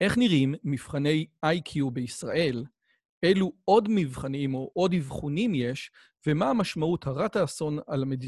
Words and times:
איך 0.00 0.18
נראים 0.18 0.54
מבחני 0.64 1.26
איי-קיו 1.44 1.90
בישראל? 1.90 2.64
אילו 3.22 3.52
עוד 3.64 3.88
מבחנים 3.90 4.54
או 4.54 4.70
עוד 4.74 4.94
אבחונים 4.94 5.54
יש, 5.54 5.90
ומה 6.26 6.50
המשמעות 6.50 7.06
הרת 7.06 7.36
האסון 7.36 7.78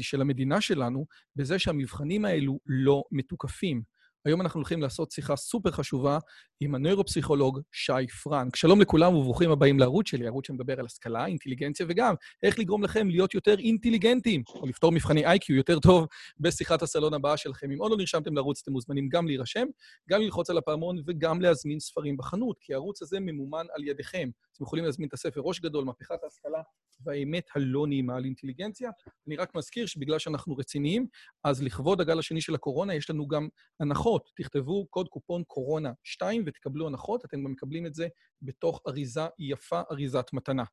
של 0.01 0.21
המדינה 0.21 0.61
שלנו 0.61 1.05
בזה 1.35 1.59
שהמבחנים 1.59 2.25
האלו 2.25 2.59
לא 2.65 3.03
מתוקפים? 3.11 3.81
היום 4.29 4.41
אנחנו 4.41 4.57
הולכים 4.57 4.81
לעשות 4.81 5.11
שיחה 5.11 5.35
סופר 5.35 5.71
חשובה 5.71 6.19
עם 6.59 6.75
הנוירופסיכולוג 6.75 7.59
שי 7.71 8.07
פרנק. 8.23 8.55
שלום 8.55 8.81
לכולם 8.81 9.15
וברוכים 9.15 9.51
הבאים 9.51 9.79
לערוץ 9.79 10.09
שלי, 10.09 10.27
ערוץ 10.27 10.47
שמדבר 10.47 10.79
על 10.79 10.85
השכלה, 10.85 11.25
אינטליגנציה 11.25 11.85
וגם 11.89 12.15
איך 12.43 12.59
לגרום 12.59 12.83
לכם 12.83 13.09
להיות 13.09 13.33
יותר 13.33 13.59
אינטליגנטים, 13.59 14.43
או 14.55 14.67
לפתור 14.67 14.91
מבחני 14.91 15.25
איי-קיו 15.25 15.55
יותר 15.55 15.79
טוב 15.79 16.07
בשיחת 16.39 16.81
הסלון 16.81 17.13
הבאה 17.13 17.37
שלכם. 17.37 17.71
אם 17.71 17.77
עוד 17.79 17.91
לא 17.91 17.97
נרשמתם 17.97 18.35
לערוץ, 18.35 18.61
אתם 18.63 18.71
מוזמנים 18.71 19.09
גם 19.09 19.27
להירשם, 19.27 19.67
גם 20.09 20.21
ללחוץ 20.21 20.49
על 20.49 20.57
הפעמון 20.57 20.97
וגם 21.05 21.41
להזמין 21.41 21.79
ספרים 21.79 22.17
בחנות, 22.17 22.57
כי 22.59 22.73
הערוץ 22.73 23.01
הזה 23.01 23.19
ממומן 23.19 23.65
על 23.75 23.83
ידיכם. 23.83 24.29
אתם 24.53 24.63
יכולים 24.63 24.85
להזמין 24.85 25.07
את 25.07 25.13
הספר 25.13 25.41
ראש 25.43 25.59
גדול, 25.59 25.85
מהפכת 25.85 26.23
ההשכלה 26.23 26.61
והאמת 27.05 27.49
הלא 27.55 27.87
נעימה 27.87 28.15
על 28.15 28.25
אינטליגנציה. 28.25 28.89
אני 29.27 29.35
רק 29.35 29.55
מזכיר 29.55 29.85
שבגלל 29.85 30.19
שאנחנו 30.19 30.55
רציניים, 30.55 31.07
אז 31.43 31.63
לכבוד 31.63 32.01
הגל 32.01 32.19
השני 32.19 32.41
של 32.41 32.55
הקורונה 32.55 32.95
יש 32.95 33.09
לנו 33.09 33.27
גם 33.27 33.47
הנחות. 33.79 34.29
תכתבו 34.35 34.85
קוד 34.89 35.07
קופון 35.07 35.43
קורונה 35.43 35.91
2 36.03 36.43
ותקבלו 36.45 36.87
הנחות, 36.87 37.25
אתם 37.25 37.43
גם 37.43 37.51
מקבלים 37.51 37.85
את 37.85 37.93
זה 37.93 38.07
בתוך 38.41 38.81
אריזה 38.87 39.27
יפה, 39.39 39.81
אריזת 39.91 40.29
מתנה. 40.33 40.63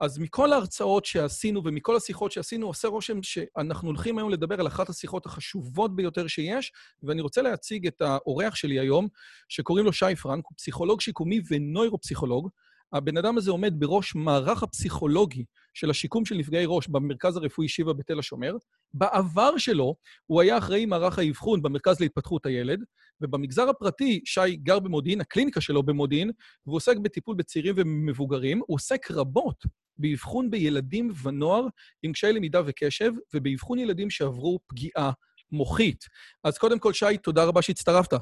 אז 0.00 0.18
מכל 0.18 0.52
ההרצאות 0.52 1.04
שעשינו 1.04 1.64
ומכל 1.64 1.96
השיחות 1.96 2.32
שעשינו, 2.32 2.66
עושה 2.66 2.88
רושם 2.88 3.22
שאנחנו 3.22 3.88
הולכים 3.88 4.18
היום 4.18 4.30
לדבר 4.30 4.60
על 4.60 4.66
אחת 4.66 4.88
השיחות 4.88 5.26
החשובות 5.26 5.96
ביותר 5.96 6.26
שיש, 6.26 6.72
ואני 7.02 7.20
רוצה 7.20 7.42
להציג 7.42 7.86
את 7.86 8.00
האורח 8.00 8.54
שלי 8.54 8.78
היום, 8.78 9.08
שקוראים 9.48 9.84
לו 9.84 9.92
שי 9.92 10.16
פרנק, 10.22 10.44
הוא 10.48 10.56
פסיכולוג 10.56 11.00
שיקומי 11.00 11.40
ונוירופסיכולוג. 11.50 12.48
הבן 12.92 13.16
אדם 13.16 13.38
הזה 13.38 13.50
עומד 13.50 13.74
בראש 13.78 14.14
מערך 14.14 14.62
הפסיכולוגי 14.62 15.44
של 15.74 15.90
השיקום 15.90 16.24
של 16.24 16.34
נפגעי 16.34 16.64
ראש 16.66 16.88
במרכז 16.88 17.36
הרפואי 17.36 17.68
שיבא 17.68 17.92
בתל 17.92 18.18
השומר. 18.18 18.56
בעבר 18.94 19.58
שלו 19.58 19.94
הוא 20.26 20.40
היה 20.40 20.58
אחראי 20.58 20.86
מערך 20.86 21.18
האבחון 21.18 21.62
במרכז 21.62 22.00
להתפתחות 22.00 22.46
הילד, 22.46 22.84
ובמגזר 23.20 23.68
הפרטי, 23.68 24.20
שי 24.24 24.56
גר 24.56 24.78
במודיעין, 24.78 25.20
הקליניקה 25.20 25.60
שלו 25.60 25.82
במודיעין, 25.82 26.30
והוא 26.66 26.76
עוסק 26.76 26.96
בטיפול 26.96 27.36
בצעירים 27.36 27.74
ומבוגרים. 27.78 28.62
הוא 28.66 28.74
עוסק 28.74 29.10
רבות 29.10 29.64
באבחון 29.98 30.50
בילדים 30.50 31.10
ונוער 31.22 31.66
עם 32.02 32.12
קשיי 32.12 32.32
למידה 32.32 32.60
וקשב, 32.66 33.12
ובאבחון 33.34 33.78
ילדים 33.78 34.10
שעברו 34.10 34.58
פגיעה 34.66 35.10
מוחית. 35.52 36.04
אז 36.44 36.58
קודם 36.58 36.78
כל, 36.78 36.92
שי, 36.92 37.18
תודה 37.22 37.44
רבה 37.44 37.62
שהצטרפת. 37.62 38.14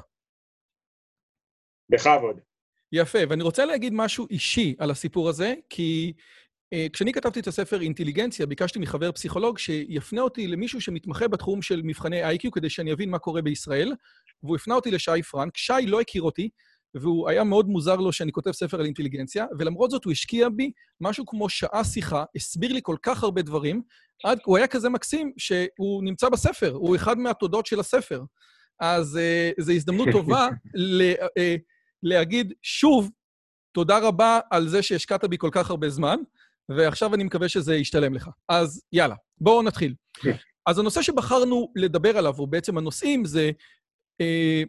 בכבוד. 1.89 2.39
יפה, 2.91 3.19
ואני 3.29 3.43
רוצה 3.43 3.65
להגיד 3.65 3.93
משהו 3.93 4.27
אישי 4.29 4.75
על 4.79 4.91
הסיפור 4.91 5.29
הזה, 5.29 5.53
כי 5.69 6.13
uh, 6.75 6.89
כשאני 6.93 7.13
כתבתי 7.13 7.39
את 7.39 7.47
הספר 7.47 7.81
אינטליגנציה, 7.81 8.45
ביקשתי 8.45 8.79
מחבר 8.79 9.11
פסיכולוג 9.11 9.57
שיפנה 9.57 10.21
אותי 10.21 10.47
למישהו 10.47 10.81
שמתמחה 10.81 11.27
בתחום 11.27 11.61
של 11.61 11.81
מבחני 11.83 12.23
איי-קיו, 12.23 12.51
כדי 12.51 12.69
שאני 12.69 12.93
אבין 12.93 13.09
מה 13.09 13.19
קורה 13.19 13.41
בישראל, 13.41 13.93
והוא 14.43 14.55
הפנה 14.55 14.75
אותי 14.75 14.91
לשי 14.91 15.23
פרנק. 15.31 15.57
שי 15.57 15.73
לא 15.87 16.01
הכיר 16.01 16.21
אותי, 16.21 16.49
והוא 16.95 17.29
היה 17.29 17.43
מאוד 17.43 17.67
מוזר 17.67 17.95
לו 17.95 18.13
שאני 18.13 18.31
כותב 18.31 18.51
ספר 18.51 18.79
על 18.79 18.85
אינטליגנציה, 18.85 19.45
ולמרות 19.59 19.91
זאת 19.91 20.03
הוא 20.03 20.11
השקיע 20.11 20.49
בי 20.49 20.71
משהו 21.01 21.25
כמו 21.25 21.49
שעה 21.49 21.83
שיחה, 21.83 22.23
הסביר 22.35 22.73
לי 22.73 22.79
כל 22.83 22.95
כך 23.03 23.23
הרבה 23.23 23.41
דברים, 23.41 23.81
עד, 24.23 24.39
הוא 24.45 24.57
היה 24.57 24.67
כזה 24.67 24.89
מקסים 24.89 25.31
שהוא 25.37 26.03
נמצא 26.03 26.29
בספר, 26.29 26.71
הוא 26.71 26.95
אחד 26.95 27.17
מהתודות 27.17 27.65
של 27.65 27.79
הספר. 27.79 28.23
אז 28.79 29.19
uh, 29.19 29.61
זו 29.63 29.71
הזדמנות 29.71 30.07
טובה 30.11 30.47
ל... 30.75 31.11
Uh, 31.11 31.76
להגיד 32.03 32.53
שוב, 32.61 33.11
תודה 33.71 33.97
רבה 33.97 34.39
על 34.51 34.67
זה 34.67 34.81
שהשקעת 34.81 35.25
בי 35.25 35.37
כל 35.37 35.49
כך 35.51 35.69
הרבה 35.69 35.89
זמן, 35.89 36.19
ועכשיו 36.69 37.13
אני 37.15 37.23
מקווה 37.23 37.49
שזה 37.49 37.75
ישתלם 37.75 38.13
לך. 38.13 38.29
אז 38.49 38.81
יאללה, 38.91 39.15
בואו 39.37 39.61
נתחיל. 39.61 39.95
כן. 40.13 40.35
אז 40.65 40.79
הנושא 40.79 41.01
שבחרנו 41.01 41.71
לדבר 41.75 42.17
עליו, 42.17 42.33
או 42.39 42.47
בעצם 42.47 42.77
הנושאים, 42.77 43.25
זה 43.25 43.51
אה, 44.21 44.63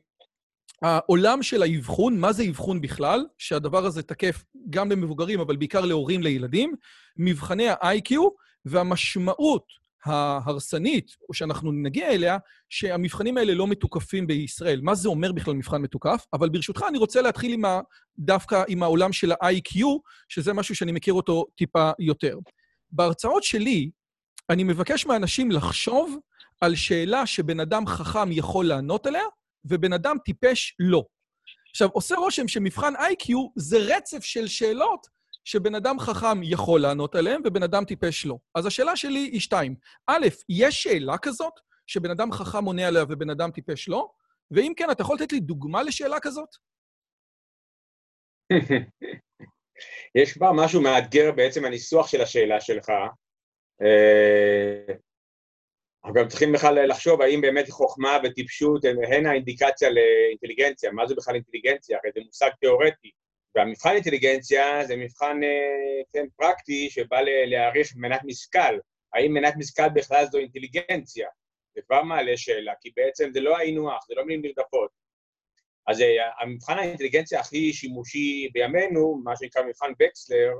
העולם 0.82 1.42
של 1.42 1.62
האבחון, 1.62 2.18
מה 2.18 2.32
זה 2.32 2.44
אבחון 2.48 2.80
בכלל, 2.80 3.26
שהדבר 3.38 3.86
הזה 3.86 4.02
תקף 4.02 4.44
גם 4.70 4.90
למבוגרים, 4.90 5.40
אבל 5.40 5.56
בעיקר 5.56 5.80
להורים 5.80 6.22
לילדים, 6.22 6.74
מבחני 7.16 7.68
ה-IQ 7.68 8.14
והמשמעות 8.64 9.64
ההרסנית, 10.04 11.16
או 11.28 11.34
שאנחנו 11.34 11.72
נגיע 11.72 12.08
אליה, 12.08 12.38
שהמבחנים 12.68 13.36
האלה 13.36 13.54
לא 13.54 13.66
מתוקפים 13.66 14.26
בישראל. 14.26 14.80
מה 14.82 14.94
זה 14.94 15.08
אומר 15.08 15.32
בכלל 15.32 15.54
מבחן 15.54 15.82
מתוקף? 15.82 16.26
אבל 16.32 16.48
ברשותך, 16.48 16.84
אני 16.88 16.98
רוצה 16.98 17.22
להתחיל 17.22 17.52
עם 17.52 17.64
ה... 17.64 17.80
דווקא 18.18 18.64
עם 18.68 18.82
העולם 18.82 19.12
של 19.12 19.32
ה-IQ, 19.32 19.84
שזה 20.28 20.52
משהו 20.52 20.74
שאני 20.74 20.92
מכיר 20.92 21.14
אותו 21.14 21.44
טיפה 21.56 21.90
יותר. 21.98 22.38
בהרצאות 22.90 23.42
שלי, 23.42 23.90
אני 24.50 24.64
מבקש 24.64 25.06
מאנשים 25.06 25.50
לחשוב 25.50 26.16
על 26.60 26.74
שאלה 26.74 27.26
שבן 27.26 27.60
אדם 27.60 27.86
חכם 27.86 28.32
יכול 28.32 28.66
לענות 28.66 29.06
עליה, 29.06 29.24
ובן 29.64 29.92
אדם 29.92 30.16
טיפש 30.24 30.76
לא. 30.78 31.04
עכשיו, 31.70 31.88
עושה 31.92 32.16
רושם 32.16 32.48
שמבחן 32.48 32.94
IQ 32.96 33.32
זה 33.56 33.78
רצף 33.78 34.24
של 34.24 34.46
שאלות 34.46 35.06
שבן 35.48 35.74
אדם 35.74 35.98
חכם 35.98 36.42
יכול 36.42 36.80
לענות 36.80 37.14
עליהם 37.14 37.42
ובן 37.44 37.62
אדם 37.62 37.84
טיפש 37.84 38.26
לא. 38.26 38.38
אז 38.54 38.66
השאלה 38.66 38.96
שלי 38.96 39.18
היא 39.18 39.40
שתיים. 39.40 39.74
א', 40.06 40.26
יש 40.48 40.82
שאלה 40.82 41.18
כזאת 41.22 41.52
שבן 41.86 42.10
אדם 42.10 42.32
חכם 42.32 42.64
עונה 42.64 42.88
עליה 42.88 43.04
ובן 43.08 43.30
אדם 43.30 43.50
טיפש 43.50 43.88
לא? 43.88 44.10
ואם 44.50 44.72
כן, 44.76 44.90
אתה 44.90 45.02
יכול 45.02 45.16
לתת 45.16 45.32
לי 45.32 45.40
דוגמה 45.40 45.82
לשאלה 45.82 46.20
כזאת? 46.22 46.48
יש 50.20 50.38
בה 50.38 50.50
משהו 50.54 50.82
מאתגר 50.82 51.32
בעצם 51.32 51.64
הניסוח 51.64 52.08
של 52.08 52.20
השאלה 52.20 52.60
שלך. 52.60 52.88
אה, 53.82 54.94
אנחנו 56.04 56.20
גם 56.20 56.28
צריכים 56.28 56.52
בכלל 56.52 56.90
לחשוב 56.90 57.22
האם 57.22 57.40
באמת 57.40 57.70
חוכמה 57.70 58.18
וטיפשות 58.24 58.84
הן 58.84 59.26
האינדיקציה 59.26 59.88
לאינטליגנציה. 59.90 60.92
מה 60.92 61.06
זה 61.06 61.14
בכלל 61.14 61.34
אינטליגנציה? 61.34 61.98
הרי 61.98 62.10
זה 62.14 62.20
מושג 62.26 62.50
תיאורטי. 62.60 63.10
והמבחן 63.54 63.94
אינטליגנציה 63.94 64.84
זה 64.84 64.96
מבחן 64.96 65.40
אה, 65.42 66.02
כן, 66.12 66.26
פרקטי 66.36 66.90
שבא 66.90 67.20
להעריך 67.46 67.92
מנת 67.96 68.20
משכל. 68.24 68.78
האם 69.14 69.32
מנת 69.32 69.54
משכל 69.56 69.88
בכלל 69.88 70.24
זו 70.26 70.38
אינטליגנציה? 70.38 71.28
זה 71.74 71.80
כבר 71.86 72.02
מעלה 72.02 72.36
שאלה, 72.36 72.72
כי 72.80 72.90
בעצם 72.96 73.30
זה 73.32 73.40
לא 73.40 73.58
היינו 73.58 73.92
הך, 73.92 74.02
זה 74.08 74.14
לא 74.14 74.24
מילים 74.24 74.42
נרדפות. 74.42 74.90
אז 75.88 76.00
אה, 76.00 76.06
המבחן 76.40 76.78
האינטליגנציה 76.78 77.40
הכי 77.40 77.72
שימושי 77.72 78.48
בימינו, 78.52 79.20
מה 79.24 79.36
שנקרא 79.36 79.62
מבחן 79.62 79.92
וקסלר, 80.00 80.52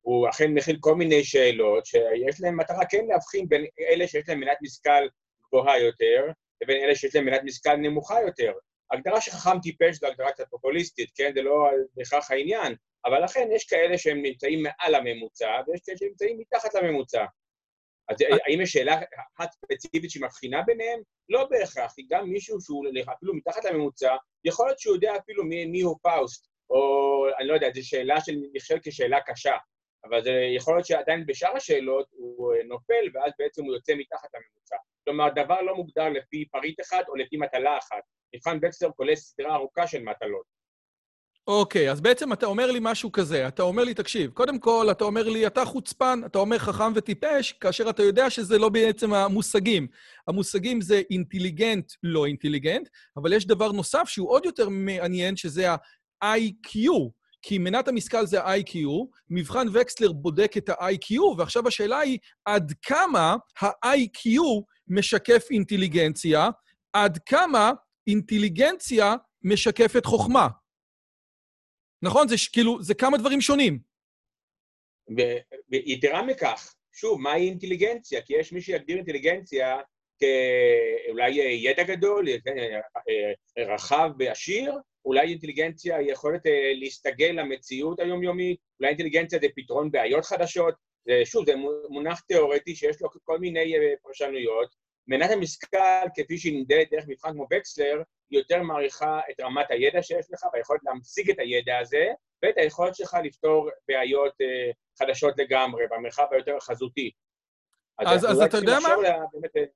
הוא 0.00 0.28
אכן 0.28 0.54
מכיל 0.54 0.76
כל 0.80 0.94
מיני 0.94 1.24
שאלות 1.24 1.86
שיש 1.86 2.40
להן 2.40 2.54
מטרה 2.54 2.86
כן 2.90 3.06
להבחין 3.08 3.48
בין 3.48 3.64
אלה 3.80 4.08
שיש 4.08 4.28
להם 4.28 4.40
מנת 4.40 4.58
משכל 4.62 5.08
גבוהה 5.46 5.78
יותר 5.78 6.26
לבין 6.62 6.84
אלה 6.84 6.94
שיש 6.94 7.16
להם 7.16 7.24
מנת 7.24 7.40
משכל 7.44 7.76
נמוכה 7.76 8.20
יותר. 8.20 8.52
הגדרה 8.92 9.20
שחכם 9.20 9.60
טיפש 9.62 9.96
זו 9.96 10.06
הגדרה 10.06 10.32
קצת 10.32 10.48
פופוליסטית, 10.50 11.10
כן? 11.14 11.30
זה 11.34 11.42
לא 11.42 11.68
בהכרח 11.94 12.30
העניין, 12.30 12.74
אבל 13.04 13.24
לכן 13.24 13.48
יש 13.52 13.66
כאלה 13.66 13.98
שהם 13.98 14.22
נמצאים 14.22 14.62
מעל 14.62 14.94
הממוצע, 14.94 15.50
ויש 15.66 15.80
כאלה 15.86 15.98
שנמצאים 15.98 16.38
מתחת 16.38 16.74
לממוצע. 16.74 17.24
אז 18.08 18.16
האם 18.46 18.60
יש 18.60 18.72
שאלה 18.72 19.00
אחת 19.36 19.52
ספציפית 19.52 20.10
שמבחינה 20.10 20.62
ביניהם? 20.62 21.00
לא 21.28 21.44
בהכרח, 21.50 21.92
כי 21.92 22.06
גם 22.10 22.30
מישהו 22.30 22.60
שהוא 22.60 22.84
אפילו 23.12 23.34
מתחת 23.34 23.64
לממוצע, 23.64 24.16
יכול 24.44 24.66
להיות 24.66 24.78
שהוא 24.78 24.94
יודע 24.94 25.16
אפילו 25.16 25.44
מי, 25.44 25.66
מי 25.66 25.80
הוא 25.80 25.96
פאוסט, 26.02 26.48
או 26.70 27.26
אני 27.38 27.48
לא 27.48 27.54
יודע, 27.54 27.68
זו 27.74 27.88
שאלה 27.88 28.20
שנחשבת 28.20 28.80
כשאלה 28.88 29.20
קשה, 29.20 29.56
אבל 30.04 30.22
זה 30.22 30.30
יכול 30.56 30.74
להיות 30.74 30.86
שעדיין 30.86 31.26
בשאר 31.26 31.56
השאלות 31.56 32.06
הוא 32.12 32.54
נופל, 32.64 33.08
ואז 33.14 33.32
בעצם 33.38 33.64
הוא 33.64 33.74
יוצא 33.74 33.94
מתחת 33.94 34.28
לממוצע. 34.34 34.76
כלומר, 35.04 35.28
דבר 35.34 35.60
לא 35.62 35.74
מוגדר 35.74 36.08
לפי 36.08 36.44
פריט 36.50 36.80
אחד 36.80 37.02
או 37.08 37.16
לפי 37.16 37.36
מטלה 37.36 37.78
אחת. 37.78 38.02
מבחן 38.34 38.58
וקסלר 38.62 38.90
כולל 38.96 39.14
סדרה 39.14 39.54
ארוכה 39.54 39.86
של 39.86 40.02
מטלות. 40.02 40.58
אוקיי, 41.48 41.90
אז 41.90 42.00
בעצם 42.00 42.32
אתה 42.32 42.46
אומר 42.46 42.70
לי 42.70 42.78
משהו 42.82 43.12
כזה, 43.12 43.48
אתה 43.48 43.62
אומר 43.62 43.84
לי, 43.84 43.94
תקשיב, 43.94 44.30
קודם 44.30 44.58
כל, 44.58 44.88
אתה 44.90 45.04
אומר 45.04 45.28
לי, 45.28 45.46
אתה 45.46 45.64
חוצפן, 45.64 46.20
אתה 46.26 46.38
אומר 46.38 46.58
חכם 46.58 46.92
וטיפש, 46.94 47.52
כאשר 47.52 47.90
אתה 47.90 48.02
יודע 48.02 48.30
שזה 48.30 48.58
לא 48.58 48.68
בעצם 48.68 49.14
המושגים. 49.14 49.86
המושגים 50.28 50.80
זה 50.80 51.02
אינטליגנט, 51.10 51.92
לא 52.02 52.26
אינטליגנט, 52.26 52.88
אבל 53.16 53.32
יש 53.32 53.46
דבר 53.46 53.72
נוסף 53.72 54.04
שהוא 54.06 54.30
עוד 54.30 54.44
יותר 54.44 54.68
מעניין, 54.68 55.36
שזה 55.36 55.70
ה-IQ, 55.70 56.78
כי 57.42 57.58
מנת 57.58 57.88
המשכל 57.88 58.26
זה 58.26 58.42
ה-IQ, 58.42 58.76
מבחן 59.30 59.66
וקסלר 59.72 60.12
בודק 60.12 60.52
את 60.56 60.68
ה-IQ, 60.68 61.20
ועכשיו 61.38 61.68
השאלה 61.68 61.98
היא, 61.98 62.18
עד 62.44 62.72
כמה 62.82 63.36
ה-IQ 63.62 64.30
משקף 64.88 65.46
אינטליגנציה, 65.50 66.48
עד 66.92 67.18
כמה 67.26 67.72
אינטליגנציה 68.08 69.14
משקפת 69.42 70.04
חוכמה. 70.04 70.48
נכון? 72.02 72.28
זה 72.28 72.34
כאילו, 72.52 72.82
זה 72.82 72.94
כמה 72.94 73.18
דברים 73.18 73.40
שונים. 73.40 73.78
ויתרה 75.68 76.22
מכך, 76.22 76.74
שוב, 76.92 77.20
מהי 77.20 77.48
אינטליגנציה? 77.48 78.22
כי 78.22 78.34
יש 78.38 78.52
מי 78.52 78.60
שיגדיר 78.60 78.96
אינטליגנציה 78.96 79.76
כאולי 80.18 81.30
ידע 81.40 81.82
גדול, 81.82 82.26
רחב 83.58 84.10
ועשיר, 84.18 84.72
אולי 85.04 85.28
אינטליגנציה 85.28 85.96
היא 85.96 86.12
יכולת 86.12 86.46
אה, 86.46 86.72
להסתגל 86.74 87.30
למציאות 87.34 88.00
היומיומית, 88.00 88.58
אולי 88.80 88.90
אינטליגנציה 88.90 89.38
זה 89.42 89.46
פתרון 89.56 89.90
בעיות 89.90 90.24
חדשות, 90.24 90.74
שוב, 91.24 91.46
זה 91.46 91.52
מונח 91.88 92.20
תיאורטי 92.20 92.76
שיש 92.76 93.02
לו 93.02 93.08
כל 93.24 93.38
מיני 93.38 93.74
אה, 93.76 93.94
פרשנויות. 94.02 94.87
מנת 95.08 95.30
המשכל, 95.30 96.08
כפי 96.16 96.38
שהיא 96.38 96.58
נמדדת 96.58 96.90
דרך 96.90 97.04
מבחן 97.08 97.32
כמו 97.32 97.46
וקסלר, 97.52 98.02
היא 98.30 98.38
יותר 98.38 98.62
מעריכה 98.62 99.20
את 99.30 99.40
רמת 99.40 99.70
הידע 99.70 100.02
שיש 100.02 100.26
לך 100.32 100.40
והיכולת 100.52 100.80
להמשיג 100.84 101.30
את 101.30 101.38
הידע 101.38 101.78
הזה, 101.78 102.06
ואת 102.42 102.54
היכולת 102.56 102.94
שלך 102.94 103.16
לפתור 103.24 103.70
בעיות 103.88 104.32
uh, 104.32 104.74
חדשות 104.98 105.34
לגמרי, 105.38 105.84
במרחב 105.90 106.26
היותר 106.30 106.60
חזותי. 106.60 107.10
אז, 107.98 108.18
אז, 108.18 108.24
אז 108.24 108.40
אתה 108.40 108.56
יודע 108.56 108.78
מה? 108.82 108.96
לה, 109.02 109.18
באמת, 109.32 109.68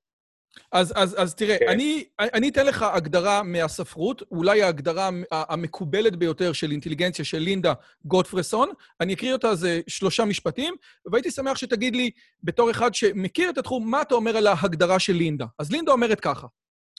אז, 0.72 0.92
אז, 0.96 1.14
אז 1.18 1.34
תראה, 1.34 1.58
כן. 1.58 1.68
אני, 1.68 2.04
אני 2.20 2.48
אתן 2.48 2.66
לך 2.66 2.82
הגדרה 2.82 3.42
מהספרות, 3.42 4.22
אולי 4.30 4.62
ההגדרה 4.62 5.10
המקובלת 5.30 6.16
ביותר 6.16 6.52
של 6.52 6.70
אינטליגנציה 6.70 7.24
של 7.24 7.38
לינדה 7.38 7.72
גוטפרסון. 8.04 8.68
אני 9.00 9.14
אקריא 9.14 9.32
אותה, 9.32 9.54
זה 9.54 9.80
שלושה 9.86 10.24
משפטים, 10.24 10.74
והייתי 11.12 11.30
שמח 11.30 11.56
שתגיד 11.56 11.96
לי, 11.96 12.10
בתור 12.42 12.70
אחד 12.70 12.94
שמכיר 12.94 13.50
את 13.50 13.58
התחום, 13.58 13.90
מה 13.90 14.02
אתה 14.02 14.14
אומר 14.14 14.36
על 14.36 14.46
ההגדרה 14.46 14.98
של 14.98 15.12
לינדה. 15.12 15.46
אז 15.58 15.72
לינדה 15.72 15.92
אומרת 15.92 16.20
ככה, 16.20 16.46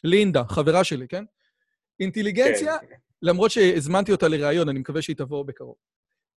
לינדה, 0.03 0.43
חברה 0.49 0.83
שלי, 0.83 1.07
כן? 1.07 1.23
אינטליגנציה, 1.99 2.77
כן. 2.79 2.95
למרות 3.21 3.51
שהזמנתי 3.51 4.11
אותה 4.11 4.27
לראיון, 4.27 4.69
אני 4.69 4.79
מקווה 4.79 5.01
שהיא 5.01 5.15
תבוא 5.15 5.45
בקרוב. 5.45 5.75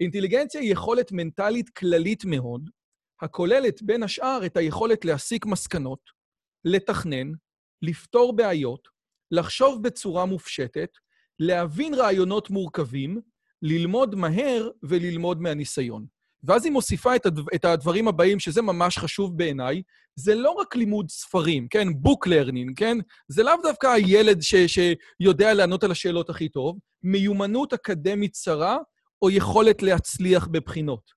אינטליגנציה 0.00 0.60
היא 0.60 0.72
יכולת 0.72 1.12
מנטלית 1.12 1.68
כללית 1.68 2.24
מאוד, 2.24 2.70
הכוללת 3.22 3.82
בין 3.82 4.02
השאר 4.02 4.46
את 4.46 4.56
היכולת 4.56 5.04
להסיק 5.04 5.46
מסקנות, 5.46 6.15
לתכנן, 6.64 7.32
לפתור 7.82 8.36
בעיות, 8.36 8.88
לחשוב 9.30 9.82
בצורה 9.82 10.24
מופשטת, 10.24 10.90
להבין 11.38 11.94
רעיונות 11.94 12.50
מורכבים, 12.50 13.20
ללמוד 13.62 14.14
מהר 14.14 14.70
וללמוד 14.82 15.40
מהניסיון. 15.40 16.06
ואז 16.44 16.64
היא 16.64 16.72
מוסיפה 16.72 17.16
את, 17.16 17.26
הדו, 17.26 17.42
את 17.54 17.64
הדברים 17.64 18.08
הבאים, 18.08 18.38
שזה 18.38 18.62
ממש 18.62 18.98
חשוב 18.98 19.38
בעיניי, 19.38 19.82
זה 20.16 20.34
לא 20.34 20.50
רק 20.50 20.76
לימוד 20.76 21.10
ספרים, 21.10 21.68
כן? 21.68 21.88
book 21.88 22.28
learning, 22.28 22.72
כן? 22.76 22.98
זה 23.28 23.42
לאו 23.42 23.54
דווקא 23.62 23.86
הילד 23.86 24.42
ש, 24.42 24.54
שיודע 24.54 25.54
לענות 25.54 25.84
על 25.84 25.90
השאלות 25.90 26.30
הכי 26.30 26.48
טוב, 26.48 26.78
מיומנות 27.02 27.72
אקדמית 27.72 28.32
צרה 28.32 28.78
או 29.22 29.30
יכולת 29.30 29.82
להצליח 29.82 30.46
בבחינות. 30.46 31.10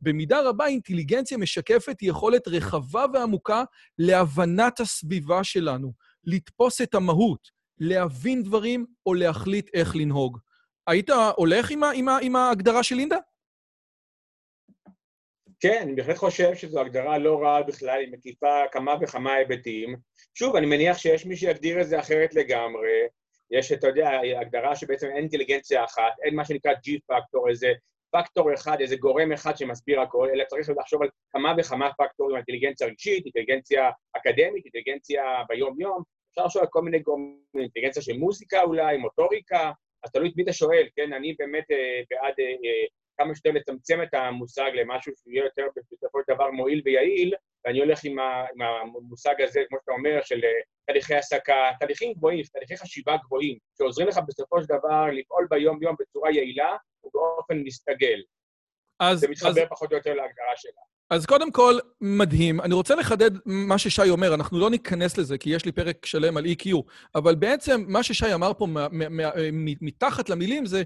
במידה 0.00 0.40
רבה 0.48 0.66
אינטליגנציה 0.66 1.38
משקפת 1.38 2.02
יכולת 2.02 2.48
רחבה 2.48 3.04
ועמוקה 3.12 3.64
להבנת 3.98 4.80
הסביבה 4.80 5.44
שלנו, 5.44 5.92
לתפוס 6.24 6.80
את 6.80 6.94
המהות, 6.94 7.48
להבין 7.78 8.42
דברים 8.42 8.86
או 9.06 9.14
להחליט 9.14 9.70
איך 9.74 9.96
לנהוג. 9.96 10.38
היית 10.86 11.10
הולך 11.36 11.70
עם, 11.70 11.84
עם, 11.84 12.08
עם 12.22 12.36
ההגדרה 12.36 12.82
של 12.82 12.94
לינדה? 12.94 13.18
כן, 15.60 15.82
אני 15.82 15.94
בהחלט 15.94 16.16
חושב 16.16 16.54
שזו 16.54 16.80
הגדרה 16.80 17.18
לא 17.18 17.42
רעה 17.42 17.62
בכלל, 17.62 18.00
היא 18.00 18.12
מקיפה 18.12 18.62
כמה 18.72 18.94
וכמה 19.00 19.34
היבטים. 19.34 19.96
שוב, 20.34 20.56
אני 20.56 20.66
מניח 20.66 20.98
שיש 20.98 21.26
מי 21.26 21.36
שיגדיר 21.36 21.80
את 21.80 21.88
זה 21.88 22.00
אחרת 22.00 22.34
לגמרי. 22.34 22.90
יש, 23.50 23.72
אתה 23.72 23.86
יודע, 23.86 24.10
הגדרה 24.40 24.76
שבעצם 24.76 25.06
אין 25.06 25.16
אינטליגנציה 25.16 25.84
אחת, 25.84 26.12
אין 26.24 26.34
מה 26.34 26.44
שנקרא 26.44 26.72
G-פקטור, 26.72 27.48
איזה 27.48 27.72
פקטור 28.10 28.54
אחד, 28.54 28.80
איזה 28.80 28.96
גורם 28.96 29.32
אחד 29.32 29.56
שמסביר 29.56 30.00
הכל, 30.00 30.28
אלא 30.34 30.44
צריך 30.44 30.70
לחשוב 30.78 31.02
על 31.02 31.08
כמה 31.32 31.54
וכמה 31.58 31.90
פקטורים, 31.98 32.36
אינטליגנציה 32.36 32.86
רגשית, 32.86 33.24
אינטליגנציה 33.24 33.90
אקדמית, 34.16 34.64
אינטליגנציה 34.64 35.22
ביום-יום, 35.48 36.02
אפשר 36.30 36.44
לחשוב 36.44 36.62
על 36.62 36.68
כל 36.70 36.82
מיני 36.82 36.98
גורמים, 36.98 37.40
אינטליגנציה 37.58 38.02
של 38.02 38.18
מוזיקה 38.18 38.62
אולי, 38.62 38.96
מוטוריקה, 38.96 39.72
אז 40.04 40.12
תלוי 40.12 40.28
את 40.28 40.36
מי 40.36 40.42
אתה 40.42 40.52
שואל, 40.52 40.86
כן? 40.96 41.12
אני 41.12 41.34
באמת 41.38 41.70
אה, 41.70 42.00
בעד 42.10 42.34
אה, 42.40 42.44
אה, 42.44 42.86
כמה 43.18 43.34
שיותר 43.34 43.50
לצמצם 43.50 44.02
את 44.02 44.14
המושג 44.14 44.70
למשהו 44.74 45.12
שיהיה 45.16 45.44
יותר 45.44 45.66
בסופו 45.92 46.18
של 46.20 46.34
דבר 46.34 46.50
מועיל 46.50 46.82
ויעיל, 46.84 47.34
ואני 47.64 47.80
הולך 47.80 48.00
עם, 48.04 48.18
ה, 48.18 48.44
עם 48.54 48.62
המושג 48.62 49.42
הזה, 49.42 49.60
כמו 49.68 49.78
שאתה 49.80 49.92
אומר, 49.92 50.20
של 50.22 50.44
אה, 50.44 50.60
תהליכי 50.86 51.14
העסקה, 51.14 51.70
תהליכים 51.80 52.12
גבוהים, 52.12 52.44
תהליכי 52.52 52.76
חשיבה 52.76 53.16
גבוהים, 53.24 53.58
שעוזרים 53.78 54.08
לך 54.08 54.20
בסופו 54.28 54.62
של 54.62 54.66
דבר 54.66 55.06
לפעול 55.12 55.46
ביום-יום 55.50 55.96
בצורה 56.00 56.30
יעילה 56.30 56.76
ובאופן 57.04 57.58
מסתגל. 57.64 58.22
אז... 59.00 59.20
זה 59.20 59.28
מתחבר 59.28 59.62
אז... 59.62 59.68
פחות 59.70 59.92
או 59.92 59.96
יותר 59.96 60.10
להגדרה 60.10 60.56
שלה. 60.56 60.80
אז 61.10 61.26
קודם 61.26 61.52
כל, 61.52 61.78
מדהים. 62.00 62.60
אני 62.60 62.74
רוצה 62.74 62.94
לחדד 62.94 63.30
מה 63.46 63.78
ששי 63.78 64.10
אומר, 64.10 64.34
אנחנו 64.34 64.58
לא 64.58 64.70
ניכנס 64.70 65.18
לזה, 65.18 65.38
כי 65.38 65.50
יש 65.50 65.64
לי 65.64 65.72
פרק 65.72 66.06
שלם 66.06 66.36
על 66.36 66.44
EQ, 66.44 66.76
אבל 67.14 67.34
בעצם 67.34 67.84
מה 67.88 68.02
ששי 68.02 68.34
אמר 68.34 68.52
פה 68.54 68.66
מתחת 69.80 70.28
למילים 70.28 70.66
זה 70.66 70.82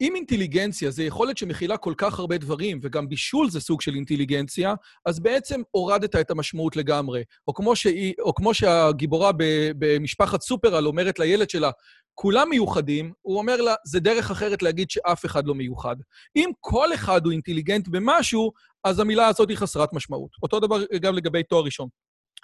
אם 0.00 0.16
אינטליגנציה 0.16 0.90
זה 0.90 1.04
יכולת 1.04 1.38
שמכילה 1.38 1.76
כל 1.76 1.94
כך 1.96 2.18
הרבה 2.18 2.38
דברים, 2.38 2.80
וגם 2.82 3.08
בישול 3.08 3.50
זה 3.50 3.60
סוג 3.60 3.80
של 3.80 3.94
אינטליגנציה, 3.94 4.74
אז 5.06 5.20
בעצם 5.20 5.62
הורדת 5.70 6.16
את 6.16 6.30
המשמעות 6.30 6.76
לגמרי. 6.76 7.22
או 7.48 7.54
כמו, 7.54 7.76
שהיא, 7.76 8.14
או 8.20 8.34
כמו 8.34 8.54
שהגיבורה 8.54 9.30
במשפחת 9.78 10.42
סופרל 10.42 10.86
אומרת 10.86 11.18
לילד 11.18 11.50
שלה, 11.50 11.70
כולם 12.14 12.48
מיוחדים, 12.50 13.12
הוא 13.22 13.38
אומר 13.38 13.60
לה, 13.60 13.74
זה 13.86 14.00
דרך 14.00 14.30
אחרת 14.30 14.62
להגיד 14.62 14.90
שאף 14.90 15.24
אחד 15.24 15.46
לא 15.46 15.54
מיוחד. 15.54 15.96
אם 16.36 16.50
כל 16.60 16.94
אחד 16.94 17.24
הוא 17.24 17.32
אינטליגנט 17.32 17.88
במשהו, 17.88 18.52
אז 18.84 19.00
המילה 19.00 19.28
הזאת 19.28 19.48
היא 19.48 19.56
חסרת 19.56 19.92
משמעות. 19.92 20.30
אותו 20.42 20.60
דבר 20.60 20.76
גם 21.00 21.14
לגבי 21.14 21.42
תואר 21.42 21.64
ראשון. 21.64 21.88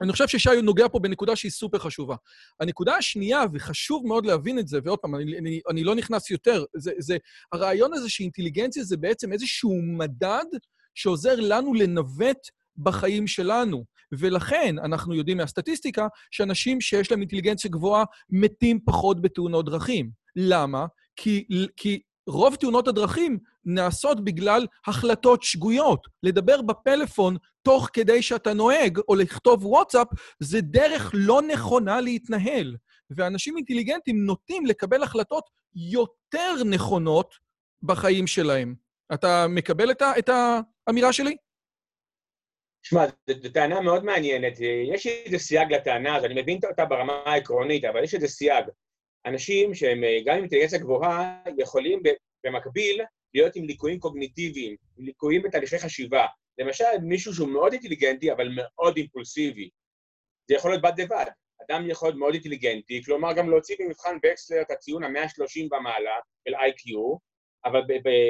אני 0.02 0.12
חושב 0.12 0.28
ששי 0.28 0.62
נוגע 0.62 0.88
פה 0.88 0.98
בנקודה 0.98 1.36
שהיא 1.36 1.50
סופר 1.50 1.78
חשובה. 1.78 2.16
הנקודה 2.60 2.94
השנייה, 2.96 3.42
וחשוב 3.52 4.06
מאוד 4.06 4.26
להבין 4.26 4.58
את 4.58 4.68
זה, 4.68 4.78
ועוד 4.84 4.98
פעם, 4.98 5.14
אני, 5.14 5.38
אני, 5.38 5.60
אני 5.70 5.84
לא 5.84 5.94
נכנס 5.94 6.30
יותר, 6.30 6.64
זה, 6.76 6.92
זה 6.98 7.16
הרעיון 7.52 7.94
הזה 7.94 8.08
שאינטליגנציה 8.08 8.84
זה 8.84 8.96
בעצם 8.96 9.32
איזשהו 9.32 9.82
מדד 9.82 10.44
שעוזר 10.94 11.34
לנו 11.38 11.74
לנווט 11.74 12.48
בחיים 12.76 13.26
שלנו. 13.26 13.84
ולכן 14.12 14.76
אנחנו 14.84 15.14
יודעים 15.14 15.36
מהסטטיסטיקה 15.36 16.06
שאנשים 16.30 16.80
שיש 16.80 17.10
להם 17.10 17.20
אינטליגנציה 17.20 17.70
גבוהה 17.70 18.04
מתים 18.30 18.80
פחות 18.84 19.22
בתאונות 19.22 19.66
דרכים. 19.66 20.10
למה? 20.36 20.86
כי, 21.16 21.44
כי 21.76 22.00
רוב 22.26 22.54
תאונות 22.54 22.88
הדרכים 22.88 23.38
נעשות 23.64 24.24
בגלל 24.24 24.66
החלטות 24.86 25.42
שגויות. 25.42 26.06
לדבר 26.22 26.62
בפלאפון 26.62 27.36
תוך 27.62 27.88
כדי 27.92 28.22
שאתה 28.22 28.54
נוהג, 28.54 28.98
או 29.08 29.14
לכתוב 29.14 29.66
וואטסאפ, 29.66 30.06
זה 30.40 30.60
דרך 30.60 31.10
לא 31.14 31.42
נכונה 31.42 32.00
להתנהל. 32.00 32.76
ואנשים 33.10 33.56
אינטליגנטים 33.56 34.26
נוטים 34.26 34.66
לקבל 34.66 35.02
החלטות 35.02 35.44
יותר 35.74 36.64
נכונות 36.70 37.34
בחיים 37.82 38.26
שלהם. 38.26 38.74
אתה 39.14 39.46
מקבל 39.48 39.90
את, 39.90 40.02
את 40.18 40.30
האמירה 40.88 41.12
שלי? 41.12 41.36
שמע, 42.82 43.04
זו 43.42 43.48
טענה 43.54 43.80
מאוד 43.80 44.04
מעניינת. 44.04 44.52
יש 44.94 45.06
איזה 45.06 45.38
סייג 45.38 45.72
לטענה 45.72 46.16
הזו, 46.16 46.26
אני 46.26 46.42
מבין 46.42 46.58
אותה 46.70 46.84
ברמה 46.84 47.12
העקרונית, 47.26 47.84
אבל 47.84 48.04
יש 48.04 48.14
איזה 48.14 48.28
סייג. 48.28 48.64
אנשים 49.26 49.74
שהם 49.74 50.00
גם 50.26 50.34
עם 50.34 50.40
אינטליגנציה 50.40 50.78
גבוהה, 50.78 51.42
יכולים 51.58 52.02
במקביל 52.46 53.00
להיות 53.34 53.56
עם 53.56 53.64
ליקויים 53.64 53.98
קוגניטיביים, 53.98 54.76
עם 54.98 55.04
ליקויים 55.04 55.42
בתהליכי 55.42 55.78
חשיבה. 55.78 56.26
למשל, 56.58 56.84
מישהו 57.02 57.34
שהוא 57.34 57.48
מאוד 57.48 57.72
אינטליגנטי, 57.72 58.32
אבל 58.32 58.48
מאוד 58.56 58.96
אימפולסיבי. 58.96 59.70
זה 60.48 60.54
יכול 60.54 60.70
להיות 60.70 60.82
בד 60.82 60.92
בבד. 60.96 61.26
אדם 61.68 61.90
יכול 61.90 62.08
להיות 62.08 62.18
מאוד 62.18 62.34
אינטליגנטי, 62.34 63.02
כלומר 63.04 63.32
גם 63.32 63.50
להוציא 63.50 63.76
במבחן 63.78 64.16
וקסלר 64.24 64.60
את 64.62 64.70
הציון 64.70 65.04
ה-130 65.04 65.68
במעלה 65.70 66.16
של 66.48 66.54
IQ, 66.54 67.18
אבל 67.64 67.80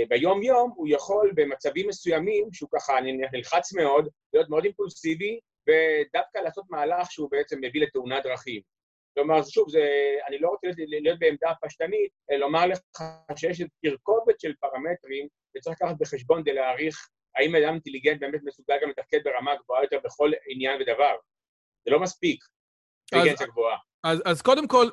ביום-יום 0.08 0.72
הוא 0.76 0.88
יכול 0.90 1.32
במצבים 1.34 1.88
מסוימים, 1.88 2.48
שהוא 2.52 2.68
ככה 2.74 2.92
נלחץ 3.32 3.72
מאוד, 3.72 4.08
להיות 4.32 4.48
מאוד 4.48 4.64
אימפולסיבי, 4.64 5.40
ודווקא 5.68 6.38
לעשות 6.38 6.64
מהלך 6.70 7.10
שהוא 7.10 7.30
בעצם 7.30 7.58
מביא 7.60 7.80
לתאונת 7.80 8.22
דרכים. 8.24 8.62
כלומר, 9.14 9.42
שוב, 9.42 9.70
זה, 9.70 9.84
אני 10.28 10.38
לא 10.38 10.48
רוצה 10.48 10.66
להיות, 10.76 11.18
בעמדה 11.18 11.52
פשטנית, 11.62 12.12
לומר 12.38 12.66
לך 12.66 12.78
שיש 13.36 13.62
תרכובת 13.84 14.40
של 14.40 14.52
פרמטרים 14.60 15.28
וצריך 15.56 15.76
לקחת 15.80 15.96
בחשבון 16.00 16.42
כדי 16.42 16.52
להעריך 16.52 17.08
האם 17.36 17.56
אדם 17.56 17.72
אינטליגנט 17.74 18.20
באמת 18.20 18.40
מסוגל 18.44 18.76
גם 18.82 18.90
לתפקד 18.90 19.20
ברמה 19.24 19.54
גבוהה 19.56 19.82
יותר 19.82 19.98
בכל 20.04 20.30
עניין 20.48 20.82
ודבר. 20.82 21.14
זה 21.84 21.90
לא 21.90 22.00
מספיק, 22.00 22.44
אינטליגנציה 23.12 23.46
גבוהה. 23.46 23.76
אז, 24.04 24.22
אז 24.26 24.42
קודם 24.42 24.68
כל, 24.68 24.86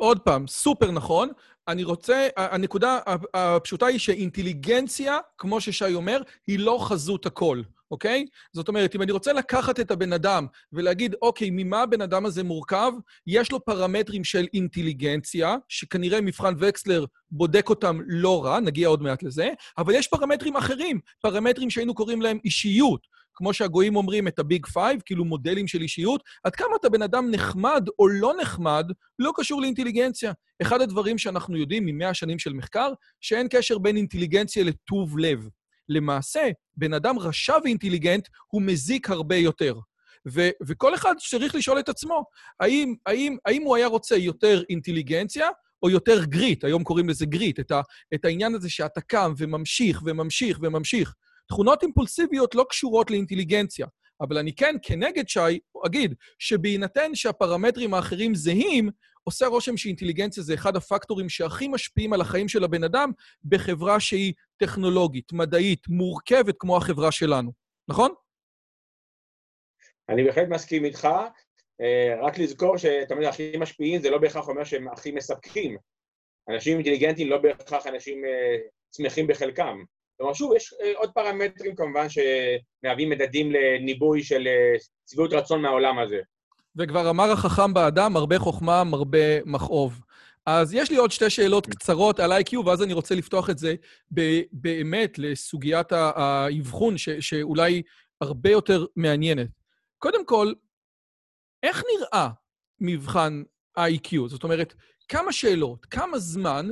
עוד 0.00 0.18
פעם, 0.18 0.46
סופר 0.46 0.90
נכון. 0.90 1.28
אני 1.68 1.84
רוצה, 1.84 2.28
הנקודה 2.36 2.98
הפשוטה 3.34 3.86
היא 3.86 3.98
שאינטליגנציה, 3.98 5.18
כמו 5.38 5.60
ששי 5.60 5.94
אומר, 5.94 6.22
היא 6.46 6.58
לא 6.58 6.78
חזות 6.80 7.26
הכל, 7.26 7.62
אוקיי? 7.90 8.26
זאת 8.52 8.68
אומרת, 8.68 8.94
אם 8.94 9.02
אני 9.02 9.12
רוצה 9.12 9.32
לקחת 9.32 9.80
את 9.80 9.90
הבן 9.90 10.12
אדם 10.12 10.46
ולהגיד, 10.72 11.14
אוקיי, 11.22 11.48
ממה 11.52 11.82
הבן 11.82 12.00
אדם 12.00 12.26
הזה 12.26 12.42
מורכב? 12.42 12.92
יש 13.26 13.52
לו 13.52 13.64
פרמטרים 13.64 14.24
של 14.24 14.46
אינטליגנציה, 14.54 15.56
שכנראה 15.68 16.20
מבחן 16.20 16.54
וקסלר 16.58 17.04
בודק 17.30 17.68
אותם 17.68 17.98
לא 18.06 18.44
רע, 18.44 18.60
נגיע 18.60 18.88
עוד 18.88 19.02
מעט 19.02 19.22
לזה, 19.22 19.48
אבל 19.78 19.94
יש 19.94 20.08
פרמטרים 20.08 20.56
אחרים, 20.56 21.00
פרמטרים 21.20 21.70
שהיינו 21.70 21.94
קוראים 21.94 22.22
להם 22.22 22.38
אישיות. 22.44 23.17
כמו 23.38 23.54
שהגויים 23.54 23.96
אומרים, 23.96 24.28
את 24.28 24.38
ה 24.38 24.45
Big 24.45 24.66
Five, 24.66 25.00
כאילו 25.06 25.24
מודלים 25.24 25.66
של 25.66 25.80
אישיות, 25.80 26.22
עד 26.44 26.56
כמה 26.56 26.76
אתה 26.80 26.88
בן 26.88 27.02
אדם 27.02 27.30
נחמד 27.30 27.86
או 27.98 28.08
לא 28.08 28.32
נחמד, 28.40 28.90
לא 29.18 29.32
קשור 29.36 29.60
לאינטליגנציה. 29.60 30.32
אחד 30.62 30.80
הדברים 30.80 31.18
שאנחנו 31.18 31.56
יודעים 31.56 31.86
ממאה 31.86 32.14
שנים 32.14 32.38
של 32.38 32.52
מחקר, 32.52 32.92
שאין 33.20 33.46
קשר 33.50 33.78
בין 33.78 33.96
אינטליגנציה 33.96 34.64
לטוב 34.64 35.18
לב. 35.18 35.48
למעשה, 35.88 36.48
בן 36.76 36.94
אדם 36.94 37.18
רשע 37.18 37.54
ואינטליגנט 37.64 38.28
הוא 38.46 38.62
מזיק 38.62 39.10
הרבה 39.10 39.36
יותר. 39.36 39.74
ו- 40.28 40.50
וכל 40.66 40.94
אחד 40.94 41.14
צריך 41.30 41.54
לשאול 41.54 41.78
את 41.78 41.88
עצמו, 41.88 42.24
האם, 42.60 42.94
האם, 43.06 43.36
האם 43.46 43.62
הוא 43.62 43.76
היה 43.76 43.86
רוצה 43.86 44.16
יותר 44.16 44.62
אינטליגנציה 44.70 45.48
או 45.82 45.90
יותר 45.90 46.24
גריט, 46.24 46.64
היום 46.64 46.84
קוראים 46.84 47.08
לזה 47.08 47.26
גריט, 47.26 47.60
את, 47.60 47.70
ה- 47.70 47.80
את 48.14 48.24
העניין 48.24 48.54
הזה 48.54 48.70
שאתה 48.70 49.00
קם 49.00 49.32
וממשיך 49.38 50.02
וממשיך 50.04 50.58
וממשיך. 50.62 51.14
תכונות 51.48 51.82
אימפולסיביות 51.82 52.54
לא 52.54 52.66
קשורות 52.70 53.10
לאינטליגנציה, 53.10 53.86
אבל 54.20 54.38
אני 54.38 54.54
כן, 54.54 54.76
כנגד 54.82 55.28
שי, 55.28 55.58
אגיד 55.86 56.14
שבהינתן 56.38 57.14
שהפרמטרים 57.14 57.94
האחרים 57.94 58.34
זהים, 58.34 58.90
עושה 59.24 59.46
רושם 59.46 59.76
שאינטליגנציה 59.76 60.42
זה 60.42 60.54
אחד 60.54 60.76
הפקטורים 60.76 61.28
שהכי 61.28 61.68
משפיעים 61.68 62.12
על 62.12 62.20
החיים 62.20 62.48
של 62.48 62.64
הבן 62.64 62.84
אדם 62.84 63.10
בחברה 63.44 64.00
שהיא 64.00 64.32
טכנולוגית, 64.56 65.32
מדעית, 65.32 65.88
מורכבת 65.88 66.54
כמו 66.58 66.76
החברה 66.76 67.12
שלנו. 67.12 67.52
נכון? 67.88 68.10
אני 70.08 70.24
בהחלט 70.24 70.48
מסכים 70.48 70.84
איתך. 70.84 71.08
אה, 71.80 72.26
רק 72.26 72.38
לזכור 72.38 72.78
שתמיד 72.78 73.28
הכי 73.28 73.52
משפיעים 73.58 74.02
זה 74.02 74.10
לא 74.10 74.18
בהכרח 74.18 74.48
אומר 74.48 74.64
שהם 74.64 74.88
הכי 74.88 75.10
מספקים. 75.10 75.76
אנשים 76.48 76.76
אינטליגנטים 76.76 77.28
לא 77.28 77.38
בהכרח 77.38 77.86
אנשים 77.86 78.24
אה, 78.24 78.56
שמחים 78.96 79.26
בחלקם. 79.26 79.82
כלומר, 80.18 80.34
שוב, 80.34 80.52
יש 80.56 80.74
אה, 80.82 80.92
עוד 80.96 81.10
פרמטרים 81.10 81.74
כמובן 81.76 82.06
שמהווים 82.08 83.10
מדדים 83.10 83.52
לניבוי 83.52 84.22
של 84.22 84.48
שביעות 85.10 85.32
רצון 85.32 85.62
מהעולם 85.62 85.98
הזה. 85.98 86.20
וכבר 86.76 87.10
אמר 87.10 87.30
החכם 87.30 87.74
באדם, 87.74 88.16
הרבה 88.16 88.38
חוכמה, 88.38 88.84
מרבה 88.84 89.42
מכאוב. 89.44 90.00
אז 90.46 90.74
יש 90.74 90.90
לי 90.90 90.96
עוד 90.96 91.10
שתי 91.10 91.30
שאלות 91.30 91.66
קצרות 91.66 92.20
על 92.20 92.32
IQ, 92.32 92.58
ואז 92.66 92.82
אני 92.82 92.92
רוצה 92.92 93.14
לפתוח 93.14 93.50
את 93.50 93.58
זה 93.58 93.74
באמת 94.52 95.18
לסוגיית 95.18 95.92
האבחון, 95.92 96.98
ש- 96.98 97.08
שאולי 97.10 97.82
הרבה 98.20 98.50
יותר 98.50 98.86
מעניינת. 98.96 99.48
קודם 99.98 100.26
כל, 100.26 100.52
איך 101.62 101.82
נראה 101.96 102.28
מבחן 102.80 103.42
IQ? 103.78 104.16
זאת 104.26 104.44
אומרת, 104.44 104.74
כמה 105.08 105.32
שאלות, 105.32 105.86
כמה 105.86 106.18
זמן, 106.18 106.68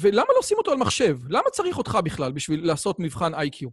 ולמה 0.00 0.32
לא 0.32 0.38
עושים 0.38 0.58
אותו 0.58 0.70
על 0.70 0.76
מחשב? 0.76 1.16
למה 1.28 1.50
צריך 1.50 1.78
אותך 1.78 1.98
בכלל 2.04 2.32
בשביל 2.32 2.66
לעשות 2.66 2.96
מבחן 3.00 3.34
IQ? 3.34 3.68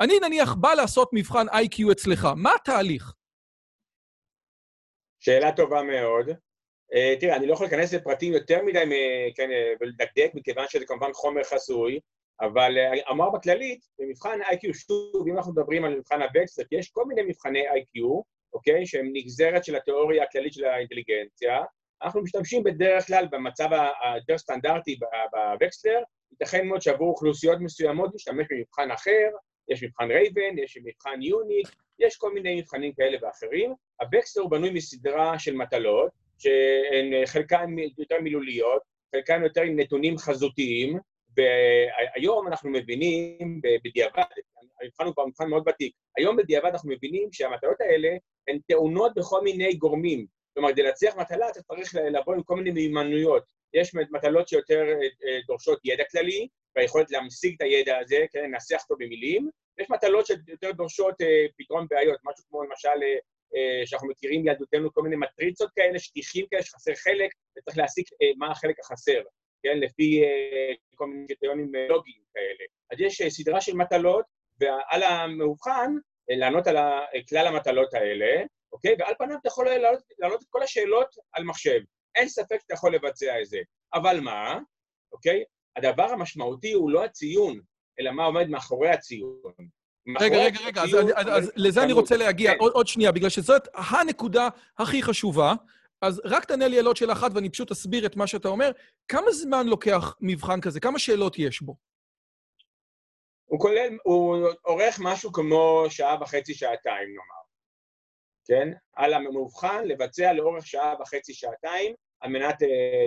אני 0.00 0.18
נניח 0.20 0.54
בא 0.54 0.74
לעשות 0.74 1.10
מבחן 1.12 1.48
IQ 1.48 1.92
אצלך, 1.92 2.28
מה 2.36 2.50
התהליך? 2.54 3.14
שאלה 5.20 5.52
טובה 5.52 5.82
מאוד. 5.82 6.28
Uh, 6.28 7.20
תראה, 7.20 7.36
אני 7.36 7.46
לא 7.46 7.52
יכול 7.52 7.66
להיכנס 7.66 7.94
לפרטים 7.94 8.32
יותר 8.32 8.62
מדי 8.62 8.84
כן, 9.36 9.48
uh, 9.50 9.78
ולדקדק, 9.80 10.30
מכיוון 10.34 10.64
שזה 10.68 10.86
כמובן 10.86 11.12
חומר 11.12 11.44
חסוי, 11.44 12.00
אבל 12.40 12.74
uh, 12.76 13.10
אמר 13.10 13.30
בכללית, 13.30 13.80
במבחן 13.98 14.38
IQ, 14.42 14.74
שוב, 14.74 15.28
אם 15.28 15.36
אנחנו 15.36 15.52
מדברים 15.52 15.84
על 15.84 15.98
מבחן 15.98 16.22
הבקסט, 16.22 16.62
יש 16.72 16.90
כל 16.90 17.04
מיני 17.04 17.22
מבחני 17.22 17.68
IQ, 17.68 18.22
אוקיי? 18.52 18.86
שהם 18.86 19.10
נגזרת 19.12 19.64
של 19.64 19.76
התיאוריה 19.76 20.22
הכללית 20.22 20.52
של 20.52 20.64
האינטליגנציה. 20.64 21.62
אנחנו 22.04 22.22
משתמשים 22.22 22.62
בדרך 22.62 23.06
כלל 23.06 23.26
במצב 23.30 23.68
היותר 24.02 24.38
סטנדרטי 24.38 24.98
בווקסלר, 25.32 26.02
ייתכן 26.32 26.66
מאוד 26.66 26.82
שעבור 26.82 27.08
אוכלוסיות 27.08 27.58
מסוימות 27.60 28.14
נשתמש 28.14 28.46
במבחן 28.50 28.90
אחר, 28.90 29.28
יש 29.68 29.84
מבחן 29.84 30.10
רייבן, 30.10 30.58
יש 30.58 30.78
מבחן 30.84 31.22
יוניק, 31.22 31.68
יש 31.98 32.16
כל 32.16 32.34
מיני 32.34 32.60
מבחנים 32.60 32.92
כאלה 32.92 33.18
ואחרים. 33.22 33.74
הווקסלר 34.00 34.46
בנוי 34.46 34.70
מסדרה 34.70 35.38
של 35.38 35.54
מטלות, 35.54 36.10
שהן 36.38 37.26
חלקן 37.26 37.70
יותר 37.98 38.20
מילוליות, 38.20 38.82
חלקן 39.14 39.42
יותר 39.42 39.62
עם 39.62 39.80
נתונים 39.80 40.18
חזותיים, 40.18 40.98
והיום 41.36 42.48
אנחנו 42.48 42.70
מבינים 42.70 43.60
בדיעבד, 43.84 44.22
המבחן 44.82 45.04
הוא 45.04 45.14
כבר 45.14 45.26
מבחן 45.26 45.48
מאוד 45.48 45.68
ותיק, 45.68 45.92
היום 46.16 46.36
בדיעבד 46.36 46.70
אנחנו 46.70 46.90
מבינים 46.90 47.32
שהמטלות 47.32 47.80
האלה 47.80 48.08
הן 48.48 48.58
טעונות 48.68 49.12
בכל 49.16 49.42
מיני 49.42 49.74
גורמים. 49.74 50.26
כלומר, 50.54 50.72
כדי 50.72 50.82
להצליח 50.82 51.16
מטלה 51.16 51.48
אתה 51.48 51.62
צריך 51.62 51.94
לבוא 51.94 52.34
עם 52.34 52.42
כל 52.42 52.56
מיני 52.56 52.70
מיומנויות. 52.70 53.44
יש 53.74 53.94
מטלות 53.94 54.48
שיותר 54.48 54.84
אה, 55.24 55.38
דורשות 55.46 55.78
ידע 55.84 56.04
כללי, 56.12 56.48
והיכולת 56.76 57.10
להמשיג 57.10 57.54
את 57.56 57.62
הידע 57.62 57.98
הזה, 57.98 58.24
כן, 58.32 58.44
לנסח 58.44 58.82
אותו 58.82 58.96
במילים. 58.98 59.50
יש 59.80 59.90
מטלות 59.90 60.26
שיותר 60.26 60.72
דורשות 60.72 61.20
אה, 61.20 61.46
פתרון 61.58 61.86
בעיות, 61.90 62.18
משהו 62.24 62.44
כמו 62.48 62.62
למשל, 62.62 62.88
אה, 63.02 63.18
אה, 63.56 63.86
שאנחנו 63.86 64.08
מכירים 64.08 64.42
מילדותנו 64.42 64.92
כל 64.92 65.02
מיני 65.02 65.16
מטריצות 65.16 65.70
כאלה, 65.76 65.98
שטיחים 65.98 66.46
כאלה, 66.50 66.62
שחסר 66.62 66.94
חלק, 66.94 67.30
וצריך 67.58 67.78
להסיק 67.78 68.08
אה, 68.22 68.30
מה 68.36 68.50
החלק 68.50 68.80
החסר, 68.80 69.22
כן, 69.62 69.78
לפי 69.80 70.22
אה, 70.24 70.74
כל 70.94 71.06
מיני 71.06 71.26
קריטריונים 71.26 71.74
אה, 71.74 71.88
לוגיים 71.88 72.22
כאלה. 72.34 72.64
אז 72.92 73.00
יש 73.00 73.20
אה, 73.20 73.30
סדרה 73.30 73.60
של 73.60 73.76
מטלות, 73.76 74.24
ועל 74.60 75.02
המאובחן, 75.02 75.92
אה, 76.30 76.36
לענות 76.36 76.66
על 76.66 76.76
כלל 77.28 77.46
המטלות 77.46 77.94
האלה, 77.94 78.42
אוקיי? 78.74 78.96
ועל 78.98 79.14
פניו 79.18 79.36
אתה 79.40 79.48
יכול 79.48 79.68
לענות, 79.68 80.02
לענות 80.18 80.42
את 80.42 80.46
כל 80.50 80.62
השאלות 80.62 81.08
על 81.32 81.44
מחשב. 81.44 81.80
אין 82.14 82.28
ספק 82.28 82.58
שאתה 82.60 82.74
יכול 82.74 82.94
לבצע 82.94 83.40
את 83.40 83.46
זה. 83.46 83.58
אבל 83.94 84.20
מה, 84.20 84.58
אוקיי? 85.12 85.44
הדבר 85.76 86.10
המשמעותי 86.10 86.72
הוא 86.72 86.90
לא 86.90 87.04
הציון, 87.04 87.60
אלא 88.00 88.10
מה 88.10 88.24
עומד 88.24 88.48
מאחורי 88.48 88.90
הציון. 88.90 89.40
רגע, 90.20 90.36
רגע, 90.36 90.60
רגע, 90.66 90.82
אז, 90.82 90.94
אז, 90.94 91.26
אז 91.28 91.52
לזה 91.56 91.82
אני 91.82 91.92
רוצה 91.92 92.16
להגיע 92.16 92.52
כן. 92.52 92.58
עוד, 92.58 92.72
עוד 92.72 92.86
שנייה, 92.86 93.12
בגלל 93.12 93.28
שזאת 93.28 93.68
הנקודה 93.74 94.48
הכי 94.78 95.02
חשובה. 95.02 95.54
אז 96.02 96.22
רק 96.24 96.44
תענה 96.44 96.68
לי 96.68 96.78
על 96.78 96.86
עוד 96.86 96.96
שאלה 96.96 97.12
אחת 97.12 97.30
ואני 97.34 97.50
פשוט 97.50 97.70
אסביר 97.70 98.06
את 98.06 98.16
מה 98.16 98.26
שאתה 98.26 98.48
אומר. 98.48 98.70
כמה 99.08 99.32
זמן 99.32 99.66
לוקח 99.66 100.16
מבחן 100.20 100.60
כזה? 100.60 100.80
כמה 100.80 100.98
שאלות 100.98 101.38
יש 101.38 101.62
בו? 101.62 101.76
הוא 103.44 103.60
כולל, 103.60 103.98
הוא 104.02 104.48
עורך 104.62 104.98
משהו 105.00 105.32
כמו 105.32 105.84
שעה 105.88 106.22
וחצי, 106.22 106.54
שעתיים, 106.54 107.08
נאמר. 107.08 107.43
כן? 108.44 108.68
על 108.92 109.14
המאובחן 109.14 109.84
לבצע 109.84 110.32
לאורך 110.32 110.66
שעה 110.66 110.94
וחצי, 111.00 111.34
שעתיים, 111.34 111.94
על 112.20 112.30
מנת 112.30 112.62
uh, 112.62 112.66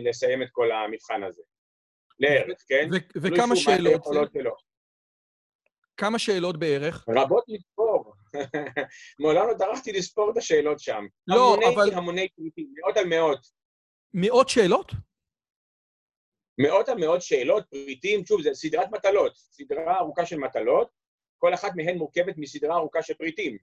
לסיים 0.10 0.42
את 0.42 0.48
כל 0.52 0.72
המבחן 0.72 1.24
הזה. 1.24 1.42
לערך, 2.20 2.64
כן? 2.68 2.90
וכמה 3.22 3.56
שאלות 3.56 4.04
זה? 4.04 4.40
כמה 5.98 6.20
שאלות 6.20 6.60
בערך? 6.60 7.06
רבות 7.10 7.44
לספור. 7.48 8.14
מעולם 9.20 9.48
לא 9.48 9.54
טרחתי 9.58 9.92
לספור 9.92 10.32
את 10.32 10.38
השאלות 10.38 10.80
שם. 10.80 11.06
לא, 11.28 11.54
המוני, 11.54 11.76
אבל... 11.76 11.94
המוני 11.94 12.30
פריטים, 12.30 12.74
מאות 12.78 12.98
על 12.98 13.06
מאות. 13.06 13.40
מאות 14.14 14.50
שאלות? 14.50 14.92
מאות 16.58 16.90
על 16.90 16.98
מאות 16.98 17.22
שאלות, 17.22 17.66
פריטים, 17.70 18.26
שוב, 18.26 18.42
זו 18.42 18.56
סדרת 18.56 18.88
מטלות, 18.92 19.36
סדרה 19.36 19.98
ארוכה 20.00 20.26
של 20.26 20.38
מטלות, 20.38 20.90
כל 21.38 21.54
אחת 21.54 21.72
מהן 21.76 21.98
מורכבת 21.98 22.34
מסדרה 22.38 22.76
ארוכה 22.76 23.02
של 23.02 23.14
פריטים. 23.14 23.58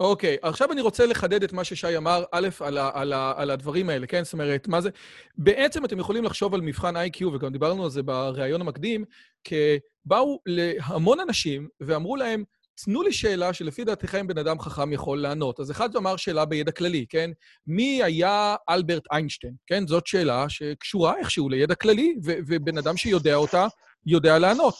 אוקיי, 0.00 0.34
okay, 0.34 0.48
עכשיו 0.48 0.72
אני 0.72 0.80
רוצה 0.80 1.06
לחדד 1.06 1.42
את 1.42 1.52
מה 1.52 1.64
ששי 1.64 1.96
אמר, 1.96 2.24
א', 2.32 2.48
על, 2.60 2.78
ה, 2.78 2.90
על, 2.94 3.12
ה, 3.12 3.32
על 3.36 3.50
הדברים 3.50 3.90
האלה, 3.90 4.06
כן? 4.06 4.24
זאת 4.24 4.32
אומרת, 4.32 4.68
מה 4.68 4.80
זה... 4.80 4.90
בעצם 5.38 5.84
אתם 5.84 5.98
יכולים 5.98 6.24
לחשוב 6.24 6.54
על 6.54 6.60
מבחן 6.60 6.96
איי-קיו, 6.96 7.32
וגם 7.32 7.52
דיברנו 7.52 7.84
על 7.84 7.90
זה 7.90 8.02
בריאיון 8.02 8.60
המקדים, 8.60 9.04
כי 9.44 9.78
באו 10.04 10.40
להמון 10.46 11.20
אנשים 11.20 11.68
ואמרו 11.80 12.16
להם, 12.16 12.44
תנו 12.84 13.02
לי 13.02 13.12
שאלה 13.12 13.52
שלפי 13.52 13.84
דעתכם 13.84 14.26
בן 14.26 14.38
אדם 14.38 14.60
חכם 14.60 14.92
יכול 14.92 15.22
לענות. 15.22 15.60
אז 15.60 15.70
אחד 15.70 15.96
אמר 15.96 16.16
שאלה 16.16 16.44
בידע 16.44 16.72
כללי, 16.72 17.06
כן? 17.08 17.30
מי 17.66 18.02
היה 18.02 18.56
אלברט 18.68 19.04
איינשטיין? 19.12 19.54
כן? 19.66 19.86
זאת 19.86 20.06
שאלה 20.06 20.48
שקשורה 20.48 21.18
איכשהו 21.18 21.48
לידע 21.48 21.74
כללי, 21.74 22.14
ו- 22.24 22.38
ובן 22.46 22.78
אדם 22.78 22.96
שיודע 22.96 23.34
אותה, 23.34 23.66
יודע 24.06 24.38
לענות. 24.38 24.74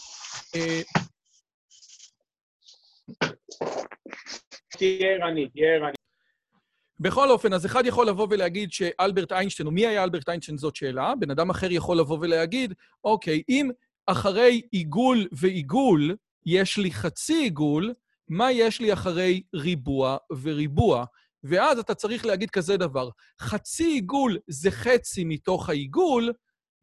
בכל 6.99 7.29
אופן, 7.29 7.53
אז 7.53 7.65
אחד 7.65 7.85
יכול 7.85 8.07
לבוא 8.07 8.27
ולהגיד 8.29 8.71
שאלברט 8.71 9.31
איינשטיין, 9.31 9.67
או 9.67 9.71
מי 9.71 9.87
היה 9.87 10.03
אלברט 10.03 10.29
איינשטיין 10.29 10.57
זאת 10.57 10.75
שאלה, 10.75 11.13
בן 11.19 11.31
אדם 11.31 11.49
אחר 11.49 11.71
יכול 11.71 11.99
לבוא 11.99 12.17
ולהגיד, 12.21 12.73
אוקיי, 13.03 13.43
אם 13.49 13.69
אחרי 14.07 14.61
עיגול 14.71 15.27
ועיגול 15.31 16.15
יש 16.45 16.77
לי 16.77 16.91
חצי 16.91 17.33
עיגול, 17.33 17.93
מה 18.29 18.51
יש 18.51 18.81
לי 18.81 18.93
אחרי 18.93 19.41
ריבוע 19.55 20.17
וריבוע? 20.41 21.05
ואז 21.43 21.79
אתה 21.79 21.95
צריך 21.95 22.25
להגיד 22.25 22.49
כזה 22.49 22.77
דבר, 22.77 23.09
חצי 23.41 23.85
עיגול 23.85 24.37
זה 24.47 24.71
חצי 24.71 25.23
מתוך 25.23 25.69
העיגול, 25.69 26.33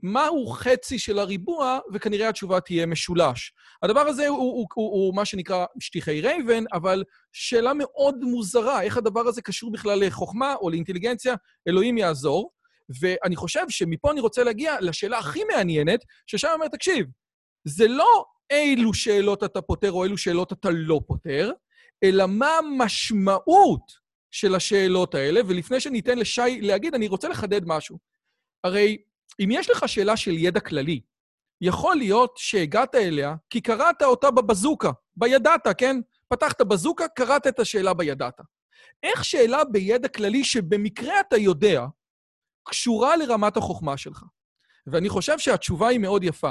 מהו 0.02 0.46
חצי 0.46 0.98
של 0.98 1.18
הריבוע, 1.18 1.78
וכנראה 1.92 2.28
התשובה 2.28 2.60
תהיה 2.60 2.86
משולש. 2.86 3.52
הדבר 3.82 4.00
הזה 4.00 4.28
הוא, 4.28 4.38
הוא, 4.38 4.66
הוא, 4.74 4.92
הוא 4.92 5.16
מה 5.16 5.24
שנקרא 5.24 5.66
שטיחי 5.80 6.20
רייבן, 6.20 6.64
אבל 6.72 7.04
שאלה 7.32 7.72
מאוד 7.74 8.16
מוזרה, 8.20 8.82
איך 8.82 8.96
הדבר 8.96 9.20
הזה 9.20 9.42
קשור 9.42 9.72
בכלל 9.72 10.06
לחוכמה 10.06 10.54
או 10.54 10.70
לאינטליגנציה, 10.70 11.34
אלוהים 11.68 11.98
יעזור. 11.98 12.50
ואני 13.00 13.36
חושב 13.36 13.64
שמפה 13.68 14.10
אני 14.10 14.20
רוצה 14.20 14.44
להגיע 14.44 14.76
לשאלה 14.80 15.18
הכי 15.18 15.44
מעניינת, 15.44 16.04
ששם 16.26 16.48
אומר, 16.54 16.68
תקשיב, 16.68 17.06
זה 17.64 17.88
לא 17.88 18.24
אילו 18.50 18.94
שאלות 18.94 19.44
אתה 19.44 19.62
פותר 19.62 19.92
או 19.92 20.04
אילו 20.04 20.18
שאלות 20.18 20.52
אתה 20.52 20.68
לא 20.72 21.00
פותר, 21.06 21.52
אלא 22.04 22.26
מה 22.26 22.58
המשמעות 22.58 23.92
של 24.30 24.54
השאלות 24.54 25.14
האלה, 25.14 25.40
ולפני 25.46 25.80
שניתן 25.80 26.18
לשי 26.18 26.60
להגיד, 26.60 26.94
אני 26.94 27.08
רוצה 27.08 27.28
לחדד 27.28 27.60
משהו. 27.66 27.98
הרי 28.64 28.98
אם 29.40 29.48
יש 29.52 29.70
לך 29.70 29.88
שאלה 29.88 30.16
של 30.16 30.30
ידע 30.30 30.60
כללי, 30.60 31.00
יכול 31.60 31.96
להיות 31.96 32.34
שהגעת 32.36 32.94
אליה 32.94 33.34
כי 33.50 33.60
קראת 33.60 34.02
אותה 34.02 34.30
בבזוקה, 34.30 34.90
בידעת, 35.16 35.66
כן? 35.78 35.96
פתחת 36.28 36.62
בזוקה, 36.62 37.08
קראת 37.08 37.46
את 37.46 37.58
השאלה 37.58 37.94
בידעת. 37.94 38.40
איך 39.02 39.24
שאלה 39.24 39.64
בידע 39.64 40.08
כללי 40.08 40.44
שבמקרה 40.44 41.20
אתה 41.20 41.36
יודע, 41.36 41.86
קשורה 42.64 43.16
לרמת 43.16 43.56
החוכמה 43.56 43.96
שלך? 43.96 44.24
ואני 44.86 45.08
חושב 45.08 45.38
שהתשובה 45.38 45.88
היא 45.88 45.98
מאוד 45.98 46.24
יפה. 46.24 46.50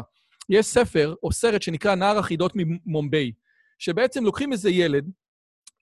יש 0.50 0.66
ספר 0.66 1.16
או 1.24 1.32
סרט 1.32 1.62
שנקרא 1.62 1.96
נער 1.96 2.18
החידות 2.18 2.52
ממומביי, 2.56 3.32
שבעצם 3.80 4.24
לוקחים 4.24 4.54
איזה 4.54 4.70
ילד 4.70 5.10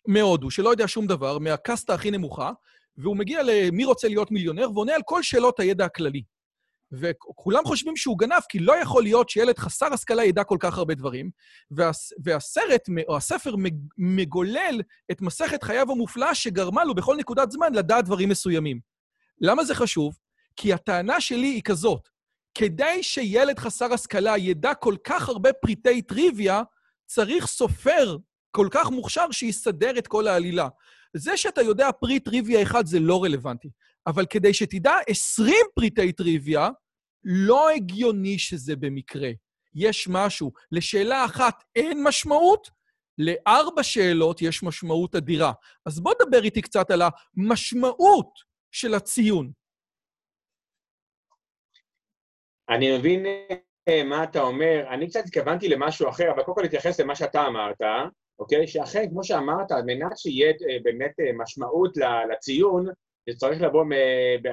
מהודו, 0.08 0.52
שלא 0.52 0.70
יודע 0.70 0.88
שום 0.88 1.08
דבר, 1.08 1.40
מהקסטה 1.40 1.94
הכי 1.94 2.12
נמוכה, 2.12 2.52
והוא 2.98 3.18
מגיע 3.18 3.42
למי 3.44 3.86
רוצה 3.86 4.08
להיות 4.08 4.32
מיליונר, 4.32 4.72
ועונה 4.74 4.96
על 4.96 5.02
כל 5.06 5.24
שאלות 5.24 5.60
הידע 5.60 5.86
הכללי. 5.86 6.24
וכולם 6.92 7.66
חושבים 7.66 7.96
שהוא 7.96 8.18
גנב, 8.18 8.42
כי 8.50 8.60
לא 8.60 8.82
יכול 8.82 9.04
להיות 9.04 9.30
שילד 9.30 9.60
חסר 9.60 9.94
השכלה 9.94 10.24
ידע 10.24 10.44
כל 10.44 10.58
כך 10.60 10.78
הרבה 10.78 10.96
דברים, 10.96 11.30
והס, 11.72 12.14
והסרט, 12.24 12.90
או 13.08 13.18
הספר, 13.18 13.56
מגולל 13.98 14.82
את 15.12 15.22
מסכת 15.22 15.64
חייו 15.64 15.92
המופלאה 15.92 16.36
שגרמה 16.36 16.84
לו 16.84 16.96
בכל 16.96 17.16
נקודת 17.16 17.52
זמן 17.52 17.74
לדעת 17.74 18.06
דברים 18.06 18.30
מסוימים. 18.30 18.80
למה 19.42 19.64
זה 19.64 19.76
חשוב? 19.76 20.18
כי 20.56 20.74
הטענה 20.74 21.22
שלי 21.22 21.48
היא 21.48 21.62
כזאת, 21.62 22.10
כדי 22.56 23.04
שילד 23.04 23.60
חסר 23.60 23.94
השכלה 23.94 24.38
ידע 24.38 24.74
כל 24.74 24.96
כך 25.04 25.30
הרבה 25.30 25.54
פריטי 25.54 26.02
טריוויה, 26.02 26.62
צריך 27.06 27.48
סופר 27.48 28.18
כל 28.52 28.68
כך 28.72 28.90
מוכשר 28.90 29.32
שיסדר 29.32 29.98
את 29.98 30.08
כל 30.08 30.28
העלילה. 30.28 30.68
זה 31.14 31.38
שאתה 31.38 31.62
יודע 31.62 31.92
פריט 31.92 32.26
טריוויה 32.26 32.62
אחד 32.62 32.86
זה 32.86 33.00
לא 33.00 33.24
רלוונטי. 33.24 33.70
אבל 34.08 34.26
כדי 34.26 34.54
שתדע 34.54 34.94
20 35.08 35.56
פריטי 35.76 36.12
טריוויה, 36.12 36.70
לא 37.24 37.70
הגיוני 37.70 38.40
שזה 38.40 38.76
במקרה. 38.76 39.30
יש 39.76 40.08
משהו. 40.12 40.52
לשאלה 40.72 41.26
אחת 41.26 41.64
אין 41.76 42.04
משמעות, 42.04 42.70
לארבע 43.18 43.84
שאלות 43.84 44.42
יש 44.42 44.64
משמעות 44.64 45.16
אדירה. 45.16 45.52
אז 45.86 46.00
בוא 46.00 46.14
דבר 46.28 46.44
איתי 46.44 46.62
קצת 46.62 46.92
על 46.92 47.02
המשמעות 47.02 48.30
של 48.72 48.94
הציון. 48.94 49.52
אני 52.70 52.98
מבין 52.98 53.26
אה, 53.90 54.04
מה 54.04 54.24
אתה 54.24 54.42
אומר. 54.42 54.86
אני 54.90 55.08
קצת 55.10 55.20
התכוונתי 55.26 55.70
למשהו 55.70 56.10
אחר, 56.10 56.32
אבל 56.32 56.44
קודם 56.44 56.56
כל 56.56 56.62
להתייחס 56.62 57.00
למה 57.00 57.16
שאתה 57.16 57.48
אמרת, 57.48 57.82
אוקיי? 58.40 58.68
שאכן, 58.68 59.10
כמו 59.10 59.24
שאמרת, 59.24 59.72
על 59.72 59.82
מנת 59.86 60.18
שיהיה 60.18 60.50
אה, 60.50 60.78
באמת 60.84 61.20
אה, 61.20 61.32
משמעות 61.38 61.98
לציון, 62.32 62.86
זה 63.32 63.38
צריך 63.38 63.62
לבוא 63.62 63.86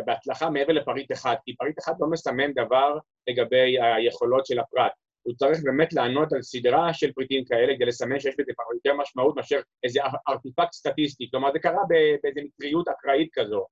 בהצלחה 0.06 0.50
מעבר 0.50 0.72
לפריט 0.72 1.12
אחד, 1.12 1.34
כי 1.44 1.56
פריט 1.56 1.78
אחד 1.78 1.92
לא 2.00 2.06
מסמן 2.10 2.52
דבר 2.52 2.98
לגבי 3.28 3.76
היכולות 3.80 4.46
של 4.46 4.58
הפרט. 4.58 4.92
הוא 5.22 5.34
צריך 5.34 5.58
באמת 5.64 5.92
לענות 5.92 6.32
על 6.32 6.42
סדרה 6.42 6.94
של 6.94 7.12
פריטים 7.12 7.44
כאלה 7.44 7.74
כדי 7.76 7.84
לסמן 7.84 8.20
שיש 8.20 8.34
בזה 8.38 8.52
יותר 8.74 8.96
משמעות 9.00 9.36
מאשר 9.36 9.60
איזה 9.84 10.00
ארטיפקט 10.28 10.72
סטטיסטי. 10.72 11.28
כלומר, 11.30 11.52
זה 11.52 11.58
קרה 11.58 11.82
באיזו 11.88 12.40
מקריות 12.44 12.88
אקראית 12.88 13.28
כזו. 13.32 13.66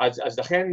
אז, 0.00 0.22
אז 0.24 0.38
לכן 0.38 0.66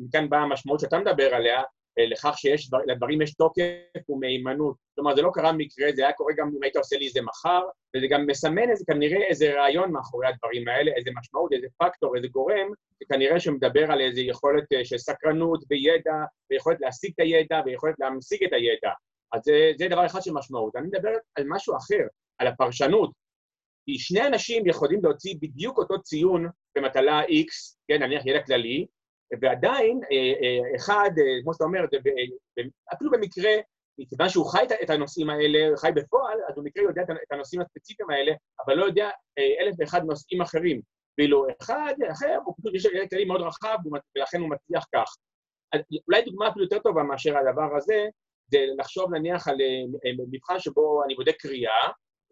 מכאן 0.00 0.28
באה 0.28 0.40
המשמעות 0.40 0.80
שאתה 0.80 0.98
מדבר 0.98 1.34
עליה, 1.34 1.58
אה, 1.58 1.64
לכך 2.06 2.34
שיש, 2.38 2.70
לדברים 2.86 3.22
יש 3.22 3.34
תוקף 3.34 4.08
ומהימנות. 4.08 4.76
כלומר, 4.94 5.14
זה 5.14 5.22
לא 5.22 5.30
קרה 5.34 5.52
במקרה, 5.52 5.92
זה 5.94 6.02
היה 6.02 6.12
קורה 6.12 6.32
גם 6.36 6.50
אם 6.56 6.62
היית 6.62 6.76
עושה 6.76 6.96
לי 6.96 7.06
איזה 7.06 7.22
מחר, 7.22 7.60
וזה 7.96 8.06
גם 8.10 8.26
מסמן 8.26 8.70
איזה, 8.70 8.84
כנראה 8.86 9.26
איזה 9.28 9.54
רעיון 9.54 9.92
מאחורי 9.92 10.26
הדברים 10.26 10.68
האלה, 10.68 10.92
איזה 10.96 11.10
משמעות, 11.20 11.52
איזה 11.52 11.66
פקטור, 11.78 12.16
איזה 12.16 12.28
גורם, 12.28 12.68
שכנראה 13.02 13.40
שמדבר 13.40 13.92
על 13.92 14.00
איזה 14.00 14.20
יכולת 14.20 14.72
אה, 14.72 14.84
של 14.84 14.98
סקרנות 14.98 15.64
וידע, 15.70 16.14
ויכולת 16.50 16.80
להשיג 16.80 17.12
את 17.14 17.20
הידע, 17.20 17.60
ויכולת 17.66 17.94
להמשיג 17.98 18.44
את 18.44 18.52
הידע. 18.52 18.90
אז 19.32 19.40
זה, 19.44 19.72
זה 19.78 19.88
דבר 19.88 20.06
אחד 20.06 20.22
של 20.22 20.32
משמעות. 20.34 20.76
אני 20.76 20.86
מדבר 20.86 21.12
על 21.36 21.44
משהו 21.48 21.76
אחר, 21.76 22.06
על 22.38 22.46
הפרשנות. 22.46 23.10
כי 23.86 23.98
שני 23.98 24.26
אנשים 24.26 24.66
יכולים 24.66 25.00
להוציא 25.04 25.34
בדיוק 25.42 25.78
אותו 25.78 26.02
ציון 26.02 26.46
במטלה 26.76 27.22
X, 27.24 27.76
כן, 27.88 28.02
נניח 28.02 28.26
ידע 28.26 28.42
כללי, 28.42 28.86
ועדיין, 29.40 30.00
אה, 30.12 30.16
אה, 30.16 30.76
אחד, 30.76 31.10
אה, 31.18 31.42
כמו 31.42 31.54
שאתה 31.54 31.64
אומר, 31.64 31.84
אפילו 32.94 33.10
במקרה, 33.10 33.50
מכיוון 33.98 34.28
שהוא 34.28 34.46
חי 34.46 34.64
את 34.82 34.90
הנושאים 34.90 35.30
האלה, 35.30 35.76
חי 35.76 35.90
בפועל, 35.94 36.38
אז 36.48 36.54
במקרה 36.56 36.82
יודע 36.82 37.02
את 37.02 37.32
הנושאים 37.32 37.60
הספציפיים 37.60 38.10
האלה, 38.10 38.32
אבל 38.66 38.74
לא 38.74 38.84
יודע 38.84 39.10
אלף 39.60 39.74
ואחד 39.78 40.04
נושאים 40.04 40.40
אחרים. 40.40 40.80
ואילו 41.18 41.46
אחד 41.62 41.94
אחר, 42.12 42.38
הוא 42.44 42.54
פשוט 42.58 42.74
יש 42.74 42.86
כללי 43.10 43.24
מאוד 43.24 43.40
רחב, 43.40 43.76
ולכן 44.16 44.40
הוא 44.40 44.50
מצליח 44.50 44.84
כך. 44.94 45.14
אולי 46.08 46.22
דוגמה 46.22 46.48
אפילו 46.48 46.64
יותר 46.64 46.78
טובה 46.78 47.02
מאשר 47.02 47.38
הדבר 47.38 47.76
הזה, 47.76 48.06
זה 48.50 48.58
לחשוב 48.78 49.14
נניח 49.14 49.48
על 49.48 49.56
מבחן 50.32 50.58
שבו 50.58 51.04
אני 51.04 51.14
בודק 51.14 51.36
קריאה, 51.38 51.90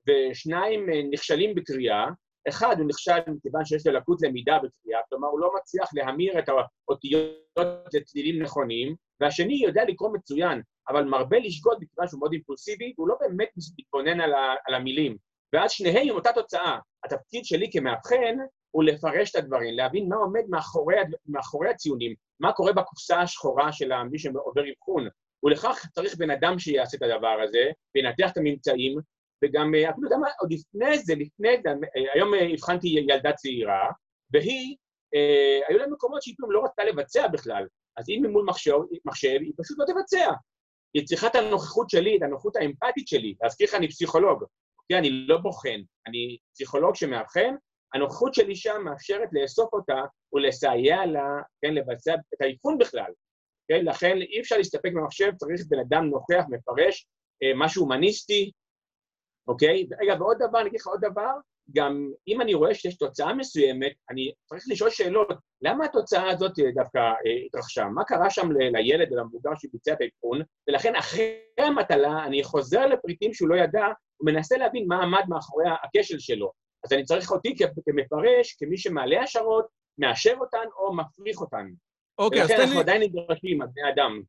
ושניים 0.09 0.87
נכשלים 1.11 1.55
בקריאה, 1.55 2.07
אחד, 2.49 2.77
הוא 2.79 2.89
נכשל 2.89 3.19
מכיוון 3.27 3.65
שיש 3.65 3.87
לו 3.87 3.93
לקות 3.93 4.23
למידה 4.23 4.59
בקריאה, 4.59 5.01
כלומר 5.09 5.29
הוא 5.29 5.41
לא 5.41 5.51
מצליח 5.57 5.91
להמיר 5.95 6.39
את 6.39 6.49
האותיות 6.89 7.57
לצלילים 7.95 8.43
נכונים, 8.43 8.95
והשני 9.21 9.55
יודע 9.55 9.85
לקרוא 9.89 10.11
מצוין, 10.13 10.63
אבל 10.89 11.05
מרבה 11.05 11.39
לשגות 11.39 11.79
מכיוון 11.81 12.09
שהוא 12.09 12.21
מאוד 12.21 12.33
אימפולסיבי, 12.33 12.95
והוא 12.97 13.09
לא 13.09 13.15
באמת 13.21 13.49
מתבונן 13.79 14.21
על, 14.21 14.33
על 14.67 14.75
המילים. 14.75 15.17
ואז 15.53 15.71
שניהם 15.71 16.09
עם 16.09 16.15
אותה 16.15 16.33
תוצאה. 16.33 16.79
התפקיד 17.05 17.45
שלי 17.45 17.71
כמאבחן 17.73 18.37
הוא 18.71 18.85
לפרש 18.85 19.31
את 19.31 19.37
הדברים, 19.37 19.75
להבין 19.75 20.09
מה 20.09 20.17
עומד 20.17 20.43
מאחורי, 20.49 20.97
מאחורי 21.27 21.69
הציונים, 21.71 22.15
מה 22.41 22.53
קורה 22.53 22.73
בקופסה 22.73 23.21
השחורה 23.21 23.73
של 23.73 24.03
מי 24.11 24.19
שעובר 24.19 24.63
אבחון. 24.71 25.09
ולכך 25.45 25.87
צריך 25.95 26.17
בן 26.19 26.31
אדם 26.31 26.59
שיעשה 26.59 26.97
את 26.97 27.03
הדבר 27.03 27.37
הזה, 27.45 27.71
וינתח 27.95 28.33
את 28.33 28.37
הממצאים, 28.37 28.99
וגם, 29.45 29.75
אה, 29.75 29.91
אפילו 29.91 30.07
יודע 30.07 30.17
מה, 30.17 30.29
עוד 30.41 30.53
לפני 30.53 30.99
זה, 30.99 31.15
לפני 31.15 31.57
זה, 31.63 31.69
אה, 31.69 32.13
היום 32.15 32.35
אה, 32.35 32.53
הבחנתי 32.53 32.89
ילדה 32.89 33.33
צעירה, 33.33 33.91
והיא, 34.33 34.77
היו 35.69 35.79
לה 35.79 35.87
מקומות 35.87 36.23
שהיא 36.23 36.35
פתאום 36.35 36.53
לא 36.53 36.65
רצתה 36.65 36.85
לבצע 36.85 37.29
בכלל. 37.29 37.67
אז 37.97 38.09
אם 38.09 38.27
מול 38.31 38.45
מחשב, 38.45 38.73
מחשב, 39.05 39.39
היא 39.41 39.53
פשוט 39.59 39.79
לא 39.79 39.85
תבצע. 39.85 40.33
היא 40.95 41.07
צריכה 41.07 41.27
את 41.27 41.35
הנוכחות 41.35 41.91
שלי, 41.91 42.17
את 42.17 42.23
הנוכחות 42.23 42.57
האמפתית 42.57 43.09
שלי. 43.09 43.35
להזכיר 43.43 43.67
לך, 43.69 43.75
אני 43.75 43.89
פסיכולוג, 43.89 44.45
אוקיי? 44.79 44.99
אני 44.99 45.11
לא 45.11 45.39
בוחן, 45.39 45.81
אני 46.07 46.39
פסיכולוג 46.53 46.95
שמאבחן, 46.95 47.55
הנוכחות 47.95 48.35
שלי 48.35 48.57
שם 48.57 48.83
מאפשרת 48.85 49.29
לאסוף 49.33 49.73
אותה 49.73 50.03
ולסייע 50.33 51.07
לה, 51.07 51.43
כן, 51.63 51.75
לבצע 51.75 52.15
את 52.15 52.41
האבחון 52.41 52.79
בכלל. 52.79 53.13
כן? 53.69 53.85
לכן 53.85 54.17
אי 54.17 54.41
אפשר 54.41 54.57
להסתפק 54.57 54.93
במחשב, 54.95 55.33
צריך 55.37 55.61
בן 55.69 55.79
אדם 55.79 56.05
נוכח, 56.05 56.45
מפרש, 56.49 57.07
משהו 57.57 57.83
הומניסטי, 57.83 58.53
אוקיי? 59.49 59.87
רגע, 60.01 60.15
ועוד 60.19 60.37
דבר, 60.39 60.61
אני 60.61 60.69
אגיד 60.69 60.81
לך 60.81 60.87
עוד 60.87 61.01
דבר, 61.01 61.33
גם 61.73 62.11
אם 62.29 62.41
אני 62.41 62.55
רואה 62.55 62.75
שיש 62.75 62.97
תוצאה 62.97 63.35
מסוימת, 63.35 63.93
אני 64.11 64.33
צריך 64.47 64.65
לשאול 64.69 64.91
שאלות, 64.91 65.29
למה 65.63 65.85
התוצאה 65.85 66.31
הזאת 66.31 66.53
דווקא 66.75 66.99
אה, 66.99 67.47
התרחשה? 67.47 67.85
מה 67.85 68.05
קרה 68.05 68.31
שם 68.31 68.53
לילד 68.53 69.13
או 69.13 69.17
למבוגר 69.17 69.51
שביצע 69.55 69.93
את 69.93 69.99
האבחון? 70.01 70.43
ולכן 70.69 70.97
אחרי 70.97 71.35
המטלה 71.59 72.25
אני 72.25 72.45
חוזר 72.45 72.87
לפריטים 72.87 73.35
שהוא 73.35 73.49
לא 73.49 73.57
ידע, 73.57 73.87
ומנסה 74.21 74.57
להבין 74.57 74.85
מה 74.89 75.03
עמד 75.03 75.25
מאחורי 75.29 75.65
הכשל 75.83 76.19
שלו. 76.19 76.53
אז 76.85 76.93
אני 76.93 77.05
צריך 77.05 77.31
אותי 77.31 77.55
כמפרש, 77.85 78.57
כמי 78.59 78.79
שמעלה 78.79 79.23
השערות, 79.23 79.67
מאשר 79.99 80.35
אותן 80.41 80.65
או 80.77 80.97
מפריך 80.97 81.41
אותן. 81.41 81.67
אוקיי, 82.19 82.43
אז 82.43 82.49
תן 82.49 82.55
לי... 82.55 82.59
ולכן 82.59 82.69
אנחנו 82.69 82.81
עדיין 82.81 83.03
נדרשים, 83.03 83.59
בני 83.59 83.93
אדם. 83.95 84.21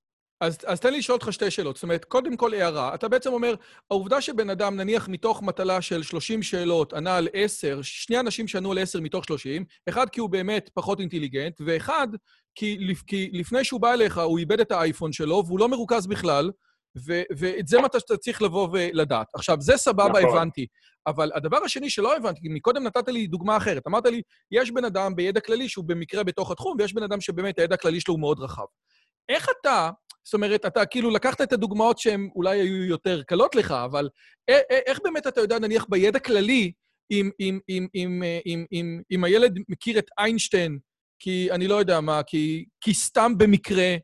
אז, 0.41 0.57
אז 0.65 0.79
תן 0.79 0.91
לי 0.91 0.97
לשאול 0.97 1.15
אותך 1.15 1.33
שתי 1.33 1.51
שאלות. 1.51 1.75
זאת 1.75 1.83
אומרת, 1.83 2.05
קודם 2.05 2.37
כל 2.37 2.53
הערה. 2.53 2.95
אתה 2.95 3.07
בעצם 3.07 3.33
אומר, 3.33 3.55
העובדה 3.91 4.21
שבן 4.21 4.49
אדם, 4.49 4.75
נניח 4.75 5.07
מתוך 5.07 5.41
מטלה 5.41 5.81
של 5.81 6.03
30 6.03 6.43
שאלות, 6.43 6.93
ענה 6.93 7.17
על 7.17 7.27
10, 7.33 7.79
שני 7.81 8.19
אנשים 8.19 8.47
שענו 8.47 8.71
על 8.71 8.79
10 8.79 9.01
מתוך 9.01 9.25
30, 9.25 9.65
אחד 9.89 10.09
כי 10.09 10.19
הוא 10.19 10.29
באמת 10.29 10.69
פחות 10.73 10.99
אינטליגנט, 10.99 11.61
ואחד 11.65 12.07
כי, 12.55 12.93
כי 13.07 13.29
לפני 13.33 13.63
שהוא 13.63 13.81
בא 13.81 13.93
אליך, 13.93 14.17
הוא 14.17 14.39
איבד 14.39 14.59
את 14.59 14.71
האייפון 14.71 15.11
שלו, 15.11 15.43
והוא 15.45 15.59
לא 15.59 15.69
מרוכז 15.69 16.07
בכלל, 16.07 16.51
ו- 17.07 17.23
ואת 17.37 17.67
זה 17.67 17.79
מה 17.81 17.87
שאתה 17.99 18.17
צריך 18.17 18.41
לבוא 18.41 18.67
ולדעת. 18.71 19.27
עכשיו, 19.35 19.57
זה 19.59 19.77
סבבה, 19.77 20.19
נכון. 20.19 20.37
הבנתי. 20.37 20.67
אבל 21.07 21.31
הדבר 21.35 21.57
השני 21.57 21.89
שלא 21.89 22.15
הבנתי, 22.15 22.39
מקודם 22.43 22.83
נתת 22.83 23.07
לי 23.07 23.27
דוגמה 23.27 23.57
אחרת. 23.57 23.87
אמרת 23.87 24.05
לי, 24.05 24.21
יש 24.51 24.71
בן 24.71 24.85
אדם 24.85 25.15
בידע 25.15 25.39
כללי 25.39 25.69
שהוא 25.69 25.85
במקרה 25.85 26.23
בתוך 26.23 26.51
התחום, 26.51 26.77
ויש 26.79 26.93
בן 26.93 27.03
אדם 27.03 27.21
שבאמת 27.21 27.59
הידע 27.59 27.75
הכללי 27.75 28.01
שלו 28.01 28.13
הוא 28.13 28.19
מאוד 28.19 28.39
רחב. 28.39 28.65
איך 29.29 29.47
אתה, 29.61 29.89
זאת 30.23 30.33
אומרת, 30.33 30.65
אתה 30.65 30.85
כאילו 30.85 31.09
לקחת 31.09 31.41
את 31.41 31.53
הדוגמאות 31.53 31.99
שהן 31.99 32.29
אולי 32.35 32.59
היו 32.59 32.83
יותר 32.83 33.23
קלות 33.23 33.55
לך, 33.55 33.71
אבל 33.71 34.09
איך 34.85 34.99
באמת 35.03 35.27
אתה 35.27 35.41
יודע, 35.41 35.59
נניח, 35.59 35.85
בידע 35.89 36.19
כללי, 36.19 36.71
אם, 37.11 37.29
אם, 37.39 37.59
אם, 37.69 37.87
אם, 37.95 38.23
אם, 38.45 38.65
אם, 38.71 39.01
אם 39.11 39.23
הילד 39.23 39.59
מכיר 39.69 39.99
את 39.99 40.05
איינשטיין, 40.19 40.79
כי 41.19 41.51
אני 41.51 41.67
לא 41.67 41.75
יודע 41.75 42.01
מה, 42.01 42.23
כי, 42.23 42.65
כי 42.81 42.93
סתם 42.93 43.33
במקרה, 43.37 43.95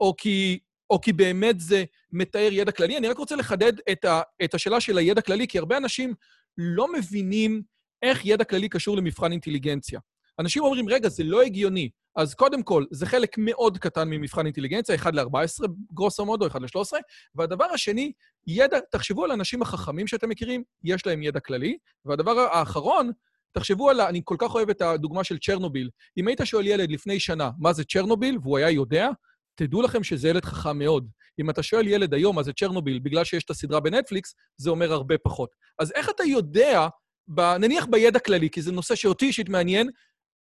או 0.00 0.14
כי, 0.18 0.58
או 0.90 1.00
כי 1.00 1.12
באמת 1.12 1.60
זה 1.60 1.84
מתאר 2.12 2.48
ידע 2.52 2.72
כללי. 2.72 2.98
אני 2.98 3.08
רק 3.08 3.18
רוצה 3.18 3.36
לחדד 3.36 3.72
את, 3.92 4.04
ה, 4.04 4.20
את 4.44 4.54
השאלה 4.54 4.80
של 4.80 4.98
הידע 4.98 5.20
כללי, 5.20 5.48
כי 5.48 5.58
הרבה 5.58 5.76
אנשים 5.76 6.14
לא 6.58 6.92
מבינים 6.92 7.62
איך 8.02 8.26
ידע 8.26 8.44
כללי 8.44 8.68
קשור 8.68 8.96
למבחן 8.96 9.32
אינטליגנציה. 9.32 10.00
אנשים 10.38 10.62
אומרים, 10.62 10.88
רגע, 10.88 11.08
זה 11.08 11.24
לא 11.24 11.42
הגיוני. 11.42 11.90
אז 12.16 12.34
קודם 12.34 12.62
כל, 12.62 12.84
זה 12.90 13.06
חלק 13.06 13.38
מאוד 13.38 13.78
קטן 13.78 14.08
ממבחן 14.08 14.46
אינטליגנציה, 14.46 14.94
1 14.94 15.14
ל-14, 15.14 15.68
גרוסו 15.92 16.26
מודו, 16.26 16.46
1 16.46 16.60
ל-13. 16.60 16.98
והדבר 17.34 17.64
השני, 17.64 18.12
ידע, 18.46 18.78
תחשבו 18.90 19.24
על 19.24 19.30
האנשים 19.30 19.62
החכמים 19.62 20.06
שאתם 20.06 20.28
מכירים, 20.28 20.62
יש 20.84 21.06
להם 21.06 21.22
ידע 21.22 21.40
כללי. 21.40 21.78
והדבר 22.04 22.40
האחרון, 22.40 23.10
תחשבו 23.52 23.90
על. 23.90 24.00
אני 24.00 24.20
כל 24.24 24.36
כך 24.38 24.54
אוהב 24.54 24.70
את 24.70 24.82
הדוגמה 24.82 25.24
של 25.24 25.38
צ'רנוביל. 25.38 25.90
אם 26.16 26.28
היית 26.28 26.40
שואל 26.44 26.66
ילד 26.66 26.90
לפני 26.90 27.20
שנה 27.20 27.50
מה 27.58 27.72
זה 27.72 27.84
צ'רנוביל, 27.84 28.38
והוא 28.42 28.58
היה 28.58 28.70
יודע, 28.70 29.08
תדעו 29.54 29.82
לכם 29.82 30.04
שזה 30.04 30.28
ילד 30.28 30.44
חכם 30.44 30.78
מאוד. 30.78 31.08
אם 31.40 31.50
אתה 31.50 31.62
שואל 31.62 31.88
ילד 31.88 32.14
היום 32.14 32.36
מה 32.36 32.42
זה 32.42 32.52
צ'רנוביל 32.52 32.98
בגלל 32.98 33.24
שיש 33.24 33.44
את 33.44 33.50
הסדרה 33.50 33.80
בנטפליקס, 33.80 34.34
זה 34.56 34.70
אומר 34.70 34.92
הרבה 34.92 35.18
פחות. 35.18 35.54
אז 35.78 35.92
איך 35.92 36.10
אתה 36.10 36.24
יודע, 36.24 36.88
ב... 37.28 37.40
נניח 37.40 37.86
בידע 37.90 38.18
כללי, 38.18 38.50
כי 38.50 38.62
זה 38.62 38.72
נושא 38.72 38.94
שאותי 38.94 39.26
אישית 39.26 39.48
מעניין, 39.48 39.90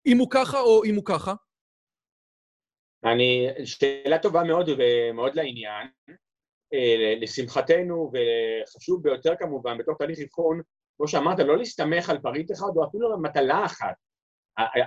אם 0.07 0.19
הוא 0.19 0.29
ככה 0.31 0.61
או 0.61 0.85
אם 0.85 0.95
הוא 0.95 1.05
ככה? 1.05 1.35
אני, 3.05 3.49
שאלה 3.65 4.19
טובה 4.19 4.45
מאוד 4.45 4.69
ומאוד 4.69 5.35
לעניין. 5.35 5.89
אה, 6.75 7.15
לשמחתנו, 7.21 8.13
וחשוב 8.13 9.03
ביותר 9.03 9.33
כמובן, 9.39 9.79
בתוך 9.79 9.99
תהליך 9.99 10.19
אבחון, 10.19 10.61
כמו 10.97 11.09
שאמרת, 11.09 11.39
לא 11.39 11.59
להסתמך 11.59 12.11
על 12.11 12.19
פריט 12.19 12.53
אחד 12.53 12.69
או 12.77 12.85
אפילו 12.85 13.13
על 13.13 13.21
מטלה 13.21 13.65
אחת. 13.65 13.95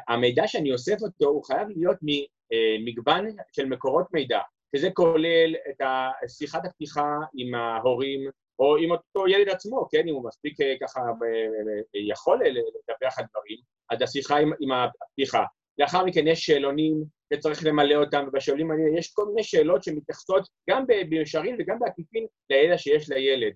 המידע 0.08 0.48
שאני 0.48 0.72
אוסף 0.72 1.02
אותו 1.02 1.26
הוא 1.26 1.44
חייב 1.44 1.68
להיות 1.70 1.98
ממגוון 2.02 3.26
של 3.52 3.66
מקורות 3.66 4.06
מידע, 4.14 4.40
שזה 4.76 4.90
כולל 4.94 5.56
את 5.70 5.82
שיחת 6.28 6.66
הפתיחה 6.66 7.18
עם 7.36 7.56
ההורים, 7.56 8.30
או 8.60 8.78
עם 8.78 8.92
אותו 8.92 9.28
ילד 9.28 9.50
עצמו, 9.50 9.88
כן, 9.92 10.08
אם 10.08 10.14
הוא 10.14 10.28
מספיק 10.28 10.62
אה, 10.62 10.74
ככה 10.82 11.02
יכול 11.94 12.42
לדווח 12.46 13.20
על 13.20 13.26
דברים, 13.32 13.58
אז 13.90 14.02
השיחה 14.02 14.38
עם, 14.38 14.52
עם 14.60 14.72
הפתיחה. 14.72 15.44
לאחר 15.78 16.06
מכן 16.06 16.28
יש 16.28 16.46
שאלונים 16.46 17.04
שצריך 17.34 17.66
למלא 17.66 17.96
אותם, 17.96 18.26
ובשאלונים 18.28 18.72
האלה 18.72 19.00
יש 19.00 19.14
כל 19.14 19.26
מיני 19.28 19.44
שאלות 19.44 19.84
שמתייחסות 19.84 20.48
גם 20.70 20.86
במישרין 20.88 21.56
וגם 21.60 21.80
בעקיפין 21.80 22.26
לידע 22.50 22.78
שיש 22.78 23.10
לילד. 23.10 23.54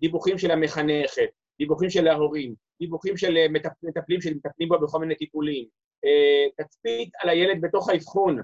דיווחים 0.00 0.38
של 0.38 0.50
המחנכת, 0.50 1.28
דיווחים 1.58 1.90
של 1.90 2.08
ההורים, 2.08 2.54
דיווחים 2.80 3.16
של 3.16 3.36
אה, 3.36 3.46
מטפלים 3.82 4.20
שמטפלים 4.20 4.68
בו 4.68 4.78
בכל 4.80 4.98
מיני 4.98 5.14
טיפולים, 5.14 5.66
אה, 6.04 6.64
תצפית 6.64 7.10
על 7.22 7.28
הילד 7.28 7.60
בתוך 7.60 7.88
האבחון, 7.88 8.38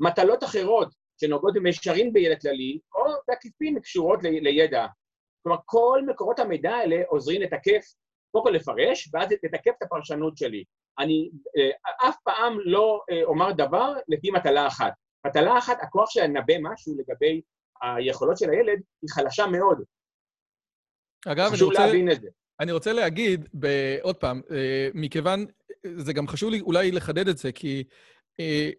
מטלות 0.00 0.44
אחרות 0.44 0.88
שנוגעות 1.20 1.54
במישרין 1.54 2.12
בידע 2.12 2.36
כללי, 2.36 2.78
או 2.94 3.02
בעקיפין 3.28 3.80
קשורות 3.80 4.20
לידע. 4.22 4.86
כלומר, 5.42 5.58
כל 5.64 6.02
מקורות 6.06 6.38
המידע 6.38 6.70
האלה 6.70 7.02
עוזרים 7.08 7.42
לתקף, 7.42 7.84
קודם 8.30 8.44
כל 8.44 8.50
לפרש, 8.50 9.10
ואז 9.12 9.28
לתקף 9.44 9.72
את 9.78 9.82
הפרשנות 9.82 10.36
שלי. 10.36 10.64
אני 10.98 11.30
אה, 11.58 12.08
אף 12.08 12.16
פעם 12.24 12.58
לא 12.64 13.00
אומר 13.24 13.52
דבר 13.52 13.94
לפי 14.08 14.30
מטלה 14.30 14.66
אחת. 14.66 14.92
מטלה 15.26 15.58
אחת, 15.58 15.78
הכוח 15.82 16.10
שלה 16.10 16.26
לנבא 16.26 16.54
משהו 16.62 16.94
לגבי 16.98 17.40
היכולות 17.82 18.38
של 18.38 18.50
הילד 18.50 18.80
היא 19.02 19.10
חלשה 19.10 19.46
מאוד. 19.46 19.82
אגב, 21.26 21.52
אני 21.52 21.62
רוצה... 21.62 21.86
להבין 21.86 22.10
את 22.12 22.20
זה. 22.20 22.28
אני 22.60 22.72
רוצה 22.72 22.92
להגיד, 22.92 23.48
ב... 23.58 23.66
עוד 24.02 24.16
פעם, 24.16 24.40
אה, 24.50 24.88
מכיוון, 24.94 25.46
זה 25.96 26.12
גם 26.12 26.28
חשוב 26.28 26.50
לי 26.50 26.60
אולי 26.60 26.92
לחדד 26.92 27.28
את 27.28 27.38
זה, 27.38 27.52
כי 27.52 27.84
אה, 28.40 28.70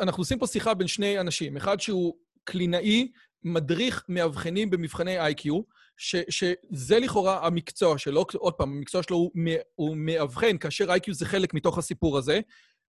אנחנו 0.00 0.20
עושים 0.20 0.38
פה 0.38 0.46
שיחה 0.46 0.74
בין 0.74 0.86
שני 0.86 1.20
אנשים. 1.20 1.56
אחד 1.56 1.80
שהוא 1.80 2.16
קלינאי, 2.44 3.10
מדריך 3.44 4.04
מאבחנים 4.08 4.70
במבחני 4.70 5.20
איי-קיו, 5.20 5.60
שזה 6.00 6.98
לכאורה 6.98 7.46
המקצוע 7.46 7.98
שלו, 7.98 8.24
עוד 8.34 8.52
פעם, 8.52 8.72
המקצוע 8.72 9.02
שלו 9.02 9.16
הוא, 9.16 9.30
הוא 9.74 9.96
מאבחן, 9.96 10.58
כאשר 10.58 10.92
איי-קיו 10.92 11.14
זה 11.14 11.26
חלק 11.26 11.54
מתוך 11.54 11.78
הסיפור 11.78 12.18
הזה. 12.18 12.40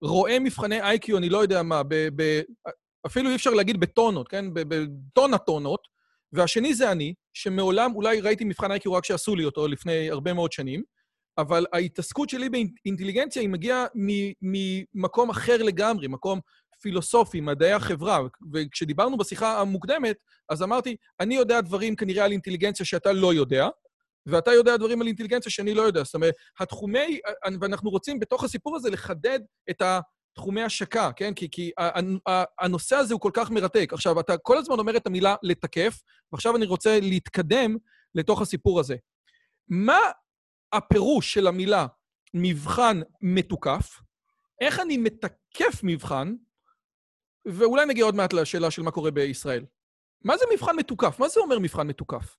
רואה 0.01 0.39
מבחני 0.39 0.81
איי-קיו, 0.81 1.17
אני 1.17 1.29
לא 1.29 1.37
יודע 1.37 1.63
מה, 1.63 1.83
ב, 1.83 2.07
ב, 2.15 2.41
אפילו 3.05 3.29
אי 3.29 3.35
אפשר 3.35 3.49
להגיד 3.49 3.79
בטונות, 3.79 4.27
כן? 4.27 4.45
בטונה 4.53 5.37
טונות, 5.37 5.87
והשני 6.33 6.73
זה 6.73 6.91
אני, 6.91 7.13
שמעולם, 7.33 7.95
אולי 7.95 8.21
ראיתי 8.21 8.43
מבחן 8.43 8.71
איי-קיו 8.71 8.93
רק 8.93 9.05
שעשו 9.05 9.35
לי 9.35 9.45
אותו 9.45 9.67
לפני 9.67 10.11
הרבה 10.11 10.33
מאוד 10.33 10.51
שנים, 10.51 10.83
אבל 11.37 11.65
ההתעסקות 11.73 12.29
שלי 12.29 12.49
באינטליגנציה 12.49 13.41
היא 13.41 13.49
מגיעה 13.49 13.85
ממקום 14.41 15.29
אחר 15.29 15.63
לגמרי, 15.63 16.07
מקום 16.07 16.39
פילוסופי, 16.81 17.41
מדעי 17.41 17.73
החברה. 17.73 18.19
וכשדיברנו 18.53 19.17
בשיחה 19.17 19.61
המוקדמת, 19.61 20.15
אז 20.49 20.63
אמרתי, 20.63 20.95
אני 21.19 21.35
יודע 21.35 21.61
דברים 21.61 21.95
כנראה 21.95 22.25
על 22.25 22.31
אינטליגנציה 22.31 22.85
שאתה 22.85 23.11
לא 23.11 23.33
יודע, 23.33 23.67
ואתה 24.25 24.51
יודע 24.51 24.77
דברים 24.77 25.01
על 25.01 25.07
אינטליגנציה 25.07 25.51
שאני 25.51 25.73
לא 25.73 25.81
יודע. 25.81 26.03
זאת 26.03 26.15
אומרת, 26.15 26.33
התחומי, 26.59 27.19
ואנחנו 27.61 27.89
רוצים 27.89 28.19
בתוך 28.19 28.43
הסיפור 28.43 28.75
הזה 28.75 28.89
לחדד 28.89 29.39
את 29.69 29.81
ה... 29.81 29.99
תחומי 30.33 30.63
השקה, 30.63 31.11
כן? 31.15 31.33
כי, 31.33 31.47
כי 31.51 31.71
הנושא 32.59 32.95
הזה 32.95 33.13
הוא 33.13 33.21
כל 33.21 33.31
כך 33.33 33.51
מרתק. 33.51 33.89
עכשיו, 33.93 34.19
אתה 34.19 34.37
כל 34.37 34.57
הזמן 34.57 34.79
אומר 34.79 34.97
את 34.97 35.07
המילה 35.07 35.35
לתקף, 35.43 36.01
ועכשיו 36.31 36.55
אני 36.55 36.65
רוצה 36.65 36.99
להתקדם 36.99 37.77
לתוך 38.15 38.41
הסיפור 38.41 38.79
הזה. 38.79 38.95
מה 39.69 39.99
הפירוש 40.73 41.33
של 41.33 41.47
המילה 41.47 41.85
מבחן 42.33 43.01
מתוקף? 43.21 44.01
איך 44.61 44.79
אני 44.79 44.97
מתקף 44.97 45.79
מבחן? 45.83 46.33
ואולי 47.45 47.85
נגיע 47.85 48.05
עוד 48.05 48.15
מעט 48.15 48.33
לשאלה 48.33 48.71
של 48.71 48.81
מה 48.81 48.91
קורה 48.91 49.11
בישראל. 49.11 49.65
מה 50.23 50.37
זה 50.37 50.45
מבחן 50.53 50.75
מתוקף? 50.75 51.19
מה 51.19 51.27
זה 51.27 51.39
אומר 51.39 51.59
מבחן 51.59 51.87
מתוקף? 51.87 52.37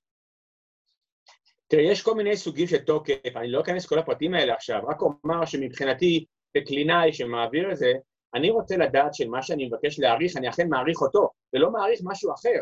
תראה, 1.67 1.83
יש 1.83 2.01
כל 2.01 2.15
מיני 2.15 2.37
סוגים 2.37 2.67
של 2.67 2.77
תוקף, 2.77 3.35
אני 3.35 3.51
לא 3.51 3.61
אכנס 3.61 3.85
לכל 3.85 3.99
הפרטים 3.99 4.33
האלה 4.33 4.53
עכשיו, 4.53 4.81
רק 4.87 5.01
אומר 5.01 5.45
שמבחינתי 5.45 6.25
כקלינאי 6.57 7.13
שמעביר 7.13 7.71
את 7.71 7.77
זה, 7.77 7.93
אני 8.35 8.49
רוצה 8.49 8.77
לדעת 8.77 9.13
שמה 9.13 9.41
שאני 9.41 9.65
מבקש 9.65 9.99
להעריך, 9.99 10.37
אני 10.37 10.49
אכן 10.49 10.69
מעריך 10.69 11.01
אותו, 11.01 11.29
ולא 11.53 11.71
מעריך 11.71 11.99
משהו 12.03 12.33
אחר. 12.33 12.59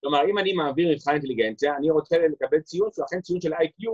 כלומר, 0.00 0.30
אם 0.30 0.38
אני 0.38 0.52
מעביר 0.52 0.92
מבחן 0.92 1.12
אינטליגנציה, 1.12 1.76
אני 1.76 1.90
רוצה 1.90 2.18
לקבל 2.18 2.60
ציון 2.60 2.88
שהוא 2.92 3.04
אכן 3.04 3.20
ציון 3.20 3.40
של 3.40 3.52
IQ, 3.52 3.84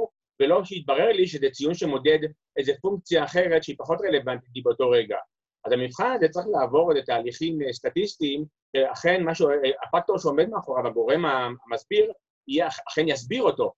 ולא 0.41 0.65
שיתברר 0.65 1.13
לי 1.13 1.27
שזה 1.27 1.51
ציון 1.51 1.75
שמודד 1.75 2.19
איזו 2.57 2.73
פונקציה 2.81 3.25
אחרת 3.25 3.65
שהיא 3.65 3.77
פחות 3.79 3.99
רלוונטית 4.09 4.63
באותו 4.65 4.91
רגע. 4.91 5.17
אז 5.64 5.72
המבחן 5.72 6.12
הזה 6.16 6.29
צריך 6.29 6.46
לעבור 6.53 6.90
איזה 6.90 7.03
תהליכים 7.07 7.59
סטטיסטיים, 7.72 8.44
שאכן 8.77 9.25
משהו, 9.25 9.48
הפקטור 9.83 10.18
שעומד 10.18 10.48
מאחוריו, 10.48 10.87
הגורם 10.87 11.25
המסביר, 11.25 12.12
אכן 12.88 13.09
יסביר 13.09 13.42
אותו. 13.42 13.72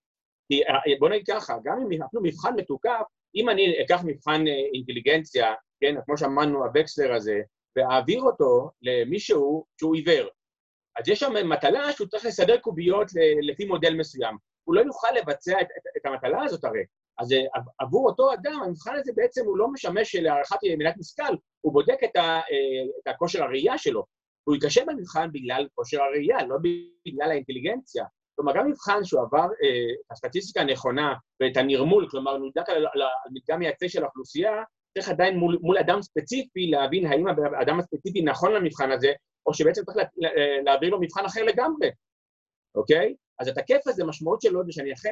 כי 0.47 0.61
בוא 0.99 1.09
נגיד 1.09 1.25
ככה, 1.27 1.57
גם 1.63 1.77
אם 1.91 2.03
אפילו 2.03 2.23
מבחן 2.23 2.55
מתוקף, 2.55 3.01
אם 3.35 3.49
אני 3.49 3.83
אקח 3.85 4.01
מבחן 4.05 4.47
אה, 4.47 4.53
אינטליגנציה, 4.73 5.53
כן, 5.81 5.95
כמו 6.05 6.17
שאמרנו, 6.17 6.65
הווקסלר 6.65 7.13
הזה, 7.13 7.41
ואעביר 7.75 8.21
אותו 8.21 8.69
למישהו 8.81 9.65
שהוא 9.79 9.95
עיוור, 9.95 10.27
אז 10.99 11.09
יש 11.09 11.19
שם 11.19 11.49
מטלה 11.49 11.91
שהוא 11.91 12.07
צריך 12.07 12.25
לסדר 12.25 12.57
קוביות 12.57 13.07
לפי 13.41 13.65
מודל 13.65 13.93
מסוים. 13.93 14.37
הוא 14.63 14.75
לא 14.75 14.81
יוכל 14.81 15.07
לבצע 15.15 15.61
את, 15.61 15.67
את, 15.77 15.97
את 15.97 16.05
המטלה 16.05 16.43
הזאת 16.43 16.63
הרי. 16.63 16.83
אז 17.19 17.31
אה, 17.33 17.61
עבור 17.79 18.09
אותו 18.09 18.33
אדם, 18.33 18.59
המבחן 18.65 18.95
הזה 18.95 19.11
בעצם 19.15 19.45
הוא 19.45 19.57
לא 19.57 19.67
משמש 19.67 20.15
להערכת 20.15 20.57
מילת 20.77 20.95
משכל, 20.97 21.35
הוא 21.61 21.73
בודק 21.73 21.97
את, 22.03 22.15
ה, 22.15 22.21
אה, 22.21 22.85
את 23.03 23.07
הכושר 23.07 23.43
הראייה 23.43 23.77
שלו. 23.77 24.03
הוא 24.43 24.55
ייכשל 24.55 24.81
במבחן 24.87 25.31
בגלל 25.31 25.67
כושר 25.75 26.01
הראייה, 26.01 26.45
לא 26.45 26.55
בגלל 27.05 27.31
האינטליגנציה. 27.31 28.05
כלומר, 28.35 28.53
גם 28.55 28.69
מבחן 28.69 29.03
שהוא 29.03 29.21
עבר 29.21 29.47
אה, 29.63 29.93
את 30.05 30.11
הסטטיסטיקה 30.11 30.61
הנכונה 30.61 31.13
ואת 31.41 31.57
הנרמול, 31.57 32.07
כלומר, 32.09 32.37
נבדק 32.37 32.69
על, 32.69 32.85
מדגם 33.31 33.59
מייצג 33.59 33.87
של 33.87 34.03
האוכלוסייה, 34.03 34.63
צריך 34.93 35.09
עדיין 35.09 35.37
מול, 35.37 35.57
מול 35.61 35.77
אדם 35.77 36.01
ספציפי 36.01 36.67
להבין 36.67 37.05
האם 37.05 37.27
האדם 37.27 37.79
הספציפי 37.79 38.21
נכון 38.21 38.53
למבחן 38.53 38.91
הזה, 38.91 39.13
או 39.45 39.53
שבעצם 39.53 39.81
צריך 39.85 39.97
לה, 39.97 40.03
להעביר 40.63 40.89
לו 40.89 41.01
מבחן 41.01 41.25
אחר 41.25 41.43
לגמרי, 41.43 41.89
אוקיי? 42.75 43.15
אז 43.39 43.47
התקף 43.47 43.87
הזה, 43.87 44.05
משמעות 44.05 44.41
שלו 44.41 44.65
זה 44.65 44.71
שאני 44.71 44.93
אכן 44.93 45.11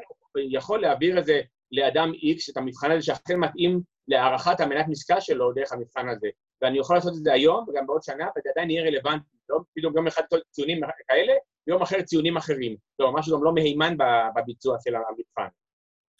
יכול 0.52 0.82
להעביר 0.82 1.20
את 1.20 1.26
זה 1.26 1.42
לאדם 1.72 2.12
X, 2.12 2.52
את 2.52 2.58
המבחן 2.58 2.92
הזה 2.92 3.02
שאכן 3.02 3.40
מתאים 3.40 3.82
להערכת 4.08 4.60
המנת 4.60 4.86
משקל 4.90 5.20
שלו 5.20 5.54
דרך 5.54 5.72
המבחן 5.72 6.10
הזה. 6.10 6.28
ואני 6.62 6.80
יכול 6.80 6.96
לעשות 6.96 7.14
את 7.18 7.24
זה 7.24 7.34
היום 7.34 7.66
וגם 7.70 7.88
בעוד 7.88 8.04
שנה, 8.04 8.28
וזה 8.38 8.50
עדיין 8.56 8.70
יהיה 8.70 8.84
רלוונטי. 8.84 9.26
לא 9.50 9.60
פתאום 9.76 9.96
יום 9.96 10.08
אחד 10.08 10.24
ציונים 10.52 10.82
כאלה, 11.08 11.34
ויום 11.68 11.82
אחר 11.82 12.02
ציונים 12.02 12.38
אחרים. 12.38 12.76
לא, 13.00 13.14
משהו 13.14 13.38
גם 13.38 13.44
לא 13.44 13.54
מהימן 13.54 13.98
בביצוע 14.36 14.78
של 14.84 14.96
המבחן. 14.96 15.48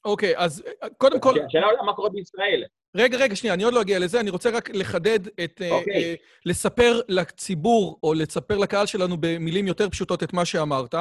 אוקיי, 0.06 0.38
אז 0.38 0.64
אה, 0.84 0.90
קודם 0.98 1.20
כל... 1.20 1.34
השאלה 1.48 1.84
מה 1.86 1.94
קורה 1.94 2.10
בישראל. 2.10 2.64
רגע, 2.96 3.18
רגע, 3.18 3.36
שנייה, 3.36 3.54
אני 3.54 3.64
עוד 3.64 3.74
לא 3.74 3.82
אגיע 3.82 4.00
לזה, 4.00 4.20
אני 4.20 4.30
רוצה 4.30 4.50
רק 4.50 4.70
לחדד 4.70 5.20
את... 5.44 5.62
אה, 5.62 5.72
אוקיי. 5.72 5.94
אה, 5.94 6.16
לספר 6.46 7.02
לציבור, 7.10 8.00
או 8.04 8.14
לספר 8.14 8.58
לקהל 8.58 8.86
שלנו 8.86 9.18
במילים 9.20 9.68
יותר 9.68 9.90
פשוטות 9.90 10.24
את 10.24 10.34
מה 10.34 10.46
שאמרת. 10.46 10.96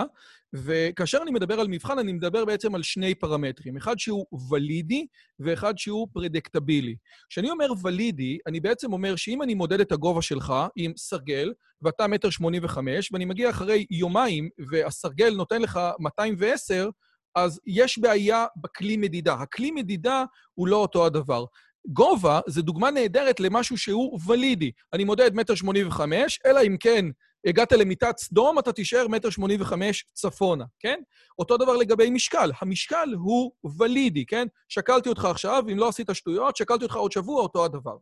וכאשר 0.54 1.18
אני 1.22 1.30
מדבר 1.30 1.60
על 1.60 1.68
מבחן, 1.68 1.98
אני 1.98 2.12
מדבר 2.12 2.44
בעצם 2.44 2.74
על 2.74 2.82
שני 2.82 3.14
פרמטרים. 3.14 3.76
אחד 3.76 3.98
שהוא 3.98 4.26
ולידי 4.50 5.06
ואחד 5.40 5.78
שהוא 5.78 6.08
פרדקטבילי. 6.12 6.96
כשאני 7.28 7.50
אומר 7.50 7.66
ולידי, 7.82 8.38
אני 8.46 8.60
בעצם 8.60 8.92
אומר 8.92 9.16
שאם 9.16 9.42
אני 9.42 9.54
מודד 9.54 9.80
את 9.80 9.92
הגובה 9.92 10.22
שלך 10.22 10.54
עם 10.76 10.92
סרגל, 10.96 11.52
ואתה 11.82 12.06
מטר 12.06 12.30
שמונים 12.30 12.64
וחמש, 12.64 13.12
ואני 13.12 13.24
מגיע 13.24 13.50
אחרי 13.50 13.86
יומיים, 13.90 14.48
והסרגל 14.70 15.34
נותן 15.34 15.62
לך 15.62 15.80
210, 15.98 16.88
אז 17.34 17.60
יש 17.66 17.98
בעיה 17.98 18.46
בכלי 18.56 18.96
מדידה. 18.96 19.34
הכלי 19.34 19.70
מדידה 19.70 20.24
הוא 20.54 20.68
לא 20.68 20.76
אותו 20.76 21.06
הדבר. 21.06 21.44
גובה 21.86 22.40
זה 22.46 22.62
דוגמה 22.62 22.90
נהדרת 22.90 23.40
למשהו 23.40 23.78
שהוא 23.78 24.18
ולידי. 24.26 24.70
אני 24.92 25.04
מודד 25.04 25.34
מטר 25.34 25.54
שמונים 25.54 25.88
וחמש, 25.88 26.40
אלא 26.46 26.60
אם 26.66 26.76
כן 26.80 27.04
הגעת 27.46 27.72
למיטת 27.72 28.18
סדום, 28.18 28.58
אתה 28.58 28.72
תישאר 28.72 29.08
מטר 29.08 29.30
שמונים 29.30 29.60
וחמש 29.60 30.04
צפונה, 30.12 30.64
כן? 30.80 31.00
אותו 31.38 31.56
דבר 31.56 31.76
לגבי 31.76 32.10
משקל. 32.10 32.50
המשקל 32.60 33.08
הוא 33.14 33.52
ולידי, 33.78 34.26
כן? 34.26 34.46
שקלתי 34.68 35.08
אותך 35.08 35.24
עכשיו, 35.24 35.64
אם 35.72 35.78
לא 35.78 35.88
עשית 35.88 36.06
שטויות, 36.12 36.56
שקלתי 36.56 36.84
אותך 36.84 36.96
עוד 36.96 37.12
שבוע, 37.12 37.42
אותו 37.42 37.64
הדבר. 37.64 37.96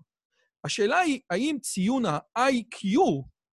השאלה 0.65 0.99
היא, 0.99 1.21
האם 1.31 1.57
ציון 1.63 2.07
ה-IQ, 2.07 2.99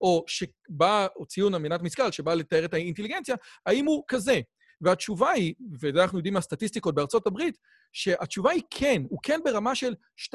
או 0.00 0.24
שבא, 0.26 1.06
או 1.16 1.26
ציון 1.26 1.54
המינת 1.54 1.82
משקל, 1.82 2.10
שבא 2.10 2.34
לתאר 2.34 2.64
את 2.64 2.74
האינטליגנציה, 2.74 3.36
האם 3.66 3.84
הוא 3.84 4.04
כזה? 4.08 4.40
והתשובה 4.80 5.30
היא, 5.30 5.54
וזה 5.80 6.02
אנחנו 6.02 6.18
יודעים 6.18 6.34
מהסטטיסטיקות 6.34 6.94
בארצות 6.94 7.26
הברית, 7.26 7.58
שהתשובה 7.92 8.50
היא 8.50 8.62
כן, 8.70 9.02
הוא 9.08 9.18
כן 9.22 9.40
ברמה 9.44 9.74
של 9.74 9.94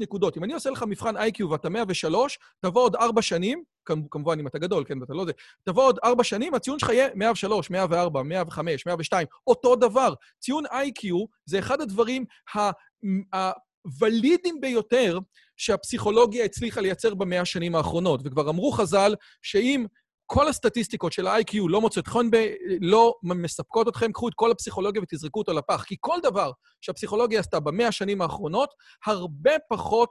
נקודות. 0.00 0.36
אם 0.36 0.44
אני 0.44 0.52
עושה 0.54 0.70
לך 0.70 0.84
מבחן 0.88 1.16
איי-קיו 1.16 1.50
ואתה 1.50 1.68
103, 1.68 2.38
תבוא 2.60 2.82
עוד 2.82 2.96
4 2.96 3.22
שנים, 3.22 3.62
כמובן 4.10 4.40
אם 4.40 4.46
אתה 4.46 4.58
גדול, 4.58 4.84
כן, 4.84 5.00
ואתה 5.00 5.14
לא 5.14 5.24
זה, 5.24 5.32
תבוא 5.64 5.84
עוד 5.84 5.98
4 6.04 6.24
שנים, 6.24 6.54
הציון 6.54 6.78
שלך 6.78 6.88
יהיה 6.88 7.08
103, 7.14 7.70
104, 7.70 8.22
105, 8.22 8.86
102, 8.86 9.26
אותו 9.46 9.76
דבר. 9.76 10.14
ציון 10.40 10.64
איי-קיו 10.66 11.24
זה 11.46 11.58
אחד 11.58 11.80
הדברים 11.80 12.24
הוולידיים 13.84 14.60
ביותר 14.60 15.18
שהפסיכולוגיה 15.56 16.44
הצליחה 16.44 16.80
לייצר 16.80 17.14
במאה 17.14 17.40
השנים 17.40 17.74
האחרונות. 17.74 18.20
וכבר 18.24 18.50
אמרו 18.50 18.72
חז"ל 18.72 19.14
שאם 19.42 19.86
כל 20.26 20.48
הסטטיסטיקות 20.48 21.12
של 21.12 21.26
ה-IQ 21.26 21.56
לא 21.68 21.80
מוצאות 21.80 22.06
חן, 22.06 22.26
לא 22.80 23.14
מספקות 23.22 23.88
אתכם, 23.88 24.12
קחו 24.12 24.28
את 24.28 24.34
כל 24.36 24.50
הפסיכולוגיה 24.50 25.02
ותזרקו 25.02 25.40
אותו 25.40 25.52
לפח. 25.52 25.84
כי 25.84 25.96
כל 26.00 26.18
דבר 26.22 26.50
שהפסיכולוגיה 26.80 27.40
עשתה 27.40 27.60
במאה 27.60 27.88
השנים 27.88 28.22
האחרונות, 28.22 28.74
הרבה 29.06 29.50
פחות 29.68 30.10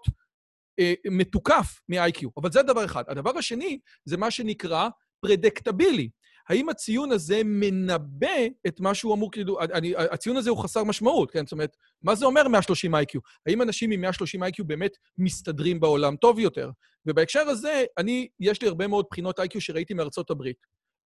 אה, 0.79 0.93
מתוקף 1.11 1.81
מ-IQ. 1.89 2.27
אבל 2.37 2.51
זה 2.51 2.63
דבר 2.63 2.85
אחד. 2.85 3.03
הדבר 3.07 3.37
השני 3.37 3.79
זה 4.05 4.17
מה 4.17 4.31
שנקרא 4.31 4.89
פרדקטבילי. 5.21 6.09
האם 6.49 6.69
הציון 6.69 7.11
הזה 7.11 7.41
מנבא 7.45 8.37
את 8.67 8.79
מה 8.79 8.93
שהוא 8.93 9.13
אמור, 9.13 9.31
כאילו, 9.31 9.57
הציון 9.97 10.37
הזה 10.37 10.49
הוא 10.49 10.63
חסר 10.63 10.83
משמעות, 10.83 11.31
כן? 11.31 11.45
זאת 11.45 11.51
אומרת, 11.51 11.77
מה 12.01 12.15
זה 12.15 12.25
אומר 12.25 12.47
130 12.47 12.95
איי-קיו? 12.95 13.21
האם 13.47 13.61
אנשים 13.61 13.91
עם 13.91 14.01
130 14.01 14.43
איי-קיו 14.43 14.65
באמת 14.65 14.91
מסתדרים 15.17 15.79
בעולם 15.79 16.15
טוב 16.15 16.39
יותר? 16.39 16.71
ובהקשר 17.05 17.39
הזה, 17.39 17.83
אני, 17.97 18.27
יש 18.39 18.61
לי 18.61 18.67
הרבה 18.67 18.87
מאוד 18.87 19.05
בחינות 19.11 19.39
איי-קיו 19.39 19.61
שראיתי 19.61 19.93
מארצות 19.93 20.29
הברית. 20.29 20.57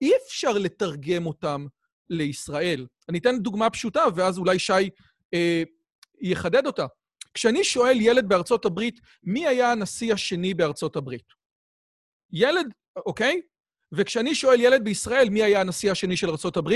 אי 0.01 0.11
אפשר 0.25 0.51
לתרגם 0.51 1.25
אותם 1.25 1.65
לישראל. 2.09 2.87
אני 3.09 3.17
אתן 3.17 3.39
דוגמה 3.39 3.69
פשוטה, 3.69 4.03
ואז 4.15 4.37
אולי 4.37 4.59
שי 4.59 4.89
אה, 5.33 5.63
יחדד 6.21 6.65
אותה. 6.65 6.85
כשאני 7.33 7.63
שואל 7.63 8.01
ילד 8.01 8.29
בארצות 8.29 8.65
הברית, 8.65 8.99
מי 9.23 9.47
היה 9.47 9.71
הנשיא 9.71 10.13
השני 10.13 10.53
בארצות 10.53 10.95
הברית? 10.95 11.25
ילד, 12.31 12.65
אוקיי? 13.05 13.41
וכשאני 13.91 14.35
שואל 14.35 14.61
ילד 14.61 14.83
בישראל 14.83 15.29
מי 15.29 15.43
היה 15.43 15.61
הנשיא 15.61 15.91
השני 15.91 16.17
של 16.17 16.29
ארה"ב, 16.29 16.73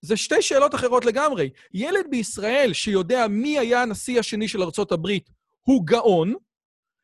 זה 0.00 0.16
שתי 0.16 0.42
שאלות 0.42 0.74
אחרות 0.74 1.04
לגמרי. 1.04 1.50
ילד 1.74 2.06
בישראל 2.10 2.72
שיודע 2.72 3.26
מי 3.28 3.58
היה 3.58 3.82
הנשיא 3.82 4.18
השני 4.20 4.48
של 4.48 4.62
ארה"ב 4.62 5.08
הוא 5.62 5.86
גאון, 5.86 6.34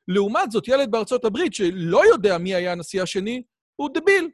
לעומת 0.09 0.51
זאת, 0.51 0.69
ילד 0.69 0.91
בארצות 0.91 1.25
הברית 1.25 1.55
שלא 1.55 2.07
יודע 2.07 2.39
מי 2.39 2.55
היה 2.55 2.73
הנשיא 2.73 3.03
השני, 3.03 3.43
הוא 3.77 3.91
דביל. 3.95 4.31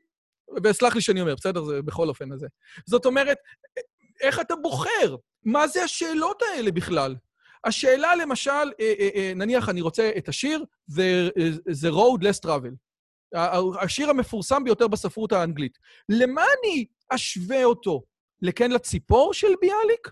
וסלח 0.65 0.95
לי 0.95 1.01
שאני 1.01 1.21
אומר, 1.21 1.35
בסדר? 1.35 1.65
זה 1.65 1.83
בכל 1.83 2.09
אופן 2.09 2.33
הזה. 2.33 2.47
זאת 2.87 3.07
אומרת, 3.07 3.37
איך 4.21 4.41
אתה 4.41 4.57
בוחר? 4.57 5.17
מה 5.45 5.69
זה 5.69 5.85
השאלות 5.85 6.43
האלה 6.43 6.71
בכלל? 6.73 7.15
השאלה, 7.65 8.17
למשל, 8.17 8.51
אה, 8.51 8.95
אה, 8.99 9.09
אה, 9.15 9.33
נניח 9.37 9.69
אני 9.69 9.81
רוצה 9.81 10.11
את 10.19 10.29
השיר, 10.29 10.65
זה, 10.87 11.29
זה 11.71 11.89
Road 11.89 12.21
Less 12.23 12.47
Travel. 12.47 12.86
השיר 13.81 14.11
המפורסם 14.11 14.65
ביותר 14.65 14.89
בספרות 14.89 15.33
האנגלית. 15.33 15.79
למה 16.09 16.43
אני 16.43 16.87
אשווה 17.09 17.65
אותו? 17.65 18.03
לכן 18.43 18.71
לציפור 18.71 19.35
של 19.35 19.55
ביאליק 19.61 20.09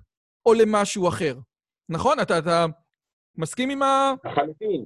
או 0.46 0.55
למשהו 0.55 1.09
אחר? 1.09 1.35
נכון? 1.88 2.20
אתה, 2.20 2.38
אתה 2.38 2.66
מסכים 3.37 3.70
עם 3.70 3.83
ה... 3.83 4.12
לחלוטין. 4.24 4.85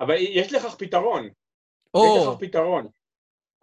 אבל 0.00 0.14
יש 0.18 0.52
לכך 0.52 0.74
פתרון. 0.74 1.28
או... 1.94 2.16
יש 2.16 2.26
לכך 2.26 2.40
פתרון. 2.40 2.88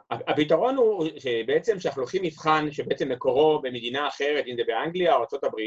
הפתרון 0.09 0.75
הוא 0.75 1.07
שבעצם 1.19 1.77
כשאנחנו 1.77 2.01
לוקחים 2.01 2.23
מבחן 2.23 2.71
שבעצם 2.71 3.09
מקורו 3.09 3.61
במדינה 3.61 4.07
אחרת, 4.07 4.45
אם 4.47 4.55
זה 4.57 4.63
באנגליה 4.67 5.15
או 5.15 5.19
ארה"ב, 5.19 5.57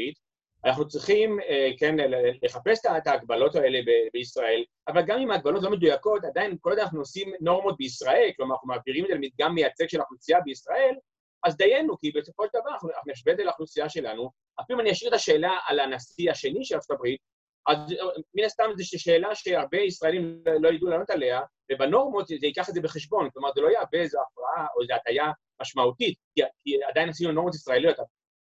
אנחנו 0.65 0.87
צריכים, 0.87 1.39
אה, 1.39 1.69
כן, 1.79 1.95
לחפש 2.43 2.85
את 2.85 3.07
ההגבלות 3.07 3.55
האלה 3.55 3.79
בישראל, 4.13 4.63
אבל 4.87 5.01
גם 5.01 5.19
אם 5.19 5.31
ההגבלות 5.31 5.63
לא 5.63 5.71
מדויקות, 5.71 6.25
עדיין 6.25 6.57
כל 6.61 6.69
עוד 6.69 6.79
אנחנו 6.79 6.99
עושים 6.99 7.33
נורמות 7.41 7.77
בישראל, 7.77 8.29
כלומר 8.37 8.55
אנחנו 8.55 8.67
מעבירים 8.67 9.03
את 9.03 9.09
זה 9.09 9.15
למדגם 9.15 9.55
מייצג 9.55 9.87
של 9.89 9.99
האוכלוסייה 9.99 10.41
בישראל, 10.41 10.95
אז 11.43 11.57
דיינו, 11.57 11.97
כי 11.97 12.11
בסופו 12.11 12.43
של 12.43 12.59
דבר 12.61 12.69
אנחנו 12.69 12.89
נשווה 13.07 13.33
את 13.33 13.37
זה 13.37 13.43
לאוכלוסייה 13.43 13.89
שלנו. 13.89 14.29
אפילו 14.61 14.79
אם 14.79 14.81
אני 14.81 14.91
אשאיר 14.91 15.09
את 15.09 15.15
השאלה 15.15 15.57
על 15.67 15.79
הנשיא 15.79 16.31
השני 16.31 16.65
של 16.65 16.75
ארצות 16.75 16.91
הברית, 16.91 17.19
אז 17.67 17.77
מן 18.35 18.43
הסתם 18.43 18.63
זו 18.77 18.83
שאלה 18.99 19.35
שהרבה 19.35 19.77
ישראלים 19.77 20.43
לא 20.61 20.69
ידעו 20.69 20.87
לענות 20.87 21.09
עליה, 21.09 21.41
ובנורמות 21.71 22.27
זה 22.27 22.35
ייקח 22.41 22.69
את 22.69 22.73
זה 22.73 22.81
בחשבון, 22.81 23.29
כלומר 23.33 23.49
זה 23.55 23.61
לא 23.61 23.67
יהווה 23.67 23.99
איזו 24.01 24.19
הפרעה 24.21 24.67
או 24.75 24.81
איזו 24.81 24.93
הטיה 24.93 25.31
משמעותית, 25.61 26.17
כי 26.35 26.83
עדיין 26.89 27.09
עשינו 27.09 27.31
נורמות 27.31 27.55
ישראליות, 27.55 27.95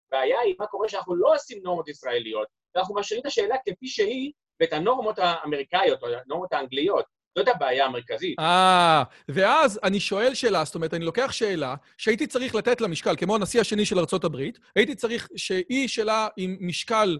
הבעיה 0.08 0.40
היא 0.40 0.54
מה 0.58 0.66
קורה 0.66 0.88
שאנחנו 0.88 1.16
לא 1.16 1.34
עושים 1.34 1.58
נורמות 1.64 1.88
ישראליות, 1.88 2.48
ואנחנו 2.74 2.94
משאירים 2.94 3.20
את 3.20 3.26
השאלה 3.26 3.56
כפי 3.66 3.88
שהיא, 3.88 4.32
ואת 4.60 4.72
הנורמות 4.72 5.18
האמריקאיות, 5.18 6.02
או 6.02 6.08
הנורמות 6.24 6.52
האנגליות. 6.52 7.04
זאת 7.38 7.48
הבעיה 7.48 7.86
המרכזית. 7.86 8.38
אה, 8.38 9.02
ואז 9.28 9.80
אני 9.82 10.00
שואל 10.00 10.34
שאלה, 10.34 10.64
זאת 10.64 10.74
אומרת, 10.74 10.94
אני 10.94 11.04
לוקח 11.04 11.32
שאלה 11.32 11.74
שהייתי 11.98 12.26
צריך 12.26 12.54
לתת 12.54 12.80
לה 12.80 12.88
משקל, 12.88 13.16
כמו 13.16 13.34
הנשיא 13.34 13.60
השני 13.60 13.84
של 13.84 13.98
ארצות 13.98 14.24
הברית, 14.24 14.58
הייתי 14.76 14.94
צריך 14.94 15.28
שהיא 15.36 15.88
שאלה 15.88 16.28
עם 16.36 16.56
משקל 16.60 17.18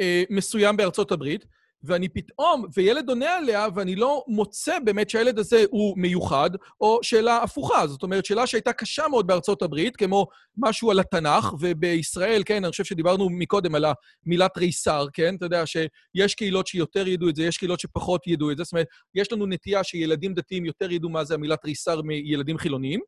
אה, 0.00 0.22
מסוים 0.30 0.76
בארצות 0.76 1.12
הברית, 1.12 1.44
ואני 1.84 2.08
פתאום, 2.08 2.64
וילד 2.76 3.08
עונה 3.08 3.36
עליה, 3.36 3.68
ואני 3.74 3.96
לא 3.96 4.24
מוצא 4.28 4.78
באמת 4.84 5.10
שהילד 5.10 5.38
הזה 5.38 5.64
הוא 5.70 5.98
מיוחד, 5.98 6.50
או 6.80 6.98
שאלה 7.02 7.42
הפוכה. 7.42 7.86
זאת 7.86 8.02
אומרת, 8.02 8.24
שאלה 8.24 8.46
שהייתה 8.46 8.72
קשה 8.72 9.08
מאוד 9.08 9.26
בארצות 9.26 9.62
הברית, 9.62 9.96
כמו 9.96 10.26
משהו 10.56 10.90
על 10.90 11.00
התנ"ך, 11.00 11.54
ובישראל, 11.60 12.42
כן, 12.46 12.64
אני 12.64 12.70
חושב 12.70 12.84
שדיברנו 12.84 13.28
מקודם 13.30 13.74
על 13.74 13.84
המילה 14.26 14.48
תריסר, 14.48 15.06
כן? 15.12 15.34
אתה 15.34 15.46
יודע 15.46 15.64
שיש 15.66 16.34
קהילות 16.34 16.66
שיותר 16.66 17.08
ידעו 17.08 17.28
את 17.28 17.36
זה, 17.36 17.44
יש 17.44 17.58
קהילות 17.58 17.80
שפחות 17.80 18.26
ידעו 18.26 18.50
את 18.50 18.56
זה. 18.56 18.64
זאת 18.64 18.72
אומרת, 18.72 18.86
יש 19.14 19.32
לנו 19.32 19.46
נטייה 19.46 19.84
שילדים 19.84 20.34
דתיים 20.34 20.64
יותר 20.64 20.92
ידעו 20.92 21.10
מה 21.10 21.24
זה 21.24 21.34
המילה 21.34 21.56
תריסר 21.56 22.02
מילדים 22.02 22.58
חילוניים. 22.58 23.00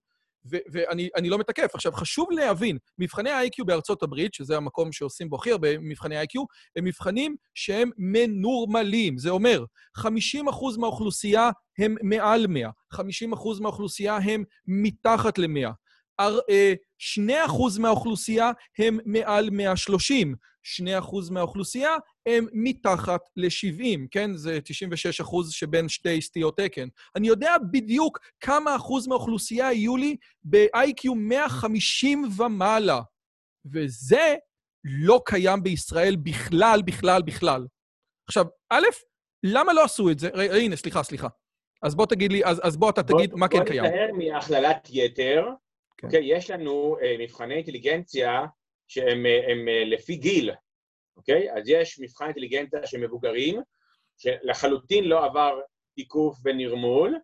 ואני 0.44 1.28
לא 1.28 1.38
מתקף. 1.38 1.74
עכשיו, 1.74 1.92
חשוב 1.92 2.28
להבין, 2.30 2.78
מבחני 2.98 3.30
ה-IQ 3.30 3.64
בארצות 3.66 4.02
הברית, 4.02 4.34
שזה 4.34 4.56
המקום 4.56 4.92
שעושים 4.92 5.30
בו 5.30 5.36
הכי 5.36 5.52
הרבה 5.52 5.78
מבחני 5.78 6.22
IQ, 6.22 6.40
הם 6.76 6.84
מבחנים 6.84 7.36
שהם 7.54 7.90
מנורמליים. 7.98 9.18
זה 9.18 9.30
אומר, 9.30 9.64
50% 9.98 10.04
מהאוכלוסייה 10.78 11.50
הם 11.78 11.94
מעל 12.02 12.46
100, 12.46 12.70
50% 12.94 12.98
מהאוכלוסייה 13.60 14.16
הם 14.16 14.44
מתחת 14.66 15.38
ל-100. 15.38 15.70
2% 16.20 17.80
מהאוכלוסייה 17.80 18.50
הם 18.78 18.98
מעל 19.04 19.50
130. 19.50 20.34
2% 20.64 21.32
מהאוכלוסייה 21.32 21.96
הם 22.26 22.46
מתחת 22.52 23.20
ל-70, 23.36 24.00
כן? 24.10 24.36
זה 24.36 24.58
96 24.64 25.20
אחוז 25.20 25.52
שבין 25.52 25.88
שתי 25.88 26.20
סטיות 26.20 26.56
תקן. 26.56 26.88
אני 27.16 27.28
יודע 27.28 27.54
בדיוק 27.70 28.18
כמה 28.40 28.76
אחוז 28.76 29.06
מהאוכלוסייה 29.06 29.72
יהיו 29.72 29.96
לי 29.96 30.16
ב-IQ 30.44 31.14
150 31.16 32.24
ומעלה, 32.36 33.00
וזה 33.72 34.34
לא 34.84 35.20
קיים 35.24 35.62
בישראל 35.62 36.16
בכלל, 36.16 36.82
בכלל, 36.82 37.22
בכלל. 37.22 37.66
עכשיו, 38.28 38.44
א', 38.70 38.86
למה 39.42 39.72
לא 39.72 39.84
עשו 39.84 40.10
את 40.10 40.18
זה? 40.18 40.28
ר, 40.34 40.54
הנה, 40.54 40.76
סליחה, 40.76 41.02
סליחה. 41.02 41.28
אז 41.82 41.94
בוא 41.94 42.06
תגיד 42.06 42.32
לי, 42.32 42.44
אז, 42.44 42.60
אז 42.64 42.76
בוא 42.76 42.90
אתה 42.90 43.02
תגיד 43.02 43.30
בוא, 43.30 43.38
מה 43.38 43.48
כן 43.48 43.64
קיים. 43.64 43.82
בוא 43.82 43.90
נתאר 43.90 44.06
מהכללת 44.18 44.88
יתר. 44.90 45.44
כן. 45.96 46.06
אוקיי, 46.06 46.36
יש 46.36 46.50
לנו 46.50 46.96
uh, 47.00 47.22
מבחני 47.22 47.54
אינטליגנציה 47.54 48.46
שהם 48.88 49.06
הם, 49.08 49.26
הם, 49.48 49.68
אה, 49.68 49.84
לפי 49.84 50.16
גיל, 50.16 50.50
אוקיי? 51.16 51.52
אז 51.52 51.62
יש 51.66 52.00
מבחן 52.00 52.24
אינטליגנציה 52.24 52.86
של 52.86 52.98
מבוגרים, 52.98 53.60
שלחלוטין 54.18 55.04
לא 55.04 55.24
עבר 55.24 55.60
תיקוף 55.94 56.38
ונרמול, 56.44 57.14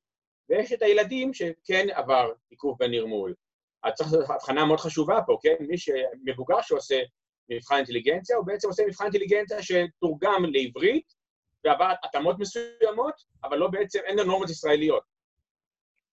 ויש 0.49 0.73
את 0.73 0.83
הילדים 0.83 1.35
שכן 1.35 1.87
עבר 1.95 2.33
תיקוף 2.49 2.79
ונרמול. 2.81 3.35
אז 3.83 3.93
צריך 3.95 4.13
לעשות 4.13 4.31
הבחנה 4.31 4.65
מאוד 4.65 4.81
חשובה 4.81 5.21
פה, 5.27 5.39
כן? 5.43 5.55
מי 5.61 5.79
שמבוגר 5.79 6.61
שעושה 6.63 7.03
מבחן 7.51 7.77
אינטליגנציה, 7.77 8.37
הוא 8.37 8.47
בעצם 8.47 8.69
עושה 8.69 8.83
מבחן 8.87 9.05
אינטליגנציה 9.05 9.59
שתורגם 9.63 10.45
לעברית, 10.53 11.15
ועבר 11.65 11.93
התאמות 12.05 12.39
מסוימות, 12.39 13.15
אבל 13.45 13.59
לא 13.59 13.69
בעצם, 13.69 13.99
אין 14.05 14.17
לו 14.17 14.25
נורמות 14.25 14.51
ישראליות. 14.51 15.03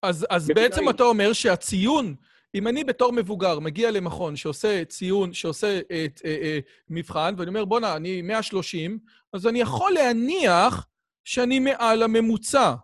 אז, 0.02 0.26
אז 0.30 0.46
בעצם 0.46 0.90
אתה 0.90 1.02
אומר 1.02 1.32
שהציון 1.32 2.14
אם 2.58 2.68
אני 2.68 2.84
בתור 2.84 3.12
מבוגר 3.12 3.58
מגיע 3.58 3.90
למכון 3.90 4.36
שעושה 4.36 4.84
ציון, 4.84 5.32
שעושה 5.32 5.78
את, 5.78 5.84
אה, 5.90 6.04
את, 6.04 6.20
את, 6.24 6.64
מבחן, 6.88 7.34
ואני 7.38 7.48
אומר, 7.48 7.64
בואנה, 7.64 7.96
אני 7.96 8.22
130, 8.22 8.98
אז 9.32 9.46
אני 9.46 9.60
יכול 9.60 9.92
להניח 9.92 10.86
שאני 11.24 11.58
מעל 11.58 12.02
הממוצע, 12.02 12.74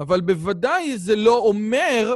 אבל 0.00 0.20
בוודאי 0.20 0.98
זה 0.98 1.16
לא 1.16 1.38
אומר 1.38 2.14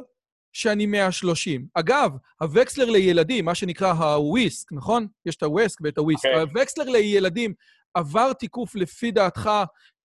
שאני 0.52 0.87
130. 0.87 1.66
אגב, 1.74 2.11
הווקסלר 2.40 2.90
לילדים, 2.90 3.44
מה 3.44 3.54
שנקרא 3.54 3.92
הוויסק, 3.92 4.72
נכון? 4.72 5.07
יש 5.26 5.37
את 5.37 5.42
הוויסק 5.42 5.78
ואת 5.83 5.98
הוויסק. 5.98 6.28
Okay. 6.28 6.35
כן. 6.35 6.40
הווקסלר 6.40 6.85
לילדים 6.85 7.54
עבר 7.94 8.33
תיקוף 8.33 8.74
לפי 8.74 9.11
דעתך 9.11 9.50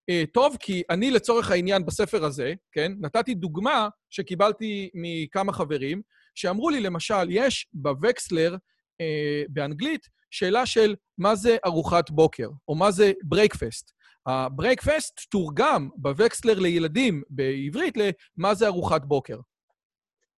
אה, 0.09 0.23
טוב, 0.33 0.57
כי 0.59 0.83
אני 0.89 1.11
לצורך 1.11 1.51
העניין 1.51 1.85
בספר 1.85 2.25
הזה, 2.25 2.53
כן, 2.71 2.91
נתתי 2.99 3.33
דוגמה 3.33 3.87
שקיבלתי 4.09 4.89
מכמה 4.93 5.53
חברים, 5.53 6.01
שאמרו 6.35 6.69
לי, 6.69 6.79
למשל, 6.79 7.29
יש 7.29 7.67
בווקסלר 7.73 8.55
אה, 9.01 9.43
באנגלית 9.49 10.07
שאלה 10.31 10.65
של 10.65 10.95
מה 11.17 11.35
זה 11.35 11.57
ארוחת 11.65 12.09
בוקר, 12.09 12.49
או 12.67 12.75
מה 12.75 12.91
זה 12.91 13.11
breakfast. 13.23 13.91
ה 14.25 14.35
breakfast 14.35 15.19
תורגם 15.31 15.89
בווקסלר 15.95 16.59
לילדים 16.59 17.23
בעברית 17.29 17.95
למה 18.37 18.53
זה 18.53 18.67
ארוחת 18.67 19.05
בוקר. 19.05 19.37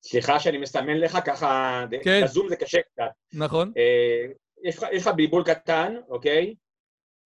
סליחה 0.04 0.40
שאני 0.40 0.58
מסמן 0.58 0.98
לך 0.98 1.18
ככה, 1.26 1.84
כן. 2.04 2.22
בזום 2.24 2.50
זה 2.50 2.56
קשה 2.56 2.82
קצת. 2.82 3.12
נכון. 3.34 3.72
אה, 3.78 4.26
יש, 4.64 4.76
יש 4.92 5.02
לך 5.02 5.14
בלבול 5.16 5.44
קטן, 5.44 5.96
אוקיי? 6.10 6.56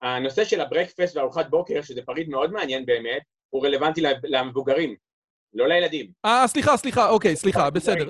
הנושא 0.01 0.45
של 0.45 0.61
ה 0.61 0.67
breakfast 0.67 1.17
וארוחת 1.17 1.49
בוקר, 1.49 1.81
שזה 1.81 2.01
פריט 2.01 2.27
מאוד 2.27 2.51
מעניין 2.51 2.85
באמת, 2.85 3.21
הוא 3.49 3.65
רלוונטי 3.65 4.01
למבוגרים. 4.23 4.95
לא 5.53 5.67
לילדים. 5.67 6.11
אה, 6.25 6.43
סליחה, 6.47 6.77
סליחה, 6.77 7.09
אוקיי, 7.09 7.35
סליחה, 7.35 7.69
בסדר. 7.69 8.09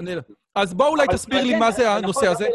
אז 0.62 0.74
בוא 0.74 0.88
אולי 0.88 1.08
תסביר 1.12 1.44
לי 1.44 1.56
מה 1.56 1.72
זה 1.72 1.92
הנושא 1.92 2.28
הזה. 2.28 2.48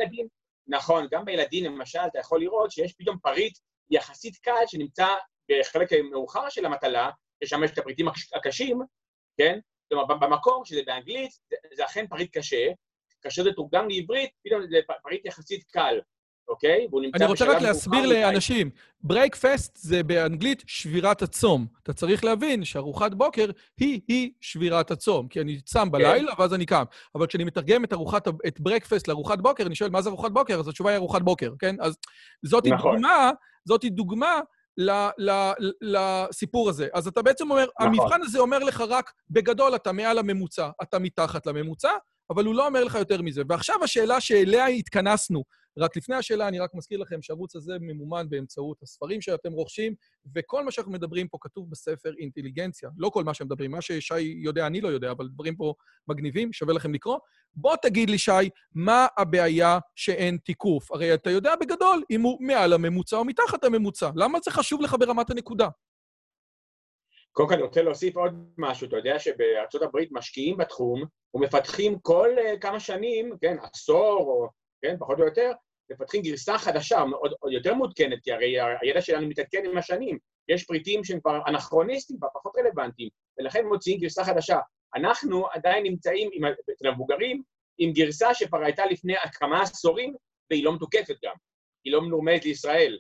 נכון, 0.67 1.07
גם 1.11 1.25
בילדים, 1.25 1.65
למשל, 1.65 1.99
אתה 2.07 2.19
יכול 2.19 2.41
לראות 2.41 2.71
שיש 2.71 2.93
פתאום 2.93 3.19
פריט 3.19 3.59
יחסית 3.91 4.37
קל 4.37 4.67
שנמצא 4.67 5.07
בחלק 5.51 5.89
מאוחר 6.11 6.49
של 6.49 6.67
המטלה, 6.67 7.11
ששם 7.45 7.65
יש 7.65 7.71
את 7.71 7.79
הפריטים 7.79 8.09
הקשים, 8.35 8.81
כן? 9.39 9.59
כלומר, 9.89 10.05
במקור, 10.05 10.65
שזה 10.65 10.81
באנגלית, 10.87 11.31
זה 11.75 11.85
אכן 11.85 12.07
פריט 12.07 12.37
קשה, 12.37 12.67
כאשר 13.23 13.43
זה 13.43 13.53
תורגם 13.53 13.89
לעברית, 13.89 14.31
פתאום 14.45 14.63
זה 14.71 14.77
פריט 15.03 15.27
יחסית 15.27 15.65
קל. 15.65 16.01
אוקיי? 16.49 16.87
והוא 16.91 17.03
נמצא. 17.03 17.17
אני 17.17 17.27
רוצה 17.27 17.45
רק 17.45 17.63
להסביר 17.63 18.07
לאנשים, 18.07 18.71
breakfast 19.03 19.77
זה 19.77 20.03
באנגלית 20.03 20.63
שבירת 20.67 21.23
הצום. 21.23 21.67
אתה 21.83 21.93
צריך 21.93 22.25
להבין 22.25 22.65
שארוחת 22.65 23.15
בוקר 23.15 23.51
היא-היא 23.81 24.31
שבירת 24.41 24.91
הצום, 24.91 25.29
כי 25.29 25.41
אני 25.41 25.61
צם 25.61 25.85
כן. 25.85 25.91
בלילה 25.91 26.33
ואז 26.39 26.55
אני 26.55 26.67
קם. 26.67 26.85
אבל 27.15 27.27
כשאני 27.27 27.45
מתרגם 27.45 27.85
את, 27.85 27.93
ארוחת, 27.93 28.29
את 28.47 28.61
breakfast 28.61 29.09
לארוחת 29.09 29.39
בוקר, 29.39 29.67
אני 29.67 29.75
שואל, 29.75 29.91
מה 29.91 30.03
זה 30.03 30.09
ארוחת 30.09 30.31
בוקר? 30.31 30.61
אז 30.61 30.69
התשובה 30.69 30.91
היא 30.91 30.97
ארוחת 30.97 31.23
בוקר, 31.23 31.53
כן? 31.59 31.77
אז 31.81 31.97
זאת 32.43 32.67
נכון. 32.67 32.93
דוגמה, 32.95 33.31
זאת 33.65 33.85
דוגמה 33.85 34.41
ל, 34.79 34.91
ל, 35.19 35.51
לסיפור 35.81 36.69
הזה. 36.69 36.89
אז 36.95 37.07
אתה 37.07 37.23
בעצם 37.23 37.51
אומר, 37.51 37.67
נכון. 37.81 37.87
המבחן 37.87 38.23
הזה 38.23 38.39
אומר 38.39 38.59
לך 38.59 38.81
רק, 38.89 39.13
בגדול 39.31 39.75
אתה 39.75 39.93
מעל 39.93 40.19
הממוצע, 40.19 40.71
אתה 40.83 40.99
מתחת 40.99 41.47
לממוצע, 41.47 41.91
אבל 42.31 42.45
הוא 42.45 42.55
לא 42.55 42.67
אומר 42.67 42.85
לך 42.85 42.95
יותר 42.95 43.23
מזה. 43.23 43.43
ועכשיו 43.49 43.85
השאלה 43.85 44.21
שאליה 44.21 44.67
התכנסנו, 44.67 45.45
רק 45.79 45.97
לפני 45.97 46.17
השאלה, 46.17 46.49
אני 46.49 46.59
רק 46.59 46.75
מזכיר 46.75 46.99
לכם 46.99 47.23
שהערוץ 47.23 47.57
הזה 47.57 47.77
ממומן 47.81 48.27
באמצעות 48.29 48.83
הספרים 48.83 49.21
שאתם 49.21 49.53
רוכשים, 49.53 49.95
וכל 50.35 50.65
מה 50.65 50.71
שאנחנו 50.71 50.93
מדברים 50.93 51.29
פה 51.29 51.39
כתוב 51.41 51.71
בספר 51.71 52.13
אינטליגנציה. 52.19 52.91
לא 52.97 53.09
כל 53.09 53.25
מה 53.25 53.35
שמדברים, 53.35 53.71
מה 53.71 53.81
ששי 53.81 54.21
יודע, 54.21 54.67
אני 54.67 54.81
לא 54.81 54.89
יודע, 54.89 55.11
אבל 55.11 55.29
דברים 55.29 55.57
פה 55.57 55.75
מגניבים, 56.09 56.53
שווה 56.53 56.75
לכם 56.75 56.95
לקרוא. 56.95 57.19
בוא 57.55 57.77
תגיד 57.83 58.11
לי, 58.11 58.19
שי, 58.19 58.33
מה 58.75 59.07
הבעיה 59.19 59.79
שאין 59.95 60.39
תיקוף? 60.45 60.93
הרי 60.93 61.15
אתה 61.15 61.31
יודע 61.31 61.55
בגדול 61.61 62.03
אם 62.11 62.21
הוא 62.21 62.39
מעל 62.41 62.73
הממוצע 62.73 63.17
או 63.17 63.25
מתחת 63.25 63.65
הממוצע. 63.65 64.11
למה 64.17 64.39
זה 64.45 64.51
חשוב 64.51 64.81
לך 64.81 64.97
ברמת 64.99 65.31
הנקודה? 65.31 65.69
קודם 67.37 67.49
כל 67.49 67.55
אני 67.55 67.63
רוצה 67.63 67.83
להוסיף 67.83 68.17
עוד 68.17 68.33
משהו, 68.59 68.87
אתה 68.89 68.97
יודע 68.97 69.19
שבארצות 69.19 69.83
הברית 69.83 70.09
משקיעים 70.13 70.57
בתחום 70.57 71.05
ומפתחים 71.35 71.99
כל 71.99 72.29
uh, 72.39 72.59
כמה 72.59 72.81
שנים, 72.81 73.37
כן, 73.41 73.57
עשור 73.63 74.19
או, 74.21 74.49
כן, 74.83 74.97
פחות 74.99 75.21
או 75.21 75.25
יותר, 75.25 75.53
מפתחים 75.91 76.23
גרסה 76.23 76.59
חדשה, 76.59 77.01
עוד, 77.01 77.33
עוד 77.41 77.53
יותר 77.53 77.75
מעודכנת, 77.75 78.19
כי 78.23 78.33
הרי 78.33 78.57
הידע 78.83 79.01
שלנו 79.01 79.29
מתעדכן 79.29 79.63
עם 79.65 79.79
השנים. 79.79 80.19
יש 80.49 80.65
פריטים 80.65 81.05
שהם 81.05 81.21
כבר 81.21 81.41
אנכרוניסטיים, 81.47 82.19
כבר 82.19 82.29
פחות 82.35 82.53
רלוונטיים, 82.59 83.09
ולכן 83.39 83.67
מוציאים 83.67 84.01
גרסה 84.01 84.25
חדשה. 84.25 84.59
אנחנו 84.97 85.47
עדיין 85.51 85.85
נמצאים, 85.85 86.31
אצל 86.75 86.89
המבוגרים, 86.89 87.43
עם 87.79 87.93
גרסה 87.93 88.35
שכבר 88.35 88.65
הייתה 88.65 88.87
לפני 88.87 89.15
כמה 89.33 89.63
עשורים, 89.63 90.15
והיא 90.51 90.65
לא 90.65 90.75
מתוקפת 90.75 91.17
גם. 91.25 91.35
היא 91.85 91.93
לא 91.93 92.03
מנורמלת 92.03 92.45
לישראל. 92.45 92.99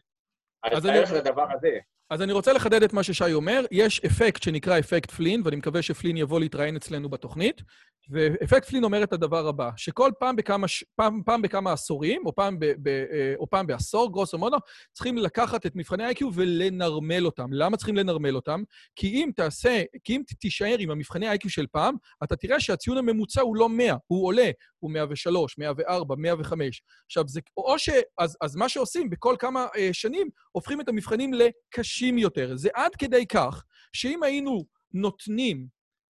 אז, 0.64 0.78
אז 0.78 0.86
אני... 0.86 1.02
את 1.02 1.26
הדבר 1.26 1.46
הזה. 1.52 1.78
אז 2.10 2.22
אני 2.22 2.32
רוצה 2.32 2.52
לחדד 2.52 2.82
את 2.82 2.92
מה 2.92 3.02
ששי 3.02 3.32
אומר. 3.32 3.64
יש 3.70 4.00
אפקט 4.06 4.42
שנקרא 4.42 4.78
אפקט 4.78 5.10
פלין, 5.10 5.42
ואני 5.44 5.56
מקווה 5.56 5.82
שפלין 5.82 6.16
יבוא 6.16 6.40
להתראיין 6.40 6.76
אצלנו 6.76 7.08
בתוכנית. 7.08 7.62
ואפקט 8.10 8.68
פלין 8.68 8.84
אומר 8.84 9.02
את 9.02 9.12
הדבר 9.12 9.48
הבא, 9.48 9.70
שכל 9.76 10.10
פעם 10.18 10.36
בכמה, 10.36 10.66
פעם, 10.96 11.22
פעם 11.26 11.42
בכמה 11.42 11.72
עשורים, 11.72 12.26
או 12.26 12.34
פעם, 12.34 12.58
ב, 12.58 12.64
ב, 12.82 12.88
אה, 12.88 13.34
או 13.38 13.50
פעם 13.50 13.66
בעשור, 13.66 14.12
גרוסו 14.12 14.38
מונו, 14.38 14.56
צריכים 14.92 15.18
לקחת 15.18 15.66
את 15.66 15.72
מבחני 15.74 16.04
ה-IQ 16.04 16.24
ולנרמל 16.34 17.26
אותם. 17.26 17.52
למה 17.52 17.76
צריכים 17.76 17.96
לנרמל 17.96 18.36
אותם? 18.36 18.62
כי 18.96 19.06
אם 19.06 19.30
תעשה, 19.36 19.82
כי 20.04 20.16
אם 20.16 20.22
תישאר 20.40 20.76
עם 20.78 20.90
המבחני 20.90 21.28
ה-IQ 21.28 21.48
של 21.48 21.66
פעם, 21.66 21.94
אתה 22.24 22.36
תראה 22.36 22.60
שהציון 22.60 22.98
הממוצע 22.98 23.40
הוא 23.40 23.56
לא 23.56 23.68
100, 23.68 23.96
הוא 24.06 24.26
עולה, 24.26 24.50
הוא 24.78 24.90
103, 24.90 25.58
104, 25.58 26.14
105. 26.18 26.82
עכשיו, 27.06 27.24
זה, 27.28 27.40
או 27.56 27.78
ש... 27.78 27.88
אז, 28.18 28.36
אז 28.40 28.56
מה 28.56 28.68
שעושים, 28.68 29.10
בכל 29.10 29.36
כמה 29.38 29.66
אה, 29.76 29.88
שנים, 29.92 30.28
הופכים 30.52 30.80
את 30.80 30.88
המבחנים 30.88 31.30
לקשים 31.34 32.18
יותר. 32.18 32.56
זה 32.56 32.68
עד 32.74 32.94
כדי 32.98 33.26
כך 33.26 33.64
שאם 33.92 34.22
היינו 34.22 34.64
נותנים 34.92 35.66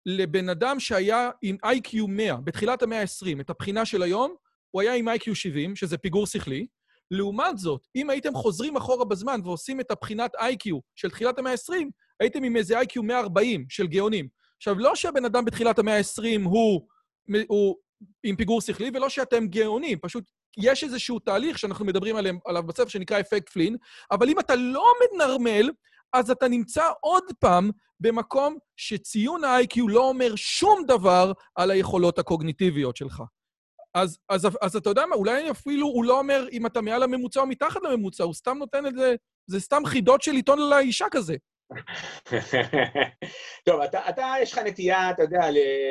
לבן 0.06 0.48
אדם 0.48 0.80
שהיה 0.80 1.30
עם 1.42 1.56
איי-קיו 1.64 2.08
100 2.08 2.36
בתחילת 2.36 2.82
המאה 2.82 3.00
ה-20, 3.00 3.40
את 3.40 3.50
הבחינה 3.50 3.84
של 3.84 4.02
היום, 4.02 4.34
הוא 4.70 4.82
היה 4.82 4.94
עם 4.94 5.08
איי-קיו 5.08 5.34
70, 5.34 5.76
שזה 5.76 5.98
פיגור 5.98 6.26
שכלי. 6.26 6.66
לעומת 7.10 7.58
זאת, 7.58 7.86
אם 7.96 8.10
הייתם 8.10 8.34
חוזרים 8.34 8.76
אחורה 8.76 9.04
בזמן 9.04 9.40
ועושים 9.44 9.80
את 9.80 9.90
הבחינת 9.90 10.34
איי-קיו 10.40 10.78
של 10.94 11.10
תחילת 11.10 11.38
המאה 11.38 11.52
ה-20, 11.52 11.74
הייתם 12.20 12.44
עם 12.44 12.56
איזה 12.56 12.78
איי-קיו 12.78 13.02
140 13.02 13.66
של 13.68 13.86
גאונים. 13.86 14.28
עכשיו, 14.56 14.78
לא 14.78 14.94
שהבן 14.94 15.24
אדם 15.24 15.44
בתחילת 15.44 15.78
המאה 15.78 15.96
ה-20 15.98 16.44
הוא, 16.44 16.86
הוא 17.48 17.76
עם 18.24 18.36
פיגור 18.36 18.60
שכלי, 18.60 18.90
ולא 18.94 19.08
שאתם 19.08 19.46
גאונים, 19.46 19.98
פשוט 19.98 20.24
יש 20.58 20.84
איזשהו 20.84 21.18
תהליך 21.18 21.58
שאנחנו 21.58 21.84
מדברים 21.84 22.16
עליו, 22.16 22.34
עליו 22.46 22.62
בספר 22.62 22.88
שנקרא 22.88 23.20
אפקט 23.20 23.48
פלין, 23.48 23.76
אבל 24.10 24.28
אם 24.28 24.40
אתה 24.40 24.56
לא 24.56 24.92
מנרמל, 25.12 25.70
אז 26.16 26.30
אתה 26.30 26.48
נמצא 26.48 26.90
עוד 27.00 27.24
פעם 27.38 27.70
במקום 28.00 28.58
שציון 28.76 29.44
ה-IQ 29.44 29.80
לא 29.88 30.08
אומר 30.08 30.36
שום 30.36 30.82
דבר 30.86 31.32
על 31.54 31.70
היכולות 31.70 32.18
הקוגניטיביות 32.18 32.96
שלך. 32.96 33.22
אז, 33.94 34.18
אז, 34.28 34.48
אז 34.62 34.76
אתה 34.76 34.90
יודע 34.90 35.06
מה, 35.06 35.16
אולי 35.16 35.50
אפילו 35.50 35.86
הוא 35.86 36.04
לא 36.04 36.18
אומר 36.18 36.46
אם 36.52 36.66
אתה 36.66 36.80
מעל 36.80 37.02
הממוצע 37.02 37.40
או 37.40 37.46
מתחת 37.46 37.80
לממוצע, 37.82 38.24
הוא 38.24 38.34
סתם 38.34 38.58
נותן 38.58 38.86
את 38.86 38.94
זה, 38.94 39.14
זה 39.46 39.60
סתם 39.60 39.82
חידות 39.86 40.22
של 40.22 40.32
עיתון 40.32 40.58
לאישה 40.70 41.06
כזה. 41.10 41.36
טוב, 43.66 43.80
אתה, 43.80 44.08
אתה, 44.08 44.34
יש 44.42 44.52
לך 44.52 44.58
נטייה, 44.58 45.10
אתה 45.10 45.22
יודע, 45.22 45.40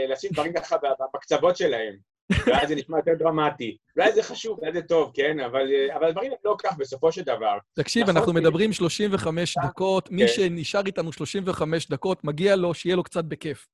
לשים 0.09 0.31
דברים 0.33 0.53
ככה 0.53 0.75
בקצוות 1.13 1.57
שלהם. 1.57 1.95
ואז 2.29 2.67
זה 2.67 2.75
נשמע 2.75 2.97
יותר 2.97 3.13
דרמטי. 3.13 3.77
אולי 3.97 4.13
זה 4.13 4.23
חשוב, 4.23 4.59
אולי 4.59 4.73
זה 4.73 4.81
טוב, 4.81 5.11
כן? 5.13 5.39
אבל, 5.39 5.71
אה, 5.71 5.95
אבל 5.95 6.07
הדברים 6.07 6.31
הם 6.31 6.37
לא 6.45 6.55
כך 6.63 6.77
בסופו 6.77 7.11
של 7.11 7.21
דבר. 7.21 7.57
תקשיב, 7.73 8.03
נכון, 8.03 8.17
אנחנו 8.17 8.33
מדברים 8.33 8.73
35 8.73 9.57
אה, 9.57 9.67
דקות, 9.67 10.11
מי 10.11 10.21
כן. 10.21 10.27
שנשאר 10.27 10.81
איתנו 10.85 11.11
35 11.11 11.87
דקות, 11.87 12.23
מגיע 12.23 12.55
לו 12.55 12.73
שיהיה 12.73 12.95
לו 12.95 13.03
קצת 13.03 13.23
בכיף. 13.23 13.67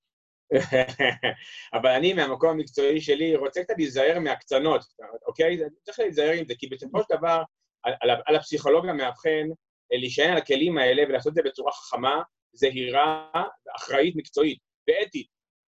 אבל 1.74 1.89
אני, 1.89 2.14
מהמקום 2.14 2.49
המקצועי 2.49 3.02
שלי, 3.02 3.36
רוצה 3.36 3.64
קצת 3.64 3.74
להיזהר 3.78 4.20
מהקצנות, 4.20 4.82
אוקיי? 5.28 5.60
צריך 5.84 5.99
להיזהר 5.99 6.32
עם 6.32 6.45
זה, 6.47 6.54
כי 6.58 6.68
בסופו 6.68 6.99
של 6.99 7.18
דבר, 7.18 7.43
על, 7.84 7.93
על, 8.02 8.10
על 8.26 8.36
הפסיכולוג 8.36 8.88
המאבחן, 8.88 9.47
אה, 9.93 9.97
להישען 9.97 10.32
על 10.32 10.38
הכלים 10.38 10.78
האלה 10.78 11.04
ולעשות 11.10 11.30
את 11.30 11.36
זה 11.36 11.41
בצורה 11.45 11.72
חכמה, 11.72 12.22
זהירה, 12.54 13.32
אחראית, 13.78 14.16
מקצועית 14.16 14.60
ואתית. 14.88 15.28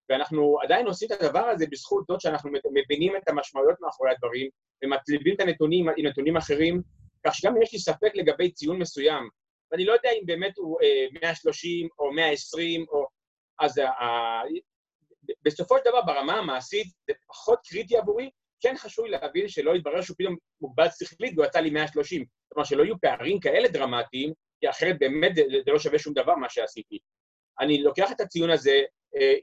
ואנחנו 0.09 0.57
עדיין 0.63 0.87
עושים 0.87 1.07
את 1.11 1.21
הדבר 1.21 1.45
הזה 1.45 1.65
בזכות 1.71 2.05
זאת 2.07 2.21
שאנחנו 2.21 2.49
מבינים 2.73 3.15
את 3.15 3.27
המשמעויות 3.27 3.81
מאחורי 3.81 4.11
הדברים, 4.11 4.49
ומצליבים 4.83 5.35
את 5.35 5.39
הנתונים 5.39 5.89
עם 5.97 6.05
נתונים 6.05 6.37
אחרים, 6.37 6.81
כך 7.25 7.35
שגם 7.35 7.55
אם 7.55 7.61
יש 7.61 7.73
לי 7.73 7.79
ספק 7.79 8.11
לגבי 8.15 8.51
ציון 8.51 8.79
מסוים, 8.79 9.29
ואני 9.71 9.85
לא 9.85 9.93
יודע 9.93 10.09
אם 10.11 10.25
באמת 10.25 10.57
הוא 10.57 10.81
אה, 10.81 11.05
130 11.21 11.87
או 11.99 12.11
120, 12.11 12.85
או... 12.89 13.05
אז 13.59 13.77
ה... 13.77 13.89
ה- 13.89 14.43
בסופו 15.41 15.77
של 15.77 15.83
דבר, 15.89 16.01
ברמה 16.01 16.33
המעשית, 16.33 16.87
זה 17.07 17.13
פחות 17.27 17.59
קריטי 17.69 17.97
עבורי, 17.97 18.29
כן 18.61 18.75
חשוב 18.77 19.05
לי 19.05 19.11
להבין 19.11 19.47
שלא 19.47 19.75
יתברר 19.75 20.01
שהוא 20.01 20.15
פתאום 20.17 20.35
מוגבל 20.61 20.87
שכלית 20.99 21.33
והוא 21.35 21.45
יצא 21.45 21.59
לי 21.59 21.69
130. 21.69 22.21
זאת 22.21 22.51
אומרת, 22.51 22.67
שלא 22.67 22.83
יהיו 22.83 22.99
פערים 23.01 23.39
כאלה 23.39 23.67
דרמטיים, 23.67 24.33
כי 24.59 24.69
אחרת 24.69 24.95
באמת 24.99 25.35
זה, 25.35 25.41
זה 25.65 25.71
לא 25.71 25.79
שווה 25.79 25.99
שום 25.99 26.13
דבר 26.13 26.35
מה 26.35 26.49
שעשיתי. 26.49 26.99
אני 27.59 27.83
לוקח 27.83 28.11
את 28.11 28.21
הציון 28.21 28.49
הזה 28.49 28.71
אה, 28.71 28.85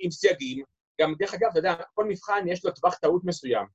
עם 0.00 0.10
סייגים, 0.10 0.64
גם 1.00 1.14
דרך 1.18 1.34
אגב, 1.34 1.48
אתה 1.50 1.58
יודע, 1.58 1.74
כל 1.94 2.04
מבחן 2.04 2.44
יש 2.48 2.64
לו 2.64 2.70
טווח 2.70 2.98
טעות 2.98 3.22
מסוים. 3.24 3.66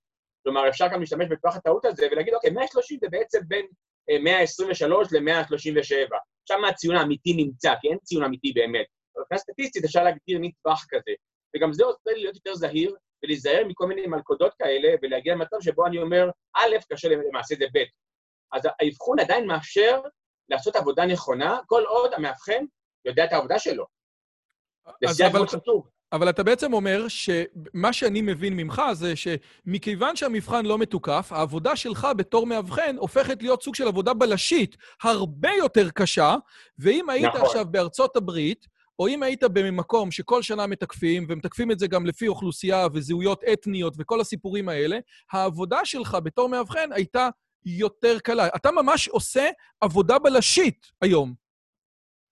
כלומר, 0.43 0.69
אפשר 0.69 0.87
גם 0.87 0.99
להשתמש 0.99 1.27
בטווח 1.29 1.55
הטעות 1.55 1.85
הזה 1.85 2.07
ולהגיד, 2.11 2.33
אוקיי, 2.33 2.49
130 2.49 2.97
זה 3.01 3.07
בעצם 3.09 3.39
בין 3.47 3.65
אה, 4.09 4.19
123 4.19 5.07
ל-137. 5.11 6.15
שם 6.45 6.65
הציון 6.65 6.95
האמיתי 6.95 7.33
נמצא, 7.33 7.73
כי 7.81 7.87
אין 7.87 7.97
ציון 8.03 8.23
אמיתי 8.23 8.53
באמת. 8.53 8.85
מבחינה 9.19 9.39
סטטיסטית 9.39 9.83
אפשר 9.85 10.03
להגדיר 10.03 10.39
מין 10.39 10.51
טווח 10.63 10.85
כזה. 10.89 11.11
וגם 11.55 11.73
זה 11.73 11.83
עושה 11.85 12.11
לי 12.11 12.21
להיות 12.21 12.35
יותר 12.35 12.55
זהיר 12.55 12.95
ולהיזהר 13.23 13.63
מכל 13.67 13.87
מיני 13.87 14.07
מלכודות 14.07 14.53
כאלה 14.59 14.95
ולהגיע 15.01 15.33
למצב 15.33 15.57
שבו 15.61 15.85
אני 15.85 15.97
אומר, 15.97 16.29
א', 16.55 16.75
קשה 16.91 17.09
למעשה 17.09 17.55
זה 17.59 17.65
ב'. 17.73 17.83
אז 18.53 18.61
האבחון 18.79 19.19
עדיין 19.19 19.47
מאפשר 19.47 20.01
לעשות 20.49 20.75
עבודה 20.75 21.05
נכונה, 21.05 21.59
כל 21.65 21.83
עוד 21.87 22.13
המאבחן 22.13 22.65
יודע 23.05 23.25
את 23.25 23.33
העבודה 23.33 23.59
שלו. 23.59 23.85
סייג 25.07 25.35
אבל- 25.35 25.47
חשוב. 25.47 25.87
אבל 26.11 26.29
אתה 26.29 26.43
בעצם 26.43 26.73
אומר 26.73 27.07
שמה 27.07 27.93
שאני 27.93 28.21
מבין 28.21 28.53
ממך 28.53 28.81
זה 28.93 29.13
שמכיוון 29.15 30.15
שהמבחן 30.15 30.65
לא 30.65 30.77
מתוקף, 30.77 31.27
העבודה 31.31 31.75
שלך 31.75 32.07
בתור 32.17 32.45
מאבחן 32.47 32.95
הופכת 32.99 33.41
להיות 33.41 33.63
סוג 33.63 33.75
של 33.75 33.87
עבודה 33.87 34.13
בלשית 34.13 34.77
הרבה 35.03 35.49
יותר 35.57 35.89
קשה, 35.89 36.35
ואם 36.79 37.09
היית 37.09 37.25
נכון. 37.25 37.41
עכשיו 37.41 37.65
בארצות 37.71 38.15
הברית, 38.15 38.67
או 38.99 39.07
אם 39.07 39.23
היית 39.23 39.43
במקום 39.43 40.11
שכל 40.11 40.41
שנה 40.41 40.67
מתקפים, 40.67 41.25
ומתקפים 41.29 41.71
את 41.71 41.79
זה 41.79 41.87
גם 41.87 42.05
לפי 42.05 42.27
אוכלוסייה 42.27 42.87
וזהויות 42.93 43.43
אתניות 43.53 43.93
וכל 43.97 44.21
הסיפורים 44.21 44.69
האלה, 44.69 44.97
העבודה 45.31 45.79
שלך 45.85 46.17
בתור 46.23 46.49
מאבחן 46.49 46.89
הייתה 46.91 47.29
יותר 47.65 48.19
קלה. 48.19 48.47
אתה 48.55 48.71
ממש 48.71 49.07
עושה 49.07 49.49
עבודה 49.81 50.19
בלשית 50.19 50.85
היום. 51.01 51.44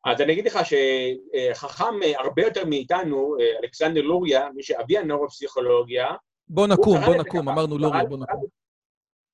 אז 0.05 0.21
אני 0.21 0.33
אגיד 0.33 0.47
לך 0.47 0.59
שחכם 0.65 1.93
הרבה 2.17 2.41
יותר 2.41 2.65
מאיתנו, 2.65 3.35
אלכסנדר 3.63 4.01
לוריה, 4.01 4.49
מי 4.55 4.63
שאבי 4.63 4.97
הנוירופסיכולוגיה, 4.97 6.07
בוא 6.47 6.67
נקום, 6.67 6.97
בוא 7.05 7.15
נקום, 7.15 7.49
אמרנו 7.49 7.77
לוריה, 7.77 8.05
בוא 8.05 8.17
נקום. 8.17 8.45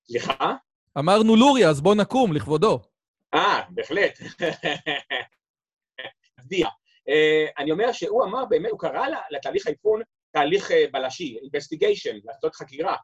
סליחה? 0.08 0.56
אמרנו 0.98 1.36
לוריה, 1.36 1.70
אז 1.70 1.82
בוא 1.82 1.96
נקום, 1.96 2.34
לכבודו. 2.34 2.80
אה, 3.34 3.62
בהחלט. 3.70 4.20
מצדיע. 6.40 6.68
אה, 7.10 7.46
אני 7.58 7.72
אומר 7.72 7.92
שהוא 7.92 8.24
אמר, 8.24 8.46
באמת, 8.46 8.72
הוא 8.72 8.80
קרא 8.80 9.06
לתהליך 9.32 9.68
האבחון 9.68 10.02
תהליך 10.32 10.72
אה, 10.72 10.86
בלשי, 10.92 11.38
investigation, 11.44 12.20
לעשות 12.24 12.56
חקירה. 12.56 12.96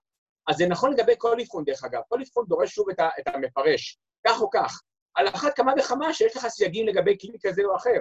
אז 0.48 0.56
זה 0.56 0.68
נכון 0.68 0.94
לגבי 0.94 1.14
כל 1.18 1.42
אבחון, 1.42 1.64
דרך 1.64 1.84
אגב. 1.84 2.02
כל 2.08 2.22
אבחון 2.22 2.46
דורש 2.48 2.72
שוב 2.72 2.88
את 3.20 3.28
המפרש, 3.28 3.98
כך 4.28 4.42
או 4.42 4.50
כך. 4.54 4.82
על 5.16 5.28
אחת 5.28 5.56
כמה 5.56 5.74
וכמה 5.80 6.14
שיש 6.14 6.38
לך 6.38 6.48
סייגים 6.48 6.88
לגבי 6.88 7.18
כלי 7.22 7.38
כזה 7.44 7.62
או 7.66 7.76
אחר, 7.76 8.00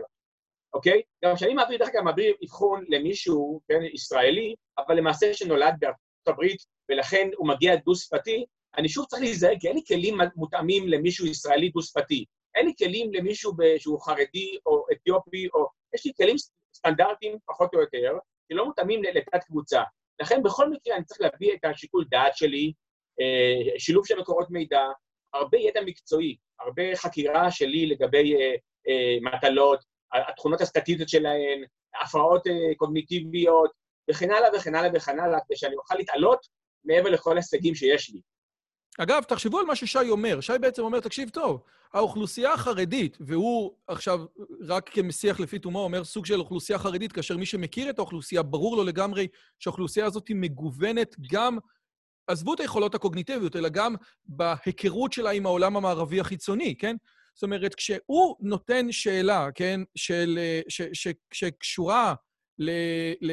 אוקיי? 0.74 1.02
גם 1.24 1.36
כשאני 1.36 1.54
מעביר, 1.54 1.78
דרך 1.78 1.88
אגב, 1.88 2.02
מעביר 2.02 2.34
אבחון 2.44 2.84
למישהו, 2.88 3.60
כן, 3.68 3.82
ישראלי, 3.94 4.54
אבל 4.78 4.96
למעשה 4.96 5.34
שנולד 5.34 5.74
בארצות 5.78 5.98
הברית, 6.26 6.64
ולכן 6.90 7.28
הוא 7.36 7.48
מגיע 7.48 7.76
דו-שפתי, 7.76 8.44
אני 8.78 8.88
שוב 8.88 9.06
צריך 9.06 9.22
להיזהר, 9.22 9.52
כי 9.60 9.68
אין 9.68 9.76
לי 9.76 9.82
כלים 9.88 10.18
מותאמים 10.36 10.88
למישהו 10.88 11.26
ישראלי 11.26 11.68
דו-שפתי. 11.68 12.24
אין 12.54 12.66
לי 12.66 12.72
כלים 12.78 13.12
למישהו 13.12 13.52
שהוא 13.78 14.00
חרדי 14.00 14.58
או 14.66 14.84
אתיופי, 14.92 15.48
או... 15.54 15.66
יש 15.94 16.06
לי 16.06 16.12
כלים 16.16 16.36
סטנדרטיים, 16.76 17.38
פחות 17.46 17.74
או 17.74 17.80
יותר, 17.80 18.18
שלא 18.52 18.64
מותאמים 18.64 19.02
לתת 19.02 19.44
קבוצה. 19.46 19.82
לכן 20.20 20.42
בכל 20.42 20.70
מקרה 20.70 20.96
אני 20.96 21.04
צריך 21.04 21.20
להביא 21.20 21.54
את 21.54 21.64
השיקול 21.64 22.04
דעת 22.10 22.36
שלי, 22.36 22.72
אה, 23.20 23.78
שילוב 23.78 24.06
של 24.06 24.20
מקורות 24.20 24.50
מידע, 24.50 24.80
הרבה 25.34 25.58
ידע 25.58 25.80
מקצועי, 25.80 26.36
הרבה 26.60 26.82
חקירה 26.96 27.50
שלי 27.50 27.86
לגבי 27.86 28.34
אה, 28.34 28.54
אה, 28.88 29.16
מטלות, 29.22 29.84
התכונות 30.12 30.60
הסטטיסטיות 30.60 31.08
שלהן, 31.08 31.64
הפרעות 32.02 32.46
אה, 32.46 32.74
קוגניטיביות, 32.76 33.70
וכן 34.10 34.30
הלאה 34.30 34.48
וכן 34.56 34.74
הלאה 34.74 34.90
וכן 34.94 35.20
הלאה, 35.20 35.38
כדי 35.46 35.56
שאני 35.56 35.74
אוכל 35.74 35.94
להתעלות 35.94 36.46
מעבר 36.84 37.10
לכל 37.10 37.32
ההישגים 37.32 37.74
שיש 37.74 38.10
לי. 38.10 38.20
אגב, 38.98 39.22
תחשבו 39.22 39.58
על 39.58 39.66
מה 39.66 39.76
ששי 39.76 40.10
אומר. 40.10 40.40
שי 40.40 40.52
בעצם 40.60 40.82
אומר, 40.82 41.00
תקשיב 41.00 41.28
טוב, 41.28 41.62
האוכלוסייה 41.92 42.52
החרדית, 42.52 43.18
והוא 43.20 43.74
עכשיו, 43.88 44.24
רק 44.68 44.88
כמשיח 44.88 45.40
לפי 45.40 45.58
תומו, 45.58 45.78
אומר 45.78 46.04
סוג 46.04 46.26
של 46.26 46.40
אוכלוסייה 46.40 46.78
חרדית, 46.78 47.12
כאשר 47.12 47.36
מי 47.36 47.46
שמכיר 47.46 47.90
את 47.90 47.98
האוכלוסייה, 47.98 48.42
ברור 48.42 48.76
לו 48.76 48.84
לגמרי 48.84 49.28
שהאוכלוסייה 49.58 50.06
הזאת 50.06 50.28
היא 50.28 50.36
מגוונת 50.36 51.16
גם, 51.30 51.58
עזבו 52.26 52.54
את 52.54 52.60
היכולות 52.60 52.94
הקוגניטיביות, 52.94 53.56
אלא 53.56 53.68
גם 53.68 53.94
בהיכרות 54.24 55.12
שלה 55.12 55.30
עם 55.30 55.46
העולם 55.46 55.76
המערבי 55.76 56.20
החיצוני, 56.20 56.74
כן? 56.78 56.96
זאת 57.34 57.42
אומרת, 57.42 57.74
כשהוא 57.74 58.36
נותן 58.40 58.92
שאלה, 58.92 59.48
כן, 59.54 59.80
של, 59.94 60.38
אה, 60.38 60.60
ש, 60.68 60.82
ש, 60.92 61.08
שקשורה 61.32 62.14
ל, 62.58 62.70
ל, 63.20 63.32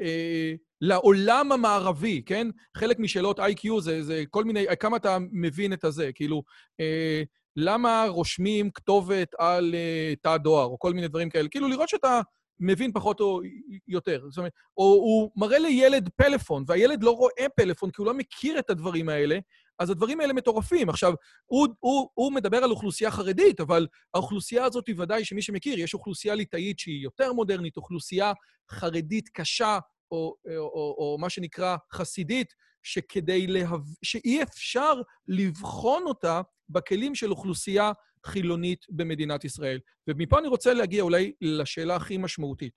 אה, 0.00 0.54
לעולם 0.80 1.52
המערבי, 1.52 2.22
כן? 2.26 2.46
חלק 2.76 2.98
משאלות 2.98 3.38
IQ 3.40 3.80
זה, 3.80 4.02
זה 4.02 4.24
כל 4.30 4.44
מיני, 4.44 4.64
כמה 4.80 4.96
אתה 4.96 5.18
מבין 5.32 5.72
את 5.72 5.84
הזה, 5.84 6.10
כאילו, 6.14 6.42
אה, 6.80 7.22
למה 7.56 8.06
רושמים 8.08 8.70
כתובת 8.70 9.28
על 9.38 9.74
אה, 9.74 10.14
תא 10.22 10.36
דואר, 10.36 10.64
או 10.64 10.78
כל 10.78 10.92
מיני 10.92 11.08
דברים 11.08 11.30
כאלה, 11.30 11.48
כאילו 11.48 11.68
לראות 11.68 11.88
שאתה 11.88 12.20
מבין 12.60 12.92
פחות 12.92 13.20
או 13.20 13.40
יותר. 13.88 14.20
זאת 14.28 14.38
אומרת, 14.38 14.52
או 14.76 14.84
הוא 14.84 15.30
מראה 15.36 15.58
לילד 15.58 16.08
פלאפון, 16.16 16.64
והילד 16.66 17.02
לא 17.02 17.10
רואה 17.10 17.46
פלאפון 17.56 17.90
כי 17.90 17.96
הוא 17.98 18.06
לא 18.06 18.14
מכיר 18.14 18.58
את 18.58 18.70
הדברים 18.70 19.08
האלה, 19.08 19.38
אז 19.78 19.90
הדברים 19.90 20.20
האלה 20.20 20.32
מטורפים. 20.32 20.88
עכשיו, 20.88 21.12
הוא, 21.46 21.68
הוא, 21.80 22.08
הוא 22.14 22.32
מדבר 22.32 22.56
על 22.64 22.70
אוכלוסייה 22.70 23.10
חרדית, 23.10 23.60
אבל 23.60 23.86
האוכלוסייה 24.14 24.64
הזאת 24.64 24.86
היא 24.86 24.94
ודאי 24.98 25.24
שמי 25.24 25.42
שמכיר, 25.42 25.78
יש 25.78 25.94
אוכלוסייה 25.94 26.34
ליטאית 26.34 26.78
שהיא 26.78 27.02
יותר 27.02 27.32
מודרנית, 27.32 27.76
אוכלוסייה 27.76 28.32
חרדית 28.70 29.28
קשה, 29.28 29.78
או, 30.10 30.34
או, 30.46 30.62
או, 30.62 30.96
או 30.98 31.16
מה 31.20 31.30
שנקרא 31.30 31.76
חסידית, 31.92 32.54
שכדי 32.82 33.46
להב... 33.46 33.80
שאי 34.02 34.42
אפשר 34.42 34.94
לבחון 35.28 36.02
אותה 36.06 36.40
בכלים 36.68 37.14
של 37.14 37.30
אוכלוסייה 37.30 37.92
חילונית 38.26 38.86
במדינת 38.88 39.44
ישראל. 39.44 39.80
ומפה 40.08 40.38
אני 40.38 40.48
רוצה 40.48 40.74
להגיע 40.74 41.02
אולי 41.02 41.32
לשאלה 41.40 41.96
הכי 41.96 42.18
משמעותית. 42.18 42.72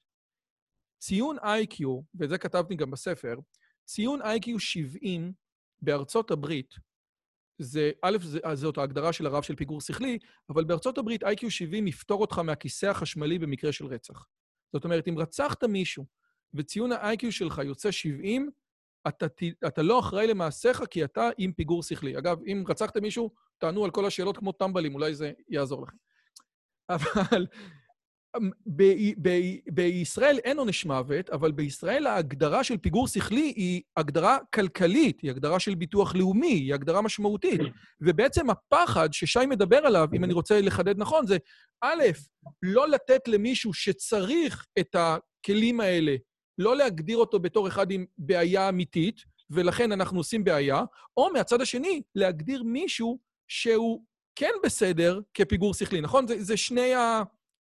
ציון 1.01 1.37
IQ, 1.39 1.85
ואת 2.15 2.29
זה 2.29 2.37
כתבתי 2.37 2.75
גם 2.75 2.91
בספר, 2.91 3.35
ציון 3.85 4.21
IQ 4.21 4.59
70 4.59 5.33
בארצות 5.81 6.31
הברית, 6.31 6.75
זה, 7.61 7.91
א', 8.01 8.17
זה, 8.21 8.39
זאת 8.53 8.77
ההגדרה 8.77 9.13
של 9.13 9.27
הרב 9.27 9.43
של 9.43 9.55
פיגור 9.55 9.81
שכלי, 9.81 10.19
אבל 10.49 10.63
בארצות 10.63 10.97
הברית 10.97 11.23
IQ 11.23 11.49
70 11.49 11.87
יפתור 11.87 12.21
אותך 12.21 12.39
מהכיסא 12.39 12.85
החשמלי 12.85 13.39
במקרה 13.39 13.71
של 13.71 13.85
רצח. 13.85 14.25
זאת 14.73 14.83
אומרת, 14.83 15.07
אם 15.07 15.17
רצחת 15.17 15.63
מישהו 15.63 16.05
וציון 16.53 16.91
ה-IQ 16.91 17.31
שלך 17.31 17.61
יוצא 17.65 17.91
70, 17.91 18.51
אתה, 19.07 19.25
אתה 19.67 19.81
לא 19.81 19.99
אחראי 19.99 20.27
למעשיך 20.27 20.81
כי 20.89 21.03
אתה 21.03 21.29
עם 21.37 21.53
פיגור 21.53 21.83
שכלי. 21.83 22.17
אגב, 22.17 22.37
אם 22.45 22.63
רצחתם 22.67 23.01
מישהו, 23.01 23.33
תענו 23.57 23.85
על 23.85 23.91
כל 23.91 24.05
השאלות 24.05 24.37
כמו 24.37 24.51
טמבלים, 24.51 24.95
אולי 24.95 25.15
זה 25.15 25.31
יעזור 25.49 25.83
לכם. 25.83 25.97
אבל 26.89 27.47
ב- 28.75 29.27
ב- 29.27 29.57
בישראל 29.67 30.39
אין 30.43 30.57
עונש 30.59 30.85
מוות, 30.85 31.29
אבל 31.29 31.51
בישראל 31.51 32.07
ההגדרה 32.07 32.63
של 32.63 32.77
פיגור 32.77 33.07
שכלי 33.07 33.53
היא 33.55 33.81
הגדרה 33.97 34.37
כלכלית, 34.53 35.21
היא 35.21 35.31
הגדרה 35.31 35.59
של 35.59 35.75
ביטוח 35.75 36.15
לאומי, 36.15 36.53
היא 36.53 36.73
הגדרה 36.73 37.01
משמעותית. 37.01 37.61
ובעצם 38.01 38.49
הפחד 38.49 39.13
ששי 39.13 39.45
מדבר 39.49 39.77
עליו, 39.77 40.07
אם 40.13 40.23
אני 40.23 40.33
רוצה 40.33 40.61
לחדד 40.61 40.97
נכון, 40.97 41.27
זה 41.27 41.37
א', 41.81 42.03
לא 42.63 42.89
לתת 42.89 43.27
למישהו 43.27 43.73
שצריך 43.73 44.65
את 44.79 44.95
הכלים 44.95 45.79
האלה, 45.79 46.15
לא 46.57 46.75
להגדיר 46.75 47.17
אותו 47.17 47.39
בתור 47.39 47.67
אחד 47.67 47.91
עם 47.91 48.05
בעיה 48.17 48.69
אמיתית, 48.69 49.15
ולכן 49.49 49.91
אנחנו 49.91 50.17
עושים 50.17 50.43
בעיה, 50.43 50.83
או 51.17 51.33
מהצד 51.33 51.61
השני, 51.61 52.01
להגדיר 52.15 52.63
מישהו 52.63 53.19
שהוא 53.47 54.03
כן 54.35 54.51
בסדר 54.63 55.19
כפיגור 55.33 55.73
שכלי, 55.73 56.01
נכון? 56.01 56.27
זה, 56.27 56.43
זה 56.43 56.57
שני 56.57 56.91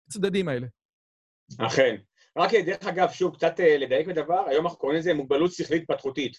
הצדדים 0.07 0.47
האלה. 0.47 0.67
אכן. 1.57 1.95
רק 2.37 2.53
דרך 2.65 2.87
אגב, 2.87 3.11
שוב, 3.11 3.35
קצת 3.35 3.59
אה, 3.59 3.77
לדייק 3.77 4.07
בדבר, 4.07 4.47
היום 4.47 4.65
אנחנו 4.65 4.79
קוראים 4.79 4.99
לזה 4.99 5.13
מוגבלות 5.13 5.51
שכלית 5.51 5.81
התפתחותית. 5.81 6.37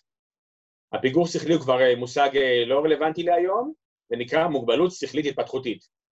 הפיגור 0.92 1.26
שכלי 1.26 1.54
הוא 1.54 1.62
כבר 1.62 1.80
אה, 1.80 1.96
מושג 1.96 2.36
אה, 2.36 2.64
לא 2.66 2.80
רלוונטי 2.84 3.22
להיום, 3.22 3.72
זה 4.10 4.16
נקרא 4.16 4.48
מוגבלות 4.48 4.92
שכלית 4.92 5.26
התפתחותותית. 5.26 6.02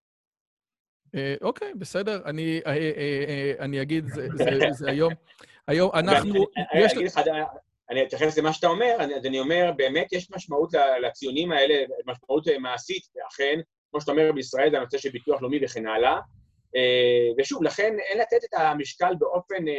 אוקיי, 1.42 1.74
בסדר. 1.74 2.22
אני, 2.24 2.60
אני 3.58 3.82
אגיד, 3.82 4.04
זה, 4.06 4.28
זה, 4.34 4.44
זה 4.70 4.90
היום, 4.90 5.12
היום 5.68 5.90
אנחנו... 6.00 6.46
אני, 6.72 6.84
יש... 6.84 6.92
לך, 6.96 7.20
אני 7.90 8.02
אתייחס 8.02 8.38
למה 8.38 8.52
שאתה 8.52 8.66
אומר, 8.66 8.96
אני, 8.98 9.14
אז 9.14 9.26
אני 9.26 9.40
אומר, 9.40 9.72
באמת 9.76 10.12
יש 10.12 10.30
משמעות 10.30 10.70
לציונים 11.02 11.52
האלה, 11.52 11.84
משמעות 12.06 12.44
מעשית, 12.60 13.02
ואכן, 13.14 13.60
כמו 13.90 14.00
שאתה 14.00 14.12
אומר, 14.12 14.32
בישראל 14.32 14.70
זה 14.70 14.76
הנושא 14.76 14.98
של 14.98 15.10
ביטוח 15.10 15.42
לאומי 15.42 15.64
וכן 15.64 15.86
הלאה. 15.86 16.20
ושוב, 17.38 17.62
לכן 17.62 17.96
אין 17.98 18.18
לתת 18.18 18.44
את 18.44 18.54
המשקל 18.54 19.14
באופן 19.18 19.68
אה, 19.68 19.74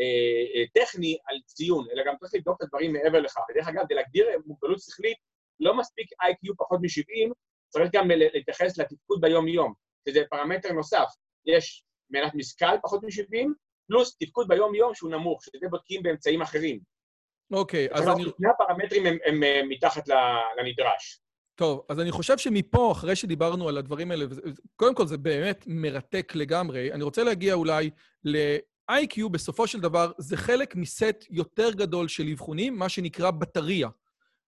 אה, 0.00 0.64
טכני 0.74 1.18
על 1.26 1.36
ציון, 1.46 1.86
אלא 1.92 2.02
גם 2.06 2.14
צריך 2.16 2.34
לבדוק 2.34 2.56
את 2.58 2.62
הדברים 2.62 2.92
מעבר 2.92 3.20
לכך. 3.20 3.40
ודרך 3.50 3.68
אגב, 3.68 3.84
כדי 3.84 3.94
להגדיר 3.94 4.26
מוגבלות 4.46 4.80
שכלית, 4.80 5.18
לא 5.60 5.78
מספיק 5.78 6.10
איי-קיו 6.22 6.56
פחות 6.56 6.80
מ-70, 6.80 7.32
צריך 7.68 7.90
גם 7.92 8.10
להתייחס 8.10 8.78
לתפקוד 8.78 9.20
ביום-יום, 9.20 9.72
שזה 10.08 10.22
פרמטר 10.30 10.72
נוסף. 10.72 11.06
יש 11.46 11.84
מנת 12.10 12.34
משכל 12.34 12.78
פחות 12.82 13.02
מ-70, 13.02 13.46
פלוס 13.88 14.16
תפקוד 14.16 14.48
ביום-יום 14.48 14.94
שהוא 14.94 15.10
נמוך, 15.10 15.44
שזה 15.44 15.68
בודקים 15.70 16.02
באמצעים 16.02 16.42
אחרים. 16.42 16.95
אוקיי, 17.52 17.88
אז 17.92 18.08
אני... 18.08 18.22
שני 18.22 18.48
הפרמטרים 18.48 19.06
הם, 19.06 19.16
הם, 19.24 19.42
הם 19.42 19.68
מתחת 19.68 20.08
לנדרש. 20.58 21.20
טוב, 21.54 21.84
אז 21.88 22.00
אני 22.00 22.10
חושב 22.10 22.38
שמפה, 22.38 22.92
אחרי 22.92 23.16
שדיברנו 23.16 23.68
על 23.68 23.78
הדברים 23.78 24.10
האלה, 24.10 24.24
קודם 24.76 24.94
כל 24.94 25.06
זה 25.06 25.18
באמת 25.18 25.64
מרתק 25.66 26.32
לגמרי, 26.34 26.92
אני 26.92 27.04
רוצה 27.04 27.24
להגיע 27.24 27.54
אולי 27.54 27.90
IQ 28.90 29.28
בסופו 29.30 29.66
של 29.66 29.80
דבר 29.80 30.12
זה 30.18 30.36
חלק 30.36 30.76
מסט 30.76 31.24
יותר 31.30 31.70
גדול 31.72 32.08
של 32.08 32.28
אבחונים, 32.32 32.78
מה 32.78 32.88
שנקרא 32.88 33.30
בטריה. 33.30 33.88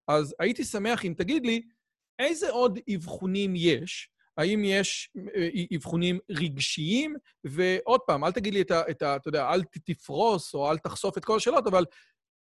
אז 0.09 0.35
הייתי 0.39 0.65
שמח 0.65 1.05
אם 1.05 1.15
תגיד 1.17 1.47
לי, 1.47 1.63
איזה 2.19 2.51
עוד 2.51 2.79
אבחונים 2.95 3.53
יש? 3.57 4.11
האם 4.37 4.63
יש 4.65 5.11
אה, 5.37 5.49
אבחונים 5.77 6.19
רגשיים? 6.31 7.17
ועוד 7.45 8.01
פעם, 8.01 8.25
אל 8.25 8.33
תגיד 8.33 8.55
לי 8.55 8.61
את 8.61 8.71
ה... 8.71 8.83
את 8.91 9.03
ה 9.03 9.17
אתה 9.17 9.29
יודע, 9.29 9.51
אל 9.51 9.63
תפרוס 9.85 10.55
או 10.55 10.71
אל 10.71 10.79
תחשוף 10.79 11.19
את 11.19 11.25
כל 11.25 11.37
השאלות, 11.37 11.67
אבל 11.67 11.85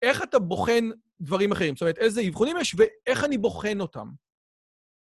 איך 0.01 0.23
אתה 0.23 0.39
בוחן 0.39 0.89
דברים 1.21 1.51
אחרים? 1.51 1.75
זאת 1.75 1.81
אומרת, 1.81 1.97
איזה 1.97 2.21
אבחונים 2.29 2.57
יש 2.57 2.75
ואיך 2.77 3.23
אני 3.23 3.37
בוחן 3.37 3.81
אותם? 3.81 4.07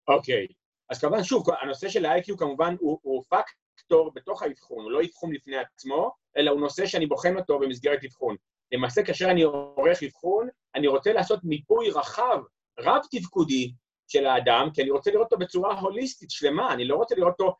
אוקיי. 0.08 0.46
Okay. 0.50 0.54
אז 0.90 1.00
כמובן, 1.00 1.24
שוב, 1.24 1.46
הנושא 1.62 1.88
של 1.88 2.04
ה-IQ 2.04 2.36
כמובן 2.38 2.76
הוא, 2.80 2.98
הוא 3.02 3.24
פקט 3.28 3.54
פקטור 3.76 4.12
בתוך 4.14 4.42
האבחון, 4.42 4.84
הוא 4.84 4.90
לא 4.90 5.00
אבחון 5.02 5.32
לפני 5.32 5.56
עצמו, 5.56 6.10
אלא 6.36 6.50
הוא 6.50 6.60
נושא 6.60 6.86
שאני 6.86 7.06
בוחן 7.06 7.36
אותו 7.36 7.58
במסגרת 7.58 8.04
אבחון. 8.04 8.36
למעשה, 8.72 9.02
כאשר 9.02 9.30
אני 9.30 9.42
עורך 9.42 10.02
אבחון, 10.02 10.48
אני 10.74 10.86
רוצה 10.86 11.12
לעשות 11.12 11.40
מיפוי 11.44 11.90
רחב, 11.90 12.42
רב-תפקודי 12.80 13.72
של 14.08 14.26
האדם, 14.26 14.68
כי 14.74 14.82
אני 14.82 14.90
רוצה 14.90 15.10
לראות 15.10 15.32
אותו 15.32 15.38
בצורה 15.38 15.80
הוליסטית, 15.80 16.30
שלמה, 16.30 16.72
אני 16.72 16.84
לא 16.84 16.96
רוצה 16.96 17.14
לראות 17.14 17.40
אותו 17.40 17.56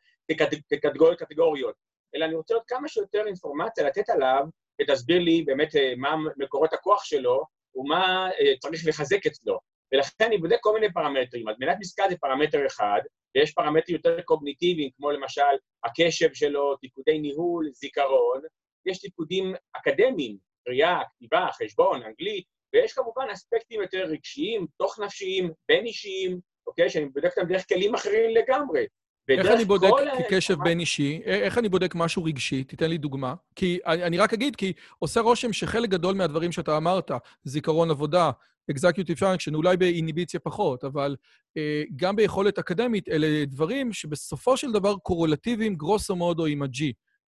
כקטגוריות, 0.69 1.19
קטגוריות, 1.19 1.75
אלא 2.15 2.25
אני 2.25 2.35
רוצה 2.35 2.53
לראות 2.53 2.67
כמה 2.67 2.87
שיותר 2.87 3.23
אינפורמציה 3.27 3.87
לתת 3.87 4.09
עליו, 4.09 4.43
ותסביר 4.81 5.19
לי 5.19 5.41
באמת 5.41 5.75
אה, 5.75 5.93
מה 5.97 6.15
מקורות 6.37 6.73
הכוח 6.73 7.03
שלו, 7.03 7.43
ומה 7.75 8.29
אה, 8.39 8.53
צריך 8.59 8.87
לחזק 8.87 9.25
אצלו. 9.25 9.59
ולכן 9.93 10.25
אני 10.25 10.37
בודק 10.37 10.57
כל 10.61 10.73
מיני 10.73 10.93
פרמטרים. 10.93 11.49
אז 11.49 11.55
מנת 11.59 11.77
משכל 11.79 12.03
זה 12.09 12.17
פרמטר 12.17 12.67
אחד, 12.67 13.01
ויש 13.35 13.53
פרמטרים 13.53 13.95
יותר 13.97 14.21
קוגניטיביים, 14.21 14.89
כמו 14.97 15.11
למשל 15.11 15.41
הקשב 15.83 16.33
שלו, 16.33 16.75
תפקודי 16.81 17.19
ניהול, 17.19 17.69
זיכרון. 17.73 18.41
יש 18.85 18.99
תפקודים 18.99 19.53
אקדמיים, 19.73 20.37
קריאה, 20.65 20.99
כתיבה, 21.15 21.47
חשבון, 21.51 22.03
אנגלית, 22.03 22.45
ויש 22.73 22.93
כמובן 22.93 23.27
אספקטים 23.33 23.81
יותר 23.81 24.03
רגשיים, 24.03 24.67
תוך-נפשיים, 24.77 25.51
בין-אישיים, 25.67 26.39
אוקיי? 26.67 26.89
שאני 26.89 27.05
בודק 27.05 27.37
אותם 27.37 27.47
דרך 27.47 27.67
כלים 27.67 27.95
אחרים 27.95 28.29
לגמרי. 28.29 28.85
איך 29.29 29.47
אני 29.47 29.65
בודק 29.65 29.89
כקשב 30.17 30.55
בין 30.63 30.79
אישי? 30.79 31.21
איך 31.25 31.57
אני 31.57 31.69
בודק 31.69 31.95
משהו 31.95 32.23
רגשי? 32.23 32.63
תיתן 32.63 32.89
לי 32.89 32.97
דוגמה. 32.97 33.33
כי 33.55 33.79
אני 33.85 34.17
רק 34.17 34.33
אגיד, 34.33 34.55
כי 34.55 34.73
עושה 34.99 35.21
רושם 35.21 35.53
שחלק 35.53 35.89
גדול 35.89 36.15
מהדברים 36.15 36.51
שאתה 36.51 36.77
אמרת, 36.77 37.11
זיכרון 37.43 37.91
עבודה, 37.91 38.31
executive 38.71 39.19
function, 39.19 39.55
אולי 39.55 39.77
באיניביציה 39.77 40.39
פחות, 40.39 40.83
אבל 40.83 41.15
אה, 41.57 41.83
גם 41.95 42.15
ביכולת 42.15 42.59
אקדמית, 42.59 43.09
אלה 43.09 43.45
דברים 43.45 43.93
שבסופו 43.93 44.57
של 44.57 44.71
דבר 44.71 44.95
קורולטיביים 44.95 45.75
גרוסו 45.75 46.15
מודו 46.15 46.45
עם 46.45 46.61
ה-G, 46.61 46.83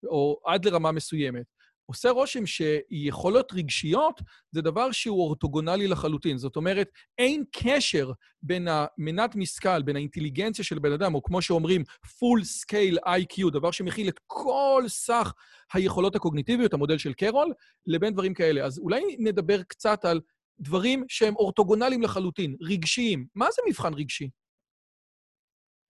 או 0.07 0.39
עד 0.45 0.65
לרמה 0.65 0.91
מסוימת. 0.91 1.45
עושה 1.89 2.09
רושם 2.09 2.45
שיכולות 2.45 3.53
רגשיות 3.53 4.21
זה 4.51 4.61
דבר 4.61 4.91
שהוא 4.91 5.21
אורתוגונלי 5.21 5.87
לחלוטין. 5.87 6.37
זאת 6.37 6.55
אומרת, 6.55 6.89
אין 7.17 7.43
קשר 7.51 8.11
בין 8.41 8.67
המנת 8.71 9.35
משכל, 9.35 9.81
בין 9.81 9.95
האינטליגנציה 9.95 10.65
של 10.65 10.79
בן 10.79 10.91
אדם, 10.91 11.15
או 11.15 11.23
כמו 11.23 11.41
שאומרים, 11.41 11.83
full 12.05 12.43
scale 12.43 12.97
IQ, 13.05 13.51
דבר 13.51 13.71
שמכיל 13.71 14.09
את 14.09 14.19
כל 14.27 14.83
סך 14.87 15.33
היכולות 15.73 16.15
הקוגניטיביות, 16.15 16.73
המודל 16.73 16.97
של 16.97 17.13
קרול, 17.13 17.53
לבין 17.85 18.13
דברים 18.13 18.33
כאלה. 18.33 18.65
אז 18.65 18.79
אולי 18.79 19.15
נדבר 19.19 19.63
קצת 19.63 20.05
על 20.05 20.21
דברים 20.59 21.05
שהם 21.07 21.35
אורתוגונליים 21.35 22.01
לחלוטין, 22.01 22.55
רגשיים. 22.61 23.27
מה 23.35 23.51
זה 23.51 23.61
מבחן 23.67 23.93
רגשי? 23.93 24.29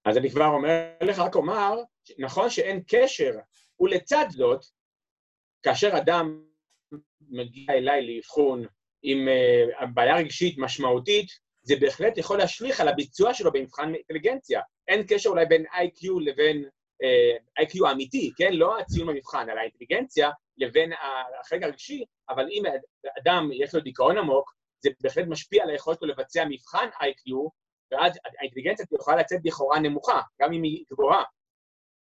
אז 0.05 0.17
אני 0.17 0.29
כבר 0.29 0.45
אומר 0.45 0.87
לך, 1.03 1.19
רק 1.19 1.35
אומר, 1.35 1.75
נכון 2.19 2.49
שאין 2.49 2.83
קשר, 2.87 3.31
ולצד 3.79 4.25
זאת, 4.29 4.65
כאשר 5.67 5.97
אדם 5.97 6.43
מגיע 7.29 7.73
אליי 7.73 8.07
לאבחון 8.07 8.65
עם 9.03 9.27
uh, 9.27 9.85
בעיה 9.85 10.15
רגשית 10.15 10.57
משמעותית, 10.57 11.27
זה 11.63 11.75
בהחלט 11.79 12.17
יכול 12.17 12.37
להשליך 12.37 12.79
על 12.79 12.87
הביצוע 12.87 13.33
שלו 13.33 13.51
במבחן 13.51 13.93
אינטליגנציה. 13.95 14.61
אין 14.87 15.03
קשר 15.07 15.29
אולי 15.29 15.45
בין 15.45 15.65
IQ 15.65 16.07
לבין 16.21 16.65
uh, 16.65 17.05
אה, 17.59 17.63
IQ 17.63 17.87
האמיתי, 17.87 18.31
כן? 18.37 18.53
לא 18.53 18.79
הציון 18.79 19.07
במבחן, 19.07 19.49
אלא 19.49 19.59
האינטליגנציה 19.59 20.31
לבין 20.57 20.91
החלק 21.39 21.63
הרגשי, 21.63 22.03
אבל 22.29 22.47
אם 22.51 22.63
אדם 23.21 23.49
יש 23.53 23.75
לו 23.75 23.81
דיכאון 23.81 24.17
עמוק, 24.17 24.53
זה 24.83 24.89
בהחלט 25.01 25.25
משפיע 25.27 25.63
על 25.63 25.69
היכולת 25.69 25.99
שלו 25.99 26.07
לבצע 26.07 26.45
מבחן 26.49 26.89
IQ, 27.01 27.31
ואז 27.91 28.19
האינטליגנציה 28.39 28.85
יכולה 28.99 29.17
לצאת 29.17 29.39
לכאורה 29.45 29.79
נמוכה, 29.79 30.21
גם 30.41 30.53
אם 30.53 30.63
היא 30.63 30.85
גבוהה. 30.91 31.23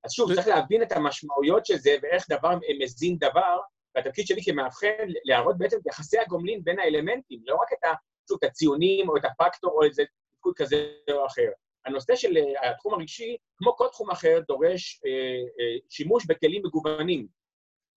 אז 0.05 0.11
שוב, 0.11 0.33
צריך 0.35 0.47
להבין 0.47 0.81
את 0.81 0.91
המשמעויות 0.91 1.65
של 1.65 1.77
זה 1.77 1.95
ואיך 2.01 2.25
דבר 2.29 2.57
מזין 2.79 3.17
דבר, 3.17 3.59
והתפקיד 3.95 4.27
שלי 4.27 4.41
כמאבחן, 4.45 5.07
להראות 5.25 5.57
בעצם 5.57 5.77
את 5.77 5.85
יחסי 5.85 6.19
הגומלין 6.19 6.63
בין 6.63 6.79
האלמנטים, 6.79 7.39
לא 7.45 7.55
רק 7.55 7.73
את, 7.73 7.89
שוב, 8.29 8.37
את 8.43 8.49
הציונים 8.49 9.09
או 9.09 9.17
את 9.17 9.25
הפקטור 9.25 9.71
או 9.71 9.83
איזה 9.83 10.03
תפקוד 10.35 10.53
כזה 10.57 10.91
או 11.11 11.25
אחר. 11.25 11.49
הנושא 11.85 12.15
של 12.15 12.37
אה, 12.37 12.71
התחום 12.71 12.93
הרגשי, 12.93 13.37
כמו 13.57 13.75
כל 13.75 13.87
תחום 13.91 14.11
אחר, 14.11 14.39
דורש 14.47 15.01
אה, 15.05 15.11
אה, 15.11 15.77
שימוש 15.89 16.25
בכלים 16.25 16.61
מגוונים, 16.65 17.27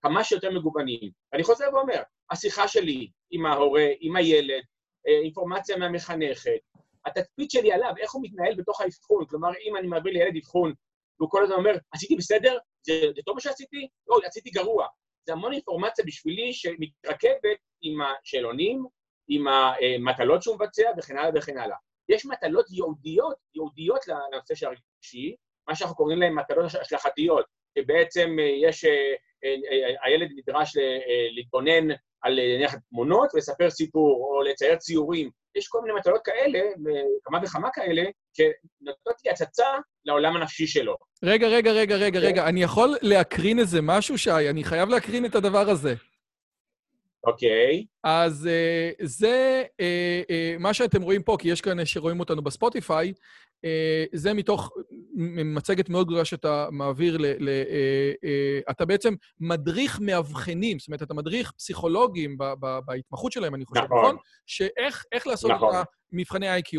כמה 0.02 0.24
שיותר 0.24 0.50
מגוונים. 0.50 1.10
ואני 1.32 1.44
חוזר 1.44 1.64
ואומר, 1.72 2.02
השיחה 2.30 2.68
שלי 2.68 3.10
עם 3.30 3.46
ההורה, 3.46 3.86
עם 4.00 4.16
הילד, 4.16 4.62
אה, 5.08 5.18
אינפורמציה 5.22 5.76
מהמחנכת, 5.76 6.60
התצפית 7.06 7.50
שלי 7.50 7.72
עליו, 7.72 7.92
איך 7.98 8.12
הוא 8.12 8.22
מתנהל 8.22 8.54
בתוך 8.54 8.80
האבחון, 8.80 9.26
כלומר, 9.26 9.50
אם 9.68 9.76
אני 9.76 9.86
מעביר 9.86 10.12
לילד 10.12 10.36
אבחון, 10.36 10.72
והוא 11.20 11.30
כל 11.30 11.42
הזמן 11.42 11.56
אומר, 11.56 11.72
עשיתי 11.92 12.16
בסדר? 12.16 12.58
זה, 12.86 12.92
זה 13.16 13.22
טוב 13.26 13.34
מה 13.34 13.40
שעשיתי? 13.40 13.88
לא, 14.08 14.18
עשיתי 14.24 14.50
גרוע. 14.50 14.86
זה 15.26 15.32
המון 15.32 15.52
אינפורמציה 15.52 16.04
בשבילי 16.04 16.52
שמתרכבת 16.52 17.58
עם 17.82 17.98
השאלונים, 18.00 18.84
עם 19.28 19.46
המטלות 19.48 20.42
שהוא 20.42 20.56
מבצע 20.56 20.90
וכן 20.98 21.18
הלאה 21.18 21.30
וכן 21.34 21.58
הלאה. 21.58 21.76
יש 22.08 22.26
מטלות 22.26 22.66
ייעודיות, 22.70 23.36
ייעודיות 23.54 24.00
לנושא 24.08 24.54
של 24.54 24.66
הרגשי, 24.66 25.36
מה 25.68 25.74
שאנחנו 25.74 25.96
קוראים 25.96 26.18
להן 26.18 26.32
מטלות 26.32 26.64
השלכתיות, 26.80 27.46
שבעצם 27.78 28.36
אה, 28.40 28.68
יש, 28.68 28.84
אה, 28.84 29.14
הילד 30.04 30.28
נדרש 30.36 30.76
להתבונן 31.30 31.94
על 32.22 32.40
נניח 32.56 32.74
תמונות 32.90 33.34
ולספר 33.34 33.70
סיפור, 33.70 34.24
או 34.24 34.42
לצייר 34.42 34.76
ציורים. 34.76 35.30
יש 35.54 35.68
כל 35.68 35.80
מיני 35.82 35.98
מטלות 35.98 36.20
כאלה, 36.24 36.60
כמה 37.24 37.38
וכמה 37.42 37.70
כאלה, 37.70 38.02
שנותנות 38.36 39.16
לי 39.24 39.30
הצצה 39.30 39.66
לעולם 40.04 40.36
הנפשי 40.36 40.66
שלו. 40.66 40.96
רגע, 41.22 41.48
רגע, 41.48 41.72
רגע, 41.72 41.96
רגע, 41.96 42.20
רגע, 42.20 42.48
אני 42.48 42.62
יכול 42.62 42.96
להקרין 43.02 43.58
איזה 43.58 43.82
משהו, 43.82 44.18
שי? 44.18 44.50
אני 44.50 44.64
חייב 44.64 44.88
להקרין 44.88 45.24
את 45.24 45.34
הדבר 45.34 45.70
הזה. 45.70 45.94
אוקיי. 47.24 47.84
אז 48.04 48.48
uh, 48.48 49.06
זה 49.06 49.64
uh, 49.66 49.82
uh, 50.24 50.62
מה 50.62 50.74
שאתם 50.74 51.02
רואים 51.02 51.22
פה, 51.22 51.36
כי 51.38 51.48
יש 51.48 51.60
כאלה 51.60 51.86
שרואים 51.86 52.20
אותנו 52.20 52.42
בספוטיפיי, 52.42 53.12
uh, 53.66 53.68
זה 54.12 54.34
מתוך 54.34 54.70
מצגת 55.44 55.88
מאוד 55.88 56.06
גדולה 56.06 56.24
שאתה 56.24 56.68
מעביר 56.72 57.16
ל... 57.16 57.26
ל 57.38 57.48
אה, 57.48 58.12
אה, 58.24 58.60
אתה 58.70 58.84
בעצם 58.84 59.14
מדריך 59.40 60.00
מאבחנים, 60.00 60.78
זאת 60.78 60.88
אומרת, 60.88 61.02
אתה 61.02 61.14
מדריך 61.14 61.52
פסיכולוגים 61.52 62.38
ב, 62.38 62.44
ב, 62.60 62.78
בהתמחות 62.86 63.32
שלהם, 63.32 63.54
אני 63.54 63.64
חושב, 63.64 63.84
נכון. 63.84 63.98
נכון? 63.98 64.16
שאיך 64.46 65.04
איך 65.12 65.26
לעשות 65.26 65.50
נכון. 65.50 65.74
את 65.76 65.86
מבחני 66.12 66.58
IQ, 66.58 66.78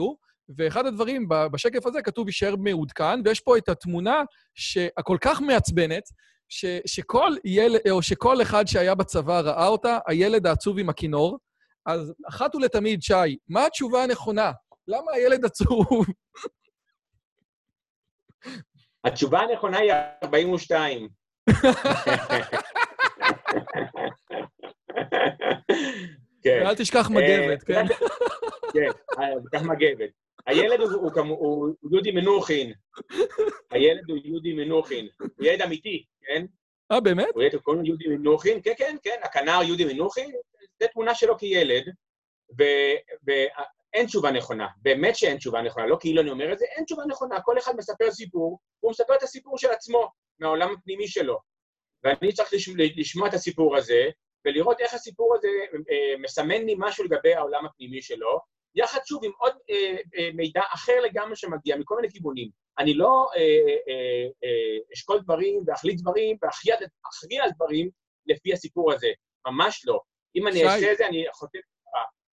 ואחד 0.57 0.85
הדברים, 0.85 1.27
בשקף 1.51 1.85
הזה 1.85 2.01
כתוב 2.01 2.27
יישאר 2.27 2.55
מעודכן, 2.55 3.19
ויש 3.25 3.39
פה 3.39 3.57
את 3.57 3.69
התמונה 3.69 4.21
שהכל 4.55 5.17
כך 5.21 5.41
מעצבנת, 5.41 6.03
ש, 6.49 6.65
שכל 6.85 7.31
ילד, 7.45 7.79
או 7.91 8.01
שכל 8.01 8.41
אחד 8.41 8.67
שהיה 8.67 8.95
בצבא 8.95 9.39
ראה 9.39 9.67
אותה, 9.67 9.97
הילד 10.07 10.47
העצוב 10.47 10.79
עם 10.79 10.89
הכינור. 10.89 11.37
אז 11.85 12.13
אחת 12.29 12.55
ולתמיד, 12.55 13.01
שי, 13.01 13.37
מה 13.47 13.65
התשובה 13.65 14.03
הנכונה? 14.03 14.51
למה 14.87 15.11
הילד 15.13 15.45
עצוב? 15.45 16.05
התשובה 19.03 19.39
הנכונה 19.39 19.77
היא 19.77 19.91
42. 20.23 21.09
כן. 26.43 26.61
ואל 26.65 26.75
תשכח 26.75 27.09
מגבת, 27.09 27.63
כן? 27.63 27.85
כן, 28.73 28.89
כך 29.53 29.61
מגבת. 29.61 30.09
הילד 30.49 30.79
הוא- 30.79 30.91
הוא 30.91 31.11
הוא 31.29 31.69
הוא 31.81 31.91
יהודי 31.91 32.11
מנוחין. 32.11 32.73
הילד 33.71 34.09
הוא 34.09 34.17
יהודי 34.23 34.53
מנוחין. 34.53 35.07
הוא 35.19 35.45
ילד 35.45 35.61
אמיתי, 35.61 36.05
כן? 36.21 36.45
אה, 36.91 36.99
באמת? 36.99 37.27
הוא 37.33 37.43
ילד, 37.43 37.55
קוראים 37.55 37.81
לו 37.81 37.87
יהודי 37.87 38.07
מנוחין, 38.07 38.59
כן, 38.63 38.73
כן, 38.77 38.95
כן, 39.03 39.19
הכנר 39.23 39.59
יהודי 39.65 39.85
מנוחין, 39.93 40.31
זו 40.83 40.87
תמונה 40.93 41.15
שלו 41.15 41.37
כילד, 41.37 41.83
ואין 43.27 44.05
תשובה 44.05 44.31
נכונה, 44.31 44.67
באמת 44.81 45.15
שאין 45.15 45.37
תשובה 45.37 45.61
נכונה, 45.61 45.87
לא 45.87 45.97
כאילו 45.99 46.21
אני 46.21 46.29
אומר 46.29 46.53
את 46.53 46.59
זה, 46.59 46.65
אין 46.65 46.85
תשובה 46.85 47.03
נכונה, 47.05 47.41
כל 47.41 47.57
אחד 47.57 47.75
מספר 47.77 48.11
סיפור, 48.11 48.59
והוא 48.83 48.91
מספר 48.91 49.15
את 49.15 49.23
הסיפור 49.23 49.57
של 49.57 49.67
עצמו, 49.69 50.09
מהעולם 50.39 50.73
הפנימי 50.73 51.07
שלו. 51.07 51.37
ואני 52.03 52.33
צריך 52.33 52.53
לש- 52.53 52.69
לשמוע 52.95 53.27
את 53.27 53.33
הסיפור 53.33 53.77
הזה, 53.77 54.09
ולראות 54.45 54.79
איך 54.79 54.93
הסיפור 54.93 55.35
הזה 55.35 55.47
אה, 55.91 56.17
מסמן 56.19 56.65
לי 56.65 56.75
משהו 56.77 57.03
לגבי 57.03 57.33
העולם 57.33 57.65
הפנימי 57.65 58.01
שלו, 58.01 58.39
יחד 58.75 58.99
שוב 59.05 59.25
עם 59.25 59.31
עוד 59.37 59.53
אה, 59.69 59.95
אה, 60.17 60.29
מידע 60.33 60.61
אחר 60.73 60.93
לגמרי 61.03 61.35
שמגיע 61.35 61.77
מכל 61.77 61.95
מיני 61.95 62.09
כיוונים. 62.09 62.49
אני 62.79 62.93
לא 62.93 63.27
אה, 63.35 63.41
אה, 63.41 64.27
אה, 64.43 64.93
אשקול 64.93 65.19
דברים 65.21 65.63
ואחליט 65.67 66.01
דברים 66.01 66.37
ואכריע 66.41 66.75
אכריע 67.09 67.43
על 67.43 67.49
דברים 67.55 67.89
לפי 68.25 68.53
הסיפור 68.53 68.93
הזה, 68.93 69.07
ממש 69.47 69.83
לא. 69.85 69.99
אם 70.35 70.47
אני. 70.47 70.65
אעשה 70.65 70.91
את 70.91 70.97
זה, 70.97 71.07
אני 71.07 71.25
חוטא... 71.33 71.57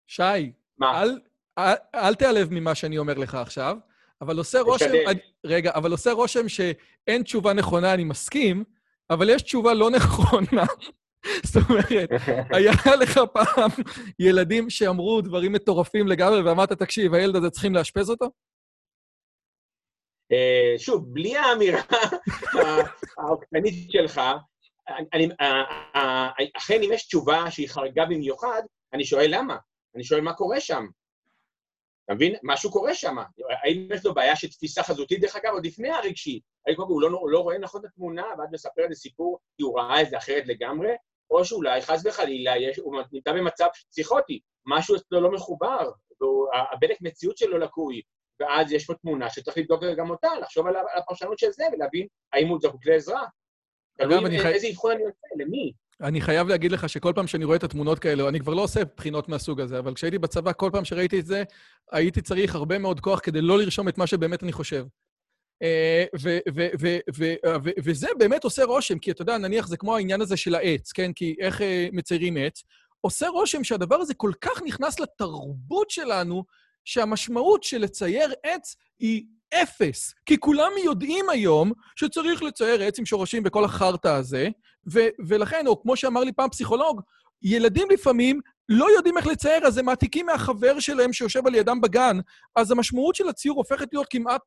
שי, 0.07 0.53
מה? 0.78 1.03
אל, 1.03 1.20
אל, 1.59 1.74
אל 1.95 2.14
תיעלב 2.14 2.49
ממה 2.51 2.74
שאני 2.74 2.99
אומר 2.99 3.14
לך 3.14 3.34
עכשיו, 3.34 3.76
אבל 4.20 4.39
עושה 4.39 4.61
רושם... 4.61 4.91
אני, 5.07 5.20
רגע, 5.47 5.70
אבל 5.74 5.91
עושה 5.91 6.12
רושם 6.12 6.49
שאין 6.49 7.22
תשובה 7.22 7.53
נכונה, 7.53 7.95
אני 7.95 8.05
מסכים, 8.05 8.64
אבל 9.11 9.30
יש 9.30 9.43
תשובה 9.43 9.74
לא 9.74 9.91
נכונה. 9.97 10.64
זאת 11.45 11.57
אומרת, 11.70 12.11
היה 12.51 12.97
לך 13.01 13.20
פעם 13.33 13.70
ילדים 14.18 14.70
שאמרו 14.70 15.20
דברים 15.20 15.53
מטורפים 15.53 16.09
לגמרי, 16.09 16.43
ואמרת, 16.43 16.72
תקשיב, 16.72 17.14
הילד 17.14 17.37
הזה 17.37 17.51
צריכים 17.51 17.74
לאשפז 17.74 18.11
אותו? 18.11 18.31
אה, 20.33 20.74
שוב, 20.79 21.14
בלי 21.14 21.37
האמירה 21.37 21.81
העוקצנית 23.18 23.91
שלך, 23.91 24.18
אה, 24.89 24.95
אה, 25.95 26.31
אכן 26.57 26.83
אם 26.83 26.93
יש 26.93 27.07
תשובה 27.07 27.51
שהיא 27.51 27.68
חריגה 27.68 28.05
במיוחד, 28.05 28.62
אני 28.93 29.05
שואל 29.05 29.27
למה? 29.29 29.57
אני 29.95 30.05
שואל 30.05 30.20
מה 30.20 30.33
קורה 30.33 30.61
שם. 30.61 30.87
אתה 32.05 32.14
מבין? 32.14 32.35
משהו 32.43 32.70
קורה 32.70 32.95
שם. 32.95 33.16
האם 33.64 33.89
יש 33.95 34.05
לו 34.05 34.14
בעיה 34.14 34.37
של 34.37 34.49
תפיסה 34.49 34.83
חזותית, 34.83 35.20
דרך 35.20 35.37
אגב, 35.37 35.53
עוד 35.53 35.66
לפני 35.66 35.91
הרגשי? 35.91 36.41
האם 36.66 36.77
הוא 36.77 37.03
לא, 37.03 37.11
לא 37.31 37.39
רואה 37.39 37.59
נכון 37.59 37.81
את 37.81 37.85
התמונה, 37.85 38.24
ואז 38.39 38.49
מספר 38.53 38.83
איזה 38.83 38.95
סיפור 38.95 39.39
כי 39.57 39.62
הוא 39.62 39.81
ראה 39.81 40.03
את 40.03 40.11
זה 40.11 40.18
אחרת 40.18 40.47
לגמרי? 40.47 40.91
או 41.31 41.45
שאולי, 41.45 41.83
חס 41.83 42.03
וחלילה, 42.07 42.57
יש, 42.59 42.79
הוא 42.79 43.03
נמצא 43.12 43.33
במצב 43.33 43.66
פסיכוטי, 43.91 44.41
משהו 44.66 44.97
אצלו 44.97 45.20
לא 45.20 45.31
מחובר, 45.33 45.91
והבדק 46.20 46.97
מציאות 47.01 47.39
שלו 47.39 47.59
לקוי, 47.59 48.01
ואז 48.41 48.72
יש 48.72 48.87
פה 48.87 48.95
תמונה 48.95 49.31
שצריך 49.31 49.59
לבדוק 49.59 49.83
גם 49.97 50.11
אותה, 50.11 50.29
לחשוב 50.43 50.66
על 50.66 50.74
הפרשנות 50.97 51.39
של 51.39 51.51
זה 51.51 51.64
ולהבין 51.72 52.07
האם 52.33 52.49
הוא 52.49 52.59
זקוק 52.62 52.87
לעזרה. 52.87 53.22
תלוי 53.99 54.18
אני 54.18 54.39
חי- 54.39 54.49
איזה 54.49 54.68
אבחון 54.68 54.93
אני 54.93 55.03
עושה, 55.03 55.27
למי. 55.37 55.72
אני 56.01 56.20
חייב 56.20 56.49
להגיד 56.49 56.72
לך 56.72 56.89
שכל 56.89 57.12
פעם 57.14 57.27
שאני 57.27 57.45
רואה 57.45 57.57
את 57.57 57.64
התמונות 57.64 57.99
כאלה, 57.99 58.29
אני 58.29 58.41
כבר 58.41 58.55
לא 58.55 58.62
עושה 58.62 58.81
בחינות 58.97 59.29
מהסוג 59.29 59.61
הזה, 59.61 59.79
אבל 59.79 59.95
כשהייתי 59.95 60.18
בצבא, 60.18 60.53
כל 60.53 60.70
פעם 60.72 60.85
שראיתי 60.85 61.20
את 61.20 61.27
זה, 61.27 61.43
הייתי 61.93 62.20
צריך 62.22 62.55
הרבה 62.55 62.79
מאוד 62.79 63.01
כוח 63.01 63.20
כדי 63.22 63.41
לא 63.41 63.59
לרשום 63.59 63.89
את 63.89 63.99
מה 63.99 64.07
שבאמת 64.07 64.43
אני 64.43 64.53
חושב. 64.53 64.85
אה, 65.63 66.05
ו- 66.21 66.39
וזה 67.85 68.09
באמת 68.19 68.45
עושה 68.45 68.65
רושם, 68.65 68.99
כי 68.99 69.11
אתה 69.11 69.23
יודע, 69.23 69.39
נניח 69.39 69.67
זה 69.67 69.77
כמו 69.77 69.97
העניין 69.97 70.21
הזה 70.21 70.37
של 70.37 70.55
העץ, 70.55 70.93
כן? 70.93 71.13
כי 71.13 71.35
איך 71.41 71.63
אה, 71.63 71.89
מציירים 71.93 72.37
עץ? 72.37 72.63
עושה 73.01 73.29
רושם 73.29 73.65
שהדבר 73.65 73.97
הזה 73.97 74.15
כל 74.15 74.33
כך 74.41 74.63
נכנס 74.63 75.01
לתרבות 75.01 75.91
שלנו, 75.91 76.45
שהמשמעות 76.85 77.63
של 77.63 77.79
לצייר 77.79 78.33
עץ 78.43 78.77
היא 78.99 79.25
אפס. 79.55 80.15
כי 80.27 80.39
כולם 80.39 80.71
יודעים 80.85 81.31
היום 81.31 81.73
שצריך 81.97 82.43
לצייר 82.43 82.83
עץ 82.83 82.99
עם 82.99 83.07
שורשים 83.07 83.43
וכל 83.47 83.65
החרטא 83.65 84.09
הזה, 84.09 84.49
ו- 84.93 85.09
ולכן, 85.29 85.67
או 85.67 85.83
כמו 85.83 85.97
שאמר 85.97 86.21
לי 86.25 86.33
פעם 86.33 86.51
פסיכולוג, 86.51 87.01
ילדים 87.43 87.89
לפעמים 87.91 88.41
לא 88.69 88.91
יודעים 88.97 89.19
איך 89.19 89.27
לצייר, 89.27 89.67
אז 89.67 89.79
הם 89.79 89.87
מעתיקים 89.87 90.27
מהחבר 90.27 90.81
שלהם 90.81 91.13
שיושב 91.13 91.47
על 91.47 91.55
ידם 91.55 91.81
בגן, 91.81 92.19
אז 92.57 92.71
המשמעות 92.71 93.15
של 93.15 93.29
הציור 93.29 93.57
הופכת 93.57 93.89
להיות 93.93 94.07
כמעט 94.11 94.41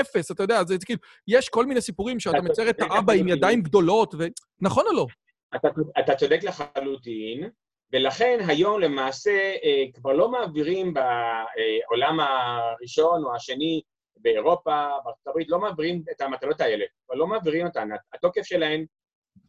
אפס, 0.00 0.30
אתה 0.30 0.42
יודע, 0.42 0.64
זה, 0.64 0.74
כאילו, 0.84 1.00
יש 1.28 1.48
כל 1.48 1.66
מיני 1.66 1.80
סיפורים 1.80 2.20
שאתה 2.20 2.38
אתה 2.38 2.46
מצייר 2.46 2.70
את 2.70 2.80
האבא 2.80 3.12
עם. 3.12 3.28
ידיים 3.28 3.62
גדולות, 3.62 4.14
ו... 4.18 4.24
נכון 4.60 4.84
או 4.86 4.92
לא? 4.92 5.06
אתה, 5.56 5.68
אתה 5.98 6.14
צודק 6.14 6.40
לחלוטין, 6.42 7.48
ולכן 7.92 8.38
היום 8.48 8.80
למעשה 8.80 9.30
אה, 9.64 9.84
כבר 9.94 10.12
לא 10.12 10.30
מעבירים 10.30 10.94
בעולם 10.94 12.20
הראשון 12.20 13.24
או 13.24 13.34
השני 13.34 13.80
באירופה, 14.16 14.88
בארצות 15.04 15.26
הברית, 15.26 15.50
לא 15.50 15.58
מעבירים 15.58 16.02
את 16.16 16.20
המטלות 16.20 16.60
האלה, 16.60 16.84
כבר 17.06 17.14
לא 17.14 17.26
מעבירים 17.26 17.66
אותן. 17.66 17.88
התוקף 18.14 18.42
שלהן, 18.42 18.84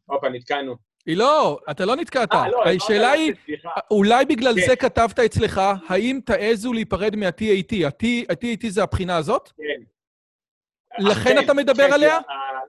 הופה, 0.06 0.30
נתקענו. 0.30 0.76
היא 1.06 1.18
לא, 1.18 1.60
אתה 1.72 1.86
לא 1.86 1.96
נתקעת. 1.96 2.34
אה, 2.34 2.50
לא, 2.50 2.64
השאלה 2.64 3.08
אמרת, 3.08 3.20
היא, 3.20 3.34
סליחה. 3.46 3.70
אולי 3.92 4.26
בגלל 4.26 4.54
כן. 4.56 4.68
זה 4.68 4.76
כתבת 4.76 5.20
אצלך, 5.20 5.62
האם 5.88 6.20
תעזו 6.26 6.74
להיפרד 6.74 7.16
מה-TAT? 7.16 7.86
ה-TAT 7.86 8.70
זה 8.70 8.84
הבחינה 8.84 9.18
הזאת? 9.18 9.50
כן. 9.58 9.84
לכן 11.00 11.24
כן, 11.24 11.46
אתה 11.46 11.54
מדבר 11.54 11.84
עליה? 11.94 12.16
אה, 12.18 12.22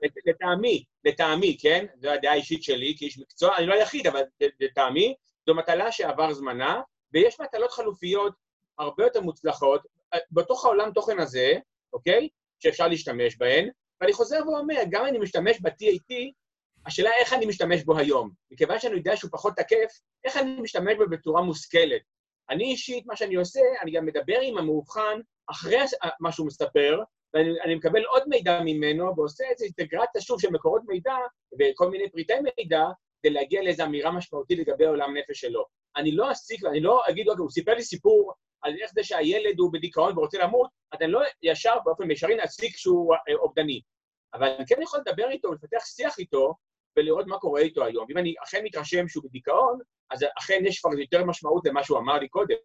לט- 0.03 0.27
לטעמי, 0.27 0.83
לטעמי, 1.03 1.57
כן? 1.61 1.85
זו 2.01 2.09
הדעה 2.09 2.31
האישית 2.33 2.63
שלי 2.63 2.95
כאיש 2.97 3.19
מקצוע, 3.19 3.57
אני 3.57 3.65
לא 3.65 3.73
היחיד, 3.73 4.07
אבל 4.07 4.21
לטעמי, 4.59 5.15
זו 5.47 5.55
מטלה 5.55 5.91
שעבר 5.91 6.33
זמנה, 6.33 6.81
ויש 7.13 7.39
מטלות 7.39 7.71
חלופיות 7.71 8.33
הרבה 8.79 9.03
יותר 9.03 9.21
מוצלחות 9.21 9.81
אה, 10.13 10.19
בתוך 10.31 10.65
העולם 10.65 10.91
תוכן 10.91 11.19
הזה, 11.19 11.53
אוקיי? 11.93 12.29
שאפשר 12.59 12.87
להשתמש 12.87 13.37
בהן, 13.37 13.69
ואני 14.01 14.13
חוזר 14.13 14.39
ואומר, 14.47 14.75
גם 14.89 15.01
אם 15.01 15.07
אני 15.07 15.19
משתמש 15.19 15.57
ב-TAT, 15.61 16.31
השאלה 16.85 17.09
איך 17.19 17.33
אני 17.33 17.45
משתמש 17.45 17.83
בו 17.83 17.97
היום. 17.97 18.29
מכיוון 18.51 18.79
שאני 18.79 18.95
יודע 18.95 19.17
שהוא 19.17 19.31
פחות 19.31 19.53
תקף, 19.55 19.99
איך 20.23 20.37
אני 20.37 20.61
משתמש 20.61 20.93
בו 20.97 21.03
בצורה 21.09 21.41
מושכלת. 21.41 22.01
אני 22.49 22.63
אישית, 22.63 23.05
מה 23.05 23.15
שאני 23.15 23.35
עושה, 23.35 23.59
אני 23.81 23.91
גם 23.91 24.05
מדבר 24.05 24.39
עם 24.41 24.57
המאובחן 24.57 25.19
אחרי 25.47 25.77
מה 26.19 26.31
שהוא 26.31 26.47
מספר, 26.47 26.99
ואני 27.35 27.61
אני 27.61 27.75
מקבל 27.75 28.03
עוד 28.05 28.23
מידע 28.27 28.61
ממנו, 28.65 29.15
ועושה 29.17 29.43
איזו 29.49 29.65
אינטגרציה 29.65 30.21
שוב 30.21 30.41
של 30.41 30.49
מקורות 30.51 30.81
מידע 30.87 31.15
וכל 31.59 31.89
מיני 31.89 32.09
פריטי 32.09 32.33
מידע, 32.57 32.83
כדי 33.23 33.33
להגיע 33.33 33.63
לאיזו 33.63 33.83
אמירה 33.83 34.11
משמעותית 34.11 34.59
לגבי 34.59 34.85
העולם 34.85 35.17
נפש 35.17 35.39
שלו. 35.39 35.65
אני 35.97 36.11
לא 36.11 36.31
אסיק, 36.31 36.65
אני 36.65 36.79
לא 36.79 37.01
אגיד, 37.09 37.29
אוקיי, 37.29 37.41
הוא 37.41 37.49
סיפר 37.49 37.73
לי 37.73 37.83
סיפור 37.83 38.33
על 38.61 38.75
איך 38.81 38.91
זה 38.93 39.03
שהילד 39.03 39.59
הוא 39.59 39.73
בדיכאון 39.73 40.17
ורוצה 40.17 40.37
למות, 40.37 40.69
אז 40.91 41.01
אני 41.01 41.11
לא 41.11 41.21
ישר 41.43 41.75
באופן 41.85 42.11
ישרי 42.11 42.43
אסיק 42.43 42.77
שהוא 42.77 43.13
אה, 43.13 43.35
אובדני. 43.35 43.81
אבל 44.33 44.47
אני 44.47 44.65
כן 44.67 44.81
יכול 44.81 44.99
לדבר 45.07 45.29
איתו 45.29 45.49
ולפתח 45.49 45.85
שיח 45.85 46.19
איתו, 46.19 46.53
ולראות 46.97 47.27
מה 47.27 47.39
קורה 47.39 47.61
איתו 47.61 47.85
היום. 47.85 48.05
אם 48.11 48.17
אני 48.17 48.33
אכן 48.43 48.63
מתרשם 48.63 49.07
שהוא 49.07 49.23
בדיכאון, 49.23 49.79
אז 50.11 50.25
אכן 50.39 50.61
יש 50.65 50.79
כבר 50.79 50.99
יותר 50.99 51.25
משמעות 51.25 51.67
למה 51.67 51.83
שהוא 51.83 51.97
אמר 51.97 52.13
לי 52.13 52.27
קודם. 52.27 52.55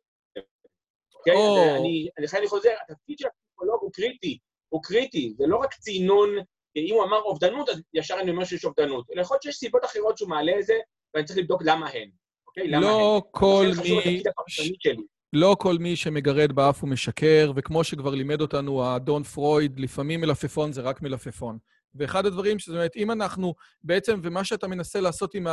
אוקיי? 1.14 1.34
או. 1.34 1.56
אז 1.58 1.80
אני, 1.80 2.08
לכן 2.18 2.36
אני 2.36 2.48
חוזר, 2.48 2.70
התפקיד 2.82 3.18
של 3.18 3.26
הפסיכולוג 3.26 3.78
הוא 3.80 3.92
קריטי, 3.92 4.38
הוא 4.70 4.82
קריטי, 4.82 5.34
זה 5.36 5.46
לא 5.46 5.56
רק 5.56 5.74
צינון, 5.74 6.28
אם 6.76 6.94
הוא 6.94 7.04
אמר 7.04 7.20
אובדנות, 7.20 7.68
אז 7.68 7.82
ישר 7.94 8.16
אני 8.20 8.30
אומר 8.30 8.44
שיש 8.44 8.64
אובדנות, 8.64 9.06
אלא 9.14 9.20
יכול 9.20 9.34
להיות 9.34 9.42
שיש 9.42 9.56
סיבות 9.56 9.84
אחרות 9.84 10.18
שהוא 10.18 10.30
מעלה 10.30 10.52
את 10.60 10.66
זה, 10.66 10.74
ואני 11.14 11.26
צריך 11.26 11.38
לבדוק 11.38 11.62
למה 11.64 11.88
הן. 11.88 12.10
אוקיי? 12.46 12.68
למה 12.68 12.86
הן. 12.86 12.92
לא 12.92 13.22
כל 13.30 13.66
לכן 13.70 13.80
חשוב 13.80 13.98
מי... 14.06 15.04
לא 15.32 15.56
כל 15.58 15.78
מי 15.78 15.96
שמגרד 15.96 16.52
באף 16.52 16.80
הוא 16.80 16.90
משקר, 16.90 17.52
וכמו 17.56 17.84
שכבר 17.84 18.14
לימד 18.14 18.40
אותנו 18.40 18.84
האדון 18.84 19.22
פרויד, 19.22 19.80
לפעמים 19.80 20.20
מלפפון 20.20 20.72
זה 20.72 20.80
רק 20.80 21.02
מלפפון. 21.02 21.58
ואחד 21.94 22.26
הדברים, 22.26 22.58
זאת 22.58 22.68
אומרת, 22.68 22.96
אם 22.96 23.10
אנחנו 23.10 23.54
בעצם, 23.82 24.20
ומה 24.22 24.44
שאתה 24.44 24.68
מנסה 24.68 25.00
לעשות 25.00 25.34
עם 25.34 25.46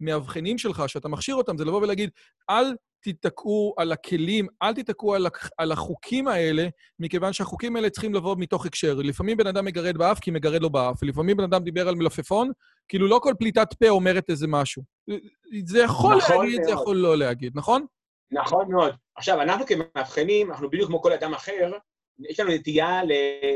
המאבחנים 0.00 0.58
שלך, 0.58 0.82
שאתה 0.86 1.08
מכשיר 1.08 1.34
אותם, 1.34 1.58
זה 1.58 1.64
לבוא 1.64 1.82
ולהגיד, 1.82 2.10
אל 2.50 2.74
תיתקעו 3.02 3.74
על 3.78 3.92
הכלים, 3.92 4.46
אל 4.62 4.74
תיתקעו 4.74 5.14
על, 5.14 5.26
על 5.58 5.72
החוקים 5.72 6.28
האלה, 6.28 6.68
מכיוון 6.98 7.32
שהחוקים 7.32 7.76
האלה 7.76 7.90
צריכים 7.90 8.14
לבוא 8.14 8.36
מתוך 8.38 8.66
הקשר. 8.66 8.94
לפעמים 8.94 9.36
בן 9.36 9.46
אדם 9.46 9.64
מגרד 9.64 9.96
באף 9.96 10.18
כי 10.20 10.30
מגרד 10.30 10.62
לו 10.62 10.70
באף, 10.70 11.02
ולפעמים 11.02 11.36
בן 11.36 11.44
אדם 11.44 11.64
דיבר 11.64 11.88
על 11.88 11.94
מלפפון, 11.94 12.50
כאילו 12.88 13.06
לא 13.06 13.20
כל 13.22 13.34
פליטת 13.38 13.74
פה 13.74 13.88
אומרת 13.88 14.30
איזה 14.30 14.46
משהו. 14.46 14.82
זה 15.64 15.82
יכול 15.82 16.16
נכון 16.16 16.46
להגיד, 16.46 16.62
זה 16.62 16.70
מאוד. 16.70 16.82
יכול 16.82 16.96
לא 16.96 17.18
להגיד, 17.18 17.52
נכון? 17.54 17.86
נכון 18.32 18.70
מאוד. 18.70 18.94
עכשיו, 19.16 19.42
אנחנו 19.42 19.66
כמאבחנים, 19.66 20.50
אנחנו 20.50 20.70
בדיוק 20.70 20.88
כמו 20.88 21.02
כל 21.02 21.12
אדם 21.12 21.34
אחר, 21.34 21.70
יש 22.28 22.40
לנו 22.40 22.52
נטייה 22.52 23.00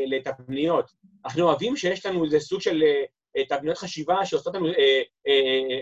לתבניות. 0.06 0.90
אנחנו 1.24 1.42
אוהבים 1.42 1.76
שיש 1.76 2.06
לנו 2.06 2.24
איזה 2.24 2.40
סוג 2.40 2.60
של 2.60 2.82
אה, 2.82 3.04
תבניות 3.48 3.78
חשיבה 3.78 4.26
שעושות 4.26 4.54
לנו 4.54 4.66
אה, 4.66 5.02
אה, 5.26 5.32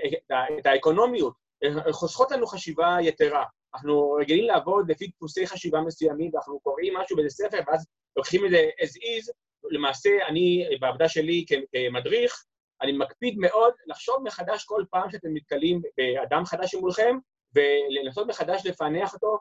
אה, 0.05 0.19
את 0.19 0.59
את 0.61 0.67
האקונומיות, 0.67 1.35
אה, 1.65 1.93
חוסכות 1.93 2.31
לנו 2.31 2.47
חשיבה 2.47 2.97
יתרה. 3.01 3.45
אנחנו 3.75 4.13
רגילים 4.13 4.45
לעבוד 4.45 4.91
לפי 4.91 5.07
דפוסי 5.07 5.47
חשיבה 5.47 5.81
מסוימים, 5.81 6.31
ואנחנו 6.35 6.61
קוראים 6.61 6.97
משהו 6.97 7.17
באיזה 7.17 7.31
ספר, 7.31 7.59
ואז 7.67 7.87
לוקחים 8.17 8.47
את 8.47 8.51
זה 8.51 8.69
as 8.81 8.97
is. 8.97 9.33
למעשה, 9.71 10.11
אני, 10.29 10.67
אה, 10.71 10.77
בעבודה 10.81 11.09
שלי 11.09 11.45
כמדריך, 11.49 12.45
אני 12.83 12.93
מקפיד 12.93 13.39
מאוד 13.39 13.73
לחשוב 13.87 14.17
מחדש 14.23 14.65
כל 14.65 14.85
פעם 14.91 15.11
שאתם 15.11 15.29
נתקלים 15.35 15.83
באדם 15.97 16.45
חדש 16.45 16.71
שמולכם, 16.71 17.17
ולנסות 17.55 18.27
מחדש 18.27 18.67
לפענח 18.67 19.15
אותו 19.15 19.39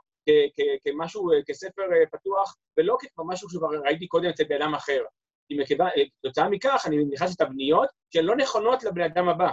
כמשהו, 0.84 1.32
אה, 1.32 1.38
כספר 1.46 1.82
אה, 1.82 2.06
פתוח, 2.12 2.56
ולא 2.78 2.98
כמשהו 3.16 3.50
שכבר 3.50 3.68
ראיתי 3.86 4.08
קודם 4.08 4.30
אצל 4.30 4.44
בן 4.44 4.62
אדם 4.62 4.76
אחר. 4.76 5.04
אה, 5.52 6.04
כתוצאה 6.20 6.50
מכך 6.50 6.84
אני 6.86 6.98
נכנס 7.12 7.32
לתבניות 7.32 7.90
שהן 8.14 8.26
לא 8.26 8.36
נכונות 8.36 8.84
לבן 8.84 9.02
אדם 9.02 9.30
הבא. 9.30 9.50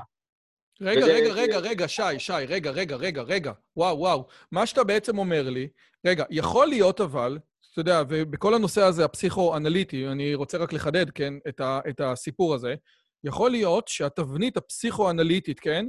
רגע, 0.81 1.01
וזה- 1.01 1.13
רגע, 1.13 1.33
רגע, 1.33 1.59
רגע, 1.59 1.89
שי, 1.89 2.19
שי, 2.19 2.33
רגע, 2.33 2.71
רגע, 2.71 2.97
רגע, 2.97 3.23
רגע. 3.23 3.53
וואו, 3.77 3.99
וואו. 3.99 4.27
מה 4.53 4.67
שאתה 4.67 4.85
בעצם 4.85 5.19
אומר 5.19 5.49
לי, 5.49 5.69
רגע, 6.07 6.25
יכול 6.31 6.67
להיות 6.67 7.01
אבל, 7.01 7.39
אתה 7.73 7.81
יודע, 7.81 8.03
ובכל 8.09 8.55
הנושא 8.55 8.83
הזה, 8.83 9.05
הפסיכו-אנליטי, 9.05 10.07
אני 10.09 10.35
רוצה 10.35 10.59
רק 10.59 10.73
לחדד, 10.73 11.11
כן, 11.11 11.35
את, 11.49 11.61
ה, 11.61 11.81
את 11.89 12.01
הסיפור 12.01 12.55
הזה, 12.55 12.75
יכול 13.25 13.51
להיות 13.51 13.89
שהתבנית 13.89 14.57
הפסיכו-אנליטית, 14.57 15.61
כן, 15.61 15.87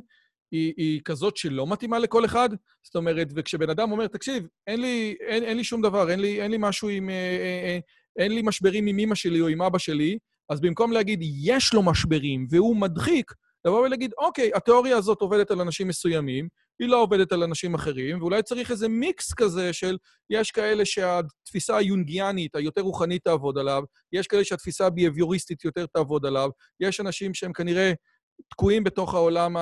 היא, 0.51 0.73
היא 0.77 1.01
כזאת 1.05 1.37
שלא 1.37 1.67
מתאימה 1.67 1.99
לכל 1.99 2.25
אחד? 2.25 2.49
זאת 2.83 2.95
אומרת, 2.95 3.27
וכשבן 3.35 3.69
אדם 3.69 3.91
אומר, 3.91 4.07
תקשיב, 4.07 4.47
אין 4.67 4.81
לי, 4.81 5.15
אין, 5.27 5.43
אין 5.43 5.57
לי 5.57 5.63
שום 5.63 5.81
דבר, 5.81 6.09
אין 6.11 6.19
לי, 6.19 6.41
אין 6.41 6.51
לי 6.51 6.57
משהו 6.59 6.89
עם... 6.89 7.09
אה, 7.09 7.15
אה, 7.15 7.67
אה, 7.67 7.79
אין 8.17 8.31
לי 8.31 8.41
משברים 8.41 8.87
עם 8.87 8.99
אמא 8.99 9.15
שלי 9.15 9.41
או 9.41 9.47
עם 9.47 9.61
אבא 9.61 9.77
שלי, 9.77 10.17
אז 10.49 10.61
במקום 10.61 10.91
להגיד, 10.91 11.19
יש 11.43 11.73
לו 11.73 11.83
משברים 11.83 12.47
והוא 12.49 12.75
מדחיק, 12.75 13.31
לבוא 13.65 13.85
ולהגיד, 13.85 14.11
אוקיי, 14.17 14.51
התיאוריה 14.55 14.97
הזאת 14.97 15.21
עובדת 15.21 15.51
על 15.51 15.61
אנשים 15.61 15.87
מסוימים, 15.87 16.47
היא 16.79 16.89
לא 16.89 17.01
עובדת 17.01 17.31
על 17.31 17.43
אנשים 17.43 17.73
אחרים, 17.73 18.21
ואולי 18.21 18.43
צריך 18.43 18.71
איזה 18.71 18.87
מיקס 18.87 19.33
כזה 19.33 19.73
של, 19.73 19.97
יש 20.29 20.51
כאלה 20.51 20.85
שהתפיסה 20.85 21.77
היונגיאנית, 21.77 22.55
היותר 22.55 22.81
רוחנית 22.81 23.23
תעבוד 23.23 23.57
עליו, 23.57 23.83
יש 24.13 24.27
כאלה 24.27 24.43
שהתפיסה 24.43 24.85
הביהביוריסטית 24.85 25.65
יותר 25.65 25.85
תעבוד 25.85 26.25
עליו, 26.25 26.49
יש 26.79 26.99
אנשים 26.99 27.33
שהם 27.33 27.53
כנראה 27.53 27.93
תקועים 28.49 28.83
בתוך 28.83 29.13
העולם 29.13 29.55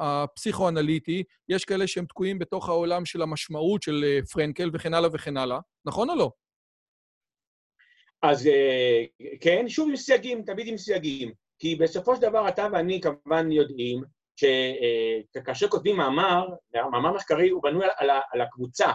הפסיכואנליטי, 0.00 1.22
יש 1.48 1.64
כאלה 1.64 1.86
שהם 1.86 2.06
תקועים 2.06 2.38
בתוך 2.38 2.68
העולם 2.68 3.04
של 3.04 3.22
המשמעות 3.22 3.82
של 3.82 4.04
אה, 4.06 4.18
פרנקל 4.32 4.70
וכן 4.74 4.94
הלאה 4.94 5.10
וכן 5.12 5.36
הלאה, 5.36 5.58
נכון 5.86 6.10
או 6.10 6.14
לא? 6.14 6.30
אז 8.22 8.46
אה, 8.46 9.04
כן, 9.40 9.68
שוב 9.68 9.88
עם 9.88 9.96
סייגים, 9.96 10.42
תמיד 10.42 10.66
עם 10.66 10.76
סייגים. 10.76 11.32
כי 11.58 11.76
בסופו 11.76 12.16
של 12.16 12.22
דבר 12.22 12.48
אתה 12.48 12.66
ואני 12.72 13.00
כמובן 13.00 13.52
יודעים 13.52 14.02
שכאשר 14.36 15.68
כותבים 15.68 15.96
מאמר, 15.96 16.48
מאמר 16.74 17.12
מחקרי 17.12 17.48
הוא 17.48 17.62
בנוי 17.62 17.84
על, 17.84 17.90
על, 17.96 18.10
על 18.32 18.40
הקבוצה, 18.40 18.92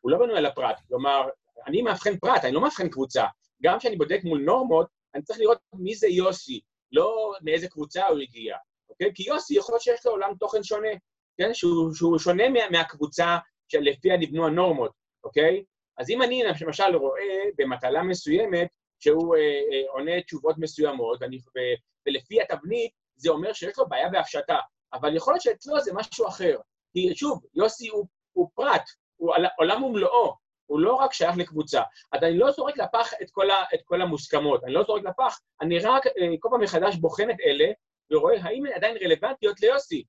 הוא 0.00 0.10
לא 0.12 0.18
בנוי 0.18 0.36
על 0.36 0.46
הפרט. 0.46 0.76
כלומר, 0.88 1.28
אני 1.66 1.82
מאבחן 1.82 2.16
פרט, 2.16 2.44
אני 2.44 2.52
לא 2.52 2.60
מאבחן 2.60 2.88
קבוצה. 2.88 3.24
גם 3.62 3.78
כשאני 3.78 3.96
בודק 3.96 4.20
מול 4.24 4.40
נורמות, 4.40 4.86
אני 5.14 5.22
צריך 5.22 5.40
לראות 5.40 5.58
מי 5.72 5.94
זה 5.94 6.08
יוסי, 6.08 6.60
לא 6.92 7.32
מאיזה 7.42 7.68
קבוצה 7.68 8.06
הוא 8.06 8.18
הגיע, 8.18 8.56
אוקיי? 8.90 9.10
כי 9.14 9.22
יוסי 9.22 9.54
יכול 9.54 9.72
להיות 9.72 9.82
שיש 9.82 10.06
לו 10.06 10.12
עולם 10.12 10.34
תוכן 10.40 10.62
שונה, 10.62 10.88
כן? 11.36 11.54
שהוא, 11.54 11.94
שהוא 11.94 12.18
שונה 12.18 12.48
מה, 12.48 12.60
מהקבוצה 12.70 13.38
שלפיה 13.68 14.16
נבנו 14.16 14.46
הנורמות, 14.46 14.92
אוקיי? 15.24 15.64
אז 15.98 16.10
אם 16.10 16.22
אני 16.22 16.42
למשל 16.60 16.96
רואה 16.96 17.44
במטלה 17.58 18.02
מסוימת 18.02 18.68
שהוא 19.00 19.36
אה, 19.36 19.40
אה, 19.40 19.92
עונה 19.92 20.22
תשובות 20.22 20.56
מסוימות, 20.58 21.18
ואני, 21.22 21.36
ו, 21.36 21.58
ולפי 22.06 22.42
התבנית 22.42 22.92
זה 23.16 23.30
אומר 23.30 23.52
שיש 23.52 23.78
לו 23.78 23.88
בעיה 23.88 24.08
בהפשטה, 24.08 24.58
אבל 24.92 25.16
יכול 25.16 25.32
להיות 25.32 25.42
שאצלו 25.42 25.80
זה 25.80 25.92
משהו 25.94 26.28
אחר. 26.28 26.58
כי 26.92 27.14
שוב, 27.14 27.44
יוסי 27.54 27.88
הוא, 27.88 28.06
הוא 28.32 28.50
פרט, 28.54 28.82
הוא 29.16 29.34
עולם 29.58 29.82
ומלואו, 29.82 30.34
הוא 30.66 30.80
לא 30.80 30.94
רק 30.94 31.12
שייך 31.12 31.36
לקבוצה. 31.36 31.82
אז 32.12 32.22
אני 32.22 32.38
לא 32.38 32.50
זורק 32.50 32.78
לפח 32.78 33.12
את 33.22 33.30
כל, 33.30 33.50
ה, 33.50 33.64
את 33.74 33.80
כל 33.84 34.02
המוסכמות, 34.02 34.64
אני 34.64 34.72
לא 34.72 34.82
זורק 34.82 35.02
לפח, 35.04 35.40
אני 35.62 35.78
רק 35.78 36.06
אה, 36.06 36.12
כל 36.40 36.48
פעם 36.50 36.60
מחדש 36.60 36.96
בוחן 36.96 37.30
את 37.30 37.36
אלה, 37.44 37.66
ורואה 38.12 38.42
האם 38.42 38.66
הן 38.66 38.72
עדיין 38.72 38.96
רלוונטיות 39.02 39.60
ליוסי. 39.60 40.04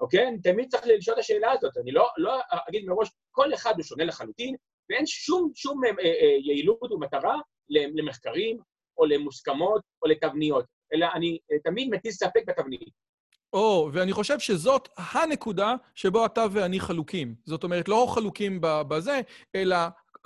אוקיי? 0.00 0.28
אני 0.28 0.40
תמיד 0.40 0.70
צריך 0.70 0.86
לשאול 0.86 1.14
את 1.14 1.18
השאלה 1.20 1.52
הזאת, 1.52 1.76
אני 1.76 1.92
לא, 1.92 2.08
לא 2.16 2.40
אגיד 2.68 2.84
מראש, 2.86 3.08
כל 3.30 3.54
אחד 3.54 3.74
הוא 3.74 3.82
שונה 3.82 4.04
לחלוטין, 4.04 4.56
ואין 4.90 5.06
שום, 5.06 5.50
שום 5.54 5.84
אה, 5.84 5.90
אה, 5.90 6.36
יעילות 6.44 6.92
ומטרה 6.92 7.36
למחקרים, 7.68 8.58
או 8.98 9.06
למוסכמות, 9.06 9.82
או 10.02 10.08
לתבניות, 10.08 10.64
אלא 10.94 11.06
אני 11.14 11.38
אה, 11.52 11.56
תמיד 11.64 11.88
מטיל 11.90 12.12
ספק 12.12 12.42
בתבנית. 12.46 13.08
או, 13.52 13.90
ואני 13.92 14.12
חושב 14.12 14.38
שזאת 14.38 14.88
הנקודה 14.96 15.74
שבו 15.94 16.26
אתה 16.26 16.44
ואני 16.52 16.80
חלוקים. 16.80 17.34
זאת 17.46 17.64
אומרת, 17.64 17.88
לא 17.88 18.06
חלוקים 18.14 18.58
בזה, 18.62 19.20
אלא 19.54 19.76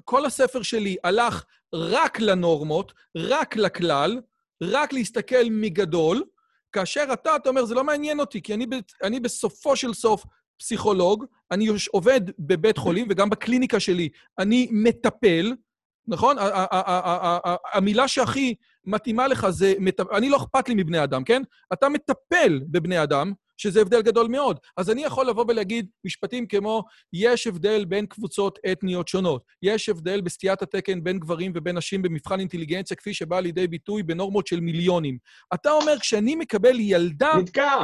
כל 0.05 0.27
הספר 0.27 0.63
שלי 0.63 0.97
הלך 1.05 1.45
רק 1.75 2.21
לנורמות, 2.21 2.93
רק 3.17 3.57
לכלל, 3.57 4.21
רק 4.63 4.93
להסתכל 4.93 5.45
מגדול, 5.51 6.25
כאשר 6.73 7.05
אתה, 7.13 7.37
אתה 7.37 7.49
אומר, 7.49 7.65
זה 7.65 7.75
לא 7.75 7.85
מעניין 7.85 8.21
אותי, 8.21 8.43
כי 8.43 8.55
אני, 8.55 8.67
אני 9.03 9.21
בסופו 9.21 9.77
של 9.77 9.95
סוף 9.95 10.25
פסיכולוג, 10.63 11.25
אני 11.51 11.69
עובד 11.91 12.21
בבית 12.39 12.79
חולים, 12.79 13.07
וגם 13.11 13.31
בקליניקה 13.31 13.81
שלי 13.81 14.09
אני 14.39 14.69
מטפל, 14.71 15.55
נכון? 16.09 16.37
המילה 17.73 18.09
שהכי 18.09 18.55
מתאימה 18.85 19.29
לך 19.29 19.51
זה, 19.51 19.75
אני 20.17 20.29
לא 20.29 20.37
אכפת 20.37 20.69
לי 20.69 20.75
מבני 20.75 21.05
אדם, 21.05 21.25
כן? 21.25 21.43
אתה 21.73 21.89
מטפל 21.89 22.61
בבני 22.67 23.03
אדם, 23.03 23.33
שזה 23.57 23.81
הבדל 23.81 24.03
גדול 24.03 24.29
מאוד. 24.29 24.59
אז 24.77 24.91
אני 24.91 25.05
יכול 25.05 25.27
לבוא 25.29 25.45
ולהגיד 25.49 25.87
משפטים 26.05 26.47
כמו, 26.47 26.85
יש 27.13 27.47
הבדל 27.47 27.85
בין 27.85 28.07
קבוצות 28.07 28.59
אתניות 28.73 29.09
שונות, 29.09 29.45
יש 29.63 29.89
הבדל 29.89 30.21
בסטיית 30.21 30.63
התקן 30.63 31.05
בין 31.05 31.19
גברים 31.19 31.53
ובין 31.55 31.77
נשים 31.79 32.03
במבחן 32.03 32.41
אינטליגנציה, 32.41 32.97
כפי 32.97 33.15
שבא 33.15 33.41
לידי 33.41 33.67
ביטוי 33.67 34.03
בנורמות 34.03 34.47
של 34.47 34.61
מיליונים. 34.61 35.19
אתה 35.55 35.71
אומר, 35.71 35.99
כשאני 35.99 36.35
מקבל 36.35 36.81
ילדה, 36.81 37.33
נתקע. 37.39 37.83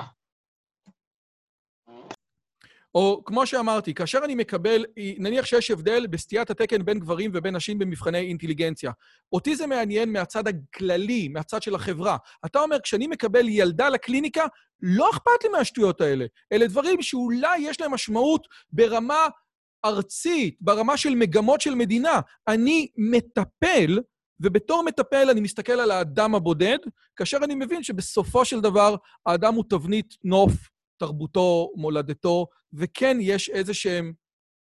או 2.94 3.22
כמו 3.24 3.46
שאמרתי, 3.46 3.94
כאשר 3.94 4.18
אני 4.24 4.34
מקבל, 4.34 4.84
נניח 5.18 5.46
שיש 5.46 5.70
הבדל 5.70 6.06
בסטיית 6.06 6.50
התקן 6.50 6.84
בין 6.84 6.98
גברים 6.98 7.30
ובין 7.34 7.56
נשים 7.56 7.78
במבחני 7.78 8.18
אינטליגנציה. 8.18 8.92
אותי 9.32 9.56
זה 9.56 9.66
מעניין 9.66 10.12
מהצד 10.12 10.44
הכללי, 10.48 11.28
מהצד 11.28 11.62
של 11.62 11.74
החברה. 11.74 12.16
אתה 12.46 12.60
אומר, 12.60 12.80
כשאני 12.80 13.06
מקבל 13.06 13.48
ילדה 13.48 13.88
לקליניקה, 13.88 14.46
לא 14.82 15.10
אכפת 15.10 15.44
לי 15.44 15.48
מהשטויות 15.48 16.00
האלה. 16.00 16.26
אלה 16.52 16.66
דברים 16.66 17.02
שאולי 17.02 17.58
יש 17.58 17.80
להם 17.80 17.94
משמעות 17.94 18.48
ברמה 18.72 19.26
ארצית, 19.84 20.56
ברמה 20.60 20.96
של 20.96 21.14
מגמות 21.14 21.60
של 21.60 21.74
מדינה. 21.74 22.20
אני 22.48 22.88
מטפל, 22.96 24.00
ובתור 24.40 24.84
מטפל 24.84 25.30
אני 25.30 25.40
מסתכל 25.40 25.72
על 25.72 25.90
האדם 25.90 26.34
הבודד, 26.34 26.78
כאשר 27.16 27.38
אני 27.42 27.54
מבין 27.54 27.82
שבסופו 27.82 28.44
של 28.44 28.60
דבר 28.60 28.96
האדם 29.26 29.54
הוא 29.54 29.64
תבנית 29.68 30.14
נוף, 30.24 30.52
תרבותו, 30.98 31.72
מולדתו, 31.74 32.46
וכן 32.72 33.16
יש 33.20 33.50
איזה 33.50 33.74
שהן 33.74 34.12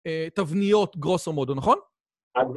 אה, 0.07 0.27
תבניות 0.35 0.97
גרוסו 0.97 1.33
מודו, 1.33 1.55
נכון? 1.55 1.77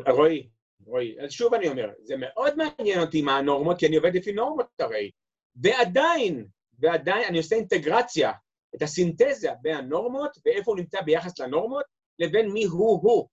רועי, 0.08 0.48
רועי, 0.86 1.16
אז 1.20 1.32
שוב 1.32 1.54
אני 1.54 1.68
אומר, 1.68 1.90
זה 2.02 2.14
מאוד 2.16 2.54
מעניין 2.56 3.00
אותי 3.00 3.22
מה 3.22 3.38
הנורמות, 3.38 3.78
כי 3.78 3.86
אני 3.86 3.96
עובד 3.96 4.16
לפי 4.16 4.32
נורמות 4.32 4.66
הרי. 4.78 5.10
ועדיין, 5.56 6.46
ועדיין 6.78 7.24
אני 7.28 7.38
עושה 7.38 7.56
אינטגרציה, 7.56 8.32
את 8.74 8.82
הסינתזה 8.82 9.50
בין 9.62 9.76
הנורמות 9.76 10.38
ואיפה 10.46 10.70
הוא 10.70 10.78
נמצא 10.78 11.00
ביחס 11.00 11.38
לנורמות, 11.38 11.84
לבין 12.18 12.50
מי 12.50 12.64
הוא 12.64 13.00
הוא, 13.02 13.28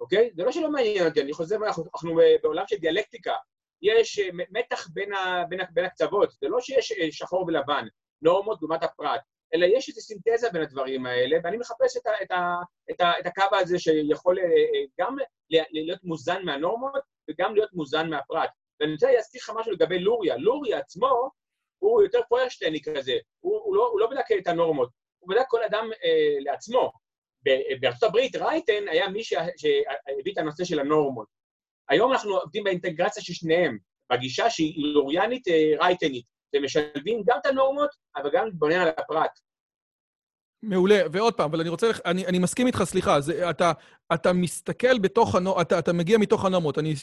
אוקיי? 0.00 0.30
זה 0.36 0.44
לא 0.44 0.52
שלא 0.52 0.70
מעניין 0.70 1.06
אותי, 1.06 1.22
אני 1.22 1.32
חוזר, 1.32 1.56
אנחנו, 1.66 1.84
אנחנו 1.94 2.20
בעולם 2.42 2.64
של 2.66 2.76
דיאלקטיקה, 2.76 3.34
יש 3.82 4.18
אה, 4.18 4.28
מתח 4.50 4.88
בין, 4.92 5.12
ה, 5.12 5.44
בין, 5.48 5.60
בין 5.70 5.84
הקצוות, 5.84 6.30
זה 6.40 6.48
לא 6.48 6.60
שיש 6.60 6.92
אה, 6.92 7.12
שחור 7.12 7.44
ולבן, 7.46 7.86
נורמות 8.22 8.62
לעומת 8.62 8.82
הפרט, 8.82 9.20
אלא 9.54 9.66
יש 9.66 9.88
איזו 9.88 10.00
סינתזה 10.00 10.50
בין 10.52 10.62
הדברים 10.62 11.06
האלה, 11.06 11.36
ואני 11.44 11.56
מחפש 11.56 11.96
את, 11.96 12.06
ה, 12.06 12.10
את, 12.22 12.30
ה, 12.30 12.56
את, 12.90 13.00
ה, 13.00 13.12
את 13.20 13.26
הקו 13.26 13.56
הזה 13.60 13.78
שיכול 13.78 14.38
אה, 14.38 14.44
אה, 14.44 14.84
גם 15.00 15.16
להיות 15.50 16.04
מוזן 16.04 16.44
מהנורמות 16.44 17.02
וגם 17.30 17.54
להיות 17.54 17.72
מוזן 17.72 18.10
מהפרט. 18.10 18.50
ואני 18.80 18.92
רוצה 18.92 19.12
להזכיר 19.12 19.40
לך 19.44 19.52
משהו 19.56 19.72
לגבי 19.72 19.98
לוריה. 19.98 20.36
לוריה 20.36 20.78
עצמו 20.78 21.30
הוא 21.78 22.02
יותר 22.02 22.20
פוירשטייני 22.28 22.82
כזה, 22.82 23.12
הוא, 23.40 23.60
הוא, 23.64 23.76
לא, 23.76 23.88
הוא 23.92 24.00
לא 24.00 24.06
בדק 24.10 24.24
את 24.38 24.46
הנורמות, 24.46 24.88
הוא 25.18 25.30
בדק 25.30 25.44
כל 25.48 25.62
אדם 25.62 25.90
אה, 26.04 26.36
לעצמו. 26.40 26.92
בארצות 27.80 28.02
הברית, 28.02 28.36
רייטן 28.36 28.88
היה 28.88 29.08
מי 29.08 29.24
שהביא 29.24 30.32
את 30.32 30.38
הנושא 30.38 30.64
של 30.64 30.80
הנורמות. 30.80 31.26
היום 31.88 32.12
אנחנו 32.12 32.36
עובדים 32.36 32.64
באינטגרציה 32.64 33.22
של 33.22 33.32
שניהם, 33.32 33.78
בגישה 34.12 34.50
שהיא 34.50 34.84
לוריאנית 34.94 35.48
אה, 35.48 35.72
רייטנית, 35.78 36.24
ומשלבים 36.54 37.22
גם 37.26 37.38
את 37.40 37.46
הנורמות, 37.46 37.90
אבל 38.16 38.30
גם 38.32 38.46
להתבונן 38.46 38.80
על 38.80 38.88
הפרט. 38.88 39.40
מעולה, 40.62 41.00
ועוד 41.12 41.34
פעם, 41.34 41.50
אבל 41.50 41.60
אני 41.60 41.68
רוצה, 41.68 41.90
אני, 42.04 42.26
אני 42.26 42.38
מסכים 42.38 42.66
איתך, 42.66 42.82
סליחה, 42.84 43.20
זה, 43.20 43.50
אתה, 43.50 43.72
אתה 44.14 44.32
מסתכל 44.32 44.98
בתוך 44.98 45.34
הנורמות, 45.34 45.66
אתה, 45.66 45.78
אתה 45.78 45.92
מגיע 45.92 46.18
מתוך 46.18 46.44
הנורמות. 46.44 46.78
אני 46.78 46.94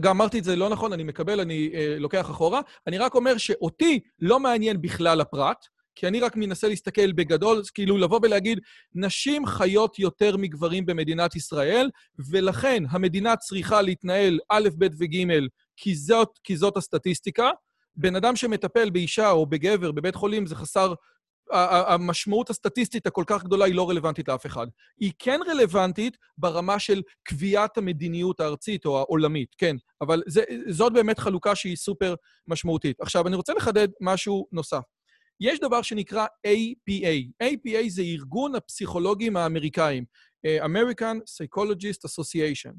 גם 0.00 0.16
אמרתי 0.16 0.38
את 0.38 0.44
זה 0.44 0.56
לא 0.56 0.68
נכון, 0.68 0.92
אני 0.92 1.02
מקבל, 1.02 1.40
אני 1.40 1.70
אה, 1.74 1.96
לוקח 1.98 2.30
אחורה. 2.30 2.60
אני 2.86 2.98
רק 2.98 3.14
אומר 3.14 3.38
שאותי 3.38 4.00
לא 4.18 4.40
מעניין 4.40 4.80
בכלל 4.80 5.20
הפרט, 5.20 5.66
כי 5.94 6.06
אני 6.06 6.20
רק 6.20 6.36
מנסה 6.36 6.68
להסתכל 6.68 7.12
בגדול, 7.12 7.62
כאילו 7.74 7.98
לבוא 7.98 8.20
ולהגיד, 8.22 8.60
נשים 8.94 9.46
חיות 9.46 9.98
יותר 9.98 10.36
מגברים 10.36 10.86
במדינת 10.86 11.36
ישראל, 11.36 11.90
ולכן 12.30 12.82
המדינה 12.90 13.36
צריכה 13.36 13.82
להתנהל 13.82 14.38
א', 14.48 14.68
ב' 14.78 14.86
וג', 14.98 15.46
כי 15.76 15.94
זאת, 15.94 16.38
כי 16.44 16.56
זאת 16.56 16.76
הסטטיסטיקה. 16.76 17.50
בן 17.96 18.16
אדם 18.16 18.36
שמטפל 18.36 18.90
באישה 18.90 19.30
או 19.30 19.46
בגבר 19.46 19.92
בבית 19.92 20.14
חולים 20.14 20.46
זה 20.46 20.54
חסר 20.54 20.94
המשמעות 21.52 22.50
הסטטיסטית 22.50 23.06
הכל 23.06 23.24
כך 23.26 23.44
גדולה 23.44 23.64
היא 23.64 23.74
לא 23.74 23.90
רלוונטית 23.90 24.28
לאף 24.28 24.46
אחד. 24.46 24.66
היא 25.00 25.12
כן 25.18 25.40
רלוונטית 25.48 26.16
ברמה 26.38 26.78
של 26.78 27.02
קביעת 27.22 27.78
המדיניות 27.78 28.40
הארצית 28.40 28.86
או 28.86 28.98
העולמית, 28.98 29.54
כן, 29.58 29.76
אבל 30.00 30.22
זה, 30.26 30.44
זאת 30.68 30.92
באמת 30.92 31.18
חלוקה 31.18 31.54
שהיא 31.54 31.76
סופר 31.76 32.14
משמעותית. 32.48 33.00
עכשיו, 33.00 33.26
אני 33.26 33.36
רוצה 33.36 33.54
לחדד 33.54 33.88
משהו 34.00 34.46
נוסף. 34.52 34.82
יש 35.40 35.60
דבר 35.60 35.82
שנקרא 35.82 36.26
APA. 36.46 37.44
APA 37.44 37.88
זה 37.88 38.02
ארגון 38.02 38.54
הפסיכולוגים 38.54 39.36
האמריקאים, 39.36 40.04
אה, 40.44 40.66
American 40.66 41.16
Psychologist 41.16 42.08
Association. 42.08 42.72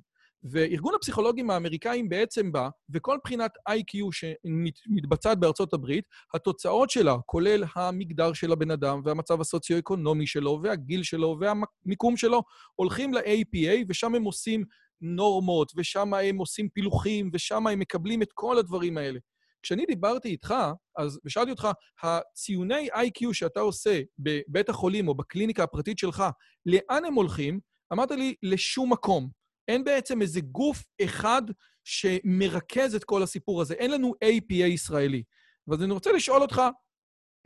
וארגון 0.44 0.94
הפסיכולוגים 0.96 1.50
האמריקאים 1.50 2.10
בעצם 2.10 2.52
בא, 2.52 2.70
וכל 2.90 3.18
בחינת 3.24 3.52
IQ 3.70 3.98
שמתבצעת 4.12 5.40
בארצות 5.40 5.74
הברית, 5.74 6.06
התוצאות 6.34 6.90
שלה, 6.90 7.16
כולל 7.26 7.64
המגדר 7.76 8.34
של 8.34 8.52
הבן 8.52 8.72
אדם, 8.72 9.02
והמצב 9.06 9.42
הסוציו-אקונומי 9.42 10.28
שלו, 10.28 10.60
והגיל 10.64 11.04
שלו, 11.04 11.38
והמיקום 11.40 12.18
שלו, 12.18 12.44
הולכים 12.76 13.14
ל-APA, 13.14 13.86
ושם 13.90 14.16
הם 14.16 14.24
עושים 14.24 14.64
נורמות, 15.02 15.72
ושם 15.76 16.14
הם 16.14 16.38
עושים 16.38 16.70
פילוחים, 16.70 17.30
ושם 17.34 17.68
הם 17.68 17.80
מקבלים 17.80 18.22
את 18.22 18.30
כל 18.34 18.58
הדברים 18.58 18.98
האלה. 18.98 19.20
כשאני 19.64 19.86
דיברתי 19.86 20.30
איתך, 20.30 20.56
אז 20.98 21.20
ושאלתי 21.26 21.52
אותך, 21.52 21.68
הציוני 22.04 22.88
IQ 22.92 23.34
שאתה 23.34 23.60
עושה 23.60 24.02
בבית 24.20 24.70
החולים 24.70 25.08
או 25.08 25.16
בקליניקה 25.16 25.64
הפרטית 25.64 25.98
שלך, 25.98 26.24
לאן 26.66 27.06
הם 27.06 27.14
הולכים? 27.14 27.60
אמרת 27.94 28.12
לי, 28.12 28.36
לשום 28.44 28.94
מקום. 28.94 29.41
אין 29.68 29.84
בעצם 29.84 30.22
איזה 30.22 30.42
גוף 30.42 30.84
אחד 31.06 31.42
שמרכז 31.84 32.96
את 32.96 33.04
כל 33.04 33.24
הסיפור 33.24 33.62
הזה. 33.62 33.74
אין 33.74 33.92
לנו 33.92 34.14
APA 34.26 34.54
ישראלי. 34.54 35.24
ואז 35.68 35.84
אני 35.84 35.94
רוצה 35.94 36.12
לשאול 36.12 36.42
אותך, 36.42 36.62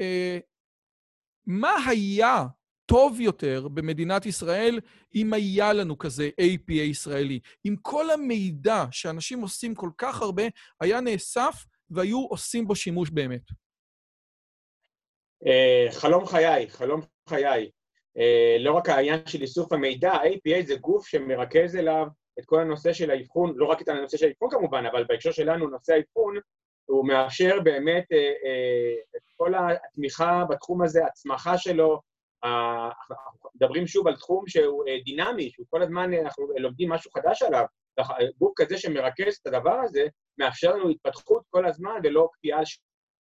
אה, 0.02 0.40
מה 1.48 1.76
היה 1.88 2.46
טוב 2.86 3.22
יותר 3.22 3.68
במדינת 3.68 4.26
ישראל 4.26 4.80
אם 5.16 5.34
היה 5.34 5.74
לנו 5.74 5.98
כזה 5.98 6.30
APA 6.42 6.74
ישראלי? 6.74 7.40
אם 7.68 7.76
כל 7.82 8.12
המידע 8.12 8.86
שאנשים 8.92 9.42
עושים 9.42 9.76
כל 9.76 9.90
כך 9.98 10.22
הרבה 10.22 10.44
היה 10.82 11.02
נאסף 11.02 11.66
והיו 11.90 12.26
עושים 12.26 12.68
בו 12.68 12.76
שימוש 12.76 13.10
באמת. 13.10 13.42
אה, 15.46 15.88
חלום 15.92 16.26
חיי, 16.26 16.70
חלום 16.70 17.02
חיי. 17.30 17.72
אה, 18.18 18.58
לא 18.60 18.74
רק 18.74 18.90
העניין 18.90 19.20
של 19.28 19.42
איסוף 19.42 19.74
המידע, 19.74 20.12
APA 20.12 20.66
זה 20.66 20.76
גוף 20.76 21.08
שמרכז 21.08 21.76
אליו 21.76 22.08
את 22.40 22.46
כל 22.46 22.62
הנושא 22.62 22.94
של 22.94 23.12
האבחון, 23.12 23.54
לא 23.56 23.66
רק 23.66 23.82
את 23.82 23.88
הנושא 23.88 24.18
של 24.18 24.26
האבחון 24.28 24.50
כמובן, 24.52 24.86
אבל 24.86 25.04
בהקשר 25.04 25.32
שלנו, 25.32 25.68
נושא 25.68 25.94
האבחון, 25.94 26.40
הוא 26.86 27.08
מאפשר 27.08 27.60
באמת 27.64 28.06
אה, 28.12 28.18
אה, 28.18 28.94
את 29.16 29.22
כל 29.38 29.54
התמיכה 29.56 30.44
בתחום 30.50 30.82
הזה, 30.82 31.06
הצמחה 31.06 31.58
שלו. 31.58 32.02
אנחנו 32.44 33.50
מדברים 33.56 33.88
שוב 33.88 34.08
על 34.08 34.16
תחום 34.16 34.48
שהוא 34.48 34.84
דינמי, 35.06 35.50
שהוא 35.50 35.66
כל 35.70 35.82
הזמן, 35.82 36.14
אנחנו 36.14 36.48
לומדים 36.58 36.90
משהו 36.90 37.12
חדש 37.12 37.42
עליו. 37.42 37.66
גוף 38.38 38.54
כזה 38.56 38.78
שמרכז 38.78 39.38
את 39.42 39.48
הדבר 39.48 39.80
הזה, 39.84 40.08
מאפשר 40.38 40.76
לנו 40.76 40.90
התפתחות 40.90 41.44
כל 41.50 41.66
הזמן 41.66 42.00
ולא 42.04 42.30
קפיאה 42.34 42.60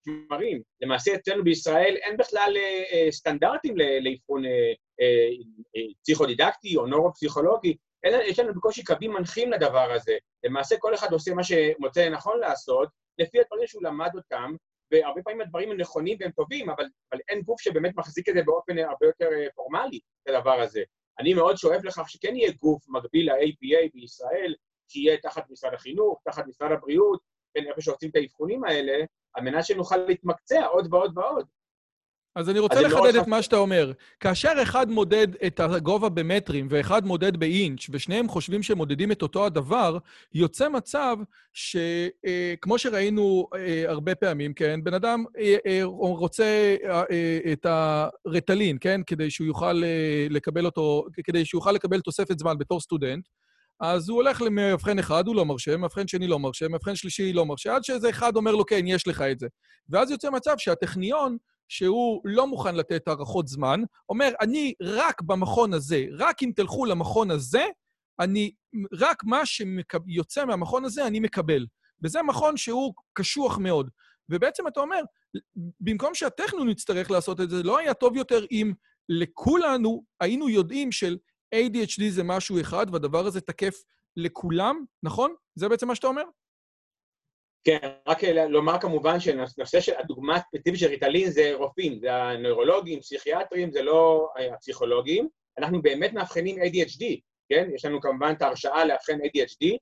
שמרים. 0.05 0.61
למעשה 0.81 1.15
אצלנו 1.15 1.43
בישראל 1.43 1.95
אין 2.01 2.17
בכלל 2.17 2.53
אה, 2.57 2.83
אה, 2.91 3.11
סטנדרטים 3.11 3.75
לאבחון 3.77 4.45
אה, 4.45 4.73
פסיכודידקטי 6.03 6.77
או 6.77 6.87
נורו-פסיכולוגי, 6.87 7.77
אלא 8.05 8.17
יש 8.17 8.39
לנו 8.39 8.53
בקושי 8.53 8.83
קווים 8.83 9.13
מנחים 9.13 9.51
לדבר 9.51 9.91
הזה. 9.91 10.17
למעשה 10.43 10.75
כל 10.79 10.95
אחד 10.95 11.11
עושה 11.11 11.33
מה 11.33 11.43
שמוצא 11.43 12.05
לנכון 12.05 12.39
לעשות, 12.39 12.89
לפי 13.19 13.39
הדברים 13.39 13.67
שהוא 13.67 13.83
למד 13.83 14.09
אותם, 14.15 14.55
והרבה 14.91 15.21
פעמים 15.23 15.41
הדברים 15.41 15.71
הם 15.71 15.77
נכונים 15.77 16.17
והם 16.19 16.31
טובים, 16.31 16.69
אבל, 16.69 16.85
אבל 17.11 17.21
אין 17.29 17.41
גוף 17.41 17.61
שבאמת 17.61 17.91
מחזיק 17.95 18.29
את 18.29 18.33
זה 18.33 18.43
באופן 18.43 18.77
הרבה 18.77 19.05
יותר 19.05 19.29
פורמלי, 19.55 19.99
את 20.23 20.35
הדבר 20.35 20.61
הזה. 20.61 20.83
אני 21.19 21.33
מאוד 21.33 21.57
שואף 21.57 21.83
לכך 21.83 22.09
שכן 22.09 22.35
יהיה 22.35 22.51
גוף 22.51 22.83
מקביל 22.89 23.31
ל-APA 23.31 23.89
בישראל, 23.93 24.55
שיהיה 24.87 25.17
תחת 25.17 25.49
משרד 25.49 25.73
החינוך, 25.73 26.21
תחת 26.25 26.47
משרד 26.47 26.71
הבריאות, 26.71 27.19
בין 27.55 27.67
איפה 27.67 27.81
שעושים 27.81 28.09
את 28.09 28.15
האבחונים 28.15 28.63
האלה, 28.63 29.05
על 29.35 29.43
מנת 29.43 29.65
שנוכל 29.65 29.97
להתמקצע 29.97 30.65
עוד 30.65 30.93
ועוד 30.93 31.17
ועוד. 31.17 31.45
אז 32.35 32.49
אני 32.49 32.59
רוצה 32.59 32.79
אז 32.79 32.83
לחדד 32.83 33.15
את 33.15 33.27
מה 33.27 33.41
שאתה 33.41 33.55
אומר. 33.55 33.91
כאשר 34.19 34.51
אחד 34.63 34.89
מודד 34.89 35.27
את 35.47 35.59
הגובה 35.59 36.09
במטרים 36.09 36.67
ואחד 36.69 37.05
מודד 37.05 37.37
באינץ', 37.37 37.85
ושניהם 37.89 38.27
חושבים 38.27 38.63
שהם 38.63 38.77
מודדים 38.77 39.11
את 39.11 39.21
אותו 39.21 39.45
הדבר, 39.45 39.97
יוצא 40.33 40.69
מצב 40.69 41.17
שכמו 41.53 42.73
אה, 42.73 42.77
שראינו 42.77 43.47
אה, 43.55 43.83
הרבה 43.87 44.15
פעמים, 44.15 44.53
כן, 44.53 44.83
בן 44.83 44.93
אדם 44.93 45.23
אה, 45.37 45.79
רוצה 45.83 46.75
את 47.53 47.65
הרטלין, 47.65 48.77
כן, 48.81 49.01
כדי 49.07 49.29
שהוא 49.29 49.47
יוכל 49.47 49.81
לקבל 50.29 50.65
אותו, 50.65 51.05
כדי 51.23 51.45
שהוא 51.45 51.59
יוכל 51.59 51.71
לקבל 51.71 52.01
תוספת 52.01 52.39
זמן 52.39 52.57
בתור 52.57 52.79
סטודנט, 52.79 53.27
אז 53.79 54.09
הוא 54.09 54.15
הולך 54.15 54.41
למאבחן 54.41 54.99
אחד, 54.99 55.27
הוא 55.27 55.35
לא 55.35 55.45
מרשה, 55.45 55.77
מאבחן 55.77 56.07
שני 56.07 56.27
לא 56.27 56.39
מרשה, 56.39 56.67
מאבחן 56.67 56.95
שלישי 56.95 57.33
לא 57.33 57.45
מרשה, 57.45 57.75
עד 57.75 57.83
שאיזה 57.83 58.09
אחד 58.09 58.35
אומר 58.35 58.51
לו, 58.51 58.65
כן, 58.65 58.87
יש 58.87 59.07
לך 59.07 59.21
את 59.21 59.39
זה. 59.39 59.47
ואז 59.89 60.11
יוצא 60.11 60.29
מצב 60.29 60.55
שהטכניון, 60.57 61.37
שהוא 61.67 62.21
לא 62.25 62.47
מוכן 62.47 62.75
לתת 62.75 63.07
הארכות 63.07 63.47
זמן, 63.47 63.81
אומר, 64.09 64.31
אני 64.41 64.73
רק 64.81 65.21
במכון 65.21 65.73
הזה, 65.73 66.05
רק 66.17 66.43
אם 66.43 66.51
תלכו 66.55 66.85
למכון 66.85 67.31
הזה, 67.31 67.65
אני, 68.19 68.51
רק 68.93 69.23
מה 69.23 69.41
שיוצא 69.45 70.45
מהמכון 70.45 70.85
הזה 70.85 71.07
אני 71.07 71.19
מקבל. 71.19 71.65
וזה 72.03 72.23
מכון 72.23 72.57
שהוא 72.57 72.93
קשוח 73.13 73.57
מאוד. 73.57 73.89
ובעצם 74.29 74.67
אתה 74.67 74.79
אומר, 74.79 75.01
במקום 75.79 76.15
שהטכנון 76.15 76.69
יצטרך 76.69 77.11
לעשות 77.11 77.41
את 77.41 77.49
זה, 77.49 77.63
לא 77.63 77.77
היה 77.77 77.93
טוב 77.93 78.15
יותר 78.15 78.45
אם 78.51 78.73
לכולנו 79.09 80.03
היינו 80.21 80.49
יודעים 80.49 80.91
של 80.91 81.17
ADHD 81.55 82.09
זה 82.09 82.23
משהו 82.23 82.61
אחד, 82.61 82.85
והדבר 82.91 83.25
הזה 83.25 83.41
תקף 83.41 83.83
לכולם, 84.17 84.85
נכון? 85.03 85.35
זה 85.55 85.69
בעצם 85.69 85.87
מה 85.87 85.95
שאתה 85.95 86.07
אומר? 86.07 86.23
כן, 87.63 87.77
רק 88.07 88.23
לומר 88.23 88.79
כמובן 88.81 89.19
שנושא 89.19 89.79
של 89.79 89.93
הדוגמה 89.97 90.35
הספציפית 90.35 90.79
של 90.79 90.87
ריטלין 90.87 91.29
זה 91.29 91.51
רופאים, 91.53 91.99
זה 91.99 92.13
הנוירולוגים, 92.13 92.99
פסיכיאטרים, 92.99 93.71
זה 93.71 93.81
לא 93.81 94.29
הפסיכולוגים. 94.53 95.29
אנחנו 95.57 95.81
באמת 95.81 96.13
מאבחנים 96.13 96.55
ADHD, 96.61 97.19
כן? 97.49 97.69
יש 97.75 97.85
לנו 97.85 98.01
כמובן 98.01 98.33
את 98.37 98.41
ההרשאה 98.41 98.85
לאבחן 98.85 99.17
ADHD, 99.21 99.77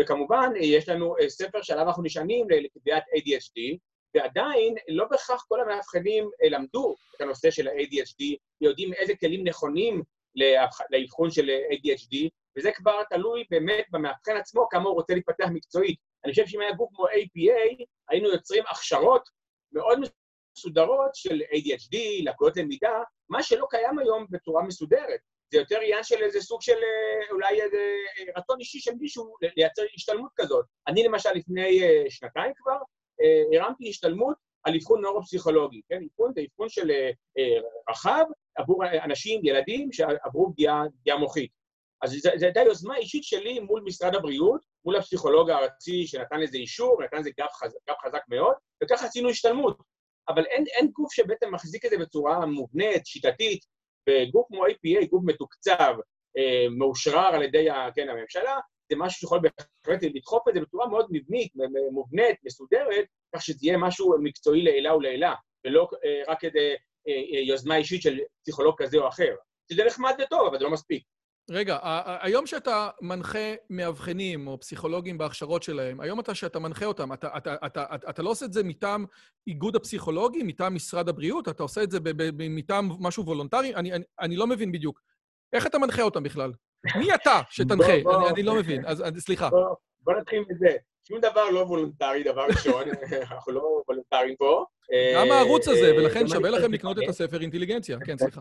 וכמובן 0.00 0.52
יש 0.60 0.88
לנו 0.88 1.16
אה, 1.20 1.28
ספר 1.28 1.62
שעליו 1.62 1.86
אנחנו 1.86 2.02
נשענים 2.02 2.46
לקביעת 2.50 3.02
ADHD, 3.16 3.76
ועדיין 4.14 4.74
לא 4.88 5.04
בהכרח 5.10 5.44
כל 5.48 5.60
המאבחנים 5.60 6.30
אה, 6.42 6.48
למדו 6.48 6.94
את 7.16 7.20
הנושא 7.20 7.50
של 7.50 7.68
ה-ADHD, 7.68 8.36
יודעים 8.60 8.92
איזה 8.92 9.12
כלים 9.16 9.48
נכונים 9.48 10.02
לאבחון 10.90 11.30
של 11.30 11.48
ADHD, 11.48 12.28
וזה 12.58 12.72
כבר 12.72 13.02
תלוי 13.10 13.44
באמת 13.50 13.84
במאבחן 13.90 14.36
עצמו, 14.36 14.68
כמה 14.70 14.84
הוא 14.88 14.94
רוצה 14.94 15.14
להתפתח 15.14 15.46
מקצועית. 15.52 15.98
אני 16.24 16.32
חושב 16.32 16.46
שאם 16.46 16.60
היה 16.60 16.72
גוף 16.72 16.90
כמו 16.94 17.06
APA, 17.06 17.84
היינו 18.08 18.28
יוצרים 18.28 18.64
הכשרות 18.70 19.28
מאוד 19.72 19.98
מסודרות 20.56 21.10
של 21.14 21.40
ADHD, 21.40 21.96
לקויות 22.24 22.56
למידה, 22.56 23.02
מה 23.28 23.42
שלא 23.42 23.66
קיים 23.70 23.98
היום 23.98 24.26
בצורה 24.30 24.62
מסודרת. 24.62 25.20
זה 25.52 25.58
יותר 25.58 25.78
עניין 25.80 26.04
של 26.04 26.22
איזה 26.22 26.40
סוג 26.40 26.62
של 26.62 26.72
אה, 26.72 27.30
אולי 27.30 27.62
איזה 27.62 27.76
אה, 28.18 28.32
רצון 28.36 28.60
אישי 28.60 28.80
של 28.80 28.92
מישהו 29.00 29.34
לייצר 29.56 29.82
השתלמות 29.94 30.30
כזאת. 30.36 30.64
אני 30.88 31.04
למשל 31.04 31.32
לפני 31.34 31.82
אה, 31.82 32.04
שנתיים 32.08 32.52
כבר 32.56 32.78
הרמתי 33.54 33.88
השתלמות 33.88 34.36
על 34.64 34.74
אבחון 34.74 35.00
נוירו-פסיכולוגי, 35.00 35.80
כן? 35.88 36.02
אבחון 36.04 36.32
זה 36.34 36.40
אבחון 36.40 36.68
של 36.68 36.90
רחב 37.90 38.24
עבור 38.58 38.84
אנשים, 39.04 39.40
ילדים, 39.44 39.92
שעברו 39.92 40.52
פגיעה 40.52 41.18
מוחית. 41.18 41.50
אז 42.02 42.10
זו 42.36 42.46
הייתה 42.46 42.60
יוזמה 42.60 42.96
אישית 42.96 43.24
שלי 43.24 43.60
מול 43.60 43.82
משרד 43.84 44.14
הבריאות, 44.14 44.60
מול 44.84 44.96
הפסיכולוג 44.96 45.50
הארצי 45.50 46.06
שנתן 46.06 46.40
לזה 46.40 46.58
אישור, 46.58 47.02
נתן 47.02 47.16
לזה 47.16 47.30
גב 47.40 47.46
חזק, 47.52 47.76
גב 47.88 47.94
חזק 48.04 48.22
מאוד, 48.28 48.54
וככה 48.82 49.06
עשינו 49.06 49.28
השתלמות. 49.30 49.78
אבל 50.28 50.44
אין, 50.44 50.64
אין 50.66 50.90
גוף 50.92 51.12
שבעצם 51.12 51.54
מחזיק 51.54 51.84
את 51.84 51.90
זה 51.90 51.98
בצורה 51.98 52.46
מובנית, 52.46 53.06
שיטתית, 53.06 53.64
וגוף 54.08 54.46
כמו 54.48 54.66
APA, 54.66 55.06
גוף 55.10 55.22
מתוקצב, 55.26 55.94
אה, 56.38 56.66
מאושרר 56.78 57.34
על 57.34 57.42
ידי 57.42 57.68
כן, 57.94 58.08
הממשלה, 58.08 58.58
זה 58.90 58.96
משהו 58.96 59.20
שיכול 59.20 59.40
בהחלט 59.40 60.02
לדחוף 60.02 60.48
את 60.48 60.54
זה 60.54 60.60
בצורה 60.60 60.88
מאוד 60.88 61.06
מבנית, 61.10 61.52
מובנית, 61.92 62.36
מסודרת, 62.44 63.04
כך 63.34 63.42
שזה 63.42 63.58
יהיה 63.62 63.78
משהו 63.78 64.14
מקצועי 64.22 64.62
לעילה 64.62 64.96
ולעילה, 64.96 65.34
ולא 65.66 65.88
אה, 66.04 66.22
רק 66.32 66.40
כדי 66.40 66.74
יוזמה 67.48 67.76
אישית 67.76 68.02
של 68.02 68.18
פסיכולוג 68.42 68.74
כזה 68.78 68.98
או 68.98 69.08
אחר. 69.08 69.34
שזה 69.72 69.84
נחמד 69.84 70.12
וטוב, 70.22 70.46
אבל 70.46 70.58
זה 70.58 70.64
לא 70.64 70.70
מספיק. 70.70 71.02
רגע, 71.50 71.78
היום 72.20 72.46
שאתה 72.46 72.90
מנחה 73.00 73.54
מאבחנים 73.70 74.46
או 74.46 74.60
פסיכולוגים 74.60 75.18
בהכשרות 75.18 75.62
שלהם, 75.62 76.00
היום 76.00 76.20
אתה 76.20 76.34
שאתה 76.34 76.58
מנחה 76.58 76.84
אותם, 76.84 77.12
אתה, 77.12 77.28
אתה, 77.36 77.54
אתה, 77.66 77.84
אתה, 77.94 78.10
אתה 78.10 78.22
לא 78.22 78.30
עושה 78.30 78.46
את 78.46 78.52
זה 78.52 78.62
מטעם 78.62 79.04
איגוד 79.46 79.76
הפסיכולוגי, 79.76 80.42
מטעם 80.42 80.74
משרד 80.74 81.08
הבריאות? 81.08 81.48
אתה 81.48 81.62
עושה 81.62 81.82
את 81.82 81.90
זה 81.90 81.98
מטעם 82.32 82.88
משהו 83.00 83.24
וולונטרי? 83.24 83.74
אני, 83.74 83.92
אני, 83.92 84.04
אני 84.20 84.36
לא 84.36 84.46
מבין 84.46 84.72
בדיוק. 84.72 85.00
איך 85.52 85.66
אתה 85.66 85.78
מנחה 85.78 86.02
אותם 86.02 86.22
בכלל? 86.22 86.52
מי 86.98 87.14
אתה 87.14 87.40
שתנחה? 87.50 87.92
בוא, 88.02 88.12
בוא, 88.12 88.20
אני, 88.20 88.30
אני 88.30 88.42
לא 88.42 88.54
מבין, 88.54 88.82
אז 88.86 89.04
סליחה. 89.18 89.50
בוא, 89.50 89.74
בוא 90.08 90.16
נתחיל 90.20 90.44
מזה. 90.48 90.76
שום 91.08 91.20
דבר 91.20 91.50
לא 91.50 91.60
וולונטרי, 91.60 92.22
דבר 92.22 92.46
ראשון, 92.46 92.82
אנחנו 93.30 93.52
לא 93.52 93.82
וולונטריים 93.88 94.36
פה. 94.36 94.64
גם 95.16 95.30
הערוץ 95.30 95.68
הזה, 95.68 95.86
אה, 95.86 95.96
ולכן 95.96 96.28
שווה 96.28 96.50
לכם 96.50 96.72
לקנות 96.72 96.98
את 96.98 97.08
הספר 97.08 97.40
אינטליגנציה. 97.40 97.98
כן, 98.06 98.18
סליחה. 98.22 98.40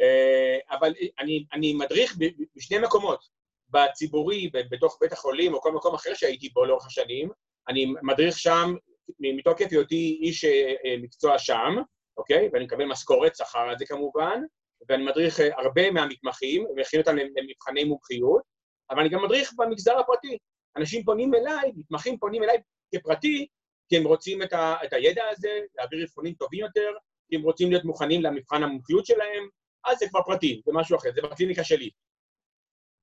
אה, 0.00 0.58
אבל 0.70 0.92
אני, 1.18 1.44
אני 1.52 1.74
מדריך 1.74 2.16
בשני 2.56 2.78
מקומות, 2.78 3.24
בציבורי, 3.70 4.50
בתוך 4.70 4.98
בית 5.00 5.12
החולים 5.12 5.54
או 5.54 5.60
כל 5.60 5.72
מקום 5.72 5.94
אחר 5.94 6.14
שהייתי 6.14 6.48
בו 6.48 6.64
לאורך 6.64 6.86
השנים, 6.86 7.30
אני 7.68 7.86
מדריך 8.02 8.38
שם 8.38 8.74
מתוקף 9.20 9.66
היותי 9.70 10.18
איש 10.22 10.44
אה, 10.44 10.96
מקצוע 11.02 11.38
שם, 11.38 11.76
אוקיי? 12.16 12.48
ואני 12.52 12.64
מקבל 12.64 12.84
משכורת, 12.84 13.36
שכר 13.36 13.58
על 13.58 13.78
זה 13.78 13.86
כמובן, 13.86 14.40
ואני 14.88 15.04
מדריך 15.04 15.40
אה, 15.40 15.48
הרבה 15.58 15.90
מהמתמחים, 15.90 16.66
ומכין 16.66 17.00
אותם 17.00 17.16
למבחני 17.16 17.84
מומחיות, 17.84 18.49
אבל 18.90 19.00
אני 19.00 19.08
גם 19.08 19.24
מדריך 19.24 19.52
במגזר 19.56 19.98
הפרטי. 19.98 20.38
אנשים 20.76 21.04
פונים 21.04 21.34
אליי, 21.34 21.72
מתמחים 21.76 22.18
פונים 22.18 22.42
אליי 22.42 22.56
כפרטי, 22.94 23.46
כי 23.88 23.96
הם 23.96 24.04
רוצים 24.04 24.42
את, 24.42 24.52
ה, 24.52 24.74
את 24.84 24.92
הידע 24.92 25.22
הזה, 25.30 25.60
להעביר 25.78 26.04
אבחונים 26.04 26.34
טובים 26.34 26.60
יותר, 26.60 26.90
כי 27.28 27.36
הם 27.36 27.42
רוצים 27.42 27.70
להיות 27.70 27.84
מוכנים 27.84 28.22
למבחן 28.22 28.62
המומחיות 28.62 29.06
שלהם, 29.06 29.48
אז 29.86 29.98
זה 29.98 30.08
כבר 30.08 30.22
פרטי, 30.22 30.62
זה 30.66 30.72
משהו 30.74 30.96
אחר, 30.96 31.10
זה 31.14 31.22
בקליניקה 31.22 31.64
שלי, 31.64 31.90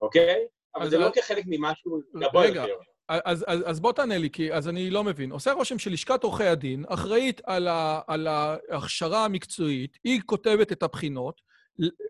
אוקיי? 0.02 0.46
אבל 0.76 0.90
זה 0.90 0.98
לא 0.98 1.10
כחלק 1.16 1.44
ממשהו 1.48 2.02
גבוה 2.16 2.46
יותר. 2.46 2.76
אז, 3.10 3.46
אז, 3.48 3.64
אז 3.66 3.80
בוא 3.80 3.92
תענה 3.92 4.18
לי, 4.18 4.30
כי 4.30 4.54
אז 4.54 4.70
אני 4.70 4.90
לא 4.90 5.04
מבין. 5.04 5.32
עושה 5.32 5.52
רושם 5.52 5.80
שלשכת 5.80 6.24
עורכי 6.24 6.44
הדין 6.44 6.86
אחראית 6.88 7.42
על, 7.46 7.68
ה, 7.68 8.02
על 8.08 8.28
ההכשרה 8.28 9.26
המקצועית, 9.26 9.98
היא 10.04 10.22
כותבת 10.26 10.72
את 10.72 10.84
הבחינות, 10.84 11.42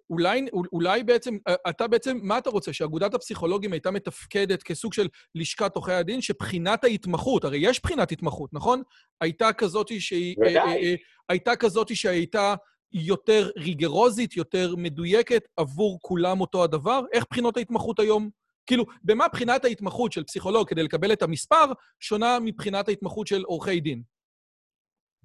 אולי, 0.10 0.46
אולי 0.74 1.04
בעצם, 1.04 1.38
אתה 1.70 1.88
בעצם, 1.88 2.20
מה 2.22 2.38
אתה 2.38 2.50
רוצה? 2.50 2.74
שאגודת 2.74 3.14
הפסיכולוגים 3.14 3.74
הייתה 3.74 3.92
מתפקדת 3.92 4.64
כסוג 4.64 4.94
של 4.94 5.08
לשכת 5.36 5.76
עורכי 5.76 5.92
הדין, 5.92 6.22
שבחינת 6.22 6.84
ההתמחות, 6.84 7.44
הרי 7.44 7.58
יש 7.58 7.82
בחינת 7.84 8.12
התמחות, 8.12 8.54
נכון? 8.54 8.82
הייתה 9.22 9.54
כזאת 9.54 9.88
שהיא... 10.00 10.36
ודאי. 10.40 10.58
אה, 10.58 10.76
אה, 10.76 10.96
הייתה 11.30 11.56
כזאת 11.56 11.96
שהייתה 11.96 12.56
יותר 12.94 13.50
ריגרוזית, 13.58 14.38
יותר 14.38 14.76
מדויקת, 14.78 15.48
עבור 15.58 16.00
כולם 16.02 16.42
אותו 16.42 16.64
הדבר? 16.64 17.02
איך 17.14 17.26
בחינות 17.30 17.58
ההתמחות 17.58 18.00
היום? 18.00 18.30
כאילו, 18.66 18.86
במה 19.04 19.28
בחינת 19.28 19.66
ההתמחות 19.66 20.12
של 20.12 20.24
פסיכולוג 20.24 20.70
כדי 20.70 20.84
לקבל 20.84 21.14
את 21.14 21.22
המספר 21.22 21.66
שונה 22.00 22.38
מבחינת 22.42 22.88
ההתמחות 22.88 23.28
של 23.28 23.44
עורכי 23.44 23.80
דין? 23.80 24.02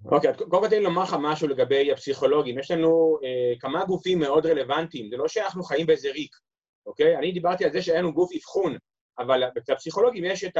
אוקיי, 0.05 0.31
okay, 0.31 0.35
קודם 0.37 0.63
כל 0.63 0.69
תן 0.69 0.77
לי 0.77 0.83
לומר 0.83 1.03
לך 1.03 1.17
משהו 1.21 1.49
לגבי 1.49 1.93
הפסיכולוגים. 1.93 2.59
יש 2.59 2.71
לנו 2.71 3.19
אה, 3.25 3.55
כמה 3.61 3.85
גופים 3.85 4.19
מאוד 4.19 4.47
רלוונטיים, 4.47 5.11
זה 5.11 5.17
לא 5.17 5.29
שאנחנו 5.29 5.63
חיים 5.63 5.87
באיזה 5.87 6.11
ריק, 6.11 6.37
אוקיי? 6.87 7.17
אני 7.17 7.33
דיברתי 7.33 7.65
על 7.65 7.73
זה 7.73 7.83
שהיה 7.83 7.99
לנו 7.99 8.13
גוף 8.13 8.31
אבחון, 8.37 8.77
אבל 9.19 9.45
אצל 9.59 9.73
הפסיכולוגים 9.73 10.25
יש 10.25 10.45
את 10.45 10.57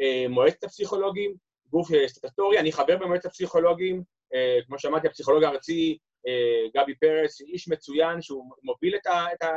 אה, 0.00 0.26
מועצת 0.28 0.64
הפסיכולוגים, 0.64 1.34
גוף 1.70 1.92
אה, 1.94 2.08
סטטטורי, 2.08 2.58
אני 2.58 2.72
חבר 2.72 2.96
במועצת 2.96 3.26
הפסיכולוגים, 3.26 4.02
אה, 4.34 4.58
כמו 4.66 4.78
שאמרתי, 4.78 5.06
הפסיכולוג 5.06 5.44
הארצי 5.44 5.98
אה, 6.26 6.82
גבי 6.82 6.94
פרס, 6.94 7.40
איש 7.40 7.68
מצוין 7.68 8.22
שהוא 8.22 8.44
מוביל 8.62 8.96
את, 8.96 9.06
ה, 9.06 9.26
את, 9.32 9.42
ה, 9.42 9.56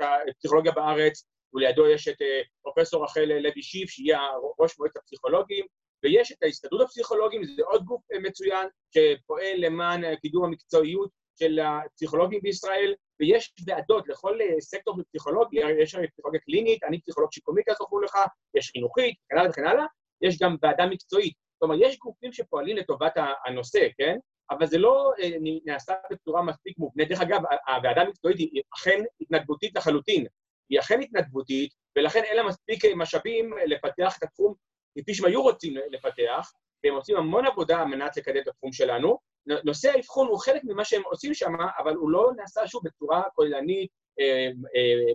את 0.00 0.28
הפסיכולוגיה 0.28 0.72
בארץ, 0.72 1.26
ולידו 1.54 1.88
יש 1.88 2.08
את 2.08 2.22
אה, 2.22 2.40
פרופסור 2.62 3.04
רחל 3.04 3.24
לוי 3.24 3.62
שיף, 3.62 3.90
שהיא 3.90 4.14
ראש 4.60 4.78
מועצת 4.78 4.96
הפסיכולוגים, 4.96 5.66
ויש 6.04 6.32
את 6.32 6.42
ההסתדרות 6.42 6.80
הפסיכולוגים, 6.80 7.44
זה 7.44 7.62
עוד 7.64 7.84
גוף 7.84 8.02
אה, 8.12 8.18
מצוין 8.18 8.68
שפועל 8.94 9.56
למען 9.56 10.16
קידום 10.16 10.44
המקצועיות 10.44 11.10
של 11.38 11.58
הפסיכולוגים 11.58 12.40
בישראל, 12.42 12.94
ויש 13.20 13.54
ועדות 13.66 14.08
לכל 14.08 14.38
סקטור 14.60 14.96
בפסיכולוגיה, 14.96 15.66
יש 15.82 15.96
פסיכולוגיה 16.12 16.40
קלינית, 16.40 16.84
אני 16.84 17.00
פסיכולוג 17.00 17.32
שיקומי 17.32 17.62
כזכור 17.68 18.02
לך, 18.02 18.18
יש 18.56 18.70
חינוכית, 18.70 19.14
וכן 19.24 19.38
הלאה 19.38 19.50
וכן 19.50 19.66
הלאה, 19.66 19.84
יש 20.22 20.38
גם 20.42 20.56
ועדה 20.62 20.86
מקצועית. 20.86 21.34
כלומר, 21.58 21.74
יש 21.80 21.98
גופים 21.98 22.32
שפועלים 22.32 22.76
לטובת 22.76 23.12
הנושא, 23.46 23.88
כן? 23.98 24.16
אבל 24.50 24.66
זה 24.66 24.78
לא 24.78 25.12
אה, 25.22 25.30
נעשה 25.64 25.94
בצורה 26.10 26.42
מספיק 26.42 26.78
מובנית. 26.78 27.08
דרך 27.08 27.20
אגב, 27.20 27.40
הוועדה 27.66 28.00
המקצועית 28.00 28.38
היא 28.38 28.62
אכן 28.74 29.02
התנדבותית 29.20 29.76
לחלוטין. 29.76 30.26
היא 30.70 30.80
אכן 30.80 31.00
התנדבותית, 31.00 31.72
ולכן 31.96 32.24
אין 32.24 32.36
לה 32.36 32.42
מספיק 32.42 32.84
אה, 32.84 32.94
משאבים 32.94 33.58
אה, 33.58 33.66
לפתח 33.66 34.18
את 34.18 34.22
התחום 34.22 34.54
כפי 34.96 35.14
שהם 35.14 35.26
היו 35.26 35.42
רוצים 35.42 35.74
לפתח, 35.90 36.52
והם 36.84 36.94
עושים 36.94 37.16
המון 37.16 37.46
עבודה 37.46 37.80
על 37.80 37.84
מנת 37.84 38.16
לקדם 38.16 38.40
את 38.42 38.48
התחום 38.48 38.72
שלנו. 38.72 39.18
נושא 39.64 39.90
האבחון 39.90 40.28
הוא 40.28 40.38
חלק 40.38 40.62
ממה 40.64 40.84
שהם 40.84 41.02
עושים 41.04 41.34
שם, 41.34 41.52
אבל 41.78 41.94
הוא 41.94 42.10
לא 42.10 42.30
נעשה 42.36 42.66
שוב 42.66 42.82
בצורה 42.84 43.22
כוללנית 43.34 43.90
אה, 44.20 44.48
אה, 44.76 45.12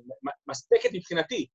מספקת 0.48 0.90
מבחינתי, 0.94 1.48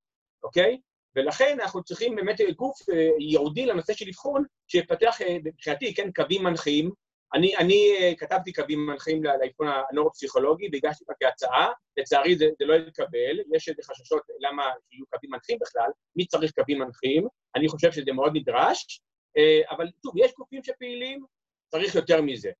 אוקיי? 0.42 0.80
ולכן 1.16 1.58
אנחנו 1.60 1.82
צריכים 1.82 2.16
באמת 2.16 2.36
גוף 2.56 2.90
אה, 2.92 3.08
ייעודי 3.18 3.66
לנושא 3.66 3.92
של 3.92 4.08
אבחון, 4.08 4.44
שיפתח 4.68 5.16
מבחינתי, 5.44 5.94
כן, 5.94 6.10
קווים 6.12 6.44
מנחים, 6.44 6.90
אני, 7.34 7.56
אני 7.56 7.96
אה, 8.00 8.12
כתבתי 8.18 8.52
קווים 8.52 8.86
מנחים 8.86 9.24
לאבחון 9.24 9.66
הנורו-פסיכולוגי 9.90 10.68
והגשתי 10.72 11.04
אותה 11.08 11.24
כהצעה, 11.24 11.72
לצערי 11.96 12.38
זה, 12.38 12.46
זה 12.58 12.64
לא 12.64 12.74
יתקבל, 12.74 13.40
יש 13.54 13.68
איזה 13.68 13.82
חששות 13.84 14.22
למה 14.40 14.62
יהיו 14.62 15.04
קווים 15.06 15.30
מנחים 15.30 15.58
בכלל, 15.60 15.90
מי 16.16 16.26
צריך 16.26 16.52
קווים 16.52 16.78
מנחים, 16.78 17.26
אני 17.56 17.68
חושב 17.68 17.92
שזה 17.92 18.12
מאוד 18.12 18.32
נדרש, 18.36 19.00
אה, 19.36 19.60
אבל 19.76 19.86
שוב, 20.02 20.14
יש 20.16 20.32
גופים 20.38 20.62
שפעילים, 20.62 21.24
צריך 21.70 21.94
יותר 21.94 22.22
מזה. 22.22 22.50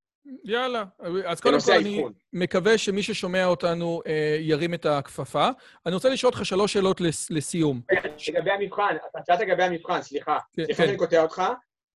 יאללה. 0.44 0.84
אז 1.24 1.40
קודם 1.40 1.58
כל, 1.66 1.72
אני 1.72 2.02
מקווה 2.32 2.78
שמי 2.78 3.02
ששומע 3.02 3.46
אותנו 3.46 4.00
אה, 4.06 4.36
ירים 4.40 4.74
את 4.74 4.86
הכפפה. 4.86 5.48
אני 5.86 5.94
רוצה 5.94 6.08
לשאול 6.08 6.32
אותך 6.32 6.44
שלוש 6.44 6.72
שאלות 6.72 7.00
לסיום. 7.30 7.80
לגבי 8.28 8.50
המבחן, 8.50 8.96
אתה 9.10 9.18
שאלת 9.26 9.40
לגבי 9.40 9.62
המבחן, 9.62 10.02
סליחה. 10.02 10.38
כן, 10.52 10.64
סליחה 10.64 10.82
כן. 10.82 10.88
שאני 10.88 10.98
קוטע 10.98 11.22
אותך. 11.22 11.42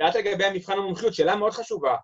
שאלת 0.02 0.14
לגבי 0.14 0.44
המבחן 0.44 0.72
המומחיות, 0.72 1.14
שאלה 1.14 1.36
מאוד 1.36 1.52
חשובה. 1.52 1.96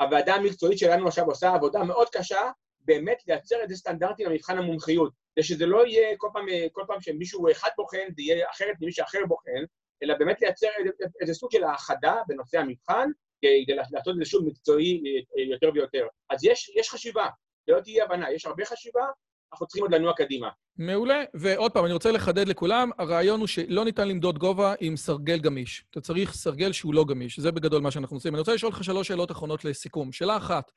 הוועדה 0.00 0.34
המקצועית 0.34 0.78
שלנו 0.78 1.08
עכשיו 1.08 1.24
עושה 1.24 1.54
עבודה 1.54 1.84
מאוד 1.84 2.08
קשה, 2.08 2.50
באמת 2.80 3.18
לייצר 3.26 3.56
איזה 3.56 3.76
סטנדרטים 3.76 4.26
למבחן 4.26 4.58
המומחיות. 4.58 5.12
כדי 5.34 5.44
שזה 5.44 5.66
לא 5.66 5.86
יהיה 5.86 6.16
כל 6.16 6.28
פעם, 6.32 6.46
כל 6.72 6.82
פעם 6.86 7.00
שמישהו 7.00 7.50
אחד 7.50 7.68
בוחן, 7.76 8.06
זה 8.16 8.22
יהיה 8.22 8.46
אחרת 8.50 8.74
ממי 8.80 8.92
שאחר 8.92 9.18
בוחן, 9.28 9.64
אלא 10.02 10.14
באמת 10.18 10.40
לייצר 10.40 10.66
איזה, 10.78 10.90
איזה 11.20 11.34
סוג 11.34 11.50
של 11.52 11.64
האחדה 11.64 12.14
בנושא 12.28 12.58
המבחן, 12.58 13.08
כדי 13.42 13.74
לעשות 13.92 14.14
את 14.14 14.18
זה 14.18 14.24
שוב 14.24 14.46
מקצועי 14.46 15.02
יותר 15.50 15.70
ויותר. 15.74 16.06
אז 16.30 16.44
יש, 16.44 16.70
יש 16.76 16.90
חשיבה, 16.90 17.26
לא 17.68 17.80
תהיה 17.80 18.04
הבנה, 18.04 18.32
יש 18.32 18.46
הרבה 18.46 18.64
חשיבה, 18.64 19.04
אנחנו 19.52 19.66
צריכים 19.66 19.82
עוד 19.82 19.94
לנוע 19.94 20.12
קדימה. 20.12 20.48
מעולה. 20.76 21.22
ועוד 21.34 21.72
פעם, 21.72 21.84
אני 21.84 21.92
רוצה 21.92 22.12
לחדד 22.12 22.48
לכולם, 22.48 22.90
הרעיון 22.98 23.40
הוא 23.40 23.46
שלא 23.46 23.84
ניתן 23.84 24.08
למדוד 24.08 24.38
גובה 24.38 24.74
עם 24.80 24.96
סרגל 24.96 25.38
גמיש. 25.38 25.84
אתה 25.90 26.00
צריך 26.00 26.32
סרגל 26.32 26.72
שהוא 26.72 26.94
לא 26.94 27.04
גמיש, 27.04 27.40
זה 27.40 27.52
בגדול 27.52 27.82
מה 27.82 27.90
שאנחנו 27.90 28.16
עושים. 28.16 28.34
אני 28.34 28.40
רוצה 28.40 28.54
לשאול 28.54 28.72
אותך 28.72 28.84
שלוש 28.84 29.08
שאלות 29.08 29.30
אחרונות 29.30 29.64
לסיכום. 29.64 30.12
שאלה 30.12 30.36
אחת, 30.36 30.72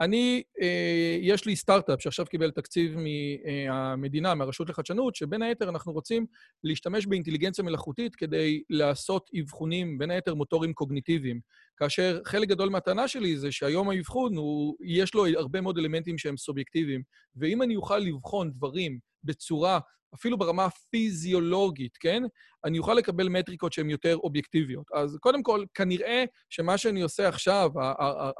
אני, 0.00 0.42
אה, 0.60 1.16
יש 1.20 1.44
לי 1.46 1.56
סטארט-אפ 1.56 2.02
שעכשיו 2.02 2.26
קיבל 2.26 2.50
תקציב 2.50 2.96
מהמדינה, 2.96 4.34
מהרשות 4.34 4.68
לחדשנות, 4.68 5.14
שבין 5.14 5.42
היתר 5.42 5.68
אנחנו 5.68 5.92
רוצים 5.92 6.26
להשתמש 6.64 7.06
באינטליגנציה 7.06 7.64
מלאכותית 7.64 8.16
כדי 8.16 8.62
לעשות 8.70 9.30
אבחונים, 9.40 9.98
בין 9.98 10.10
היתר 10.10 10.34
מוטוריים 10.34 10.72
קוגניטיביים. 10.72 11.40
כאשר 11.76 12.20
חלק 12.24 12.48
גדול 12.48 12.68
מהטענה 12.68 13.08
שלי 13.08 13.36
זה 13.36 13.52
שהיום 13.52 13.90
האבחון, 13.90 14.36
הוא, 14.36 14.76
יש 14.84 15.14
לו 15.14 15.26
הרבה 15.26 15.60
מאוד 15.60 15.78
אלמנטים 15.78 16.18
שהם 16.18 16.36
סובייקטיביים, 16.36 17.02
ואם 17.36 17.62
אני 17.62 17.76
אוכל 17.76 17.98
לבחון 17.98 18.50
דברים 18.52 18.98
בצורה 19.24 19.80
אפילו 20.14 20.38
ברמה 20.38 20.64
הפיזיולוגית, 20.64 21.96
כן? 21.96 22.22
אני 22.64 22.78
אוכל 22.78 22.94
לקבל 22.94 23.28
מטריקות 23.28 23.72
שהן 23.72 23.90
יותר 23.90 24.16
אובייקטיביות. 24.16 24.86
אז 24.94 25.16
קודם 25.20 25.42
כל, 25.42 25.64
כנראה 25.74 26.24
שמה 26.48 26.78
שאני 26.78 27.02
עושה 27.02 27.28
עכשיו, 27.28 27.70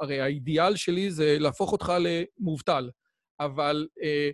הרי 0.01 0.21
האידיאל 0.21 0.75
שלי 0.75 1.11
זה 1.11 1.37
להפוך 1.39 1.71
אותך 1.71 1.93
למובטל. 1.99 2.89
אבל 3.39 3.87
אה, 4.03 4.29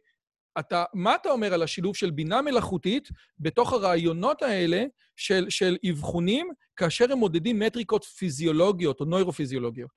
אתה, 0.59 0.83
מה 0.93 1.15
אתה 1.15 1.29
אומר 1.29 1.53
על 1.53 1.63
השילוב 1.63 1.95
של 1.95 2.11
בינה 2.11 2.41
מלאכותית 2.41 3.07
בתוך 3.39 3.73
הרעיונות 3.73 4.41
האלה 4.41 4.83
של, 5.15 5.45
של 5.49 5.77
אבחונים, 5.89 6.49
כאשר 6.75 7.11
הם 7.11 7.17
מודדים 7.17 7.59
מטריקות 7.59 8.03
פיזיולוגיות 8.03 8.99
או 8.99 9.05
נוירופיזיולוגיות? 9.05 9.91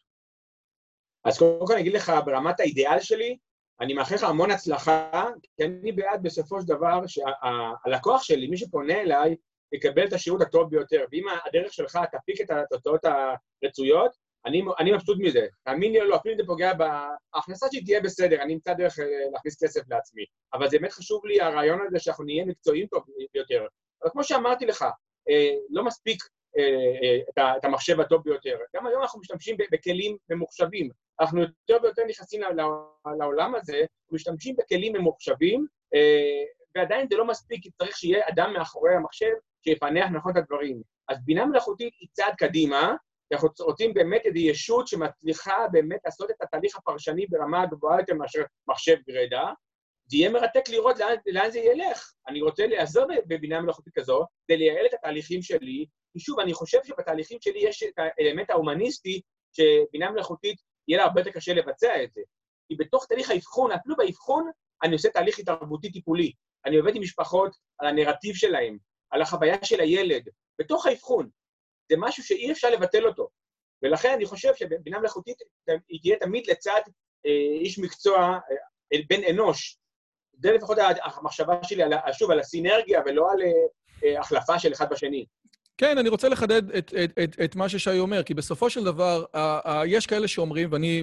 אז 1.25 1.39
קודם 1.39 1.67
כל 1.67 1.73
אני 1.73 1.83
אגיד 1.83 1.93
לך, 1.93 2.13
ברמת 2.25 2.61
האידיאל 2.61 3.01
שלי, 3.01 3.37
אני 3.81 3.95
מאחל 3.95 4.15
לך 4.15 4.23
המון 4.23 4.51
הצלחה, 4.51 5.31
כי 5.57 5.65
אני 5.65 5.93
בעד 5.93 6.23
בסופו 6.23 6.61
של 6.61 6.67
דבר 6.67 7.01
שהלקוח 7.07 8.23
שלי, 8.23 8.47
מי 8.47 8.57
שפונה 8.57 9.01
אליי, 9.01 9.37
יקבל 9.73 10.07
את 10.07 10.13
השירות 10.13 10.43
הטוב 10.43 10.71
ביותר. 10.71 11.05
ואם 11.13 11.25
הדרך 11.45 11.73
שלך 11.73 11.99
תפיק 12.13 12.41
את 12.41 12.51
התוצאות 12.51 13.01
הרצויות, 13.05 14.11
אני, 14.47 14.63
אני 14.79 14.93
מבסוט 14.93 15.19
מזה. 15.21 15.47
תאמין 15.63 15.93
לי 15.93 16.01
או 16.01 16.05
לא, 16.05 16.17
אפילו 16.17 16.33
אם 16.33 16.39
זה 16.39 16.47
פוגע 16.47 16.73
בהכנסה 16.75 17.67
שלי 17.73 17.85
תהיה 17.85 18.01
בסדר, 18.01 18.43
אני 18.43 18.55
אמצא 18.55 18.75
דרך 18.75 18.99
אה, 18.99 19.05
להכניס 19.33 19.63
כסף 19.65 19.81
לעצמי. 19.91 20.25
אבל 20.55 20.71
זה 20.71 20.79
באמת 20.79 20.93
חשוב 20.93 21.27
לי 21.27 21.41
הרעיון 21.41 21.79
הזה 21.87 21.99
שאנחנו 21.99 22.25
נהיה 22.25 22.45
מקצועיים 22.45 22.87
טוב 22.87 23.05
ביותר. 23.35 23.67
אבל 24.03 24.11
כמו 24.11 24.25
שאמרתי 24.25 24.67
לך, 24.67 24.83
אה, 25.31 25.55
לא 25.71 25.85
מספיק 25.85 26.23
את 27.59 27.65
המחשב 27.65 28.01
הטוב 28.01 28.23
ביותר. 28.25 28.59
גם 28.77 28.87
היום 28.87 29.03
אנחנו 29.03 29.21
משתמשים 29.21 29.57
בכלים 29.73 30.17
ממוחשבים. 30.31 30.91
אנחנו 31.21 31.41
יותר 31.41 31.83
ויותר 31.83 32.03
נכנסים 32.09 32.41
לעולם 33.19 33.55
הזה, 33.55 33.85
משתמשים 34.13 34.57
בכלים 34.57 34.93
ממוחשבים, 34.93 35.67
ועדיין 36.75 37.07
זה 37.11 37.17
לא 37.17 37.27
מספיק, 37.27 37.63
כי 37.63 37.71
צריך 37.71 37.97
שיהיה 37.97 38.23
אדם 38.29 38.53
מאחורי 38.53 38.95
המחשב 38.95 39.33
שיפענח 39.65 40.11
נכון 40.11 40.33
את 40.33 40.37
הדברים. 40.37 40.83
אז 41.09 41.25
בינה 41.25 41.47
מלאכותית 41.47 41.95
היא 42.01 42.09
צעד 42.13 42.35
קדימה, 42.35 42.95
אנחנו 43.33 43.49
רוצים 43.61 43.95
באמת 43.95 44.21
איזו 44.25 44.39
ישות 44.39 44.89
שמצליחה 44.89 45.67
באמת 45.73 46.01
לעשות 46.05 46.31
את 46.31 46.37
התהליך 46.43 46.77
הפרשני 46.77 47.27
ברמה 47.27 47.63
הגבוהה 47.63 48.01
יותר 48.01 48.15
מאשר 48.15 48.43
מחשב 48.69 48.97
גרידא. 49.09 49.43
זה 50.07 50.17
יהיה 50.17 50.31
מרתק 50.31 50.69
לראות 50.69 50.99
לאן, 50.99 51.15
לאן 51.27 51.51
זה 51.51 51.59
ילך. 51.59 52.13
אני 52.29 52.43
רוצה 52.43 52.67
להיעזר 52.67 53.05
בבינה 53.27 53.61
מלאכותית 53.61 53.95
כזו, 53.95 54.27
כדי 54.45 54.57
לייעל 54.57 54.87
את 54.87 54.95
התהליכים 54.95 55.43
שלי, 55.43 55.87
כי 56.13 56.21
שוב, 56.21 56.41
אני 56.41 56.55
חושב 56.55 56.79
שבתהליכים 56.85 57.39
שלי 57.41 57.59
יש 57.59 57.83
את 57.83 57.95
האלמנט 57.97 58.51
ההומניסטי, 58.51 59.21
שבינה 59.53 60.11
מלאכותית 60.11 60.59
יהיה 60.89 60.99
לה 60.99 61.05
הרבה 61.05 61.21
יותר 61.21 61.31
קשה 61.31 61.55
לבצע 61.55 62.05
את 62.05 62.13
זה. 62.13 62.21
כי 62.69 62.77
בתוך 62.77 63.07
תהליך 63.07 63.31
האבחון, 63.31 63.73
אפילו 63.73 63.97
באבחון, 63.97 64.51
אני 64.83 64.93
עושה 64.93 65.11
תהליך 65.11 65.39
התערבותי 65.39 65.93
טיפולי. 65.93 66.33
אני 66.67 66.77
עובד 66.77 66.97
עם 66.97 67.03
משפחות 67.03 67.57
על 67.79 67.89
הנרטיב 67.89 68.35
שלהם, 68.35 68.79
על 69.11 69.23
החוויה 69.23 69.65
של 69.65 69.81
הילד, 69.81 70.29
בתוך 70.59 70.87
האבחון. 70.87 71.31
זה 71.91 71.97
משהו 71.99 72.25
שאי 72.25 72.53
אפשר 72.53 72.71
לבטל 72.71 73.07
אותו. 73.07 73.29
ולכן 73.83 74.13
אני 74.13 74.27
חושב 74.27 74.55
שבינה 74.55 74.99
מלאכותית 74.99 75.37
היא 75.89 76.01
תהיה 76.03 76.17
תמיד 76.17 76.47
לצד 76.47 76.81
אה, 77.27 77.61
איש 77.61 77.79
מקצוע, 77.79 78.19
אה, 78.93 78.99
בן 79.09 79.25
אנוש. 79.31 79.79
זה 80.33 80.53
לפחות 80.53 80.79
המחשבה 81.03 81.65
שלי, 81.65 81.83
על, 81.83 81.93
שוב, 82.13 82.31
על 82.31 82.41
הסינרגיה 82.41 83.01
ולא 83.07 83.33
על 83.33 83.39
אה, 84.05 84.21
החלפה 84.21 84.59
של 84.59 84.73
אחד 84.73 84.91
בשני. 84.91 85.27
כן, 85.81 85.99
אני 85.99 86.09
רוצה 86.09 86.29
לחדד 86.29 86.71
את, 86.71 86.95
את, 87.05 87.19
את, 87.25 87.37
את 87.45 87.57
מה 87.57 87.69
ששי 87.69 87.99
אומר, 87.99 88.23
כי 88.23 88.35
בסופו 88.35 88.71
של 88.71 88.85
דבר, 88.85 89.25
ה, 89.35 89.71
ה, 89.71 89.87
יש 89.87 90.07
כאלה 90.07 90.29
שאומרים, 90.29 90.69
ואני 90.73 91.03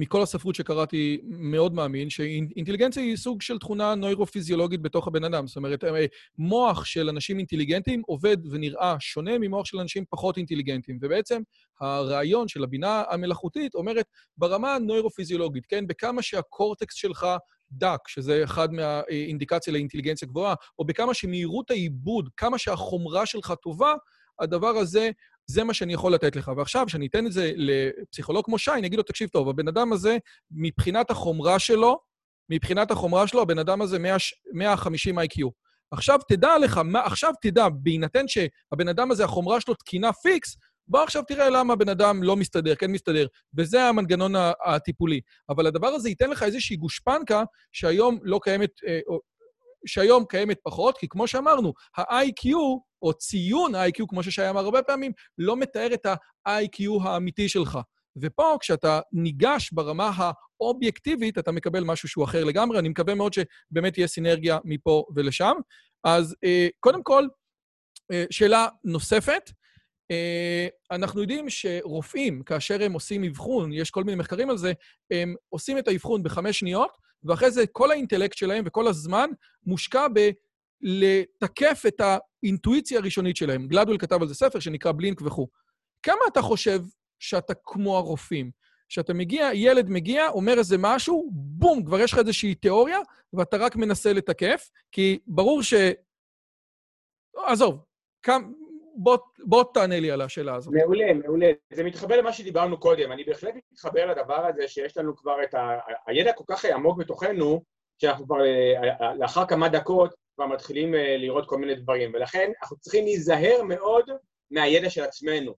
מכל 0.00 0.22
הספרות 0.22 0.54
שקראתי 0.54 1.20
מאוד 1.24 1.74
מאמין, 1.74 2.10
שאינטליגנציה 2.10 3.02
היא 3.02 3.16
סוג 3.16 3.42
של 3.42 3.58
תכונה 3.58 3.94
נוירופיזיולוגית 3.94 4.82
בתוך 4.82 5.08
הבן 5.08 5.24
אדם. 5.24 5.46
זאת 5.46 5.56
אומרת, 5.56 5.84
אה, 5.84 6.06
מוח 6.38 6.84
של 6.84 7.08
אנשים 7.08 7.38
אינטליגנטים 7.38 8.02
עובד 8.06 8.36
ונראה 8.50 8.96
שונה 9.00 9.38
ממוח 9.38 9.66
של 9.66 9.78
אנשים 9.78 10.04
פחות 10.10 10.36
אינטליגנטים. 10.36 10.98
ובעצם 11.02 11.42
הרעיון 11.80 12.48
של 12.48 12.64
הבינה 12.64 13.02
המלאכותית 13.10 13.74
אומרת, 13.74 14.06
ברמה 14.36 14.74
הנוירופיזיולוגית, 14.74 15.66
כן, 15.66 15.86
בכמה 15.86 16.22
שהקורטקס 16.22 16.94
שלך 16.94 17.26
דק, 17.72 17.98
שזה 18.08 18.44
אחד 18.44 18.72
מהאינדיקציה 18.72 19.72
לאינטליגנציה 19.72 20.28
גבוהה, 20.28 20.54
או 20.78 20.84
בכמה 20.84 21.14
שמהירות 21.14 21.70
העיבוד, 21.70 22.28
כמה 22.36 22.58
שהחומרה 22.58 23.26
שלך 23.26 23.54
טובה, 23.62 23.92
הדבר 24.40 24.68
הזה, 24.68 25.10
זה 25.46 25.64
מה 25.64 25.74
שאני 25.74 25.92
יכול 25.92 26.14
לתת 26.14 26.36
לך. 26.36 26.50
ועכשיו, 26.56 26.84
כשאני 26.86 27.06
אתן 27.06 27.26
את 27.26 27.32
זה 27.32 27.52
לפסיכולוג 27.56 28.44
כמו 28.44 28.58
שי, 28.58 28.70
אני 28.70 28.86
אגיד 28.86 28.98
לו, 28.98 29.02
תקשיב 29.02 29.28
טוב, 29.28 29.48
הבן 29.48 29.68
אדם 29.68 29.92
הזה, 29.92 30.16
מבחינת 30.50 31.10
החומרה 31.10 31.58
שלו, 31.58 31.98
מבחינת 32.50 32.90
החומרה 32.90 33.26
שלו, 33.26 33.42
הבן 33.42 33.58
אדם 33.58 33.82
הזה 33.82 33.98
100, 33.98 34.16
150 34.52 35.18
IQ. 35.18 35.50
עכשיו 35.90 36.18
תדע 36.28 36.58
לך, 36.58 36.80
מה, 36.84 37.00
עכשיו 37.00 37.32
תדע, 37.42 37.68
בהינתן 37.68 38.28
שהבן 38.28 38.88
אדם 38.88 39.10
הזה, 39.10 39.24
החומרה 39.24 39.60
שלו 39.60 39.74
תקינה 39.74 40.12
פיקס, 40.12 40.56
בוא 40.90 41.02
עכשיו 41.02 41.22
תראה 41.22 41.50
למה 41.50 41.72
הבן 41.72 41.88
אדם 41.88 42.22
לא 42.22 42.36
מסתדר, 42.36 42.74
כן 42.74 42.90
מסתדר. 42.90 43.26
וזה 43.56 43.82
המנגנון 43.82 44.32
הטיפולי. 44.66 45.20
אבל 45.48 45.66
הדבר 45.66 45.86
הזה 45.86 46.08
ייתן 46.08 46.30
לך 46.30 46.42
איזושהי 46.42 46.76
גושפנקה 46.76 47.44
שהיום 47.72 48.18
לא 48.22 48.40
קיימת, 48.42 48.70
אה, 48.86 49.00
שהיום 49.86 50.24
קיימת 50.28 50.58
פחות, 50.62 50.98
כי 50.98 51.08
כמו 51.08 51.26
שאמרנו, 51.26 51.72
ה-IQ, 51.96 52.48
או 53.02 53.12
ציון 53.14 53.74
ה-IQ, 53.74 54.04
כמו 54.08 54.22
ששי 54.22 54.50
אמר 54.50 54.60
הרבה 54.60 54.82
פעמים, 54.82 55.12
לא 55.38 55.56
מתאר 55.56 55.94
את 55.94 56.06
ה-IQ 56.06 57.02
האמיתי 57.04 57.48
שלך. 57.48 57.78
ופה, 58.22 58.56
כשאתה 58.60 59.00
ניגש 59.12 59.72
ברמה 59.72 60.10
האובייקטיבית, 60.60 61.38
אתה 61.38 61.52
מקבל 61.52 61.84
משהו 61.84 62.08
שהוא 62.08 62.24
אחר 62.24 62.44
לגמרי. 62.44 62.78
אני 62.78 62.88
מקווה 62.88 63.14
מאוד 63.14 63.32
שבאמת 63.32 63.92
תהיה 63.92 64.06
סינרגיה 64.06 64.58
מפה 64.64 65.04
ולשם. 65.14 65.54
אז 66.04 66.36
אה, 66.44 66.68
קודם 66.80 67.02
כל, 67.02 67.26
אה, 68.12 68.24
שאלה 68.30 68.68
נוספת, 68.84 69.50
אנחנו 70.90 71.20
יודעים 71.20 71.50
שרופאים, 71.50 72.42
כאשר 72.42 72.82
הם 72.82 72.92
עושים 72.92 73.24
אבחון, 73.24 73.72
יש 73.72 73.90
כל 73.90 74.04
מיני 74.04 74.16
מחקרים 74.16 74.50
על 74.50 74.56
זה, 74.56 74.72
הם 75.10 75.34
עושים 75.48 75.78
את 75.78 75.88
האבחון 75.88 76.22
בחמש 76.22 76.58
שניות, 76.58 76.96
ואחרי 77.24 77.50
זה 77.50 77.66
כל 77.66 77.90
האינטלקט 77.90 78.36
שלהם 78.36 78.64
וכל 78.66 78.88
הזמן 78.88 79.30
מושקע 79.66 80.06
בלתקף 80.82 81.82
את 81.88 82.00
האינטואיציה 82.00 82.98
הראשונית 82.98 83.36
שלהם. 83.36 83.68
גלדוול 83.68 83.98
כתב 83.98 84.22
על 84.22 84.28
זה 84.28 84.34
ספר 84.34 84.60
שנקרא 84.60 84.92
בלינק 84.92 85.22
וכו'. 85.22 85.48
כמה 86.02 86.20
אתה 86.32 86.42
חושב 86.42 86.80
שאתה 87.18 87.52
כמו 87.64 87.96
הרופאים? 87.96 88.50
שאתה 88.88 89.14
מגיע, 89.14 89.50
ילד 89.54 89.88
מגיע, 89.88 90.28
אומר 90.28 90.58
איזה 90.58 90.76
משהו, 90.78 91.30
בום, 91.32 91.84
כבר 91.84 92.00
יש 92.00 92.12
לך 92.12 92.18
איזושהי 92.18 92.54
תיאוריה, 92.54 92.98
ואתה 93.32 93.56
רק 93.56 93.76
מנסה 93.76 94.12
לתקף, 94.12 94.70
כי 94.92 95.18
ברור 95.26 95.62
ש... 95.62 95.74
עזוב, 97.46 97.84
כמה... 98.22 98.46
בוא, 99.02 99.18
בוא 99.44 99.64
תענה 99.74 100.00
לי 100.00 100.10
על 100.10 100.20
השאלה 100.20 100.54
הזאת. 100.54 100.74
מעולה, 100.74 101.14
מעולה. 101.14 101.52
זה 101.72 101.84
מתחבר 101.84 102.16
למה 102.16 102.32
שדיברנו 102.32 102.80
קודם. 102.80 103.12
אני 103.12 103.24
בהחלט 103.24 103.54
מתחבר 103.72 104.06
לדבר 104.06 104.46
הזה 104.46 104.68
שיש 104.68 104.96
לנו 104.96 105.16
כבר 105.16 105.42
את 105.44 105.54
ה... 105.54 105.78
הידע 106.06 106.32
כל 106.32 106.44
כך 106.46 106.64
עמוק 106.64 106.98
בתוכנו, 106.98 107.62
שאנחנו 107.98 108.24
כבר 108.24 108.44
אה, 108.44 109.14
לאחר 109.14 109.46
כמה 109.46 109.68
דקות 109.68 110.14
כבר 110.34 110.46
מתחילים 110.46 110.94
אה, 110.94 111.16
לראות 111.16 111.48
כל 111.48 111.58
מיני 111.58 111.74
דברים. 111.74 112.10
ולכן 112.14 112.52
אנחנו 112.62 112.76
צריכים 112.76 113.04
להיזהר 113.04 113.62
מאוד 113.68 114.10
מהידע 114.50 114.90
של 114.90 115.02
עצמנו. 115.02 115.54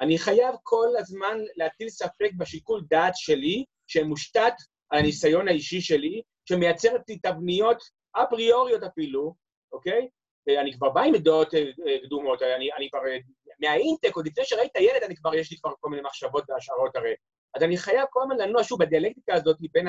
אני 0.00 0.18
חייב 0.18 0.54
כל 0.62 0.88
הזמן 0.98 1.38
להטיל 1.56 1.88
ספק 1.88 2.30
בשיקול 2.36 2.82
דעת 2.90 3.12
שלי, 3.16 3.64
שמושתת 3.86 4.52
על 4.90 4.98
הניסיון 4.98 5.48
האישי 5.48 5.80
שלי, 5.80 6.22
שמייצר 6.48 6.92
לי 7.08 7.18
תבניות 7.18 7.82
אפריוריות 8.12 8.82
אפילו, 8.82 9.34
אוקיי? 9.72 10.08
אני 10.56 10.72
כבר 10.72 10.90
בא 10.90 11.00
עם 11.00 11.16
דעות 11.16 11.54
אה, 11.54 11.64
אה, 11.86 11.98
קדומות, 12.02 12.42
אני, 12.42 12.72
אני 12.72 12.90
כבר, 12.90 13.06
אה, 13.06 13.18
מהאינטק, 13.60 14.16
עוד 14.16 14.26
לפני 14.26 14.44
שראית 14.44 14.76
ילד, 14.76 15.02
אני 15.02 15.16
כבר, 15.16 15.34
יש 15.34 15.50
לי 15.50 15.56
כבר 15.56 15.72
כל 15.80 15.90
מיני 15.90 16.02
מחשבות 16.02 16.44
והשערות 16.50 16.96
הרי. 16.96 17.14
אז 17.54 17.62
אני 17.62 17.76
חייב 17.76 18.04
כל 18.10 18.22
הזמן 18.22 18.36
לנוע 18.36 18.64
שוב 18.64 18.82
בדיאלקטיקה 18.82 19.34
הזאת 19.34 19.56
בין 19.72 19.86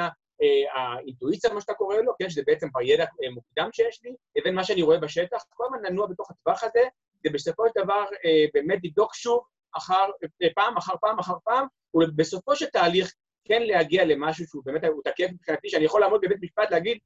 האינטואיציה, 0.76 1.54
מה 1.54 1.62
שאתה 1.62 1.74
קורא 1.74 1.96
לו, 1.96 2.14
כן, 2.20 2.30
שזה 2.30 2.42
בעצם 2.46 2.70
כבר 2.70 2.82
ידע 2.82 3.06
מוקדם 3.34 3.70
שיש 3.74 4.00
לי, 4.04 4.16
לבין 4.36 4.56
מה 4.56 4.64
שאני 4.64 4.82
רואה 4.82 4.98
בשטח, 4.98 5.44
כל 5.50 5.64
הזמן 5.66 5.90
לנוע 5.90 6.08
בתוך 6.08 6.32
הטווח 6.32 6.64
הזה, 6.64 6.84
ובסופו 7.28 7.64
של 7.68 7.84
דבר 7.84 8.06
באמת 8.54 8.80
לבדוק 8.84 9.16
שוב 9.16 9.44
אחר, 9.78 10.10
פעם 10.56 10.78
אחר 10.78 10.94
פעם 11.02 11.20
אחר 11.20 11.34
פעם, 11.44 11.68
ובסופו 11.94 12.56
של 12.56 12.66
תהליך 12.66 13.14
כן 13.46 13.62
להגיע 13.64 14.06
למשהו 14.06 14.46
שהוא 14.48 14.64
באמת, 14.66 14.84
הוא 14.84 15.02
תקף 15.04 15.28
מבחינתי, 15.32 15.70
שאני 15.70 15.86
יכול 15.86 16.02
לעמוד 16.02 16.22
בבית 16.22 16.38
משפט 16.42 16.72
להגיד, 16.72 16.98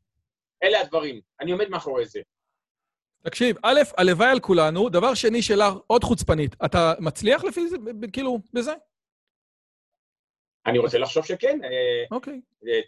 אלה 0.63 0.81
הדברים, 0.81 1.21
אני 1.41 1.51
עומד 1.51 1.69
מאחורי 1.69 2.05
זה. 2.05 2.21
תקשיב, 3.23 3.55
א', 3.63 3.79
הלוואי 3.97 4.27
על 4.27 4.39
כולנו. 4.39 4.89
דבר 4.89 5.13
שני, 5.13 5.41
שאלה 5.41 5.71
עוד 5.87 6.03
חוצפנית. 6.03 6.55
אתה 6.65 6.93
מצליח 6.99 7.43
לפי 7.43 7.67
זה, 7.67 7.77
כאילו, 8.13 8.39
בזה? 8.53 8.73
אני 10.65 10.77
רוצה 10.77 10.97
לחשוב 10.97 11.25
שכן. 11.25 11.59
אה, 11.63 11.69
אוקיי. 12.11 12.41
אה, 12.67 12.79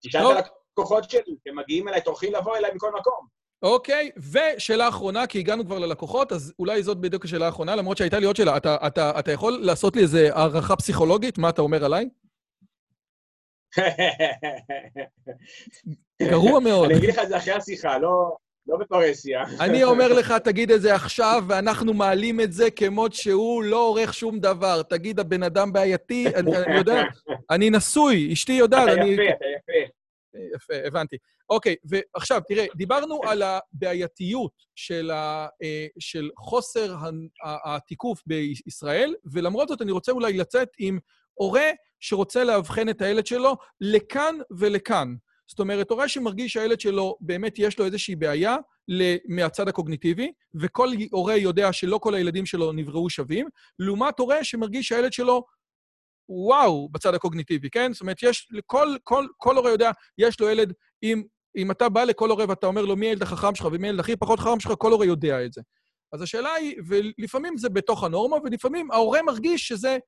תשאל 0.00 0.38
את 0.38 0.44
הלקוחות 0.76 1.10
שלי, 1.10 1.36
הם 1.46 1.58
מגיעים 1.58 1.88
אליי, 1.88 2.02
טורחים 2.02 2.34
לבוא 2.34 2.56
אליי 2.56 2.70
מכל 2.74 2.90
מקום. 2.98 3.26
אוקיי, 3.62 4.10
ושאלה 4.32 4.88
אחרונה, 4.88 5.26
כי 5.26 5.38
הגענו 5.38 5.64
כבר 5.64 5.78
ללקוחות, 5.78 6.32
אז 6.32 6.54
אולי 6.58 6.82
זאת 6.82 6.98
בדיוק 6.98 7.24
השאלה 7.24 7.46
האחרונה, 7.46 7.76
למרות 7.76 7.96
שהייתה 7.96 8.18
לי 8.18 8.26
עוד 8.26 8.36
שאלה. 8.36 8.56
אתה, 8.56 8.76
אתה, 8.86 9.18
אתה 9.18 9.32
יכול 9.32 9.58
לעשות 9.62 9.96
לי 9.96 10.02
איזו 10.02 10.18
הערכה 10.18 10.76
פסיכולוגית? 10.76 11.38
מה 11.38 11.48
אתה 11.48 11.62
אומר 11.62 11.84
עליי? 11.84 12.08
גרוע 16.30 16.60
מאוד. 16.60 16.90
אני 16.90 16.98
אגיד 16.98 17.10
לך 17.10 17.18
את 17.22 17.28
זה 17.28 17.36
אחרי 17.36 17.52
השיחה, 17.52 17.98
לא... 17.98 18.36
לא 18.68 18.76
בפרהסיה. 18.76 19.42
אני 19.60 19.84
אומר 19.84 20.12
לך, 20.12 20.32
תגיד 20.32 20.70
את 20.70 20.82
זה 20.82 20.94
עכשיו, 20.94 21.44
ואנחנו 21.48 21.94
מעלים 21.94 22.40
את 22.40 22.52
זה 22.52 22.70
כמות 22.70 23.12
שהוא 23.12 23.62
לא 23.62 23.88
עורך 23.88 24.14
שום 24.14 24.40
דבר. 24.40 24.82
תגיד, 24.82 25.20
הבן 25.20 25.42
אדם 25.42 25.72
בעייתי, 25.72 26.26
אני, 26.34 26.56
אני 26.56 26.76
יודע, 26.76 27.02
אני 27.50 27.70
נשוי, 27.70 28.32
אשתי 28.32 28.52
יודעת, 28.52 28.88
אני... 28.88 29.14
אתה 29.14 29.22
יפה, 29.22 29.32
אתה 29.36 29.44
יפה. 29.56 29.92
יפה, 30.56 30.86
הבנתי. 30.86 31.16
אוקיי, 31.50 31.76
ועכשיו, 31.84 32.40
תראה, 32.48 32.66
דיברנו 32.76 33.20
על 33.24 33.42
הבעייתיות 33.42 34.52
של, 34.74 35.10
ה, 35.10 35.46
אה, 35.62 35.86
של 35.98 36.30
חוסר 36.38 36.94
התיקוף 37.64 38.22
בישראל, 38.26 39.14
ולמרות 39.32 39.68
זאת 39.68 39.82
אני 39.82 39.92
רוצה 39.92 40.12
אולי 40.12 40.32
לצאת 40.32 40.68
עם 40.78 40.98
הורה 41.34 41.70
שרוצה 42.00 42.44
לאבחן 42.44 42.88
את 42.88 43.02
הילד 43.02 43.26
שלו 43.26 43.56
לכאן 43.80 44.38
ולכאן. 44.58 45.14
זאת 45.48 45.60
אומרת, 45.60 45.90
הורה 45.90 46.08
שמרגיש 46.08 46.52
שהילד 46.52 46.80
שלו, 46.80 47.16
באמת 47.20 47.54
יש 47.58 47.78
לו 47.78 47.84
איזושהי 47.84 48.16
בעיה 48.16 48.56
מהצד 49.28 49.68
הקוגניטיבי, 49.68 50.32
וכל 50.60 50.88
הורה 51.10 51.36
יודע 51.36 51.72
שלא 51.72 51.98
כל 51.98 52.14
הילדים 52.14 52.46
שלו 52.46 52.72
נבראו 52.72 53.10
שווים, 53.10 53.48
לעומת 53.78 54.18
הורה 54.18 54.44
שמרגיש 54.44 54.88
שהילד 54.88 55.12
שלו, 55.12 55.44
וואו, 56.28 56.88
בצד 56.88 57.14
הקוגניטיבי, 57.14 57.70
כן? 57.70 57.92
זאת 57.92 58.00
אומרת, 58.00 58.22
יש, 58.22 58.48
כל, 58.66 58.96
כל, 59.04 59.26
כל 59.36 59.56
הורה 59.56 59.70
יודע, 59.70 59.90
יש 60.18 60.40
לו 60.40 60.50
ילד 60.50 60.72
עם... 61.02 61.22
אם 61.56 61.70
אתה 61.70 61.88
בא 61.88 62.04
לכל 62.04 62.30
הורה 62.30 62.44
ואתה 62.48 62.66
אומר 62.66 62.84
לו 62.84 62.96
מי 62.96 63.06
הילד 63.06 63.22
החכם 63.22 63.54
שלך 63.54 63.68
ומי 63.72 63.88
הילד 63.88 64.00
הכי 64.00 64.16
פחות 64.16 64.40
חכם 64.40 64.60
שלך, 64.60 64.72
כל 64.78 64.92
הורה 64.92 65.06
יודע 65.06 65.44
את 65.44 65.52
זה. 65.52 65.60
אז 66.12 66.22
השאלה 66.22 66.52
היא, 66.52 66.76
ולפעמים 66.88 67.56
זה 67.56 67.68
בתוך 67.68 68.04
הנורמה, 68.04 68.36
ולפעמים 68.44 68.90
ההורה 68.90 69.22
מרגיש 69.22 69.68
שזה 69.68 69.98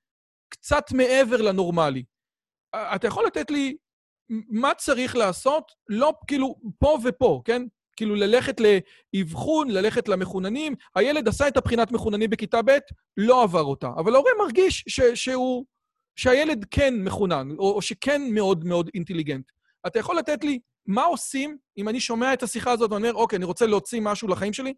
קצת 0.49 0.85
מעבר 0.93 1.43
לנורמלי. 1.43 2.05
אתה 2.75 3.07
יכול 3.07 3.27
לתת 3.27 3.51
לי 3.51 3.77
מה 4.31 4.75
צריך 4.75 5.17
לעשות? 5.17 5.73
לא, 5.89 6.13
כאילו, 6.27 6.55
פה 6.79 6.99
ופה, 7.05 7.43
כן? 7.45 7.63
כאילו, 7.97 8.15
ללכת 8.15 8.57
לאבחון, 8.61 9.71
ללכת 9.71 10.09
למחוננים. 10.09 10.75
הילד 10.95 11.29
עשה 11.29 11.49
את 11.49 11.57
הבחינת 11.57 11.93
מחוננים 11.93 12.31
בכיתה 12.31 12.63
ב', 12.63 12.79
לא 13.17 13.43
עבר 13.43 13.65
אותה. 13.65 13.89
אבל 13.97 14.15
ההורה 14.15 14.31
מרגיש 14.39 14.85
ש, 14.89 15.01
שהוא, 15.01 15.65
שהילד 16.17 16.67
כן 16.71 16.95
מחונן, 17.05 17.49
או, 17.59 17.73
או 17.73 17.83
שכן 17.83 18.23
מאוד 18.31 18.65
מאוד 18.65 18.91
אינטליגנט. 18.95 19.51
אתה 19.87 19.99
יכול 19.99 20.17
לתת 20.17 20.45
לי 20.45 20.59
מה 20.87 21.05
עושים 21.05 21.59
אם 21.79 21.89
אני 21.89 22.01
שומע 22.01 22.33
את 22.33 22.43
השיחה 22.43 22.71
הזאת 22.71 22.93
ואני 22.93 23.09
אומר, 23.09 23.21
אוקיי, 23.21 23.37
אני 23.37 23.45
רוצה 23.45 23.67
להוציא 23.67 24.01
משהו 24.03 24.29
לחיים 24.29 24.53
שלי? 24.53 24.75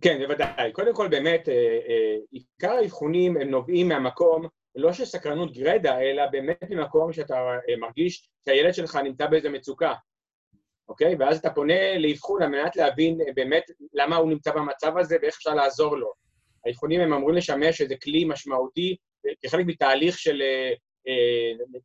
כן, 0.00 0.18
בוודאי. 0.18 0.72
קודם 0.72 0.94
כל, 0.94 1.08
באמת, 1.08 1.48
אה, 1.48 1.54
אה, 1.88 2.16
עיקר 2.30 2.72
האבחונים 2.72 3.36
הם 3.36 3.50
נובעים 3.50 3.88
מהמקום 3.88 4.46
לא 4.76 4.92
של 4.92 5.04
סקרנות 5.04 5.52
גרידא, 5.52 5.98
אלא 5.98 6.26
באמת 6.26 6.70
ממקום 6.70 7.12
שאתה 7.12 7.34
אה, 7.34 7.76
מרגיש 7.76 8.28
שהילד 8.48 8.74
שלך 8.74 8.96
נמצא 8.96 9.26
באיזו 9.26 9.50
מצוקה, 9.50 9.94
אוקיי? 10.88 11.14
ואז 11.18 11.38
אתה 11.38 11.50
פונה 11.50 11.98
לאבחון 11.98 12.42
על 12.42 12.48
מנת 12.48 12.76
להבין 12.76 13.18
באמת 13.34 13.64
למה 13.92 14.16
הוא 14.16 14.30
נמצא 14.30 14.52
במצב 14.52 14.98
הזה 14.98 15.16
ואיך 15.22 15.34
אפשר 15.34 15.54
לעזור 15.54 15.96
לו. 15.96 16.12
האבחונים 16.66 17.00
הם 17.00 17.12
אמורים 17.12 17.36
לשמש 17.36 17.80
איזה 17.80 17.94
כלי 18.02 18.24
משמעותי 18.24 18.96
כחלק 19.42 19.66
מתהליך 19.66 20.18
של 20.18 20.42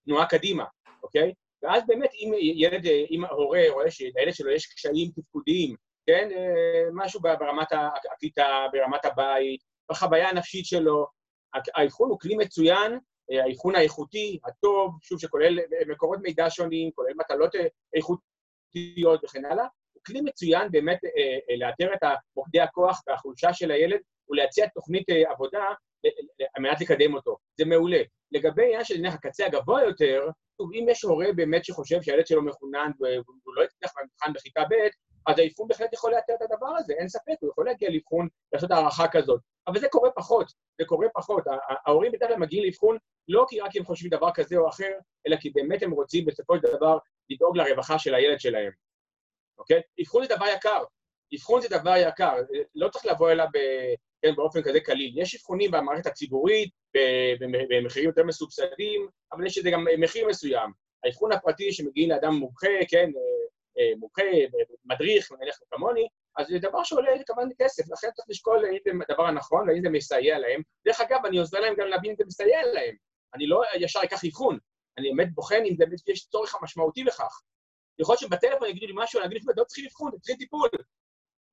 תנועה 0.06 0.26
קדימה, 0.26 0.66
אוקיי? 1.04 1.34
ואז 1.64 1.84
באמת 1.88 2.10
אם 2.14 2.32
ילד, 2.40 2.86
אם 3.12 3.26
ההורה 3.26 3.62
רואה 3.70 3.92
שלילד 3.92 4.34
שלו 4.34 4.52
יש 4.52 4.74
קשיים 4.74 5.12
תפקודיים, 5.16 5.76
כן? 6.06 6.30
אה, 6.32 6.84
משהו 6.94 7.22
ברמת 7.22 7.68
הכיתה, 8.14 8.66
ברמת 8.74 9.06
הבית, 9.06 9.62
בחוויה 9.92 10.30
הנפשית 10.30 10.66
שלו. 10.66 11.20
האבחון 11.76 12.10
הוא 12.10 12.19
כלי 12.19 12.36
מצוין, 12.36 12.99
אה, 13.32 13.44
האבחון 13.44 13.76
האיכותי, 13.76 14.40
הטוב, 14.45 14.98
שוב, 15.02 15.19
שכולל 15.19 15.60
אה, 15.60 15.65
מקורות 15.88 16.19
מידע 16.22 16.45
שונים, 16.49 16.91
כולל 16.91 17.14
מטלות 17.15 17.56
איכותיות 17.95 19.23
וכן 19.23 19.45
הלאה, 19.45 19.65
הוא 19.94 20.02
כלי 20.06 20.22
מצוין 20.22 20.72
באמת 20.72 20.99
לאתר 21.60 21.94
את 21.94 21.99
מוקדי 22.36 22.61
הכוח 22.61 23.02
והחולשה 23.07 23.53
של 23.53 23.72
הילד 23.72 23.99
ולהציע 24.30 24.68
תוכנית 24.68 25.10
עבודה 25.30 25.65
על 26.56 26.64
מנת 26.64 26.82
לקדם 26.82 27.14
אותו. 27.14 27.38
זה 27.57 27.65
מעולה. 27.65 28.02
לגבי 28.32 28.64
העניין 28.64 28.84
של 28.84 28.98
נניח 28.98 29.14
הקצה 29.14 29.45
הגבוה 29.45 29.84
יותר, 29.84 30.30
אם 30.73 30.86
יש 30.90 31.03
הורה 31.03 31.26
באמת 31.36 31.65
שחושב 31.65 32.02
שהילד 32.02 32.28
שלו 32.28 32.41
מחונן 32.41 32.91
והוא 32.99 33.56
לא 33.56 33.64
יצליח 33.64 33.91
במבחן 33.98 34.34
בכיתה 34.34 34.61
ב', 34.69 34.73
אז 35.27 35.39
האבחון 35.39 35.68
בהחלט 35.68 35.93
יכול 35.93 36.11
לאתר 36.11 36.34
את 36.34 36.41
הדבר 36.41 36.76
הזה, 36.77 36.93
אין 36.93 37.07
ספק, 37.07 37.34
הוא 37.39 37.49
יכול 37.49 37.65
להגיע 37.65 37.89
לאבחון, 37.89 38.27
לעשות 38.53 38.72
הערכה 38.72 39.07
כזאת. 39.07 39.41
אבל 39.68 39.80
זה 39.80 39.88
קורה 39.89 40.11
פחות, 40.11 40.52
זה 40.81 40.85
קורה 40.85 41.07
פחות. 41.14 41.43
ההורים 41.85 42.11
בדרך 42.11 42.30
כלל 42.30 42.39
מגיעים 42.39 42.65
לאבחון 42.65 42.98
לא 43.27 43.45
כי 43.49 43.60
רק 43.60 43.76
הם 43.76 43.85
חושבים 43.85 44.11
דבר 44.11 44.30
כזה 44.34 44.57
או 44.57 44.69
אחר, 44.69 44.91
אלא 45.27 45.35
כי 45.35 45.49
באמת 45.49 45.84
הם 45.84 45.91
רוצים 45.91 46.26
בסופו 46.26 46.56
של 46.56 46.61
דבר 46.77 46.98
לדאוג 47.30 47.57
לרווחה 47.57 47.99
של 47.99 48.15
הילד 48.15 48.39
שלהם, 48.39 48.72
אוקיי? 49.57 49.81
אבחון 50.02 50.23
זה 50.27 50.35
דבר 50.35 50.45
יקר. 50.48 50.84
אבחון 51.35 51.61
זה 51.61 51.68
דבר 51.69 51.93
יקר, 51.98 52.34
לא 52.76 52.89
צריך 52.89 53.06
לבוא 53.06 53.31
אליו. 53.31 53.48
כן, 54.22 54.35
באופן 54.35 54.61
כזה 54.61 54.80
קליל. 54.80 55.14
יש 55.22 55.35
אבחונים 55.35 55.72
במערכת 55.72 56.06
הציבורית, 56.06 56.69
במחירים 57.69 58.10
יותר 58.10 58.23
מסובסדים, 58.23 59.07
אבל 59.34 59.45
יש 59.45 59.57
לזה 59.57 59.72
גם 59.72 59.85
מחיר 59.98 60.27
מסוים. 60.27 60.72
האבחון 61.03 61.31
הפרטי 61.31 61.72
שמגיעים 61.72 62.10
לאדם 62.10 62.34
מומחה, 62.34 62.68
כן, 62.89 63.10
אה, 63.77 63.91
מומחה, 63.99 64.23
מדריך, 64.85 65.31
נניח 65.31 65.60
כמוני, 65.72 66.07
אז 66.38 66.48
זה 66.48 66.60
דבר 66.60 66.84
שעולה 66.84 67.11
כמובן 67.26 67.49
כסף, 67.61 67.84
לכן 67.91 68.11
צריך 68.11 68.30
לשקול 68.30 68.65
האם 68.65 68.77
זה 68.85 68.91
הדבר 69.10 69.26
הנכון 69.26 69.69
והאם 69.69 69.81
זה 69.81 69.89
מסייע 69.89 70.39
להם. 70.39 70.61
דרך 70.85 71.02
אגב, 71.02 71.26
אני 71.26 71.38
עוזר 71.38 71.60
להם 71.60 71.73
גם 71.77 71.88
להבין 71.88 72.11
אם 72.11 72.15
זה 72.18 72.23
מסייע 72.27 72.65
להם. 72.73 72.95
אני 73.35 73.48
לא 73.48 73.61
ישר 73.80 73.99
אקח 74.03 74.26
אבחון, 74.26 74.57
אני 74.98 75.10
באמת 75.10 75.34
בוחן 75.34 75.64
אם 75.65 75.76
באמת 75.77 76.07
יש 76.07 76.27
צורך 76.27 76.56
המשמעותי 76.56 77.03
לכך. 77.03 77.41
יכול 77.99 78.14
להיות 78.14 78.19
שבטלפון 78.19 78.68
יגידו 78.68 78.88
לי 78.88 78.93
משהו, 78.95 79.19
אני 79.19 79.27
אגיד 79.27 79.41
לי, 79.48 79.53
לא 79.57 79.64
צריכים 79.64 79.85
אבחון, 79.85 80.11
צריכים 80.11 80.38
טיפול. 80.38 80.69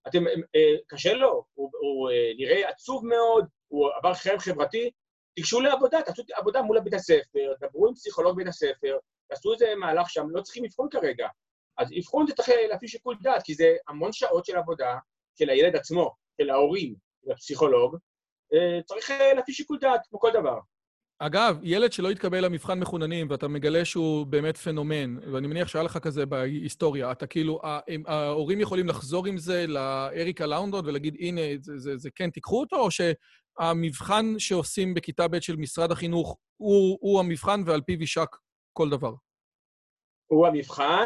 אתם, 0.09 0.27
אה, 0.27 0.77
קשה 0.87 1.15
לו, 1.15 1.45
הוא, 1.55 1.71
הוא 1.81 2.11
אה, 2.11 2.33
נראה 2.39 2.69
עצוב 2.69 3.07
מאוד, 3.07 3.47
הוא 3.69 3.91
עבר 3.97 4.15
חרם 4.15 4.39
חברתי, 4.39 4.91
תיגשו 5.35 5.61
לעבודה, 5.61 6.03
תעשו 6.03 6.23
עבודה 6.35 6.63
מול 6.63 6.81
בית 6.81 6.95
הספר, 6.95 7.53
דברו 7.61 7.89
עם 7.89 7.95
פסיכולוג 7.95 8.37
בית 8.37 8.47
הספר, 8.47 8.99
תעשו 9.29 9.53
איזה 9.53 9.75
מהלך 9.75 10.11
שם, 10.11 10.27
לא 10.31 10.43
צריכים 10.43 10.65
אבחון 10.65 10.89
כרגע. 10.91 11.29
אז 11.79 11.89
אבחון 11.99 12.27
זה 12.27 12.35
צריך 12.35 12.49
להפעיל 12.71 12.91
שיקול 12.91 13.17
דעת, 13.23 13.43
כי 13.43 13.55
זה 13.55 13.77
המון 13.89 14.13
שעות 14.13 14.45
של 14.45 14.57
עבודה 14.57 14.99
של 15.39 15.51
הילד 15.51 15.77
עצמו, 15.77 16.15
של 16.41 16.51
ההורים, 16.51 16.95
של 17.25 17.33
הפסיכולוג, 17.33 17.97
אה, 18.55 18.83
צריך 18.83 19.11
להפעיל 19.37 19.55
שיקול 19.55 19.79
דעת, 19.81 20.01
כמו 20.11 20.21
כל 20.21 20.31
דבר. 20.35 20.59
אגב, 21.21 21.59
ילד 21.63 21.93
שלא 21.93 22.11
התקבל 22.11 22.45
למבחן 22.45 22.79
מחוננים, 22.79 23.31
ואתה 23.31 23.49
מגלה 23.49 23.85
שהוא 23.85 24.27
באמת 24.27 24.57
פנומן, 24.57 25.17
ואני 25.33 25.47
מניח 25.47 25.69
שהיה 25.69 25.83
לך 25.83 25.99
כזה 25.99 26.27
בהיסטוריה, 26.27 27.13
אתה 27.13 27.27
כאילו, 27.27 27.61
ההורים 28.07 28.61
יכולים 28.61 28.89
לחזור 28.89 29.27
עם 29.27 29.39
זה 29.39 29.67
לאריקה 29.67 30.47
לאונדון 30.47 30.87
ולהגיד, 30.87 31.17
הנה, 31.21 31.41
זה, 31.61 31.79
זה, 31.79 31.97
זה 31.97 32.11
כן, 32.15 32.31
תיקחו 32.31 32.61
אותו, 32.61 32.77
או 32.77 32.89
שהמבחן 32.91 34.35
שעושים 34.39 34.95
בכיתה 34.95 35.29
ב' 35.29 35.41
של 35.41 35.57
משרד 35.57 35.93
החינוך 35.93 36.37
הוא, 36.57 36.99
הוא 37.01 37.21
המבחן 37.21 37.63
ועל 37.67 37.81
פיו 37.81 38.01
יישק 38.01 38.37
כל 38.73 38.91
דבר? 38.91 39.13
הוא 40.29 40.47
המבחן, 40.47 41.05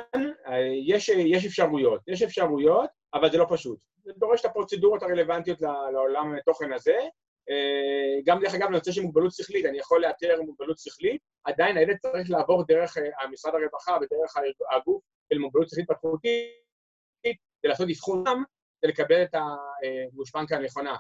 יש, 0.87 1.09
יש 1.09 1.47
אפשרויות, 1.47 2.01
יש 2.09 2.23
אפשרויות, 2.23 2.91
אבל 3.15 3.31
זה 3.31 3.39
לא 3.39 3.47
פשוט. 3.49 3.79
זה 4.05 4.13
דורש 4.17 4.41
את 4.41 4.45
הפרוצדורות 4.45 5.03
הרלוונטיות 5.03 5.61
לעולם 5.93 6.35
התוכן 6.35 6.73
הזה. 6.73 6.97
אה, 7.51 8.21
גם 8.25 8.41
דרך 8.41 8.55
אגב, 8.55 8.71
לנושא 8.71 8.93
של 8.93 9.03
מוגבלות 9.03 9.33
שכלית, 9.33 9.67
אני 9.67 9.79
יכול 9.79 10.03
לאתר 10.03 10.43
מוגבלות 10.43 10.79
שכלית, 10.79 11.21
עדיין 11.45 11.77
הילד 11.77 11.97
צריך 11.97 12.31
לעבור 12.31 12.65
דרך 12.67 12.99
אה, 12.99 13.29
משרד 13.29 13.55
הרווחה 13.55 13.97
ודרך 14.03 14.35
הגוף 14.77 15.03
של 15.33 15.39
מוגבלות 15.39 15.69
שכלית 15.69 15.89
פתחותית, 15.89 16.49
כדי 17.23 17.35
לעשות 17.65 17.89
אבחונם 17.91 18.45
ולקבל 18.85 19.23
את 19.23 19.35
הגושפנקה 19.35 20.57
הנכונה. 20.57 20.97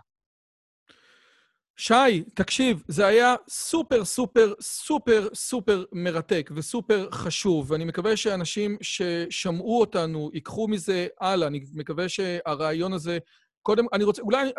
שי, 1.84 2.22
תקשיב, 2.34 2.82
זה 2.88 3.06
היה 3.06 3.34
סופר, 3.48 4.04
סופר, 4.04 4.52
סופר, 4.60 5.28
סופר 5.34 5.84
מרתק 5.92 6.50
וסופר 6.54 7.08
חשוב, 7.10 7.70
ואני 7.70 7.84
מקווה 7.84 8.16
שאנשים 8.16 8.76
ששמעו 8.80 9.80
אותנו 9.80 10.30
ייקחו 10.34 10.68
מזה 10.68 11.06
הלאה. 11.20 11.48
אני 11.48 11.64
מקווה 11.74 12.08
שהרעיון 12.08 12.92
הזה... 12.92 13.18
קודם, 13.62 13.84
אני 13.92 14.04
רוצה... 14.04 14.22
אולי 14.22 14.50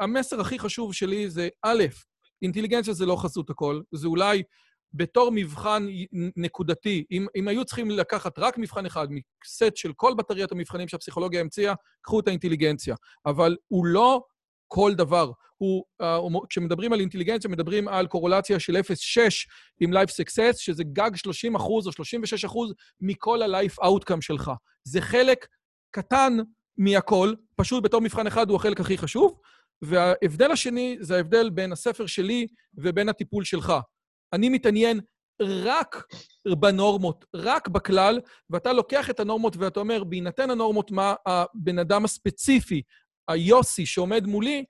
המסר 0.00 0.40
הכי 0.40 0.58
חשוב 0.58 0.94
שלי 0.94 1.30
זה, 1.30 1.48
א', 1.62 1.84
אינטליגנציה 2.42 2.94
זה 2.94 3.06
לא 3.06 3.16
חסות 3.16 3.50
הכל, 3.50 3.80
זה 3.92 4.08
אולי 4.08 4.42
בתור 4.94 5.30
מבחן 5.34 5.86
נקודתי, 6.36 7.04
אם, 7.10 7.26
אם 7.36 7.48
היו 7.48 7.64
צריכים 7.64 7.90
לקחת 7.90 8.38
רק 8.38 8.58
מבחן 8.58 8.86
אחד 8.86 9.08
מסט 9.10 9.76
של 9.76 9.92
כל 9.96 10.14
בטריית 10.14 10.52
המבחנים 10.52 10.88
שהפסיכולוגיה 10.88 11.40
המציאה, 11.40 11.74
קחו 12.02 12.20
את 12.20 12.28
האינטליגנציה. 12.28 12.94
אבל 13.26 13.56
הוא 13.68 13.86
לא 13.86 14.22
כל 14.68 14.94
דבר. 14.94 15.30
הוא, 15.56 15.84
uh, 16.02 16.46
כשמדברים 16.50 16.92
על 16.92 17.00
אינטליגנציה, 17.00 17.50
מדברים 17.50 17.88
על 17.88 18.06
קורולציה 18.06 18.60
של 18.60 18.76
0.6 18.76 19.20
עם 19.80 19.92
Life 19.92 20.10
Success, 20.10 20.56
שזה 20.56 20.84
גג 20.84 21.10
30 21.16 21.54
אחוז 21.54 21.86
או 21.86 21.92
36 21.92 22.44
אחוז 22.44 22.72
מכל 23.00 23.42
ה-Life 23.42 23.84
Outcome 23.84 24.20
שלך. 24.20 24.50
זה 24.84 25.00
חלק 25.00 25.46
קטן 25.90 26.36
מהכל, 26.78 27.34
פשוט 27.56 27.84
בתור 27.84 28.00
מבחן 28.00 28.26
אחד 28.26 28.48
הוא 28.48 28.56
החלק 28.56 28.80
הכי 28.80 28.98
חשוב, 28.98 29.40
וההבדל 29.82 30.50
השני 30.50 30.96
זה 31.00 31.16
ההבדל 31.16 31.50
בין 31.50 31.72
הספר 31.72 32.06
שלי 32.06 32.46
ובין 32.74 33.08
הטיפול 33.08 33.44
שלך. 33.44 33.72
אני 34.32 34.48
מתעניין 34.48 35.00
רק 35.42 36.06
בנורמות, 36.58 37.24
רק 37.34 37.68
בכלל, 37.68 38.20
ואתה 38.50 38.72
לוקח 38.72 39.10
את 39.10 39.20
הנורמות 39.20 39.56
ואתה 39.56 39.80
אומר, 39.80 40.04
בהינתן 40.04 40.50
הנורמות, 40.50 40.90
מה 40.90 41.14
הבן 41.26 41.78
אדם 41.78 42.04
הספציפי, 42.04 42.82
היוסי 43.28 43.86
שעומד 43.86 44.26
מולי, 44.26 44.64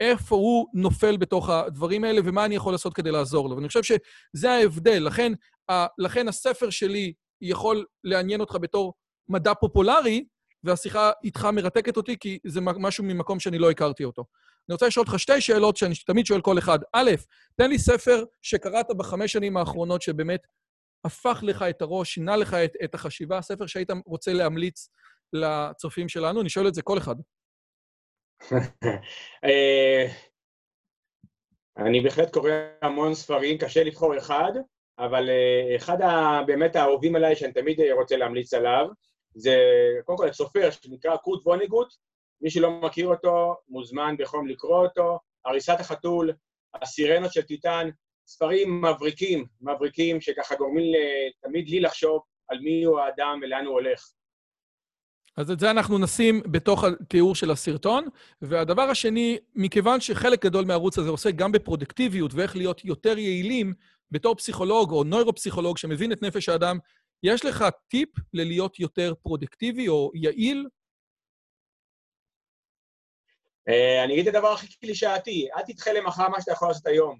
איפה 0.00 0.36
הוא 0.36 0.66
נופל 0.74 1.16
בתוך 1.16 1.50
הדברים 1.50 2.04
האלה 2.04 2.20
ומה 2.24 2.44
אני 2.44 2.56
יכול 2.56 2.72
לעשות 2.72 2.94
כדי 2.94 3.10
לעזור 3.10 3.48
לו. 3.48 3.56
ואני 3.56 3.68
חושב 3.68 3.82
שזה 3.82 4.50
ההבדל. 4.50 5.02
לכן, 5.06 5.32
ה, 5.70 5.86
לכן 5.98 6.28
הספר 6.28 6.70
שלי 6.70 7.12
יכול 7.40 7.84
לעניין 8.04 8.40
אותך 8.40 8.56
בתור 8.60 8.94
מדע 9.28 9.54
פופולרי, 9.54 10.24
והשיחה 10.64 11.10
איתך 11.24 11.44
מרתקת 11.44 11.96
אותי, 11.96 12.16
כי 12.20 12.38
זה 12.46 12.60
משהו 12.60 13.04
ממקום 13.04 13.40
שאני 13.40 13.58
לא 13.58 13.70
הכרתי 13.70 14.04
אותו. 14.04 14.24
אני 14.68 14.74
רוצה 14.74 14.86
לשאול 14.86 15.06
אותך 15.06 15.18
שתי 15.18 15.40
שאלות 15.40 15.76
שאני 15.76 15.94
תמיד 16.06 16.26
שואל 16.26 16.40
כל 16.40 16.58
אחד. 16.58 16.78
א', 16.92 17.10
תן 17.56 17.70
לי 17.70 17.78
ספר 17.78 18.24
שקראת 18.42 18.86
בחמש 18.96 19.32
שנים 19.32 19.56
האחרונות 19.56 20.02
שבאמת 20.02 20.40
הפך 21.04 21.40
לך 21.42 21.62
את 21.62 21.82
הראש, 21.82 22.14
שינה 22.14 22.36
לך 22.36 22.54
את, 22.54 22.72
את 22.84 22.94
החשיבה, 22.94 23.42
ספר 23.42 23.66
שהיית 23.66 23.90
רוצה 24.06 24.32
להמליץ 24.32 24.88
לצופים 25.32 26.08
שלנו? 26.08 26.40
אני 26.40 26.48
שואל 26.48 26.68
את 26.68 26.74
זה 26.74 26.82
כל 26.82 26.98
אחד. 26.98 27.16
אה, 29.44 30.06
אני 31.76 32.00
בהחלט 32.00 32.32
קורא 32.32 32.50
המון 32.82 33.14
ספרים, 33.14 33.58
קשה 33.58 33.84
לבחור 33.84 34.18
אחד, 34.18 34.52
אבל 34.98 35.30
אה, 35.30 35.76
אחד 35.76 35.96
באמת 36.46 36.76
האהובים 36.76 37.16
עליי 37.16 37.36
שאני 37.36 37.52
תמיד 37.52 37.80
רוצה 37.96 38.16
להמליץ 38.16 38.54
עליו, 38.54 38.86
זה 39.34 39.56
קודם 40.04 40.18
כל 40.18 40.32
סופר 40.32 40.70
שנקרא 40.70 41.16
קורט 41.16 41.46
ווניגוט, 41.46 41.88
מי 42.40 42.50
שלא 42.50 42.70
מכיר 42.70 43.08
אותו 43.08 43.56
מוזמן 43.68 44.14
בחום 44.18 44.48
לקרוא 44.48 44.86
אותו, 44.86 45.18
הריסת 45.44 45.76
החתול, 45.80 46.32
הסירנות 46.82 47.32
של 47.32 47.42
טיטאן, 47.42 47.90
ספרים 48.26 48.82
מבריקים, 48.82 49.46
מבריקים 49.60 50.20
שככה 50.20 50.54
גורמים 50.54 50.84
תמיד 51.42 51.68
לי 51.68 51.80
לחשוב 51.80 52.22
על 52.48 52.58
מי 52.58 52.84
הוא 52.84 53.00
האדם 53.00 53.40
ולאן 53.42 53.66
הוא 53.66 53.74
הולך. 53.74 54.10
אז 55.36 55.50
את 55.50 55.60
זה 55.60 55.70
אנחנו 55.70 55.98
נשים 55.98 56.42
בתוך 56.50 56.84
התיאור 56.84 57.34
של 57.34 57.50
הסרטון. 57.50 58.08
והדבר 58.42 58.82
השני, 58.82 59.38
מכיוון 59.54 60.00
שחלק 60.00 60.44
גדול 60.44 60.64
מהערוץ 60.64 60.98
הזה 60.98 61.10
עוסק 61.10 61.34
גם 61.34 61.52
בפרודוקטיביות 61.52 62.34
ואיך 62.34 62.56
להיות 62.56 62.84
יותר 62.84 63.18
יעילים, 63.18 63.74
בתור 64.10 64.34
פסיכולוג 64.34 64.90
או 64.90 65.04
נוירופסיכולוג 65.04 65.78
שמבין 65.78 66.12
את 66.12 66.22
נפש 66.22 66.48
האדם, 66.48 66.78
יש 67.22 67.44
לך 67.44 67.64
טיפ 67.88 68.08
ללהיות 68.32 68.80
יותר 68.80 69.14
פרודוקטיבי 69.22 69.88
או 69.88 70.10
יעיל? 70.14 70.66
אה, 73.68 74.04
אני 74.04 74.14
אגיד 74.14 74.28
את 74.28 74.34
הדבר 74.34 74.48
הכי 74.48 74.78
קלישאתי, 74.78 75.48
אל 75.56 75.62
תדחה 75.62 75.92
למחר 75.92 76.28
מה 76.28 76.40
שאתה 76.40 76.52
יכול 76.52 76.68
לעשות 76.68 76.86
היום. 76.86 77.18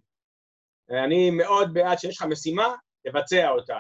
אה, 0.90 1.04
אני 1.04 1.30
מאוד 1.30 1.74
בעד 1.74 1.98
שיש 1.98 2.16
לך 2.16 2.22
משימה, 2.22 2.74
תבצע 3.04 3.50
אותה. 3.50 3.76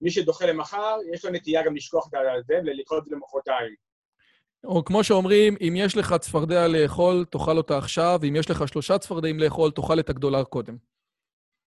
מי 0.00 0.10
שדוחה 0.10 0.46
למחר, 0.46 0.96
יש 1.12 1.24
לו 1.24 1.30
נטייה 1.30 1.62
גם 1.62 1.76
לשכוח 1.76 2.06
את 2.06 2.46
זה 2.46 2.54
ולדחות 2.64 3.02
את 3.02 3.08
זה 3.08 3.16
למחרתיים. 3.16 3.74
או 4.64 4.84
כמו 4.84 5.04
שאומרים, 5.04 5.56
אם 5.60 5.74
יש 5.76 5.96
לך 5.96 6.14
צפרדע 6.20 6.68
לאכול, 6.68 7.24
תאכל 7.30 7.56
אותה 7.56 7.78
עכשיו, 7.78 8.18
ואם 8.22 8.36
יש 8.36 8.50
לך 8.50 8.68
שלושה 8.68 8.98
צפרדעים 8.98 9.40
לאכול, 9.40 9.70
תאכל 9.70 10.00
את 10.00 10.10
הגדולה 10.10 10.44
קודם. 10.44 10.76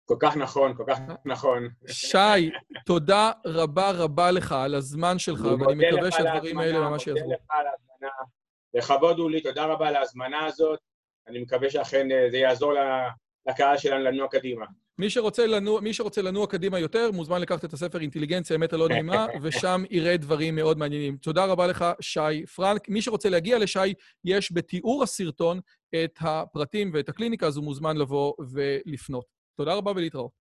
כל 0.05 0.15
כך 0.19 0.37
נכון, 0.37 0.73
כל 0.77 0.83
כך 0.87 0.99
נכון. 1.25 1.69
שי, 1.87 2.51
תודה 2.85 3.31
רבה 3.45 3.91
רבה 3.91 4.31
לך 4.31 4.51
על 4.51 4.75
הזמן 4.75 5.19
שלך, 5.19 5.41
ואני 5.41 5.87
מקווה 5.87 6.11
שהדברים 6.11 6.59
האלה 6.59 6.79
ממש 6.79 7.07
יעזרו. 7.07 7.23
מודה 7.23 7.35
לך 7.35 7.49
על 7.49 7.65
ההזמנה. 7.67 8.11
לכבוד 8.73 9.19
הוא 9.19 9.31
לי, 9.31 9.41
תודה 9.41 9.65
רבה 9.65 9.87
על 9.87 9.95
ההזמנה 9.95 10.45
הזאת. 10.45 10.79
אני 11.27 11.41
מקווה 11.41 11.69
שאכן 11.69 12.11
אה, 12.11 12.27
זה 12.31 12.37
יעזור 12.37 12.73
לקהל 13.47 13.77
שלנו 13.77 14.03
לנוע 14.03 14.27
קדימה. 14.27 14.65
מי 14.99 15.09
שרוצה, 15.09 15.47
לנוע, 15.47 15.81
מי 15.81 15.93
שרוצה 15.93 16.21
לנוע 16.21 16.47
קדימה 16.47 16.79
יותר, 16.79 17.11
מוזמן 17.13 17.41
לקחת 17.41 17.65
את 17.65 17.73
הספר 17.73 18.01
אינטליגנציה, 18.01 18.55
אמת 18.55 18.73
הלא 18.73 18.89
נעימה, 18.89 19.25
ושם 19.41 19.83
יראה 19.89 20.17
דברים 20.17 20.55
מאוד 20.55 20.77
מעניינים. 20.77 21.17
תודה 21.17 21.45
רבה 21.45 21.67
לך, 21.67 21.85
שי 22.01 22.45
פרנק. 22.55 22.89
מי 22.89 23.01
שרוצה 23.01 23.29
להגיע 23.29 23.59
לשי, 23.59 23.93
יש 24.25 24.51
בתיאור 24.51 25.03
הסרטון 25.03 25.59
את 26.03 26.19
הפרטים 26.21 26.91
ואת 26.93 27.09
הקליניקה, 27.09 27.47
אז 27.47 27.57
הוא 27.57 27.65
מוזמן 27.65 27.97
לבוא 27.97 28.33
ולפנות. 28.51 29.25
תודה 29.57 29.73
רבה 29.73 29.91
ולהתראות. 29.91 30.31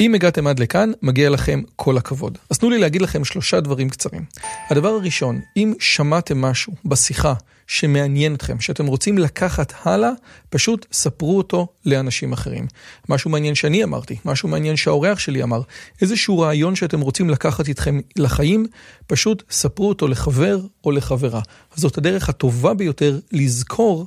אם 0.00 0.14
הגעתם 0.14 0.46
עד 0.46 0.58
לכאן, 0.58 0.92
מגיע 1.02 1.30
לכם 1.30 1.62
כל 1.76 1.96
הכבוד. 1.96 2.38
אז 2.50 2.58
תנו 2.58 2.70
לי 2.70 2.78
להגיד 2.78 3.02
לכם 3.02 3.24
שלושה 3.24 3.60
דברים 3.60 3.90
קצרים. 3.90 4.24
הדבר 4.70 4.88
הראשון, 4.88 5.40
אם 5.56 5.74
שמעתם 5.80 6.40
משהו 6.40 6.72
בשיחה 6.84 7.34
שמעניין 7.70 8.34
אתכם, 8.34 8.60
שאתם 8.60 8.86
רוצים 8.86 9.18
לקחת 9.18 9.72
הלאה, 9.82 10.10
פשוט 10.48 10.86
ספרו 10.92 11.38
אותו 11.38 11.66
לאנשים 11.86 12.32
אחרים. 12.32 12.66
משהו 13.08 13.30
מעניין 13.30 13.54
שאני 13.54 13.84
אמרתי, 13.84 14.16
משהו 14.24 14.48
מעניין 14.48 14.76
שהאורח 14.76 15.18
שלי 15.18 15.42
אמר, 15.42 15.62
איזשהו 16.02 16.38
רעיון 16.38 16.76
שאתם 16.76 17.00
רוצים 17.00 17.30
לקחת 17.30 17.68
איתכם 17.68 18.00
לחיים, 18.16 18.66
פשוט 19.06 19.42
ספרו 19.50 19.88
אותו 19.88 20.08
לחבר 20.08 20.60
או 20.84 20.90
לחברה. 20.90 21.40
זאת 21.74 21.98
הדרך 21.98 22.28
הטובה 22.28 22.74
ביותר 22.74 23.18
לזכור 23.32 24.06